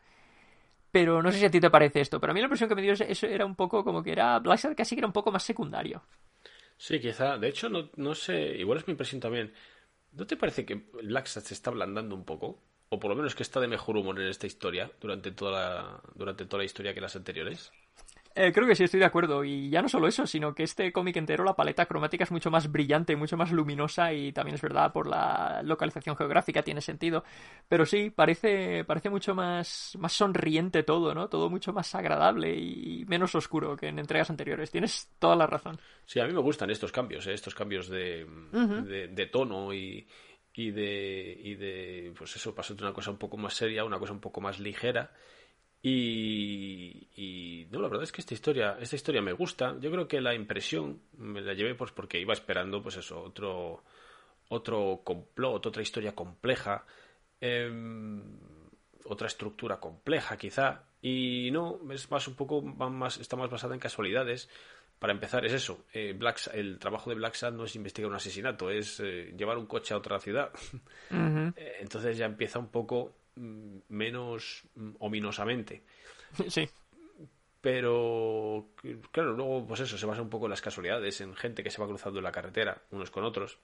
Pero 0.90 1.22
no 1.22 1.30
sé 1.30 1.38
si 1.40 1.44
a 1.44 1.50
ti 1.50 1.60
te 1.60 1.68
parece 1.70 2.00
esto, 2.00 2.18
pero 2.20 2.30
a 2.30 2.34
mí 2.34 2.40
la 2.40 2.46
impresión 2.46 2.70
que 2.70 2.74
me 2.74 2.80
dio 2.82 2.94
eso 2.94 3.26
era 3.26 3.44
un 3.44 3.54
poco 3.54 3.84
como 3.84 4.02
que 4.02 4.12
era 4.12 4.40
casi 4.74 4.96
que 4.96 5.00
era 5.00 5.06
un 5.06 5.12
poco 5.12 5.30
más 5.30 5.42
secundario. 5.42 6.02
Sí, 6.78 7.00
quizá. 7.00 7.36
De 7.38 7.48
hecho, 7.48 7.68
no, 7.68 7.90
no 7.96 8.14
sé, 8.14 8.56
igual 8.58 8.78
es 8.78 8.86
mi 8.86 8.92
impresión 8.92 9.20
también. 9.20 9.52
¿No 10.12 10.26
te 10.26 10.36
parece 10.36 10.64
que 10.66 10.76
Blacksad 11.02 11.42
se 11.42 11.54
está 11.54 11.70
ablandando 11.70 12.14
un 12.16 12.24
poco? 12.24 12.62
O 12.88 12.98
por 12.98 13.10
lo 13.10 13.16
menos 13.16 13.34
que 13.34 13.42
está 13.42 13.60
de 13.60 13.68
mejor 13.68 13.96
humor 13.96 14.20
en 14.20 14.28
esta 14.28 14.46
historia 14.46 14.90
durante 15.00 15.32
toda 15.32 15.52
la, 15.52 16.02
durante 16.14 16.46
toda 16.46 16.58
la 16.60 16.64
historia 16.64 16.94
que 16.94 17.00
las 17.02 17.16
anteriores. 17.16 17.72
Eh, 18.32 18.52
creo 18.52 18.66
que 18.68 18.76
sí, 18.76 18.84
estoy 18.84 19.00
de 19.00 19.06
acuerdo. 19.06 19.42
Y 19.44 19.70
ya 19.70 19.82
no 19.82 19.88
solo 19.88 20.06
eso, 20.06 20.24
sino 20.26 20.54
que 20.54 20.62
este 20.62 20.92
cómic 20.92 21.16
entero, 21.16 21.42
la 21.42 21.56
paleta 21.56 21.86
cromática 21.86 22.22
es 22.24 22.30
mucho 22.30 22.50
más 22.50 22.70
brillante, 22.70 23.16
mucho 23.16 23.36
más 23.36 23.50
luminosa 23.50 24.12
y 24.12 24.32
también 24.32 24.54
es 24.54 24.62
verdad, 24.62 24.92
por 24.92 25.08
la 25.08 25.62
localización 25.64 26.16
geográfica 26.16 26.62
tiene 26.62 26.80
sentido. 26.80 27.24
Pero 27.68 27.84
sí, 27.84 28.10
parece, 28.10 28.84
parece 28.84 29.10
mucho 29.10 29.34
más, 29.34 29.96
más 29.98 30.12
sonriente 30.12 30.84
todo, 30.84 31.12
¿no? 31.12 31.28
Todo 31.28 31.50
mucho 31.50 31.72
más 31.72 31.92
agradable 31.94 32.56
y 32.56 33.04
menos 33.08 33.34
oscuro 33.34 33.76
que 33.76 33.88
en 33.88 33.98
entregas 33.98 34.30
anteriores. 34.30 34.70
Tienes 34.70 35.10
toda 35.18 35.34
la 35.34 35.46
razón. 35.48 35.80
Sí, 36.06 36.20
a 36.20 36.26
mí 36.26 36.32
me 36.32 36.40
gustan 36.40 36.70
estos 36.70 36.92
cambios, 36.92 37.26
¿eh? 37.26 37.34
estos 37.34 37.54
cambios 37.54 37.88
de, 37.88 38.24
uh 38.24 38.56
-huh. 38.56 38.82
de, 38.84 39.08
de 39.08 39.26
tono 39.26 39.74
y, 39.74 40.06
y 40.54 40.70
de, 40.70 41.36
y 41.42 41.54
de, 41.56 42.12
pues 42.16 42.36
eso, 42.36 42.54
pasar 42.54 42.76
de 42.76 42.84
una 42.84 42.92
cosa 42.92 43.10
un 43.10 43.18
poco 43.18 43.36
más 43.36 43.54
seria 43.54 43.82
a 43.82 43.84
una 43.84 43.98
cosa 43.98 44.12
un 44.12 44.20
poco 44.20 44.40
más 44.40 44.60
ligera. 44.60 45.12
Y, 45.82 47.08
y, 47.16 47.66
no, 47.70 47.80
la 47.80 47.88
verdad 47.88 48.04
es 48.04 48.12
que 48.12 48.20
esta 48.20 48.34
historia, 48.34 48.76
esta 48.80 48.96
historia 48.96 49.22
me 49.22 49.32
gusta. 49.32 49.76
Yo 49.80 49.90
creo 49.90 50.06
que 50.06 50.20
la 50.20 50.34
impresión 50.34 51.00
me 51.16 51.40
la 51.40 51.54
llevé 51.54 51.74
pues 51.74 51.90
porque 51.92 52.20
iba 52.20 52.34
esperando, 52.34 52.82
pues 52.82 52.96
eso, 52.96 53.22
otro, 53.22 53.82
otro 54.48 55.00
complot, 55.02 55.64
otra 55.66 55.82
historia 55.82 56.14
compleja, 56.14 56.84
eh, 57.40 57.70
otra 59.04 59.26
estructura 59.26 59.80
compleja 59.80 60.36
quizá. 60.36 60.84
Y 61.00 61.50
no, 61.50 61.80
es 61.90 62.10
más 62.10 62.28
un 62.28 62.34
poco, 62.34 62.60
más, 62.60 63.18
está 63.18 63.36
más 63.36 63.50
basada 63.50 63.74
en 63.74 63.80
casualidades. 63.80 64.50
Para 64.98 65.14
empezar, 65.14 65.46
es 65.46 65.54
eso. 65.54 65.86
Eh, 65.94 66.12
Black, 66.12 66.50
el 66.52 66.78
trabajo 66.78 67.08
de 67.08 67.16
Black 67.16 67.32
Sad 67.32 67.54
no 67.54 67.64
es 67.64 67.74
investigar 67.74 68.10
un 68.10 68.16
asesinato, 68.16 68.68
es 68.68 69.00
eh, 69.00 69.32
llevar 69.34 69.56
un 69.56 69.64
coche 69.64 69.94
a 69.94 69.96
otra 69.96 70.20
ciudad. 70.20 70.50
Uh 71.10 71.14
-huh. 71.14 71.54
Entonces 71.80 72.18
ya 72.18 72.26
empieza 72.26 72.58
un 72.58 72.68
poco 72.68 73.14
menos 73.36 74.62
ominosamente. 74.98 75.82
Sí. 76.48 76.68
Pero, 77.60 78.68
claro, 79.10 79.32
luego, 79.34 79.66
pues 79.66 79.80
eso, 79.80 79.98
se 79.98 80.06
basa 80.06 80.22
un 80.22 80.30
poco 80.30 80.46
en 80.46 80.50
las 80.50 80.62
casualidades, 80.62 81.20
en 81.20 81.34
gente 81.34 81.62
que 81.62 81.70
se 81.70 81.80
va 81.80 81.88
cruzando 81.88 82.18
en 82.18 82.24
la 82.24 82.32
carretera, 82.32 82.80
unos 82.90 83.10
con 83.10 83.24
otros. 83.24 83.58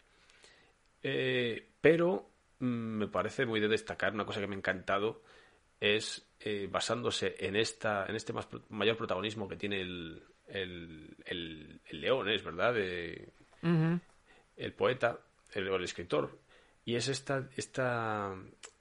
Eh, 1.03 1.71
pero 1.81 2.29
me 2.59 3.07
parece 3.09 3.47
muy 3.47 3.61
de 3.61 3.69
destacar, 3.69 4.13
una 4.13 4.27
cosa 4.27 4.41
que 4.41 4.47
me 4.47 4.55
ha 4.55 4.59
encantado 4.59 5.23
es 5.81 6.27
eh, 6.41 6.69
basándose 6.71 7.37
en 7.39 7.57
esta 7.57 8.07
en 8.07 8.17
este 8.17 8.33
más, 8.33 8.49
mayor 8.71 8.97
protagonismo 8.97 9.49
que 9.49 9.57
tiene 9.57 9.81
el, 9.81 10.23
el, 10.47 11.17
el, 11.25 11.81
el 11.85 12.01
león, 12.01 12.29
es 12.29 12.43
verdad, 12.43 12.75
de, 12.75 13.29
uh 13.63 13.67
-huh. 13.67 14.01
el 14.57 14.73
poeta, 14.73 15.19
el, 15.53 15.69
el 15.69 15.85
escritor, 15.85 16.39
y 16.85 16.97
es 16.97 17.09
esta, 17.09 17.49
esta 17.57 18.35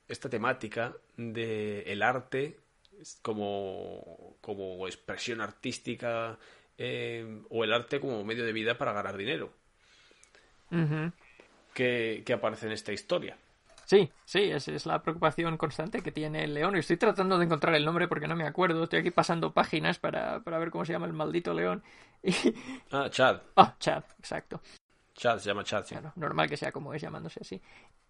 esta 0.07 0.29
temática 0.29 0.93
de 1.17 1.81
el 1.91 2.01
arte 2.01 2.59
como, 3.21 4.37
como 4.41 4.87
expresión 4.87 5.41
artística 5.41 6.37
eh, 6.77 7.41
o 7.49 7.63
el 7.63 7.73
arte 7.73 7.99
como 7.99 8.23
medio 8.23 8.45
de 8.45 8.53
vida 8.53 8.77
para 8.77 8.93
ganar 8.93 9.17
dinero 9.17 9.51
uh 10.71 10.75
-huh. 10.75 11.11
que, 11.73 12.23
que, 12.25 12.33
aparece 12.33 12.67
en 12.67 12.73
esta 12.73 12.91
historia. 12.93 13.37
Sí, 13.85 14.09
sí, 14.25 14.51
esa 14.51 14.71
es 14.71 14.85
la 14.87 15.01
preocupación 15.03 15.57
constante 15.57 16.01
que 16.01 16.11
tiene 16.11 16.43
el 16.43 16.55
león. 16.55 16.75
Estoy 16.75 16.97
tratando 16.97 17.37
de 17.37 17.45
encontrar 17.45 17.75
el 17.75 17.85
nombre 17.85 18.07
porque 18.07 18.27
no 18.27 18.35
me 18.35 18.47
acuerdo. 18.47 18.83
Estoy 18.83 18.99
aquí 18.99 19.11
pasando 19.11 19.53
páginas 19.53 19.99
para, 19.99 20.39
para 20.39 20.57
ver 20.57 20.71
cómo 20.71 20.85
se 20.85 20.93
llama 20.93 21.05
el 21.05 21.13
maldito 21.13 21.53
león. 21.53 21.83
Y... 22.23 22.33
Ah, 22.89 23.07
Chad. 23.07 23.39
Ah, 23.55 23.75
Chad, 23.77 24.03
exacto. 24.17 24.59
Chad, 25.13 25.37
se 25.37 25.49
llama 25.49 25.63
Chad, 25.63 25.85
sí. 25.85 25.93
Claro, 25.93 26.11
normal 26.15 26.49
que 26.49 26.57
sea 26.57 26.71
como 26.71 26.91
es 26.91 27.01
llamándose 27.01 27.39
así. 27.39 27.61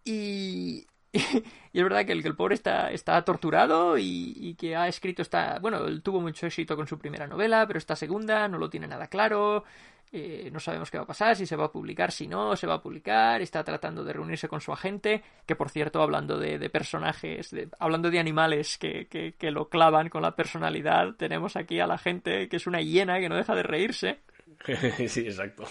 Y, 0.06 0.88
y 1.74 1.78
es 1.80 1.84
verdad 1.84 2.06
que 2.06 2.12
el, 2.12 2.22
que 2.22 2.28
el 2.28 2.36
pobre 2.36 2.56
está, 2.56 2.92
está 2.92 3.24
torturado 3.24 3.98
y, 3.98 4.34
y, 4.36 4.56
que 4.56 4.76
ha 4.76 4.88
escrito 4.88 5.22
esta... 5.22 5.60
Bueno, 5.60 5.86
él 5.86 6.02
tuvo 6.02 6.22
mucho 6.22 6.48
éxito 6.48 6.76
con 6.76 6.88
su 6.88 6.98
primera 6.98 7.28
novela, 7.28 7.66
pero 7.68 7.80
esta 7.80 7.96
segunda 7.96 8.48
no 8.48 8.58
lo 8.58 8.70
tiene 8.70 8.88
nada 8.88 9.08
claro. 9.08 9.64
Eh, 10.12 10.50
no 10.52 10.60
sabemos 10.60 10.90
qué 10.90 10.98
va 10.98 11.04
a 11.04 11.08
pasar, 11.08 11.36
si 11.36 11.46
se 11.46 11.56
va 11.56 11.66
a 11.66 11.72
publicar, 11.72 12.12
si 12.12 12.28
no, 12.28 12.56
se 12.56 12.68
va 12.68 12.76
a 12.76 12.82
publicar. 12.82 13.42
Está 13.42 13.64
tratando 13.64 14.04
de 14.04 14.14
reunirse 14.14 14.48
con 14.48 14.62
su 14.62 14.72
agente, 14.72 15.24
que 15.46 15.56
por 15.56 15.70
cierto, 15.70 16.02
hablando 16.02 16.38
de, 16.38 16.58
de 16.58 16.70
personajes, 16.70 17.52
de, 17.52 17.70
hablando 17.80 18.10
de 18.10 18.20
animales 18.20 18.78
que, 18.78 19.08
que, 19.08 19.34
que 19.34 19.52
lo 19.52 19.68
clavan 19.70 20.10
con 20.10 20.22
la 20.22 20.36
personalidad, 20.36 21.16
tenemos 21.16 21.56
aquí 21.56 21.80
a 21.80 21.88
la 21.88 21.98
gente 21.98 22.48
que 22.48 22.56
es 22.58 22.68
una 22.68 22.82
hiena 22.82 23.20
que 23.20 23.30
no 23.30 23.36
deja 23.36 23.56
de 23.56 23.64
reírse. 23.64 24.20
sí, 25.08 25.22
exacto. 25.22 25.64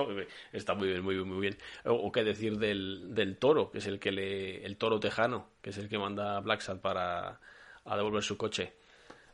Está 0.52 0.74
muy 0.74 0.88
bien, 0.88 1.02
muy 1.02 1.14
bien, 1.14 1.28
muy 1.28 1.40
bien. 1.40 1.58
O, 1.84 2.10
qué 2.10 2.24
decir 2.24 2.58
del, 2.58 3.14
del, 3.14 3.36
toro, 3.36 3.70
que 3.70 3.78
es 3.78 3.86
el 3.86 3.98
que 3.98 4.12
le. 4.12 4.64
el 4.64 4.76
toro 4.76 5.00
tejano, 5.00 5.48
que 5.60 5.70
es 5.70 5.78
el 5.78 5.88
que 5.88 5.98
manda 5.98 6.36
a 6.36 6.40
Blacksad 6.40 6.78
para 6.78 7.40
a 7.84 7.96
devolver 7.96 8.22
su 8.22 8.36
coche. 8.36 8.72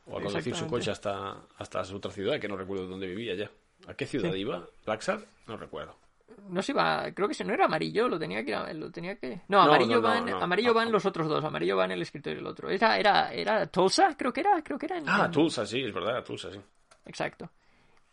O 0.07 0.18
a 0.18 0.22
conducir 0.22 0.55
su 0.55 0.66
coche 0.66 0.90
hasta, 0.90 1.42
hasta 1.59 1.84
su 1.84 1.96
otra 1.96 2.11
ciudad, 2.11 2.40
que 2.40 2.49
no 2.49 2.57
recuerdo 2.57 2.86
dónde 2.86 3.07
vivía 3.07 3.34
ya. 3.34 3.51
¿A 3.86 3.94
qué 3.94 4.07
ciudad 4.07 4.32
sí. 4.32 4.38
iba? 4.38 4.66
¿Blacksad? 4.84 5.20
No 5.46 5.57
recuerdo. 5.57 5.94
No 6.49 6.62
se 6.62 6.72
iba, 6.72 7.12
creo 7.12 7.28
que 7.28 7.34
si 7.34 7.44
no 7.44 7.53
era 7.53 7.66
amarillo, 7.66 8.09
lo 8.09 8.18
tenía 8.18 8.44
que 8.44 8.74
lo 8.74 8.90
tenía 8.90 9.16
que. 9.16 9.42
No, 9.49 9.61
amarillo 9.61 9.96
no, 9.96 10.03
no, 10.03 10.09
van, 10.09 10.26
no, 10.26 10.38
amarillo 10.38 10.72
van 10.72 10.90
los 10.90 11.05
otros 11.05 11.28
dos, 11.28 11.44
amarillo 11.44 11.76
van 11.76 11.90
el 11.90 12.01
escritor 12.01 12.34
y 12.34 12.38
el 12.38 12.46
otro. 12.46 12.70
Era, 12.70 12.99
era, 12.99 13.32
era 13.32 13.66
Tulsa, 13.66 14.16
creo 14.16 14.32
que 14.32 14.40
era, 14.40 14.62
creo 14.62 14.78
que 14.78 14.86
era. 14.86 14.99
En, 14.99 15.09
ah, 15.09 15.30
Tulsa, 15.30 15.66
sí, 15.66 15.82
es 15.82 15.92
verdad, 15.92 16.24
Tulsa, 16.24 16.51
sí. 16.51 16.59
Exacto. 17.05 17.51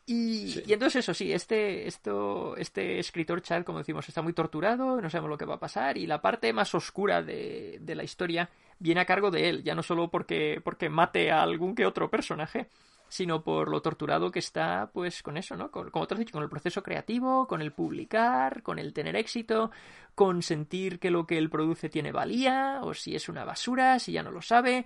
Y, 0.08 0.52
sí. 0.52 0.64
y, 0.68 0.74
entonces 0.74 1.00
eso 1.00 1.14
sí, 1.14 1.34
este, 1.34 1.88
esto, 1.88 2.56
este 2.58 3.00
escritor 3.00 3.42
Chad, 3.42 3.64
como 3.64 3.80
decimos, 3.80 4.08
está 4.08 4.22
muy 4.22 4.34
torturado, 4.34 5.02
no 5.02 5.10
sabemos 5.10 5.32
lo 5.32 5.38
que 5.38 5.46
va 5.46 5.56
a 5.56 5.60
pasar, 5.60 5.98
y 5.98 6.06
la 6.06 6.22
parte 6.22 6.54
más 6.54 6.76
oscura 6.76 7.24
de, 7.24 7.80
de 7.82 7.96
la 7.96 8.04
historia 8.04 8.50
viene 8.78 9.02
a 9.02 9.06
cargo 9.06 9.32
de 9.32 9.50
él, 9.50 9.64
ya 9.64 9.74
no 9.74 9.82
solo 9.82 10.10
porque, 10.10 10.62
porque 10.64 10.90
mate 10.90 11.32
a 11.32 11.42
algún 11.42 11.74
que 11.74 11.88
otro 11.88 12.10
personaje, 12.10 12.70
sino 13.08 13.44
por 13.44 13.70
lo 13.70 13.82
torturado 13.82 14.32
que 14.32 14.40
está, 14.40 14.90
pues, 14.92 15.24
con 15.24 15.38
eso, 15.38 15.56
¿no? 15.56 15.72
Con, 15.72 15.90
como 15.90 16.08
te 16.08 16.14
has 16.14 16.20
dicho, 16.20 16.34
con 16.34 16.44
el 16.44 16.50
proceso 16.50 16.84
creativo, 16.84 17.48
con 17.48 17.62
el 17.62 17.72
publicar, 17.72 18.62
con 18.64 18.80
el 18.80 18.94
tener 18.94 19.16
éxito, 19.16 19.72
con 20.14 20.42
sentir 20.42 21.00
que 21.00 21.12
lo 21.12 21.26
que 21.26 21.38
él 21.38 21.50
produce 21.50 21.90
tiene 21.90 22.12
valía, 22.12 22.80
o 22.82 22.94
si 22.94 23.16
es 23.16 23.30
una 23.30 23.44
basura, 23.44 24.00
si 24.00 24.12
ya 24.12 24.24
no 24.24 24.32
lo 24.32 24.42
sabe. 24.42 24.86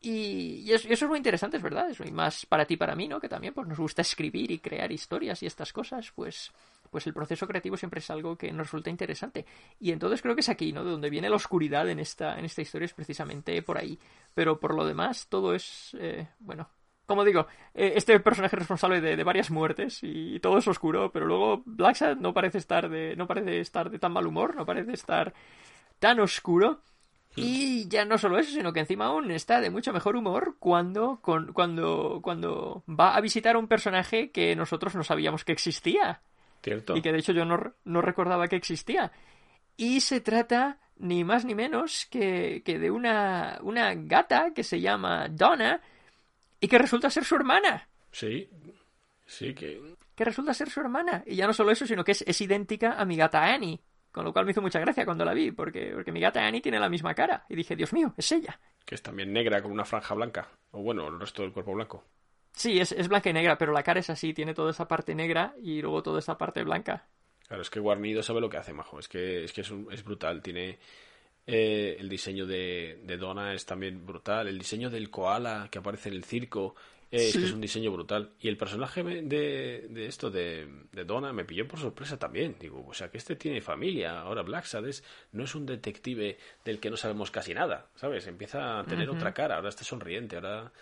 Y, 0.00 0.62
y, 0.64 0.72
eso, 0.72 0.88
es 0.88 1.02
muy 1.04 1.16
interesante, 1.16 1.56
es 1.56 1.62
verdad. 1.62 1.90
Eso, 1.90 2.04
y 2.04 2.10
más 2.10 2.46
para 2.46 2.64
ti, 2.64 2.76
para 2.76 2.94
mí, 2.94 3.08
¿no? 3.08 3.20
Que 3.20 3.28
también 3.28 3.54
pues, 3.54 3.66
nos 3.66 3.78
gusta 3.78 4.02
escribir 4.02 4.50
y 4.50 4.58
crear 4.58 4.90
historias 4.92 5.42
y 5.42 5.46
estas 5.46 5.72
cosas, 5.72 6.12
pues, 6.14 6.52
pues 6.90 7.06
el 7.06 7.14
proceso 7.14 7.46
creativo 7.46 7.76
siempre 7.76 8.00
es 8.00 8.10
algo 8.10 8.36
que 8.36 8.52
nos 8.52 8.66
resulta 8.68 8.90
interesante. 8.90 9.44
Y 9.80 9.90
entonces 9.90 10.22
creo 10.22 10.34
que 10.34 10.40
es 10.42 10.48
aquí, 10.48 10.72
¿no? 10.72 10.84
De 10.84 10.90
donde 10.90 11.10
viene 11.10 11.28
la 11.28 11.36
oscuridad 11.36 11.88
en 11.88 11.98
esta, 11.98 12.38
en 12.38 12.44
esta 12.44 12.62
historia 12.62 12.86
es 12.86 12.94
precisamente 12.94 13.60
por 13.62 13.78
ahí. 13.78 13.98
Pero 14.34 14.60
por 14.60 14.74
lo 14.74 14.86
demás, 14.86 15.26
todo 15.28 15.54
es, 15.54 15.96
eh, 15.98 16.28
bueno, 16.38 16.70
como 17.06 17.24
digo, 17.24 17.46
eh, 17.74 17.94
este 17.96 18.20
personaje 18.20 18.54
es 18.54 18.60
responsable 18.60 19.00
de, 19.00 19.16
de, 19.16 19.24
varias 19.24 19.50
muertes 19.50 20.00
y 20.02 20.38
todo 20.40 20.58
es 20.58 20.68
oscuro, 20.68 21.10
pero 21.10 21.26
luego 21.26 21.62
Blacksad 21.64 22.18
no 22.18 22.34
parece 22.34 22.58
estar 22.58 22.88
de, 22.88 23.16
no 23.16 23.26
parece 23.26 23.60
estar 23.60 23.90
de 23.90 23.98
tan 23.98 24.12
mal 24.12 24.26
humor, 24.26 24.54
no 24.54 24.66
parece 24.66 24.92
estar 24.92 25.32
tan 25.98 26.20
oscuro. 26.20 26.82
Y 27.42 27.88
ya 27.88 28.04
no 28.04 28.18
solo 28.18 28.38
eso, 28.38 28.50
sino 28.52 28.72
que 28.72 28.80
encima 28.80 29.06
aún 29.06 29.30
está 29.30 29.60
de 29.60 29.70
mucho 29.70 29.92
mejor 29.92 30.16
humor 30.16 30.56
cuando, 30.58 31.20
cuando, 31.22 32.20
cuando 32.22 32.84
va 32.88 33.16
a 33.16 33.20
visitar 33.20 33.56
a 33.56 33.58
un 33.58 33.68
personaje 33.68 34.30
que 34.30 34.54
nosotros 34.56 34.94
no 34.94 35.04
sabíamos 35.04 35.44
que 35.44 35.52
existía. 35.52 36.20
Cierto. 36.62 36.96
Y 36.96 37.02
que 37.02 37.12
de 37.12 37.18
hecho 37.18 37.32
yo 37.32 37.44
no, 37.44 37.74
no 37.84 38.02
recordaba 38.02 38.48
que 38.48 38.56
existía. 38.56 39.12
Y 39.76 40.00
se 40.00 40.20
trata 40.20 40.78
ni 40.98 41.24
más 41.24 41.44
ni 41.44 41.54
menos 41.54 42.06
que, 42.10 42.62
que 42.64 42.78
de 42.78 42.90
una, 42.90 43.58
una 43.62 43.94
gata 43.94 44.52
que 44.54 44.64
se 44.64 44.80
llama 44.80 45.28
Donna 45.28 45.80
y 46.60 46.68
que 46.68 46.78
resulta 46.78 47.10
ser 47.10 47.24
su 47.24 47.36
hermana. 47.36 47.88
Sí, 48.10 48.48
sí 49.26 49.54
que... 49.54 49.96
Que 50.14 50.24
resulta 50.24 50.52
ser 50.52 50.68
su 50.68 50.80
hermana. 50.80 51.22
Y 51.26 51.36
ya 51.36 51.46
no 51.46 51.52
solo 51.52 51.70
eso, 51.70 51.86
sino 51.86 52.02
que 52.02 52.10
es, 52.10 52.22
es 52.26 52.40
idéntica 52.40 52.94
a 52.94 53.04
mi 53.04 53.16
gata 53.16 53.44
Annie. 53.44 53.80
Con 54.12 54.24
lo 54.24 54.32
cual 54.32 54.44
me 54.46 54.52
hizo 54.52 54.62
mucha 54.62 54.80
gracia 54.80 55.04
cuando 55.04 55.24
la 55.24 55.34
vi, 55.34 55.52
porque, 55.52 55.90
porque 55.94 56.12
mi 56.12 56.20
gata 56.20 56.44
Annie 56.46 56.60
tiene 56.60 56.80
la 56.80 56.88
misma 56.88 57.14
cara. 57.14 57.44
Y 57.48 57.56
dije, 57.56 57.76
Dios 57.76 57.92
mío, 57.92 58.14
es 58.16 58.32
ella. 58.32 58.58
Que 58.84 58.94
es 58.94 59.02
también 59.02 59.32
negra 59.32 59.62
con 59.62 59.70
una 59.70 59.84
franja 59.84 60.14
blanca. 60.14 60.48
O 60.70 60.82
bueno, 60.82 61.08
el 61.08 61.20
resto 61.20 61.42
del 61.42 61.52
cuerpo 61.52 61.74
blanco. 61.74 62.04
Sí, 62.52 62.80
es, 62.80 62.92
es 62.92 63.06
blanca 63.08 63.30
y 63.30 63.32
negra, 63.34 63.56
pero 63.58 63.72
la 63.72 63.82
cara 63.82 64.00
es 64.00 64.10
así, 64.10 64.34
tiene 64.34 64.54
toda 64.54 64.70
esa 64.70 64.88
parte 64.88 65.14
negra 65.14 65.54
y 65.62 65.80
luego 65.82 66.02
toda 66.02 66.18
esa 66.18 66.36
parte 66.38 66.64
blanca. 66.64 67.06
Claro, 67.46 67.62
es 67.62 67.70
que 67.70 67.80
Guarnido 67.80 68.22
sabe 68.22 68.40
lo 68.40 68.48
que 68.50 68.56
hace, 68.56 68.72
majo. 68.72 68.98
Es 68.98 69.08
que 69.08 69.44
es, 69.44 69.52
que 69.52 69.60
es, 69.60 69.70
un- 69.70 69.88
es 69.92 70.02
brutal. 70.04 70.42
Tiene. 70.42 70.78
eh, 71.46 71.96
el 71.98 72.08
diseño 72.08 72.46
de, 72.46 73.00
de 73.04 73.16
Donna 73.16 73.54
es 73.54 73.64
también 73.64 74.04
brutal. 74.04 74.48
El 74.48 74.58
diseño 74.58 74.90
del 74.90 75.10
koala 75.10 75.68
que 75.70 75.78
aparece 75.78 76.08
en 76.08 76.16
el 76.16 76.24
circo. 76.24 76.74
Eh, 77.10 77.28
Es 77.28 77.36
que 77.36 77.44
es 77.44 77.52
un 77.52 77.60
diseño 77.60 77.90
brutal. 77.90 78.32
Y 78.40 78.48
el 78.48 78.56
personaje 78.56 79.02
de, 79.02 79.86
de 79.88 80.06
esto, 80.06 80.30
de, 80.30 80.68
de 80.92 81.04
Donna, 81.04 81.32
me 81.32 81.44
pilló 81.44 81.66
por 81.66 81.78
sorpresa 81.78 82.18
también. 82.18 82.56
Digo, 82.60 82.84
o 82.86 82.94
sea, 82.94 83.10
que 83.10 83.18
este 83.18 83.36
tiene 83.36 83.60
familia. 83.60 84.20
Ahora 84.20 84.42
Black 84.42 84.66
es, 84.86 85.04
no 85.32 85.44
es 85.44 85.54
un 85.54 85.66
detective 85.66 86.38
del 86.64 86.80
que 86.80 86.90
no 86.90 86.96
sabemos 86.96 87.30
casi 87.30 87.54
nada, 87.54 87.90
¿sabes? 87.94 88.26
Empieza 88.26 88.80
a 88.80 88.84
tener 88.84 89.08
otra 89.10 89.32
cara. 89.32 89.56
Ahora 89.56 89.68
está 89.70 89.84
sonriente. 89.84 90.36
Ahora 90.36 90.72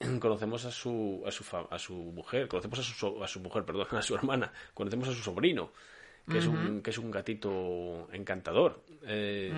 conocemos 0.20 0.64
a 0.64 0.70
su 0.70 1.22
a 1.26 1.30
su 1.30 1.44
a 1.70 1.78
su 1.78 1.94
mujer 1.94 2.48
conocemos 2.48 2.78
a 2.78 2.82
su 2.82 3.22
a 3.22 3.28
su 3.28 3.40
mujer 3.40 3.64
perdón 3.64 3.86
a 3.92 4.02
su 4.02 4.14
hermana 4.14 4.50
conocemos 4.72 5.08
a 5.08 5.12
su 5.12 5.22
sobrino 5.22 5.72
que 6.26 6.38
es 6.38 6.46
un 6.46 6.80
que 6.80 6.90
es 6.90 6.98
un 6.98 7.10
gatito 7.10 8.08
encantador 8.12 8.82
Eh, 9.02 9.52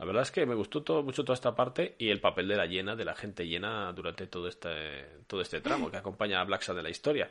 la 0.00 0.06
verdad 0.06 0.22
es 0.22 0.30
que 0.30 0.46
me 0.46 0.54
gustó 0.54 0.82
todo, 0.82 1.02
mucho 1.02 1.24
toda 1.24 1.34
esta 1.34 1.54
parte 1.54 1.94
y 1.98 2.08
el 2.08 2.22
papel 2.22 2.48
de 2.48 2.56
la 2.56 2.64
hiena 2.64 2.96
de 2.96 3.04
la 3.04 3.14
gente 3.14 3.46
llena 3.46 3.92
durante 3.92 4.26
todo 4.26 4.48
este 4.48 5.20
todo 5.26 5.42
este 5.42 5.60
tramo 5.60 5.90
que 5.90 5.98
acompaña 5.98 6.40
a 6.40 6.44
Black 6.44 6.62
Sad 6.62 6.76
de 6.76 6.82
la 6.82 6.88
historia. 6.88 7.30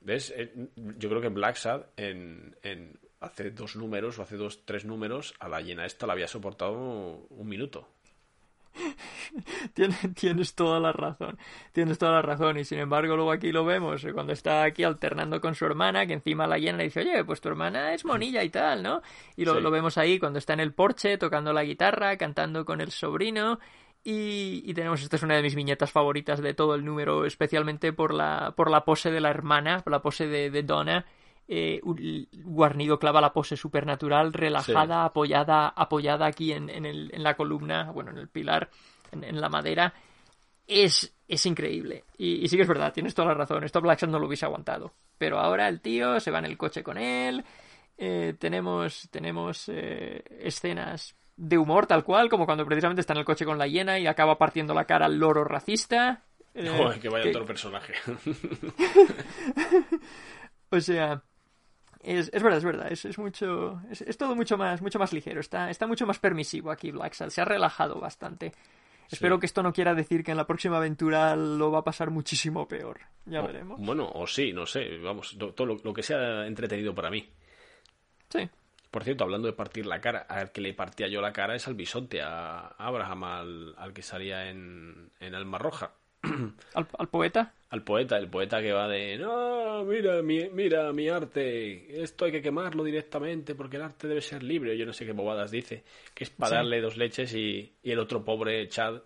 Ves 0.00 0.34
Eh, 0.36 0.52
yo 0.76 1.08
creo 1.08 1.22
que 1.22 1.30
Black 1.30 1.56
Sad 1.56 1.86
en, 1.96 2.54
en 2.62 3.00
hace 3.20 3.50
dos 3.50 3.76
números 3.76 4.18
o 4.18 4.22
hace 4.22 4.36
dos 4.36 4.66
tres 4.66 4.84
números 4.84 5.32
a 5.40 5.48
la 5.48 5.62
hiena 5.62 5.86
esta 5.86 6.06
la 6.06 6.12
había 6.12 6.28
soportado 6.28 6.74
un 6.74 7.48
minuto 7.48 7.88
Tienes, 9.74 9.98
tienes 10.14 10.54
toda 10.54 10.80
la 10.80 10.92
razón. 10.92 11.38
Tienes 11.72 11.98
toda 11.98 12.12
la 12.12 12.22
razón. 12.22 12.58
Y 12.58 12.64
sin 12.64 12.78
embargo, 12.78 13.16
luego 13.16 13.32
aquí 13.32 13.52
lo 13.52 13.64
vemos 13.64 14.04
eh, 14.04 14.12
cuando 14.12 14.32
está 14.32 14.62
aquí 14.64 14.84
alternando 14.84 15.40
con 15.40 15.54
su 15.54 15.64
hermana, 15.66 16.06
que 16.06 16.12
encima 16.14 16.46
la 16.46 16.58
llena 16.58 16.78
le 16.78 16.84
dice, 16.84 17.00
oye, 17.00 17.24
pues 17.24 17.40
tu 17.40 17.48
hermana 17.48 17.94
es 17.94 18.04
monilla 18.04 18.42
y 18.42 18.50
tal, 18.50 18.82
¿no? 18.82 19.02
Y 19.36 19.44
lo, 19.44 19.54
Sí. 19.56 19.60
lo 19.60 19.70
vemos 19.70 19.98
ahí 19.98 20.18
cuando 20.18 20.38
está 20.38 20.52
en 20.52 20.60
el 20.60 20.72
porche 20.74 21.18
tocando 21.18 21.52
la 21.52 21.64
guitarra, 21.64 22.16
cantando 22.16 22.64
con 22.64 22.80
el 22.80 22.90
sobrino. 22.90 23.58
Y, 24.04 24.62
y 24.64 24.74
tenemos, 24.74 25.02
esta 25.02 25.16
es 25.16 25.22
una 25.24 25.34
de 25.34 25.42
mis 25.42 25.56
viñetas 25.56 25.90
favoritas 25.90 26.40
de 26.40 26.54
todo 26.54 26.74
el 26.76 26.84
número, 26.84 27.24
especialmente 27.26 27.92
por 27.92 28.14
la, 28.14 28.52
por 28.56 28.70
la 28.70 28.84
pose 28.84 29.10
de 29.10 29.20
la 29.20 29.30
hermana, 29.30 29.80
por 29.80 29.90
la 29.92 30.00
pose 30.00 30.28
de, 30.28 30.50
de 30.50 30.62
Donna. 30.62 31.04
Eh, 31.48 31.80
Guarnido 32.42 32.98
clava 32.98 33.20
la 33.20 33.32
pose 33.32 33.56
supernatural, 33.56 34.32
relajada, 34.32 35.04
apoyada, 35.04 35.68
apoyada 35.68 36.26
aquí 36.26 36.52
en, 36.52 36.68
en, 36.70 36.84
el, 36.86 37.10
en 37.14 37.22
la 37.22 37.34
columna, 37.36 37.90
bueno, 37.92 38.10
en 38.10 38.18
el 38.18 38.28
pilar, 38.28 38.68
en, 39.12 39.22
en 39.24 39.40
la 39.40 39.48
madera. 39.48 39.94
Es, 40.66 41.14
es 41.28 41.46
increíble. 41.46 42.02
Y, 42.18 42.44
y 42.44 42.48
sí 42.48 42.56
que 42.56 42.62
es 42.62 42.68
verdad, 42.68 42.92
tienes 42.92 43.14
toda 43.14 43.28
la 43.28 43.34
razón. 43.34 43.62
Esto 43.62 43.80
Black 43.80 44.00
Sad 44.00 44.08
no 44.08 44.18
lo 44.18 44.26
hubiese 44.26 44.44
aguantado. 44.46 44.92
Pero 45.18 45.38
ahora 45.38 45.68
el 45.68 45.80
tío 45.80 46.18
se 46.18 46.30
va 46.32 46.40
en 46.40 46.46
el 46.46 46.56
coche 46.58 46.82
con 46.82 46.98
él. 46.98 47.44
eh, 47.96 48.34
tenemos 48.38 49.08
tenemos 49.12 49.68
eh, 49.68 50.24
escenas 50.40 51.14
de 51.36 51.58
humor 51.58 51.86
tal 51.86 52.02
cual, 52.02 52.28
como 52.28 52.46
cuando 52.46 52.64
precisamente 52.66 53.00
está 53.00 53.12
en 53.12 53.20
el 53.20 53.24
coche 53.24 53.44
con 53.44 53.58
la 53.58 53.66
hiena 53.68 53.98
y 54.00 54.06
acaba 54.08 54.36
partiendo 54.38 54.74
la 54.74 54.84
cara 54.86 55.06
al 55.06 55.16
loro 55.18 55.44
racista. 55.44 56.22
Eh, 56.54 56.74
Joder, 56.76 56.98
que 56.98 57.08
vaya 57.10 57.22
que- 57.24 57.30
otro 57.30 57.44
personaje 57.46 57.92
O 60.70 60.80
sea, 60.80 61.22
es, 62.06 62.30
es 62.32 62.42
verdad, 62.42 62.58
es 62.58 62.64
verdad, 62.64 62.92
es, 62.92 63.04
es 63.04 63.18
mucho, 63.18 63.80
es, 63.90 64.00
es 64.02 64.16
todo 64.16 64.34
mucho 64.36 64.56
más, 64.56 64.80
mucho 64.80 64.98
más 64.98 65.12
ligero, 65.12 65.40
está, 65.40 65.70
está 65.70 65.86
mucho 65.86 66.06
más 66.06 66.18
permisivo 66.18 66.70
aquí 66.70 66.90
Black 66.90 67.14
Sad, 67.14 67.28
se 67.30 67.40
ha 67.40 67.44
relajado 67.44 68.00
bastante. 68.00 68.52
Espero 69.10 69.38
que 69.38 69.46
esto 69.46 69.62
no 69.62 69.72
quiera 69.72 69.94
decir 69.94 70.24
que 70.24 70.32
en 70.32 70.36
la 70.36 70.48
próxima 70.48 70.78
aventura 70.78 71.36
lo 71.36 71.70
va 71.70 71.78
a 71.78 71.84
pasar 71.84 72.10
muchísimo 72.10 72.66
peor. 72.66 72.98
Ya 73.24 73.40
veremos. 73.40 73.78
Bueno, 73.80 74.10
o 74.12 74.26
sí, 74.26 74.52
no 74.52 74.66
sé, 74.66 74.98
vamos, 74.98 75.36
to- 75.38 75.54
todo 75.54 75.66
lo, 75.68 75.76
lo 75.84 75.94
que 75.94 76.02
sea 76.02 76.44
entretenido 76.46 76.92
para 76.92 77.08
mí. 77.10 77.28
Sí. 78.28 78.48
Por 78.90 79.04
cierto, 79.04 79.22
hablando 79.22 79.46
de 79.46 79.52
partir 79.52 79.86
la 79.86 80.00
cara, 80.00 80.26
al 80.28 80.50
que 80.50 80.60
le 80.60 80.74
partía 80.74 81.06
yo 81.06 81.20
la 81.20 81.32
cara 81.32 81.54
es 81.54 81.68
al 81.68 81.74
bisonte, 81.74 82.20
a 82.20 82.66
Abraham, 82.78 83.24
al, 83.24 83.74
al 83.78 83.92
que 83.92 84.02
salía 84.02 84.48
en, 84.50 85.10
en 85.20 85.34
Alma 85.36 85.58
Roja. 85.58 85.92
Al, 86.74 86.86
al 86.98 87.08
poeta. 87.08 87.52
Al 87.70 87.82
poeta, 87.82 88.16
el 88.16 88.28
poeta 88.28 88.62
que 88.62 88.72
va 88.72 88.86
de, 88.88 89.18
no, 89.18 89.84
mira 89.84 90.22
mi, 90.22 90.48
mira 90.50 90.92
mi 90.92 91.08
arte, 91.08 92.00
esto 92.02 92.24
hay 92.24 92.32
que 92.32 92.40
quemarlo 92.40 92.84
directamente 92.84 93.54
porque 93.56 93.76
el 93.76 93.82
arte 93.82 94.06
debe 94.06 94.20
ser 94.20 94.42
libre, 94.44 94.78
yo 94.78 94.86
no 94.86 94.92
sé 94.92 95.04
qué 95.04 95.12
bobadas 95.12 95.50
dice, 95.50 95.82
que 96.14 96.24
es 96.24 96.30
para 96.30 96.50
Sí. 96.50 96.54
darle 96.56 96.80
dos 96.80 96.96
leches 96.96 97.34
y, 97.34 97.72
y 97.82 97.90
el 97.90 97.98
otro 97.98 98.24
pobre 98.24 98.68
Chad, 98.68 99.02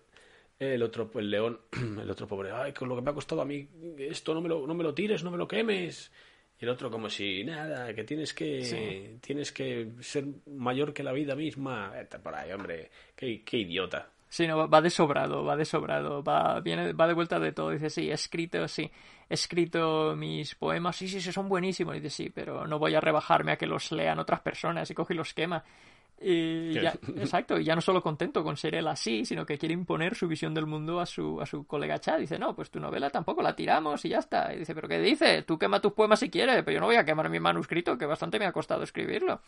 el 0.59 0.83
otro, 0.83 1.09
el 1.15 1.31
león, 1.31 1.59
el 2.01 2.09
otro 2.09 2.27
pobre, 2.27 2.51
ay, 2.51 2.71
con 2.71 2.87
lo 2.87 2.95
que 2.95 3.01
me 3.01 3.09
ha 3.09 3.13
costado 3.15 3.41
a 3.41 3.45
mí, 3.45 3.67
esto 3.97 4.33
no 4.35 4.41
me 4.41 4.49
lo, 4.49 4.67
no 4.67 4.75
me 4.75 4.83
lo 4.83 4.93
tires, 4.93 5.23
no 5.23 5.31
me 5.31 5.37
lo 5.37 5.47
quemes. 5.47 6.11
Y 6.59 6.65
el 6.65 6.69
otro 6.69 6.91
como 6.91 7.09
si, 7.09 7.43
nada, 7.43 7.91
que 7.95 8.03
tienes 8.03 8.35
que, 8.35 8.61
Sí. 8.61 9.17
tienes 9.19 9.51
que 9.51 9.93
ser 10.01 10.25
mayor 10.45 10.93
que 10.93 11.01
la 11.01 11.11
vida 11.11 11.33
misma. 11.35 11.89
Vete 11.89 12.19
por 12.19 12.35
ahí, 12.35 12.51
hombre, 12.51 12.91
qué, 13.15 13.41
qué 13.43 13.57
idiota. 13.57 14.10
Sí, 14.31 14.47
no, 14.47 14.69
va- 14.69 14.81
de 14.81 14.89
sobrado, 14.89 15.43
va 15.43 15.57
de 15.57 15.65
sobrado, 15.65 16.23
va, 16.23 16.61
viene, 16.61 16.93
va 16.93 17.05
de 17.07 17.13
vuelta 17.13 17.37
de 17.39 17.51
todo. 17.51 17.71
Dice, 17.71 17.89
sí, 17.89 18.09
he 18.09 18.13
escrito, 18.13 18.65
sí, 18.69 18.89
he 19.29 19.33
escrito 19.33 20.15
mis 20.15 20.55
poemas, 20.55 20.95
sí, 20.95 21.09
sí, 21.09 21.19
sí, 21.19 21.31
son 21.33 21.49
buenísimos. 21.49 21.95
Dice, 21.95 22.09
sí, 22.09 22.29
pero 22.33 22.65
no 22.65 22.79
voy 22.79 22.95
a 22.95 23.01
rebajarme 23.01 23.51
a 23.51 23.57
que 23.57 23.67
los 23.67 23.91
lean 23.91 24.19
otras 24.19 24.39
personas 24.39 24.89
y 24.89 24.93
coge 24.93 25.13
y 25.13 25.17
los 25.17 25.33
quema. 25.33 25.63
Y 26.19 26.79
ya, 26.79 26.99
exacto, 27.17 27.59
y 27.59 27.65
ya 27.65 27.75
no 27.75 27.81
solo 27.81 28.01
contento 28.03 28.43
con 28.43 28.55
ser 28.57 28.75
él 28.75 28.87
así, 28.87 29.25
sino 29.25 29.45
que 29.45 29.57
quiere 29.57 29.73
imponer 29.73 30.15
su 30.15 30.27
visión 30.27 30.53
del 30.53 30.67
mundo 30.67 30.99
a 31.01 31.05
su, 31.05 31.41
a 31.41 31.45
su 31.45 31.65
colega 31.67 31.99
Chad. 31.99 32.19
Dice, 32.19 32.39
no, 32.39 32.55
pues 32.55 32.71
tu 32.71 32.79
novela 32.79 33.09
tampoco 33.09 33.41
la 33.41 33.55
tiramos 33.55 34.05
y 34.05 34.09
ya 34.09 34.19
está. 34.19 34.53
Y 34.53 34.59
dice, 34.59 34.75
pero 34.75 34.87
¿qué 34.87 34.99
dice? 34.99 35.43
Tú 35.43 35.59
quema 35.59 35.81
tus 35.81 35.93
poemas 35.93 36.19
si 36.19 36.29
quieres, 36.29 36.63
pero 36.63 36.75
yo 36.75 36.79
no 36.81 36.87
voy 36.87 36.97
a 36.97 37.05
quemar 37.05 37.29
mi 37.29 37.39
manuscrito, 37.41 37.97
que 37.97 38.05
bastante 38.05 38.39
me 38.39 38.45
ha 38.45 38.53
costado 38.53 38.83
escribirlo. 38.83 39.41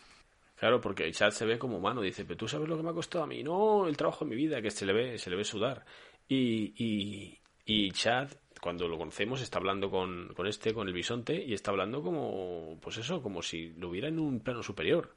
Claro, 0.64 0.80
porque 0.80 1.12
Chad 1.12 1.32
se 1.32 1.46
ve 1.46 1.60
como 1.60 1.76
humano, 1.76 2.00
dice, 2.00 2.24
pero 2.24 2.38
tú 2.38 2.48
sabes 2.48 2.70
lo 2.70 2.78
que 2.78 2.84
me 2.84 2.92
ha 2.92 2.94
costado 2.94 3.26
a 3.26 3.28
mí, 3.28 3.44
no, 3.44 3.86
el 3.86 3.98
trabajo 3.98 4.24
en 4.24 4.30
mi 4.30 4.38
vida, 4.38 4.62
que 4.62 4.72
se 4.72 4.86
le 4.86 4.94
ve, 4.94 5.18
se 5.18 5.30
le 5.30 5.36
ve 5.36 5.44
sudar. 5.44 5.84
Y, 6.26 6.74
y, 6.82 7.38
y 7.66 7.92
Chad, 7.92 8.30
cuando 8.62 8.88
lo 8.88 8.98
conocemos, 8.98 9.42
está 9.42 9.58
hablando 9.58 9.92
con, 9.92 10.34
con 10.34 10.48
este, 10.48 10.74
con 10.74 10.88
el 10.88 10.94
bisonte, 10.94 11.36
y 11.36 11.54
está 11.54 11.72
hablando 11.72 12.02
como, 12.02 12.80
pues 12.82 12.96
eso, 12.96 13.22
como 13.22 13.42
si 13.42 13.74
lo 13.74 13.90
hubiera 13.90 14.08
en 14.08 14.20
un 14.20 14.40
plano 14.40 14.64
superior. 14.64 15.14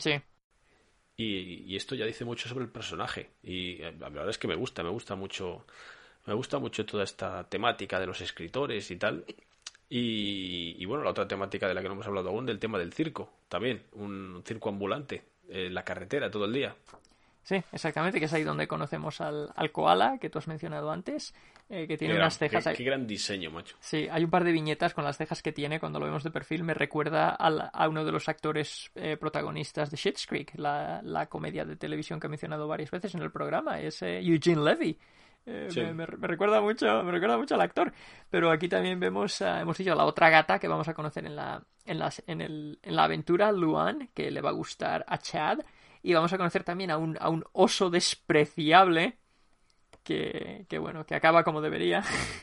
Sí, 0.00 0.20
Y, 1.16 1.72
y 1.72 1.76
esto 1.76 1.94
ya 1.94 2.04
dice 2.04 2.24
mucho 2.24 2.48
sobre 2.48 2.64
el 2.64 2.70
personaje. 2.72 3.30
Y 3.40 3.80
eh, 3.80 3.94
la 4.00 4.08
verdad 4.08 4.30
es 4.30 4.38
que 4.38 4.48
me 4.48 4.56
gusta, 4.56 4.82
me 4.82 4.90
gusta 4.90 5.14
mucho, 5.14 5.64
me 6.26 6.34
gusta 6.34 6.58
mucho 6.58 6.84
toda 6.84 7.04
esta 7.04 7.48
temática 7.48 8.00
de 8.00 8.06
los 8.06 8.20
escritores 8.20 8.90
y 8.90 8.96
tal. 8.96 9.24
Y, 9.90 10.76
y 10.78 10.84
bueno, 10.84 11.04
la 11.04 11.10
otra 11.10 11.26
temática 11.26 11.66
de 11.66 11.74
la 11.74 11.80
que 11.80 11.88
no 11.88 11.94
hemos 11.94 12.06
hablado 12.06 12.28
aún, 12.28 12.44
del 12.44 12.58
tema 12.58 12.78
del 12.78 12.92
circo, 12.92 13.32
también, 13.48 13.84
un 13.92 14.42
circo 14.44 14.68
ambulante, 14.68 15.24
en 15.48 15.72
la 15.74 15.82
carretera 15.84 16.30
todo 16.30 16.44
el 16.44 16.52
día. 16.52 16.76
Sí, 17.42 17.56
exactamente, 17.72 18.18
que 18.18 18.26
es 18.26 18.32
ahí 18.34 18.42
donde 18.42 18.68
conocemos 18.68 19.22
al, 19.22 19.48
al 19.56 19.72
koala 19.72 20.18
que 20.20 20.28
tú 20.28 20.38
has 20.38 20.46
mencionado 20.48 20.90
antes, 20.90 21.34
eh, 21.70 21.86
que 21.86 21.96
tiene 21.96 22.14
unas 22.14 22.36
cejas. 22.36 22.68
Qué, 22.76 22.84
gran 22.84 23.06
diseño, 23.06 23.50
macho. 23.50 23.74
Sí, 23.80 24.06
hay 24.10 24.22
un 24.24 24.28
par 24.28 24.44
de 24.44 24.52
viñetas 24.52 24.92
con 24.92 25.04
las 25.04 25.16
cejas 25.16 25.42
que 25.42 25.52
tiene 25.52 25.80
cuando 25.80 25.98
lo 25.98 26.04
vemos 26.04 26.22
de 26.22 26.30
perfil. 26.30 26.62
Me 26.62 26.74
recuerda 26.74 27.30
al- 27.30 27.70
a 27.72 27.88
uno 27.88 28.04
de 28.04 28.12
los 28.12 28.28
actores 28.28 28.90
eh, 28.94 29.16
protagonistas 29.18 29.90
de 29.90 29.96
Schitt's 29.96 30.26
Creek, 30.26 30.52
la, 30.58 31.00
la 31.02 31.24
comedia 31.30 31.64
de 31.64 31.76
televisión 31.76 32.20
que 32.20 32.26
he 32.26 32.30
mencionado 32.30 32.68
varias 32.68 32.90
veces 32.90 33.14
en 33.14 33.22
el 33.22 33.30
programa. 33.30 33.80
Es 33.80 34.02
eh, 34.02 34.20
Eugene 34.20 34.62
Levy. 34.62 34.98
Eh, 35.50 35.68
Sí. 35.70 35.80
me, 35.80 35.94
me- 35.94 36.06
me 36.06 36.26
recuerda 36.26 36.60
mucho, 36.60 37.02
me 37.04 37.12
recuerda 37.12 37.36
mucho 37.38 37.54
al 37.54 37.60
actor. 37.62 37.92
Pero 38.30 38.50
aquí 38.50 38.68
también 38.68 39.00
vemos, 39.00 39.40
hemos 39.40 39.78
dicho, 39.78 39.94
la 39.94 40.04
otra 40.04 40.30
gata 40.30 40.58
que 40.58 40.68
vamos 40.68 40.88
a 40.88 40.94
conocer 40.94 41.24
en 41.26 41.36
la, 41.36 41.62
en 41.86 41.98
las, 41.98 42.22
en 42.26 42.40
el, 42.40 42.78
en 42.82 42.96
la 42.96 43.04
aventura, 43.04 43.52
Luan, 43.52 44.10
que 44.14 44.30
le 44.30 44.40
va 44.40 44.50
a 44.50 44.52
gustar 44.52 45.04
a 45.08 45.18
Chad. 45.18 45.60
Y 46.02 46.14
vamos 46.14 46.32
a 46.32 46.38
conocer 46.38 46.64
también 46.64 46.90
a 46.90 46.98
un, 46.98 47.16
a 47.20 47.28
un 47.28 47.44
oso 47.52 47.90
despreciable 47.90 49.18
que, 50.04 50.66
que 50.68 50.78
bueno, 50.78 51.04
que 51.06 51.14
acaba 51.16 51.42
como 51.44 51.60
debería. 51.60 52.02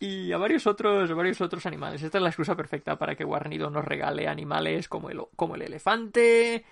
y 0.00 0.30
a 0.32 0.38
varios 0.38 0.66
otros, 0.66 1.10
a 1.10 1.14
varios 1.14 1.40
otros 1.40 1.66
animales. 1.66 2.02
Esta 2.02 2.18
es 2.18 2.22
la 2.22 2.28
excusa 2.30 2.56
perfecta 2.56 2.96
para 2.98 3.16
que 3.16 3.24
Guarnido 3.24 3.70
nos 3.70 3.84
regale 3.84 4.28
animales 4.28 4.88
como 4.88 5.10
el, 5.10 5.20
como 5.36 5.56
el 5.56 5.62
elefante 5.62 6.64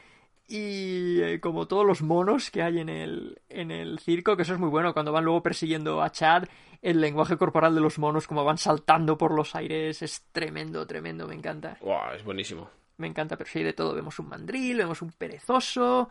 y 0.48 1.20
eh, 1.22 1.40
como 1.40 1.66
todos 1.66 1.84
los 1.84 2.02
monos 2.02 2.50
que 2.50 2.62
hay 2.62 2.78
en 2.78 2.88
el, 2.88 3.40
en 3.48 3.70
el 3.70 3.98
circo, 3.98 4.36
que 4.36 4.42
eso 4.42 4.54
es 4.54 4.58
muy 4.58 4.68
bueno, 4.68 4.92
cuando 4.92 5.12
van 5.12 5.24
luego 5.24 5.42
persiguiendo 5.42 6.02
a 6.02 6.10
Chad, 6.10 6.44
el 6.82 7.00
lenguaje 7.00 7.36
corporal 7.36 7.74
de 7.74 7.80
los 7.80 7.98
monos, 7.98 8.26
como 8.26 8.44
van 8.44 8.58
saltando 8.58 9.18
por 9.18 9.32
los 9.32 9.54
aires, 9.54 10.02
es 10.02 10.24
tremendo, 10.32 10.86
tremendo, 10.86 11.26
me 11.26 11.34
encanta. 11.34 11.78
Wow, 11.80 12.12
es 12.14 12.24
buenísimo. 12.24 12.70
Me 12.98 13.06
encanta, 13.06 13.36
pero 13.36 13.50
sí, 13.50 13.62
de 13.62 13.72
todo, 13.72 13.94
vemos 13.94 14.18
un 14.18 14.28
mandril, 14.28 14.78
vemos 14.78 15.02
un 15.02 15.12
perezoso, 15.12 16.08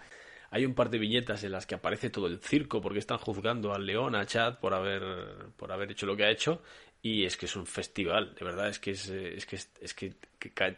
hay 0.56 0.66
un 0.66 0.74
par 0.74 0.90
de 0.90 1.00
viñetas 1.00 1.44
en 1.44 1.52
las 1.52 1.66
que 1.66 1.76
aparece 1.76 2.10
todo 2.10 2.28
el 2.28 2.40
circo 2.40 2.80
porque 2.80 3.00
están 3.00 3.18
juzgando 3.18 3.74
al 3.74 3.86
león, 3.86 4.16
a 4.16 4.26
Chad, 4.26 4.60
por 4.60 4.74
haber, 4.74 5.04
por 5.58 5.72
haber 5.72 5.92
hecho 5.92 6.06
lo 6.06 6.16
que 6.16 6.24
ha 6.24 6.30
hecho. 6.30 6.62
Y 7.06 7.24
es 7.24 7.38
que 7.38 7.46
es 7.46 7.56
un 7.56 7.68
festival, 7.68 8.34
de 8.34 8.44
verdad, 8.44 8.68
es 8.68 8.80
que 8.80 8.90
es, 8.90 9.08
es 9.10 9.46
que 9.46 9.58
es 9.80 9.94
que, 9.94 10.16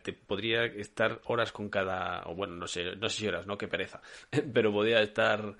te 0.03 0.11
podría 0.11 0.65
estar 0.65 1.21
horas 1.23 1.53
con 1.53 1.69
cada, 1.69 2.27
o 2.27 2.35
bueno, 2.35 2.53
no 2.55 2.67
sé, 2.67 2.97
no 2.97 3.07
sé 3.07 3.19
si 3.19 3.27
horas, 3.29 3.47
no, 3.47 3.57
qué 3.57 3.69
pereza, 3.69 4.01
pero 4.53 4.73
podría 4.73 4.99
estar 5.01 5.55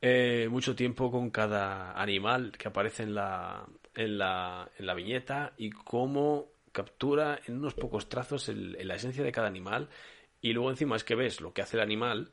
eh, 0.00 0.48
mucho 0.50 0.74
tiempo 0.74 1.12
con 1.12 1.30
cada 1.30 1.92
animal 1.92 2.50
que 2.58 2.66
aparece 2.66 3.04
en 3.04 3.14
la, 3.14 3.64
en 3.94 4.18
la, 4.18 4.68
en 4.76 4.86
la 4.86 4.94
viñeta 4.94 5.52
y 5.56 5.70
cómo 5.70 6.48
captura 6.72 7.38
en 7.46 7.58
unos 7.58 7.74
pocos 7.74 8.08
trazos 8.08 8.48
la 8.48 8.96
esencia 8.96 9.22
de 9.22 9.30
cada 9.30 9.46
animal. 9.46 9.88
Y 10.40 10.52
luego 10.52 10.70
encima 10.70 10.96
es 10.96 11.04
que 11.04 11.14
ves 11.14 11.40
lo 11.40 11.52
que 11.52 11.62
hace 11.62 11.76
el 11.76 11.82
animal 11.84 12.32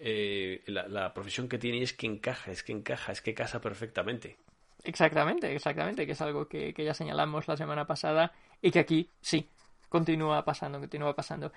eh, 0.00 0.64
la, 0.66 1.14
profesión 1.14 1.48
que 1.48 1.58
tiene 1.58 1.80
es 1.80 1.92
que 1.92 2.06
encaja, 2.08 2.50
es 2.50 2.64
que 2.64 2.72
encaja, 2.72 3.12
es 3.12 3.22
que 3.22 3.34
casa 3.34 3.60
perfectamente. 3.60 4.36
Exactamente, 4.84 5.54
exactamente, 5.54 6.06
que 6.06 6.12
es 6.12 6.20
algo 6.20 6.48
que, 6.48 6.74
ya 6.76 6.94
señalamos 6.94 7.46
la 7.48 7.56
semana 7.56 7.86
pasada 7.86 8.32
y 8.60 8.70
que 8.70 8.80
aquí 8.80 9.10
sí, 9.20 9.48
continúa 9.88 10.44
pasando, 10.44 10.78
continúa 10.78 11.14
pasando. 11.14 11.52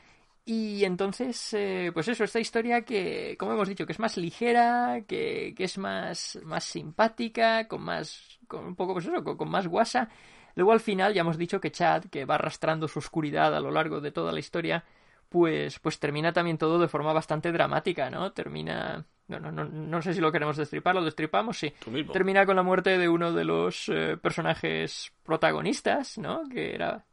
Y 0.45 0.83
entonces, 0.83 1.53
eh, 1.53 1.91
pues 1.93 2.07
eso, 2.09 2.25
esta 2.25 2.39
historia 2.39 2.81
que, 2.83 3.37
como 3.39 3.53
hemos 3.53 3.67
dicho, 3.69 3.85
que 3.85 3.93
es 3.93 3.99
más 3.99 4.17
ligera, 4.17 5.01
que, 5.07 5.53
que 5.55 5.63
es 5.63 5.77
más, 5.77 6.37
más 6.43 6.65
simpática, 6.65 7.67
con 7.67 7.81
más, 7.81 8.39
con 8.47 8.65
un 8.65 8.75
poco, 8.75 8.93
pues 8.93 9.05
eso, 9.05 9.23
con, 9.23 9.37
con, 9.37 9.49
más 9.49 9.67
guasa. 9.67 10.09
Luego 10.55 10.73
al 10.73 10.81
final 10.81 11.13
ya 11.13 11.21
hemos 11.21 11.37
dicho 11.37 11.61
que 11.61 11.71
Chad, 11.71 12.05
que 12.05 12.25
va 12.25 12.35
arrastrando 12.35 12.87
su 12.89 12.99
oscuridad 12.99 13.55
a 13.55 13.61
lo 13.61 13.71
largo 13.71 14.01
de 14.01 14.11
toda 14.11 14.33
la 14.33 14.39
historia, 14.39 14.83
pues, 15.29 15.79
pues 15.79 15.99
termina 15.99 16.33
también 16.33 16.57
todo 16.57 16.77
de 16.77 16.87
forma 16.87 17.13
bastante 17.13 17.51
dramática, 17.51 18.09
¿no? 18.09 18.33
Termina... 18.33 19.05
No, 19.27 19.39
no, 19.39 19.51
no, 19.51 19.63
no 19.63 20.01
sé 20.01 20.13
si 20.13 20.19
lo 20.19 20.31
queremos 20.31 20.57
destripar, 20.57 20.95
lo 20.95 21.03
destripamos, 21.03 21.57
sí. 21.57 21.73
Termina 22.11 22.45
con 22.45 22.55
la 22.55 22.63
muerte 22.63 22.97
de 22.97 23.07
uno 23.07 23.31
de 23.31 23.45
los 23.45 23.87
eh, 23.89 24.17
personajes 24.17 25.13
protagonistas, 25.23 26.17
¿no? 26.17 26.43
Que 26.49 26.75
era 26.75 27.05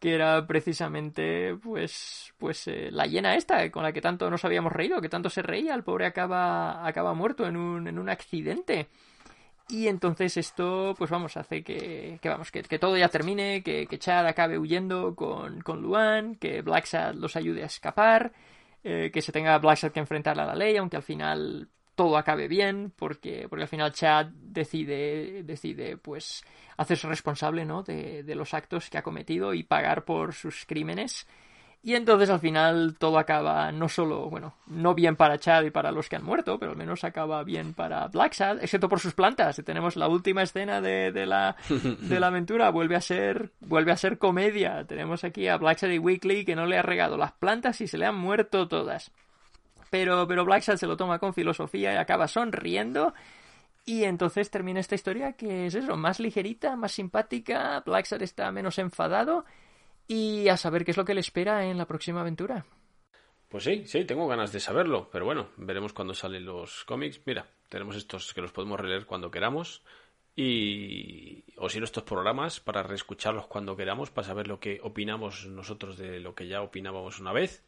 que 0.00 0.14
era 0.16 0.44
precisamente 0.48 1.54
pues 1.62 2.34
pues 2.36 2.66
eh, 2.66 2.90
la 2.90 3.06
hiena 3.06 3.36
esta 3.36 3.70
con 3.70 3.84
la 3.84 3.92
que 3.92 4.00
tanto 4.00 4.28
nos 4.30 4.44
habíamos 4.44 4.72
reído, 4.72 5.00
que 5.00 5.08
tanto 5.08 5.30
se 5.30 5.42
reía, 5.42 5.74
el 5.74 5.84
pobre 5.84 6.06
acaba 6.06 6.84
acaba 6.84 7.14
muerto 7.14 7.46
en 7.46 7.56
un 7.56 7.86
en 7.86 7.98
un 7.98 8.08
accidente. 8.08 8.88
Y 9.68 9.88
entonces 9.88 10.36
esto, 10.36 10.94
pues 10.98 11.10
vamos, 11.10 11.36
hace 11.36 11.62
que, 11.62 12.18
que 12.20 12.28
vamos, 12.28 12.50
que, 12.50 12.62
que, 12.62 12.78
todo 12.78 12.96
ya 12.96 13.08
termine, 13.08 13.62
que, 13.62 13.86
que 13.86 13.98
Chad 13.98 14.26
acabe 14.26 14.58
huyendo 14.58 15.14
con, 15.14 15.60
con 15.62 15.80
Luan, 15.80 16.34
que 16.34 16.62
Blacksad 16.62 17.14
los 17.14 17.36
ayude 17.36 17.62
a 17.62 17.66
escapar, 17.66 18.32
eh, 18.84 19.10
que 19.12 19.22
se 19.22 19.32
tenga 19.32 19.58
Blacksad 19.58 19.92
que 19.92 20.00
enfrentar 20.00 20.38
a 20.40 20.46
la 20.46 20.54
ley, 20.54 20.76
aunque 20.76 20.96
al 20.96 21.02
final 21.02 21.68
todo 21.94 22.16
acabe 22.16 22.48
bien, 22.48 22.92
porque, 22.96 23.46
porque 23.48 23.62
al 23.62 23.68
final 23.68 23.92
Chad 23.92 24.26
decide, 24.26 25.42
decide 25.44 25.96
pues 25.96 26.42
hacerse 26.76 27.06
responsable 27.06 27.64
¿no? 27.64 27.82
de, 27.82 28.22
de 28.22 28.34
los 28.34 28.54
actos 28.54 28.88
que 28.88 28.98
ha 28.98 29.02
cometido 29.02 29.54
y 29.54 29.62
pagar 29.62 30.04
por 30.04 30.32
sus 30.32 30.64
crímenes. 30.66 31.26
Y 31.84 31.96
entonces 31.96 32.30
al 32.30 32.38
final 32.38 32.94
todo 32.96 33.18
acaba 33.18 33.72
no 33.72 33.88
solo, 33.88 34.30
bueno, 34.30 34.54
no 34.66 34.94
bien 34.94 35.16
para 35.16 35.38
Chad 35.38 35.64
y 35.64 35.70
para 35.70 35.90
los 35.90 36.08
que 36.08 36.14
han 36.14 36.24
muerto, 36.24 36.56
pero 36.56 36.72
al 36.72 36.76
menos 36.76 37.02
acaba 37.02 37.42
bien 37.42 37.74
para 37.74 38.06
Blacksad, 38.06 38.62
excepto 38.62 38.88
por 38.88 39.00
sus 39.00 39.14
plantas. 39.14 39.58
Y 39.58 39.64
tenemos 39.64 39.96
la 39.96 40.06
última 40.06 40.44
escena 40.44 40.80
de, 40.80 41.10
de, 41.10 41.26
la, 41.26 41.56
de 41.68 42.20
la 42.20 42.28
aventura, 42.28 42.70
vuelve 42.70 42.94
a 42.94 43.00
ser 43.00 43.50
vuelve 43.58 43.90
a 43.90 43.96
ser 43.96 44.18
comedia. 44.18 44.84
Tenemos 44.84 45.24
aquí 45.24 45.48
a 45.48 45.56
Blacksad 45.56 45.88
y 45.88 45.98
Weekly 45.98 46.44
que 46.44 46.54
no 46.54 46.66
le 46.66 46.78
ha 46.78 46.82
regado 46.82 47.16
las 47.16 47.32
plantas 47.32 47.80
y 47.80 47.88
se 47.88 47.98
le 47.98 48.06
han 48.06 48.16
muerto 48.16 48.68
todas. 48.68 49.10
Pero, 49.90 50.28
pero 50.28 50.44
Blacksad 50.44 50.76
se 50.76 50.86
lo 50.86 50.96
toma 50.96 51.18
con 51.18 51.34
filosofía 51.34 51.92
y 51.94 51.96
acaba 51.96 52.28
sonriendo. 52.28 53.12
Y 53.84 54.04
entonces 54.04 54.50
termina 54.50 54.78
esta 54.78 54.94
historia 54.94 55.32
que 55.32 55.66
es 55.66 55.74
eso, 55.74 55.96
más 55.96 56.20
ligerita, 56.20 56.76
más 56.76 56.92
simpática. 56.92 57.82
Blacksad 57.84 58.22
está 58.22 58.52
menos 58.52 58.78
enfadado 58.78 59.44
y 60.06 60.48
a 60.48 60.56
saber 60.56 60.84
qué 60.84 60.90
es 60.90 60.96
lo 60.96 61.04
que 61.04 61.14
le 61.14 61.20
espera 61.20 61.66
en 61.66 61.78
la 61.78 61.86
próxima 61.86 62.20
aventura. 62.20 62.64
Pues 63.48 63.64
sí, 63.64 63.84
sí, 63.86 64.04
tengo 64.04 64.26
ganas 64.26 64.52
de 64.52 64.60
saberlo, 64.60 65.10
pero 65.12 65.26
bueno, 65.26 65.50
veremos 65.58 65.92
cuando 65.92 66.14
salen 66.14 66.46
los 66.46 66.84
cómics. 66.84 67.20
Mira, 67.26 67.46
tenemos 67.68 67.96
estos 67.96 68.32
que 68.32 68.40
los 68.40 68.52
podemos 68.52 68.80
releer 68.80 69.04
cuando 69.04 69.30
queramos 69.30 69.82
y 70.34 71.44
o 71.58 71.68
si 71.68 71.78
no 71.78 71.84
estos 71.84 72.04
programas 72.04 72.60
para 72.60 72.82
reescucharlos 72.82 73.46
cuando 73.48 73.76
queramos 73.76 74.10
para 74.10 74.26
saber 74.26 74.48
lo 74.48 74.58
que 74.58 74.80
opinamos 74.82 75.46
nosotros 75.46 75.98
de 75.98 76.20
lo 76.20 76.34
que 76.34 76.48
ya 76.48 76.62
opinábamos 76.62 77.20
una 77.20 77.32
vez. 77.32 77.62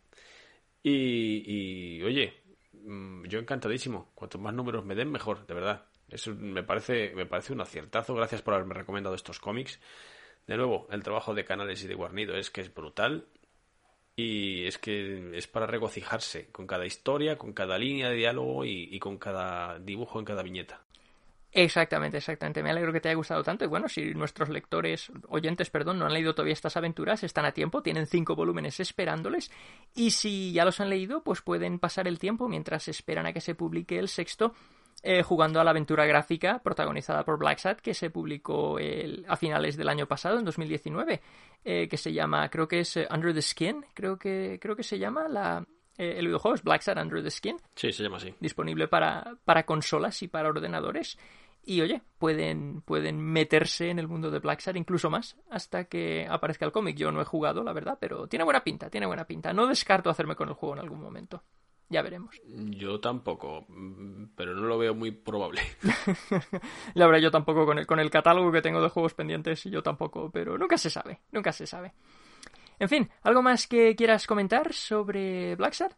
Y, 0.82 2.02
oye, 2.02 2.34
mm, 2.72 3.24
yo 3.26 3.38
encantadísimo. 3.38 4.10
Cuanto 4.14 4.38
más 4.38 4.54
números 4.54 4.84
me 4.84 4.94
den, 4.94 5.10
mejor, 5.10 5.46
de 5.46 5.54
verdad. 5.54 5.86
Eso 6.08 6.34
me 6.34 6.62
parece, 6.62 7.12
me 7.14 7.26
parece 7.26 7.52
un 7.52 7.60
aciertazo. 7.60 8.14
Gracias 8.14 8.42
por 8.42 8.54
haberme 8.54 8.74
recomendado 8.74 9.14
estos 9.14 9.40
cómics. 9.40 9.80
De 10.46 10.56
nuevo, 10.56 10.86
el 10.90 11.02
trabajo 11.02 11.34
de 11.34 11.44
Canales 11.44 11.82
y 11.82 11.88
de 11.88 11.94
Guarnido 11.94 12.36
es 12.36 12.50
que 12.50 12.60
es 12.60 12.74
brutal 12.74 13.26
y 14.16 14.66
es 14.66 14.78
que 14.78 15.36
es 15.36 15.46
para 15.46 15.66
regocijarse 15.66 16.48
con 16.52 16.66
cada 16.66 16.86
historia, 16.86 17.36
con 17.36 17.52
cada 17.52 17.78
línea 17.78 18.10
de 18.10 18.16
diálogo 18.16 18.64
y, 18.64 18.98
con 19.00 19.18
cada 19.18 19.78
dibujo 19.78 20.18
en 20.18 20.24
cada 20.24 20.42
viñeta. 20.42 20.80
Exactamente, 21.50 22.18
exactamente. 22.18 22.62
Me 22.62 22.70
alegro 22.70 22.92
que 22.92 23.00
te 23.00 23.08
haya 23.08 23.16
gustado 23.16 23.44
tanto. 23.44 23.64
Y 23.64 23.68
bueno, 23.68 23.88
si 23.88 24.12
nuestros 24.12 24.48
lectores, 24.48 25.10
oyentes, 25.28 25.70
perdón, 25.70 26.00
no 26.00 26.06
han 26.06 26.12
leído 26.12 26.34
todavía 26.34 26.52
estas 26.52 26.76
aventuras, 26.76 27.22
están 27.22 27.44
a 27.44 27.52
tiempo, 27.52 27.80
tienen 27.80 28.06
cinco 28.06 28.34
volúmenes 28.34 28.80
esperándoles. 28.80 29.52
Y 29.94 30.10
si 30.10 30.52
ya 30.52 30.64
los 30.64 30.80
han 30.80 30.90
leído, 30.90 31.22
pues 31.22 31.42
pueden 31.42 31.78
pasar 31.78 32.08
el 32.08 32.18
tiempo 32.18 32.48
mientras 32.48 32.88
esperan 32.88 33.26
a 33.26 33.32
que 33.32 33.40
se 33.40 33.54
publique 33.54 33.98
el 33.98 34.08
sexto 34.08 34.52
eh, 35.06 35.22
jugando 35.22 35.60
a 35.60 35.64
la 35.64 35.70
aventura 35.70 36.06
gráfica 36.06 36.60
protagonizada 36.60 37.26
por 37.26 37.38
Blacksat 37.38 37.78
que 37.80 37.92
se 37.92 38.08
publicó 38.08 38.78
a 39.28 39.36
finales 39.36 39.76
del 39.76 39.90
año 39.90 40.06
pasado, 40.06 40.38
en 40.38 40.46
2019, 40.46 41.20
eh, 41.62 41.88
que 41.88 41.96
se 41.98 42.10
llama, 42.10 42.48
creo 42.48 42.66
que 42.66 42.80
es 42.80 42.96
eh, 42.96 43.06
Under 43.10 43.34
the 43.34 43.42
Skin, 43.42 43.84
creo 43.92 44.18
que, 44.18 44.58
creo 44.58 44.74
que 44.74 44.82
se 44.82 44.98
llama 44.98 45.28
la, 45.28 45.62
el 45.98 46.26
videojuego 46.26 46.54
es 46.54 46.62
Blacksat 46.62 46.96
Under 46.96 47.22
the 47.22 47.30
Skin. 47.30 47.58
Sí, 47.74 47.92
se 47.92 48.02
llama 48.02 48.16
así. 48.16 48.34
Disponible 48.40 48.88
para, 48.88 49.36
para 49.44 49.66
consolas 49.66 50.22
y 50.22 50.28
para 50.28 50.48
ordenadores. 50.48 51.18
Y 51.66 51.82
oye, 51.82 52.00
pueden, 52.18 52.80
pueden 52.80 53.20
meterse 53.20 53.90
en 53.90 53.98
el 53.98 54.08
mundo 54.08 54.30
de 54.30 54.38
Blacksat 54.38 54.76
incluso 54.76 55.10
más 55.10 55.36
hasta 55.50 55.84
que 55.84 56.26
aparezca 56.26 56.64
el 56.64 56.72
cómic. 56.72 56.96
Yo 56.96 57.12
no 57.12 57.20
he 57.20 57.26
jugado, 57.26 57.62
la 57.62 57.74
verdad, 57.74 57.98
pero 58.00 58.26
tiene 58.26 58.44
buena 58.44 58.64
pinta, 58.64 58.88
tiene 58.88 59.06
buena 59.06 59.26
pinta. 59.26 59.52
No 59.52 59.66
descarto 59.66 60.08
hacerme 60.08 60.34
con 60.34 60.48
el 60.48 60.54
juego 60.54 60.76
en 60.76 60.80
algún 60.80 61.02
momento. 61.02 61.42
Ya 61.88 62.02
veremos. 62.02 62.40
Yo 62.46 62.98
tampoco, 62.98 63.66
pero 64.34 64.54
no 64.54 64.62
lo 64.62 64.78
veo 64.78 64.94
muy 64.94 65.10
probable. 65.10 65.60
la 66.94 67.06
verdad, 67.06 67.20
yo 67.20 67.30
tampoco, 67.30 67.66
con 67.66 67.78
el, 67.78 67.86
con 67.86 68.00
el 68.00 68.10
catálogo 68.10 68.50
que 68.50 68.62
tengo 68.62 68.82
de 68.82 68.88
juegos 68.88 69.14
pendientes, 69.14 69.64
yo 69.64 69.82
tampoco, 69.82 70.30
pero 70.30 70.56
nunca 70.56 70.78
se 70.78 70.90
sabe, 70.90 71.20
nunca 71.30 71.52
se 71.52 71.66
sabe. 71.66 71.92
En 72.78 72.88
fin, 72.88 73.10
¿algo 73.22 73.42
más 73.42 73.66
que 73.66 73.94
quieras 73.94 74.26
comentar 74.26 74.72
sobre 74.72 75.54
Blacksad? 75.56 75.92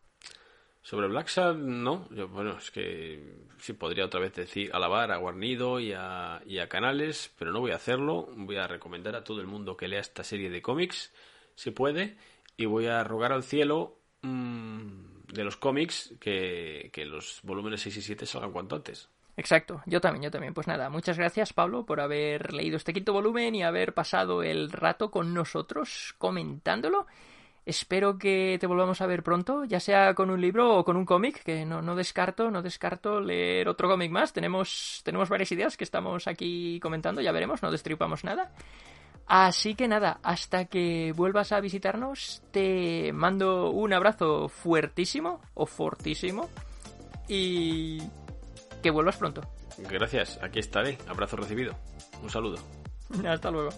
Sobre 0.82 1.08
Blacksad, 1.08 1.54
no. 1.54 2.08
Yo, 2.10 2.28
bueno, 2.28 2.58
es 2.58 2.70
que 2.70 3.46
sí 3.58 3.72
podría 3.72 4.04
otra 4.04 4.20
vez 4.20 4.34
decir 4.34 4.70
alabar 4.72 5.10
a 5.10 5.16
Guarnido 5.16 5.80
y 5.80 5.92
a, 5.92 6.42
y 6.46 6.58
a 6.58 6.68
Canales, 6.68 7.34
pero 7.38 7.50
no 7.50 7.60
voy 7.60 7.72
a 7.72 7.76
hacerlo. 7.76 8.28
Voy 8.36 8.56
a 8.56 8.68
recomendar 8.68 9.16
a 9.16 9.24
todo 9.24 9.40
el 9.40 9.46
mundo 9.46 9.76
que 9.76 9.88
lea 9.88 10.00
esta 10.00 10.22
serie 10.22 10.50
de 10.50 10.62
cómics, 10.62 11.12
si 11.54 11.70
puede, 11.70 12.16
y 12.56 12.66
voy 12.66 12.86
a 12.86 13.02
rogar 13.02 13.32
al 13.32 13.42
cielo. 13.42 13.98
Mmm, 14.22 15.15
de 15.32 15.44
los 15.44 15.56
cómics 15.56 16.14
que, 16.20 16.90
los 17.06 17.40
volúmenes 17.42 17.82
6 17.82 17.96
y 17.96 18.02
7 18.02 18.26
salgan 18.26 18.52
cuanto 18.52 18.76
antes. 18.76 19.08
Exacto, 19.36 19.82
yo 19.86 20.00
también, 20.00 20.22
yo 20.22 20.30
también. 20.30 20.54
Pues 20.54 20.66
nada, 20.66 20.88
muchas 20.88 21.18
gracias 21.18 21.52
Pablo 21.52 21.84
por 21.84 22.00
haber 22.00 22.52
leído 22.52 22.76
este 22.76 22.92
quinto 22.92 23.12
volumen 23.12 23.54
y 23.54 23.62
haber 23.62 23.92
pasado 23.92 24.42
el 24.42 24.72
rato 24.72 25.10
con 25.10 25.34
nosotros 25.34 26.14
comentándolo. 26.18 27.06
Espero 27.66 28.16
que 28.16 28.58
te 28.60 28.68
volvamos 28.68 29.00
a 29.00 29.06
ver 29.06 29.24
pronto, 29.24 29.64
ya 29.64 29.80
sea 29.80 30.14
con 30.14 30.30
un 30.30 30.40
libro 30.40 30.76
o 30.76 30.84
con 30.84 30.96
un 30.96 31.04
cómic, 31.04 31.42
que 31.42 31.66
no, 31.66 31.82
no 31.82 31.96
descarto, 31.96 32.48
no 32.50 32.62
descarto 32.62 33.20
leer 33.20 33.68
otro 33.68 33.88
cómic 33.88 34.12
más. 34.12 34.32
Tenemos, 34.32 35.02
tenemos 35.04 35.28
varias 35.28 35.50
ideas 35.50 35.76
que 35.76 35.82
estamos 35.82 36.28
aquí 36.28 36.78
comentando, 36.80 37.20
ya 37.20 37.32
veremos, 37.32 37.62
no 37.62 37.72
destripamos 37.72 38.22
nada. 38.22 38.52
Así 39.26 39.74
que 39.74 39.88
nada, 39.88 40.20
hasta 40.22 40.66
que 40.66 41.12
vuelvas 41.16 41.50
a 41.50 41.60
visitarnos, 41.60 42.42
te 42.52 43.12
mando 43.12 43.70
un 43.70 43.92
abrazo 43.92 44.48
fuertísimo 44.48 45.40
o 45.54 45.66
fortísimo 45.66 46.48
y 47.28 48.00
que 48.82 48.90
vuelvas 48.90 49.16
pronto. 49.16 49.42
Gracias, 49.78 50.38
aquí 50.42 50.60
estaré. 50.60 50.98
Abrazo 51.08 51.36
recibido. 51.36 51.74
Un 52.22 52.30
saludo. 52.30 52.58
Hasta 53.26 53.50
luego. 53.50 53.70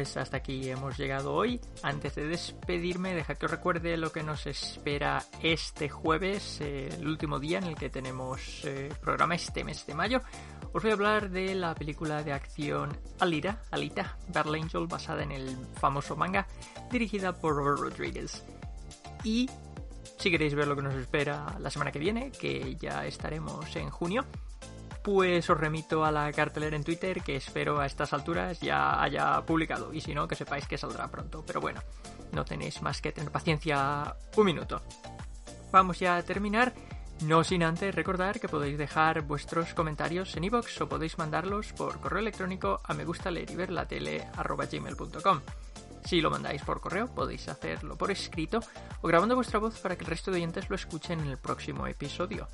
Pues 0.00 0.16
hasta 0.16 0.38
aquí 0.38 0.70
hemos 0.70 0.96
llegado 0.96 1.34
hoy. 1.34 1.60
Antes 1.82 2.14
de 2.14 2.26
despedirme, 2.26 3.14
deja 3.14 3.34
que 3.34 3.44
os 3.44 3.50
recuerde 3.50 3.98
lo 3.98 4.10
que 4.10 4.22
nos 4.22 4.46
espera 4.46 5.22
este 5.42 5.90
jueves, 5.90 6.62
eh, 6.62 6.88
el 6.88 7.06
último 7.06 7.38
día 7.38 7.58
en 7.58 7.64
el 7.64 7.74
que 7.74 7.90
tenemos 7.90 8.64
eh, 8.64 8.90
programa 9.02 9.34
este 9.34 9.62
mes 9.62 9.84
de 9.84 9.92
mayo. 9.92 10.22
Os 10.72 10.82
voy 10.82 10.92
a 10.92 10.94
hablar 10.94 11.28
de 11.28 11.54
la 11.54 11.74
película 11.74 12.22
de 12.22 12.32
acción 12.32 12.96
Alita, 13.18 13.60
Alita, 13.70 14.16
Battle 14.28 14.58
Angel, 14.58 14.86
basada 14.86 15.22
en 15.22 15.32
el 15.32 15.54
famoso 15.78 16.16
manga, 16.16 16.46
dirigida 16.90 17.34
por 17.34 17.56
Robert 17.56 17.80
Rodriguez. 17.80 18.42
Y 19.22 19.50
si 20.16 20.30
queréis 20.30 20.54
ver 20.54 20.66
lo 20.66 20.76
que 20.76 20.82
nos 20.82 20.94
espera 20.94 21.58
la 21.58 21.70
semana 21.70 21.92
que 21.92 21.98
viene, 21.98 22.32
que 22.32 22.74
ya 22.76 23.04
estaremos 23.04 23.76
en 23.76 23.90
junio, 23.90 24.24
pues 25.02 25.48
os 25.48 25.58
remito 25.58 26.04
a 26.04 26.12
la 26.12 26.32
cartelera 26.32 26.76
en 26.76 26.84
Twitter 26.84 27.22
que 27.22 27.36
espero 27.36 27.80
a 27.80 27.86
estas 27.86 28.12
alturas 28.12 28.60
ya 28.60 29.02
haya 29.02 29.40
publicado 29.42 29.92
y 29.92 30.00
si 30.00 30.14
no 30.14 30.28
que 30.28 30.34
sepáis 30.34 30.66
que 30.66 30.78
saldrá 30.78 31.08
pronto. 31.08 31.42
Pero 31.46 31.60
bueno, 31.60 31.80
no 32.32 32.44
tenéis 32.44 32.82
más 32.82 33.00
que 33.00 33.12
tener 33.12 33.30
paciencia 33.30 34.14
un 34.36 34.46
minuto. 34.46 34.82
Vamos 35.72 35.98
ya 35.98 36.16
a 36.16 36.22
terminar. 36.22 36.72
No 37.22 37.44
sin 37.44 37.62
antes 37.62 37.94
recordar 37.94 38.40
que 38.40 38.48
podéis 38.48 38.78
dejar 38.78 39.20
vuestros 39.22 39.74
comentarios 39.74 40.34
en 40.36 40.44
iVoox 40.44 40.80
o 40.80 40.88
podéis 40.88 41.18
mandarlos 41.18 41.74
por 41.74 42.00
correo 42.00 42.20
electrónico 42.20 42.80
a 42.82 42.94
me 42.94 43.04
gusta 43.04 43.30
leer 43.30 43.50
y 43.50 43.56
ver 43.56 43.70
la 43.70 43.86
tele 43.86 44.26
Si 46.06 46.22
lo 46.22 46.30
mandáis 46.30 46.62
por 46.62 46.80
correo, 46.80 47.14
podéis 47.14 47.46
hacerlo 47.48 47.96
por 47.96 48.10
escrito 48.10 48.60
o 49.02 49.08
grabando 49.08 49.34
vuestra 49.34 49.58
voz 49.58 49.78
para 49.80 49.96
que 49.96 50.04
el 50.04 50.10
resto 50.10 50.30
de 50.30 50.38
oyentes 50.38 50.70
lo 50.70 50.76
escuchen 50.76 51.20
en 51.20 51.28
el 51.28 51.36
próximo 51.36 51.86
episodio. 51.86 52.48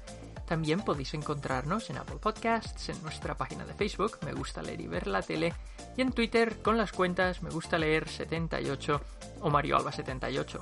También 0.47 0.81
podéis 0.81 1.13
encontrarnos 1.15 1.91
en 1.91 1.99
Apple 1.99 2.19
Podcasts, 2.21 2.89
en 2.89 3.03
nuestra 3.03 3.37
página 3.37 3.65
de 3.65 3.75
Facebook, 3.75 4.19
Me 4.25 4.33
Gusta 4.33 4.63
Leer 4.63 4.81
y 4.81 4.87
Ver 4.87 5.07
la 5.09 5.23
Tele, 5.23 5.53
y 5.97 6.03
en 6.03 6.13
Twitter 6.13 6.63
con 6.63 6.77
las 6.77 6.93
cuentas 6.93 7.43
Me 7.43 7.51
Gusta 7.51 7.79
Leer 7.79 8.09
78 8.09 9.01
o 9.41 9.51
Mario 9.51 9.77
Alba 9.77 9.91
78. 9.91 10.61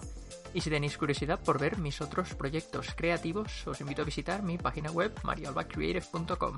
Y 0.54 0.60
si 0.62 0.70
tenéis 0.70 0.96
curiosidad 0.96 1.38
por 1.40 1.58
ver 1.58 1.78
mis 1.78 2.00
otros 2.00 2.34
proyectos 2.34 2.94
creativos, 2.94 3.66
os 3.66 3.80
invito 3.80 4.02
a 4.02 4.06
visitar 4.06 4.42
mi 4.42 4.56
página 4.56 4.90
web 4.90 5.12
marioalbacreative.com. 5.22 6.56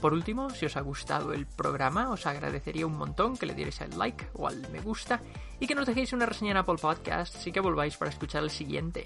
Por 0.00 0.12
último, 0.12 0.50
si 0.50 0.66
os 0.66 0.76
ha 0.76 0.80
gustado 0.80 1.32
el 1.32 1.46
programa, 1.46 2.10
os 2.10 2.26
agradecería 2.26 2.86
un 2.86 2.96
montón 2.96 3.36
que 3.36 3.46
le 3.46 3.54
dierais 3.54 3.80
al 3.82 3.98
like 3.98 4.28
o 4.34 4.48
al 4.48 4.68
me 4.70 4.80
gusta 4.80 5.20
y 5.58 5.66
que 5.66 5.74
nos 5.74 5.86
dejéis 5.86 6.12
una 6.12 6.26
reseña 6.26 6.52
en 6.52 6.56
Apple 6.56 6.78
Podcasts 6.80 7.46
y 7.46 7.52
que 7.52 7.60
volváis 7.60 7.96
para 7.96 8.10
escuchar 8.10 8.42
el 8.42 8.50
siguiente. 8.50 9.04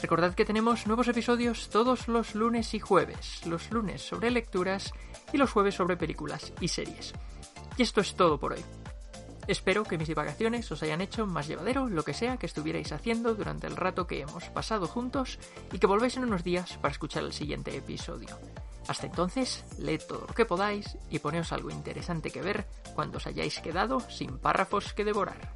Recordad 0.00 0.34
que 0.34 0.44
tenemos 0.44 0.86
nuevos 0.86 1.08
episodios 1.08 1.68
todos 1.70 2.06
los 2.08 2.34
lunes 2.34 2.74
y 2.74 2.78
jueves, 2.78 3.44
los 3.46 3.70
lunes 3.70 4.02
sobre 4.02 4.30
lecturas 4.30 4.92
y 5.32 5.38
los 5.38 5.50
jueves 5.50 5.74
sobre 5.74 5.96
películas 5.96 6.52
y 6.60 6.68
series. 6.68 7.14
Y 7.76 7.82
esto 7.82 8.00
es 8.00 8.14
todo 8.14 8.38
por 8.38 8.52
hoy. 8.52 8.64
Espero 9.46 9.84
que 9.84 9.96
mis 9.96 10.08
divagaciones 10.08 10.70
os 10.72 10.82
hayan 10.82 11.00
hecho 11.00 11.24
más 11.24 11.46
llevadero 11.46 11.88
lo 11.88 12.02
que 12.02 12.14
sea 12.14 12.36
que 12.36 12.46
estuvierais 12.46 12.92
haciendo 12.92 13.34
durante 13.34 13.66
el 13.66 13.76
rato 13.76 14.06
que 14.06 14.20
hemos 14.20 14.44
pasado 14.50 14.86
juntos 14.88 15.38
y 15.72 15.78
que 15.78 15.86
volváis 15.86 16.16
en 16.16 16.24
unos 16.24 16.42
días 16.42 16.76
para 16.78 16.92
escuchar 16.92 17.22
el 17.22 17.32
siguiente 17.32 17.76
episodio. 17.76 18.38
Hasta 18.88 19.06
entonces, 19.06 19.64
leed 19.78 20.02
todo 20.06 20.26
lo 20.28 20.34
que 20.34 20.46
podáis 20.46 20.96
y 21.10 21.20
poneos 21.20 21.52
algo 21.52 21.70
interesante 21.70 22.30
que 22.30 22.42
ver 22.42 22.66
cuando 22.94 23.18
os 23.18 23.26
hayáis 23.26 23.60
quedado 23.60 24.00
sin 24.10 24.38
párrafos 24.38 24.92
que 24.92 25.04
devorar. 25.04 25.54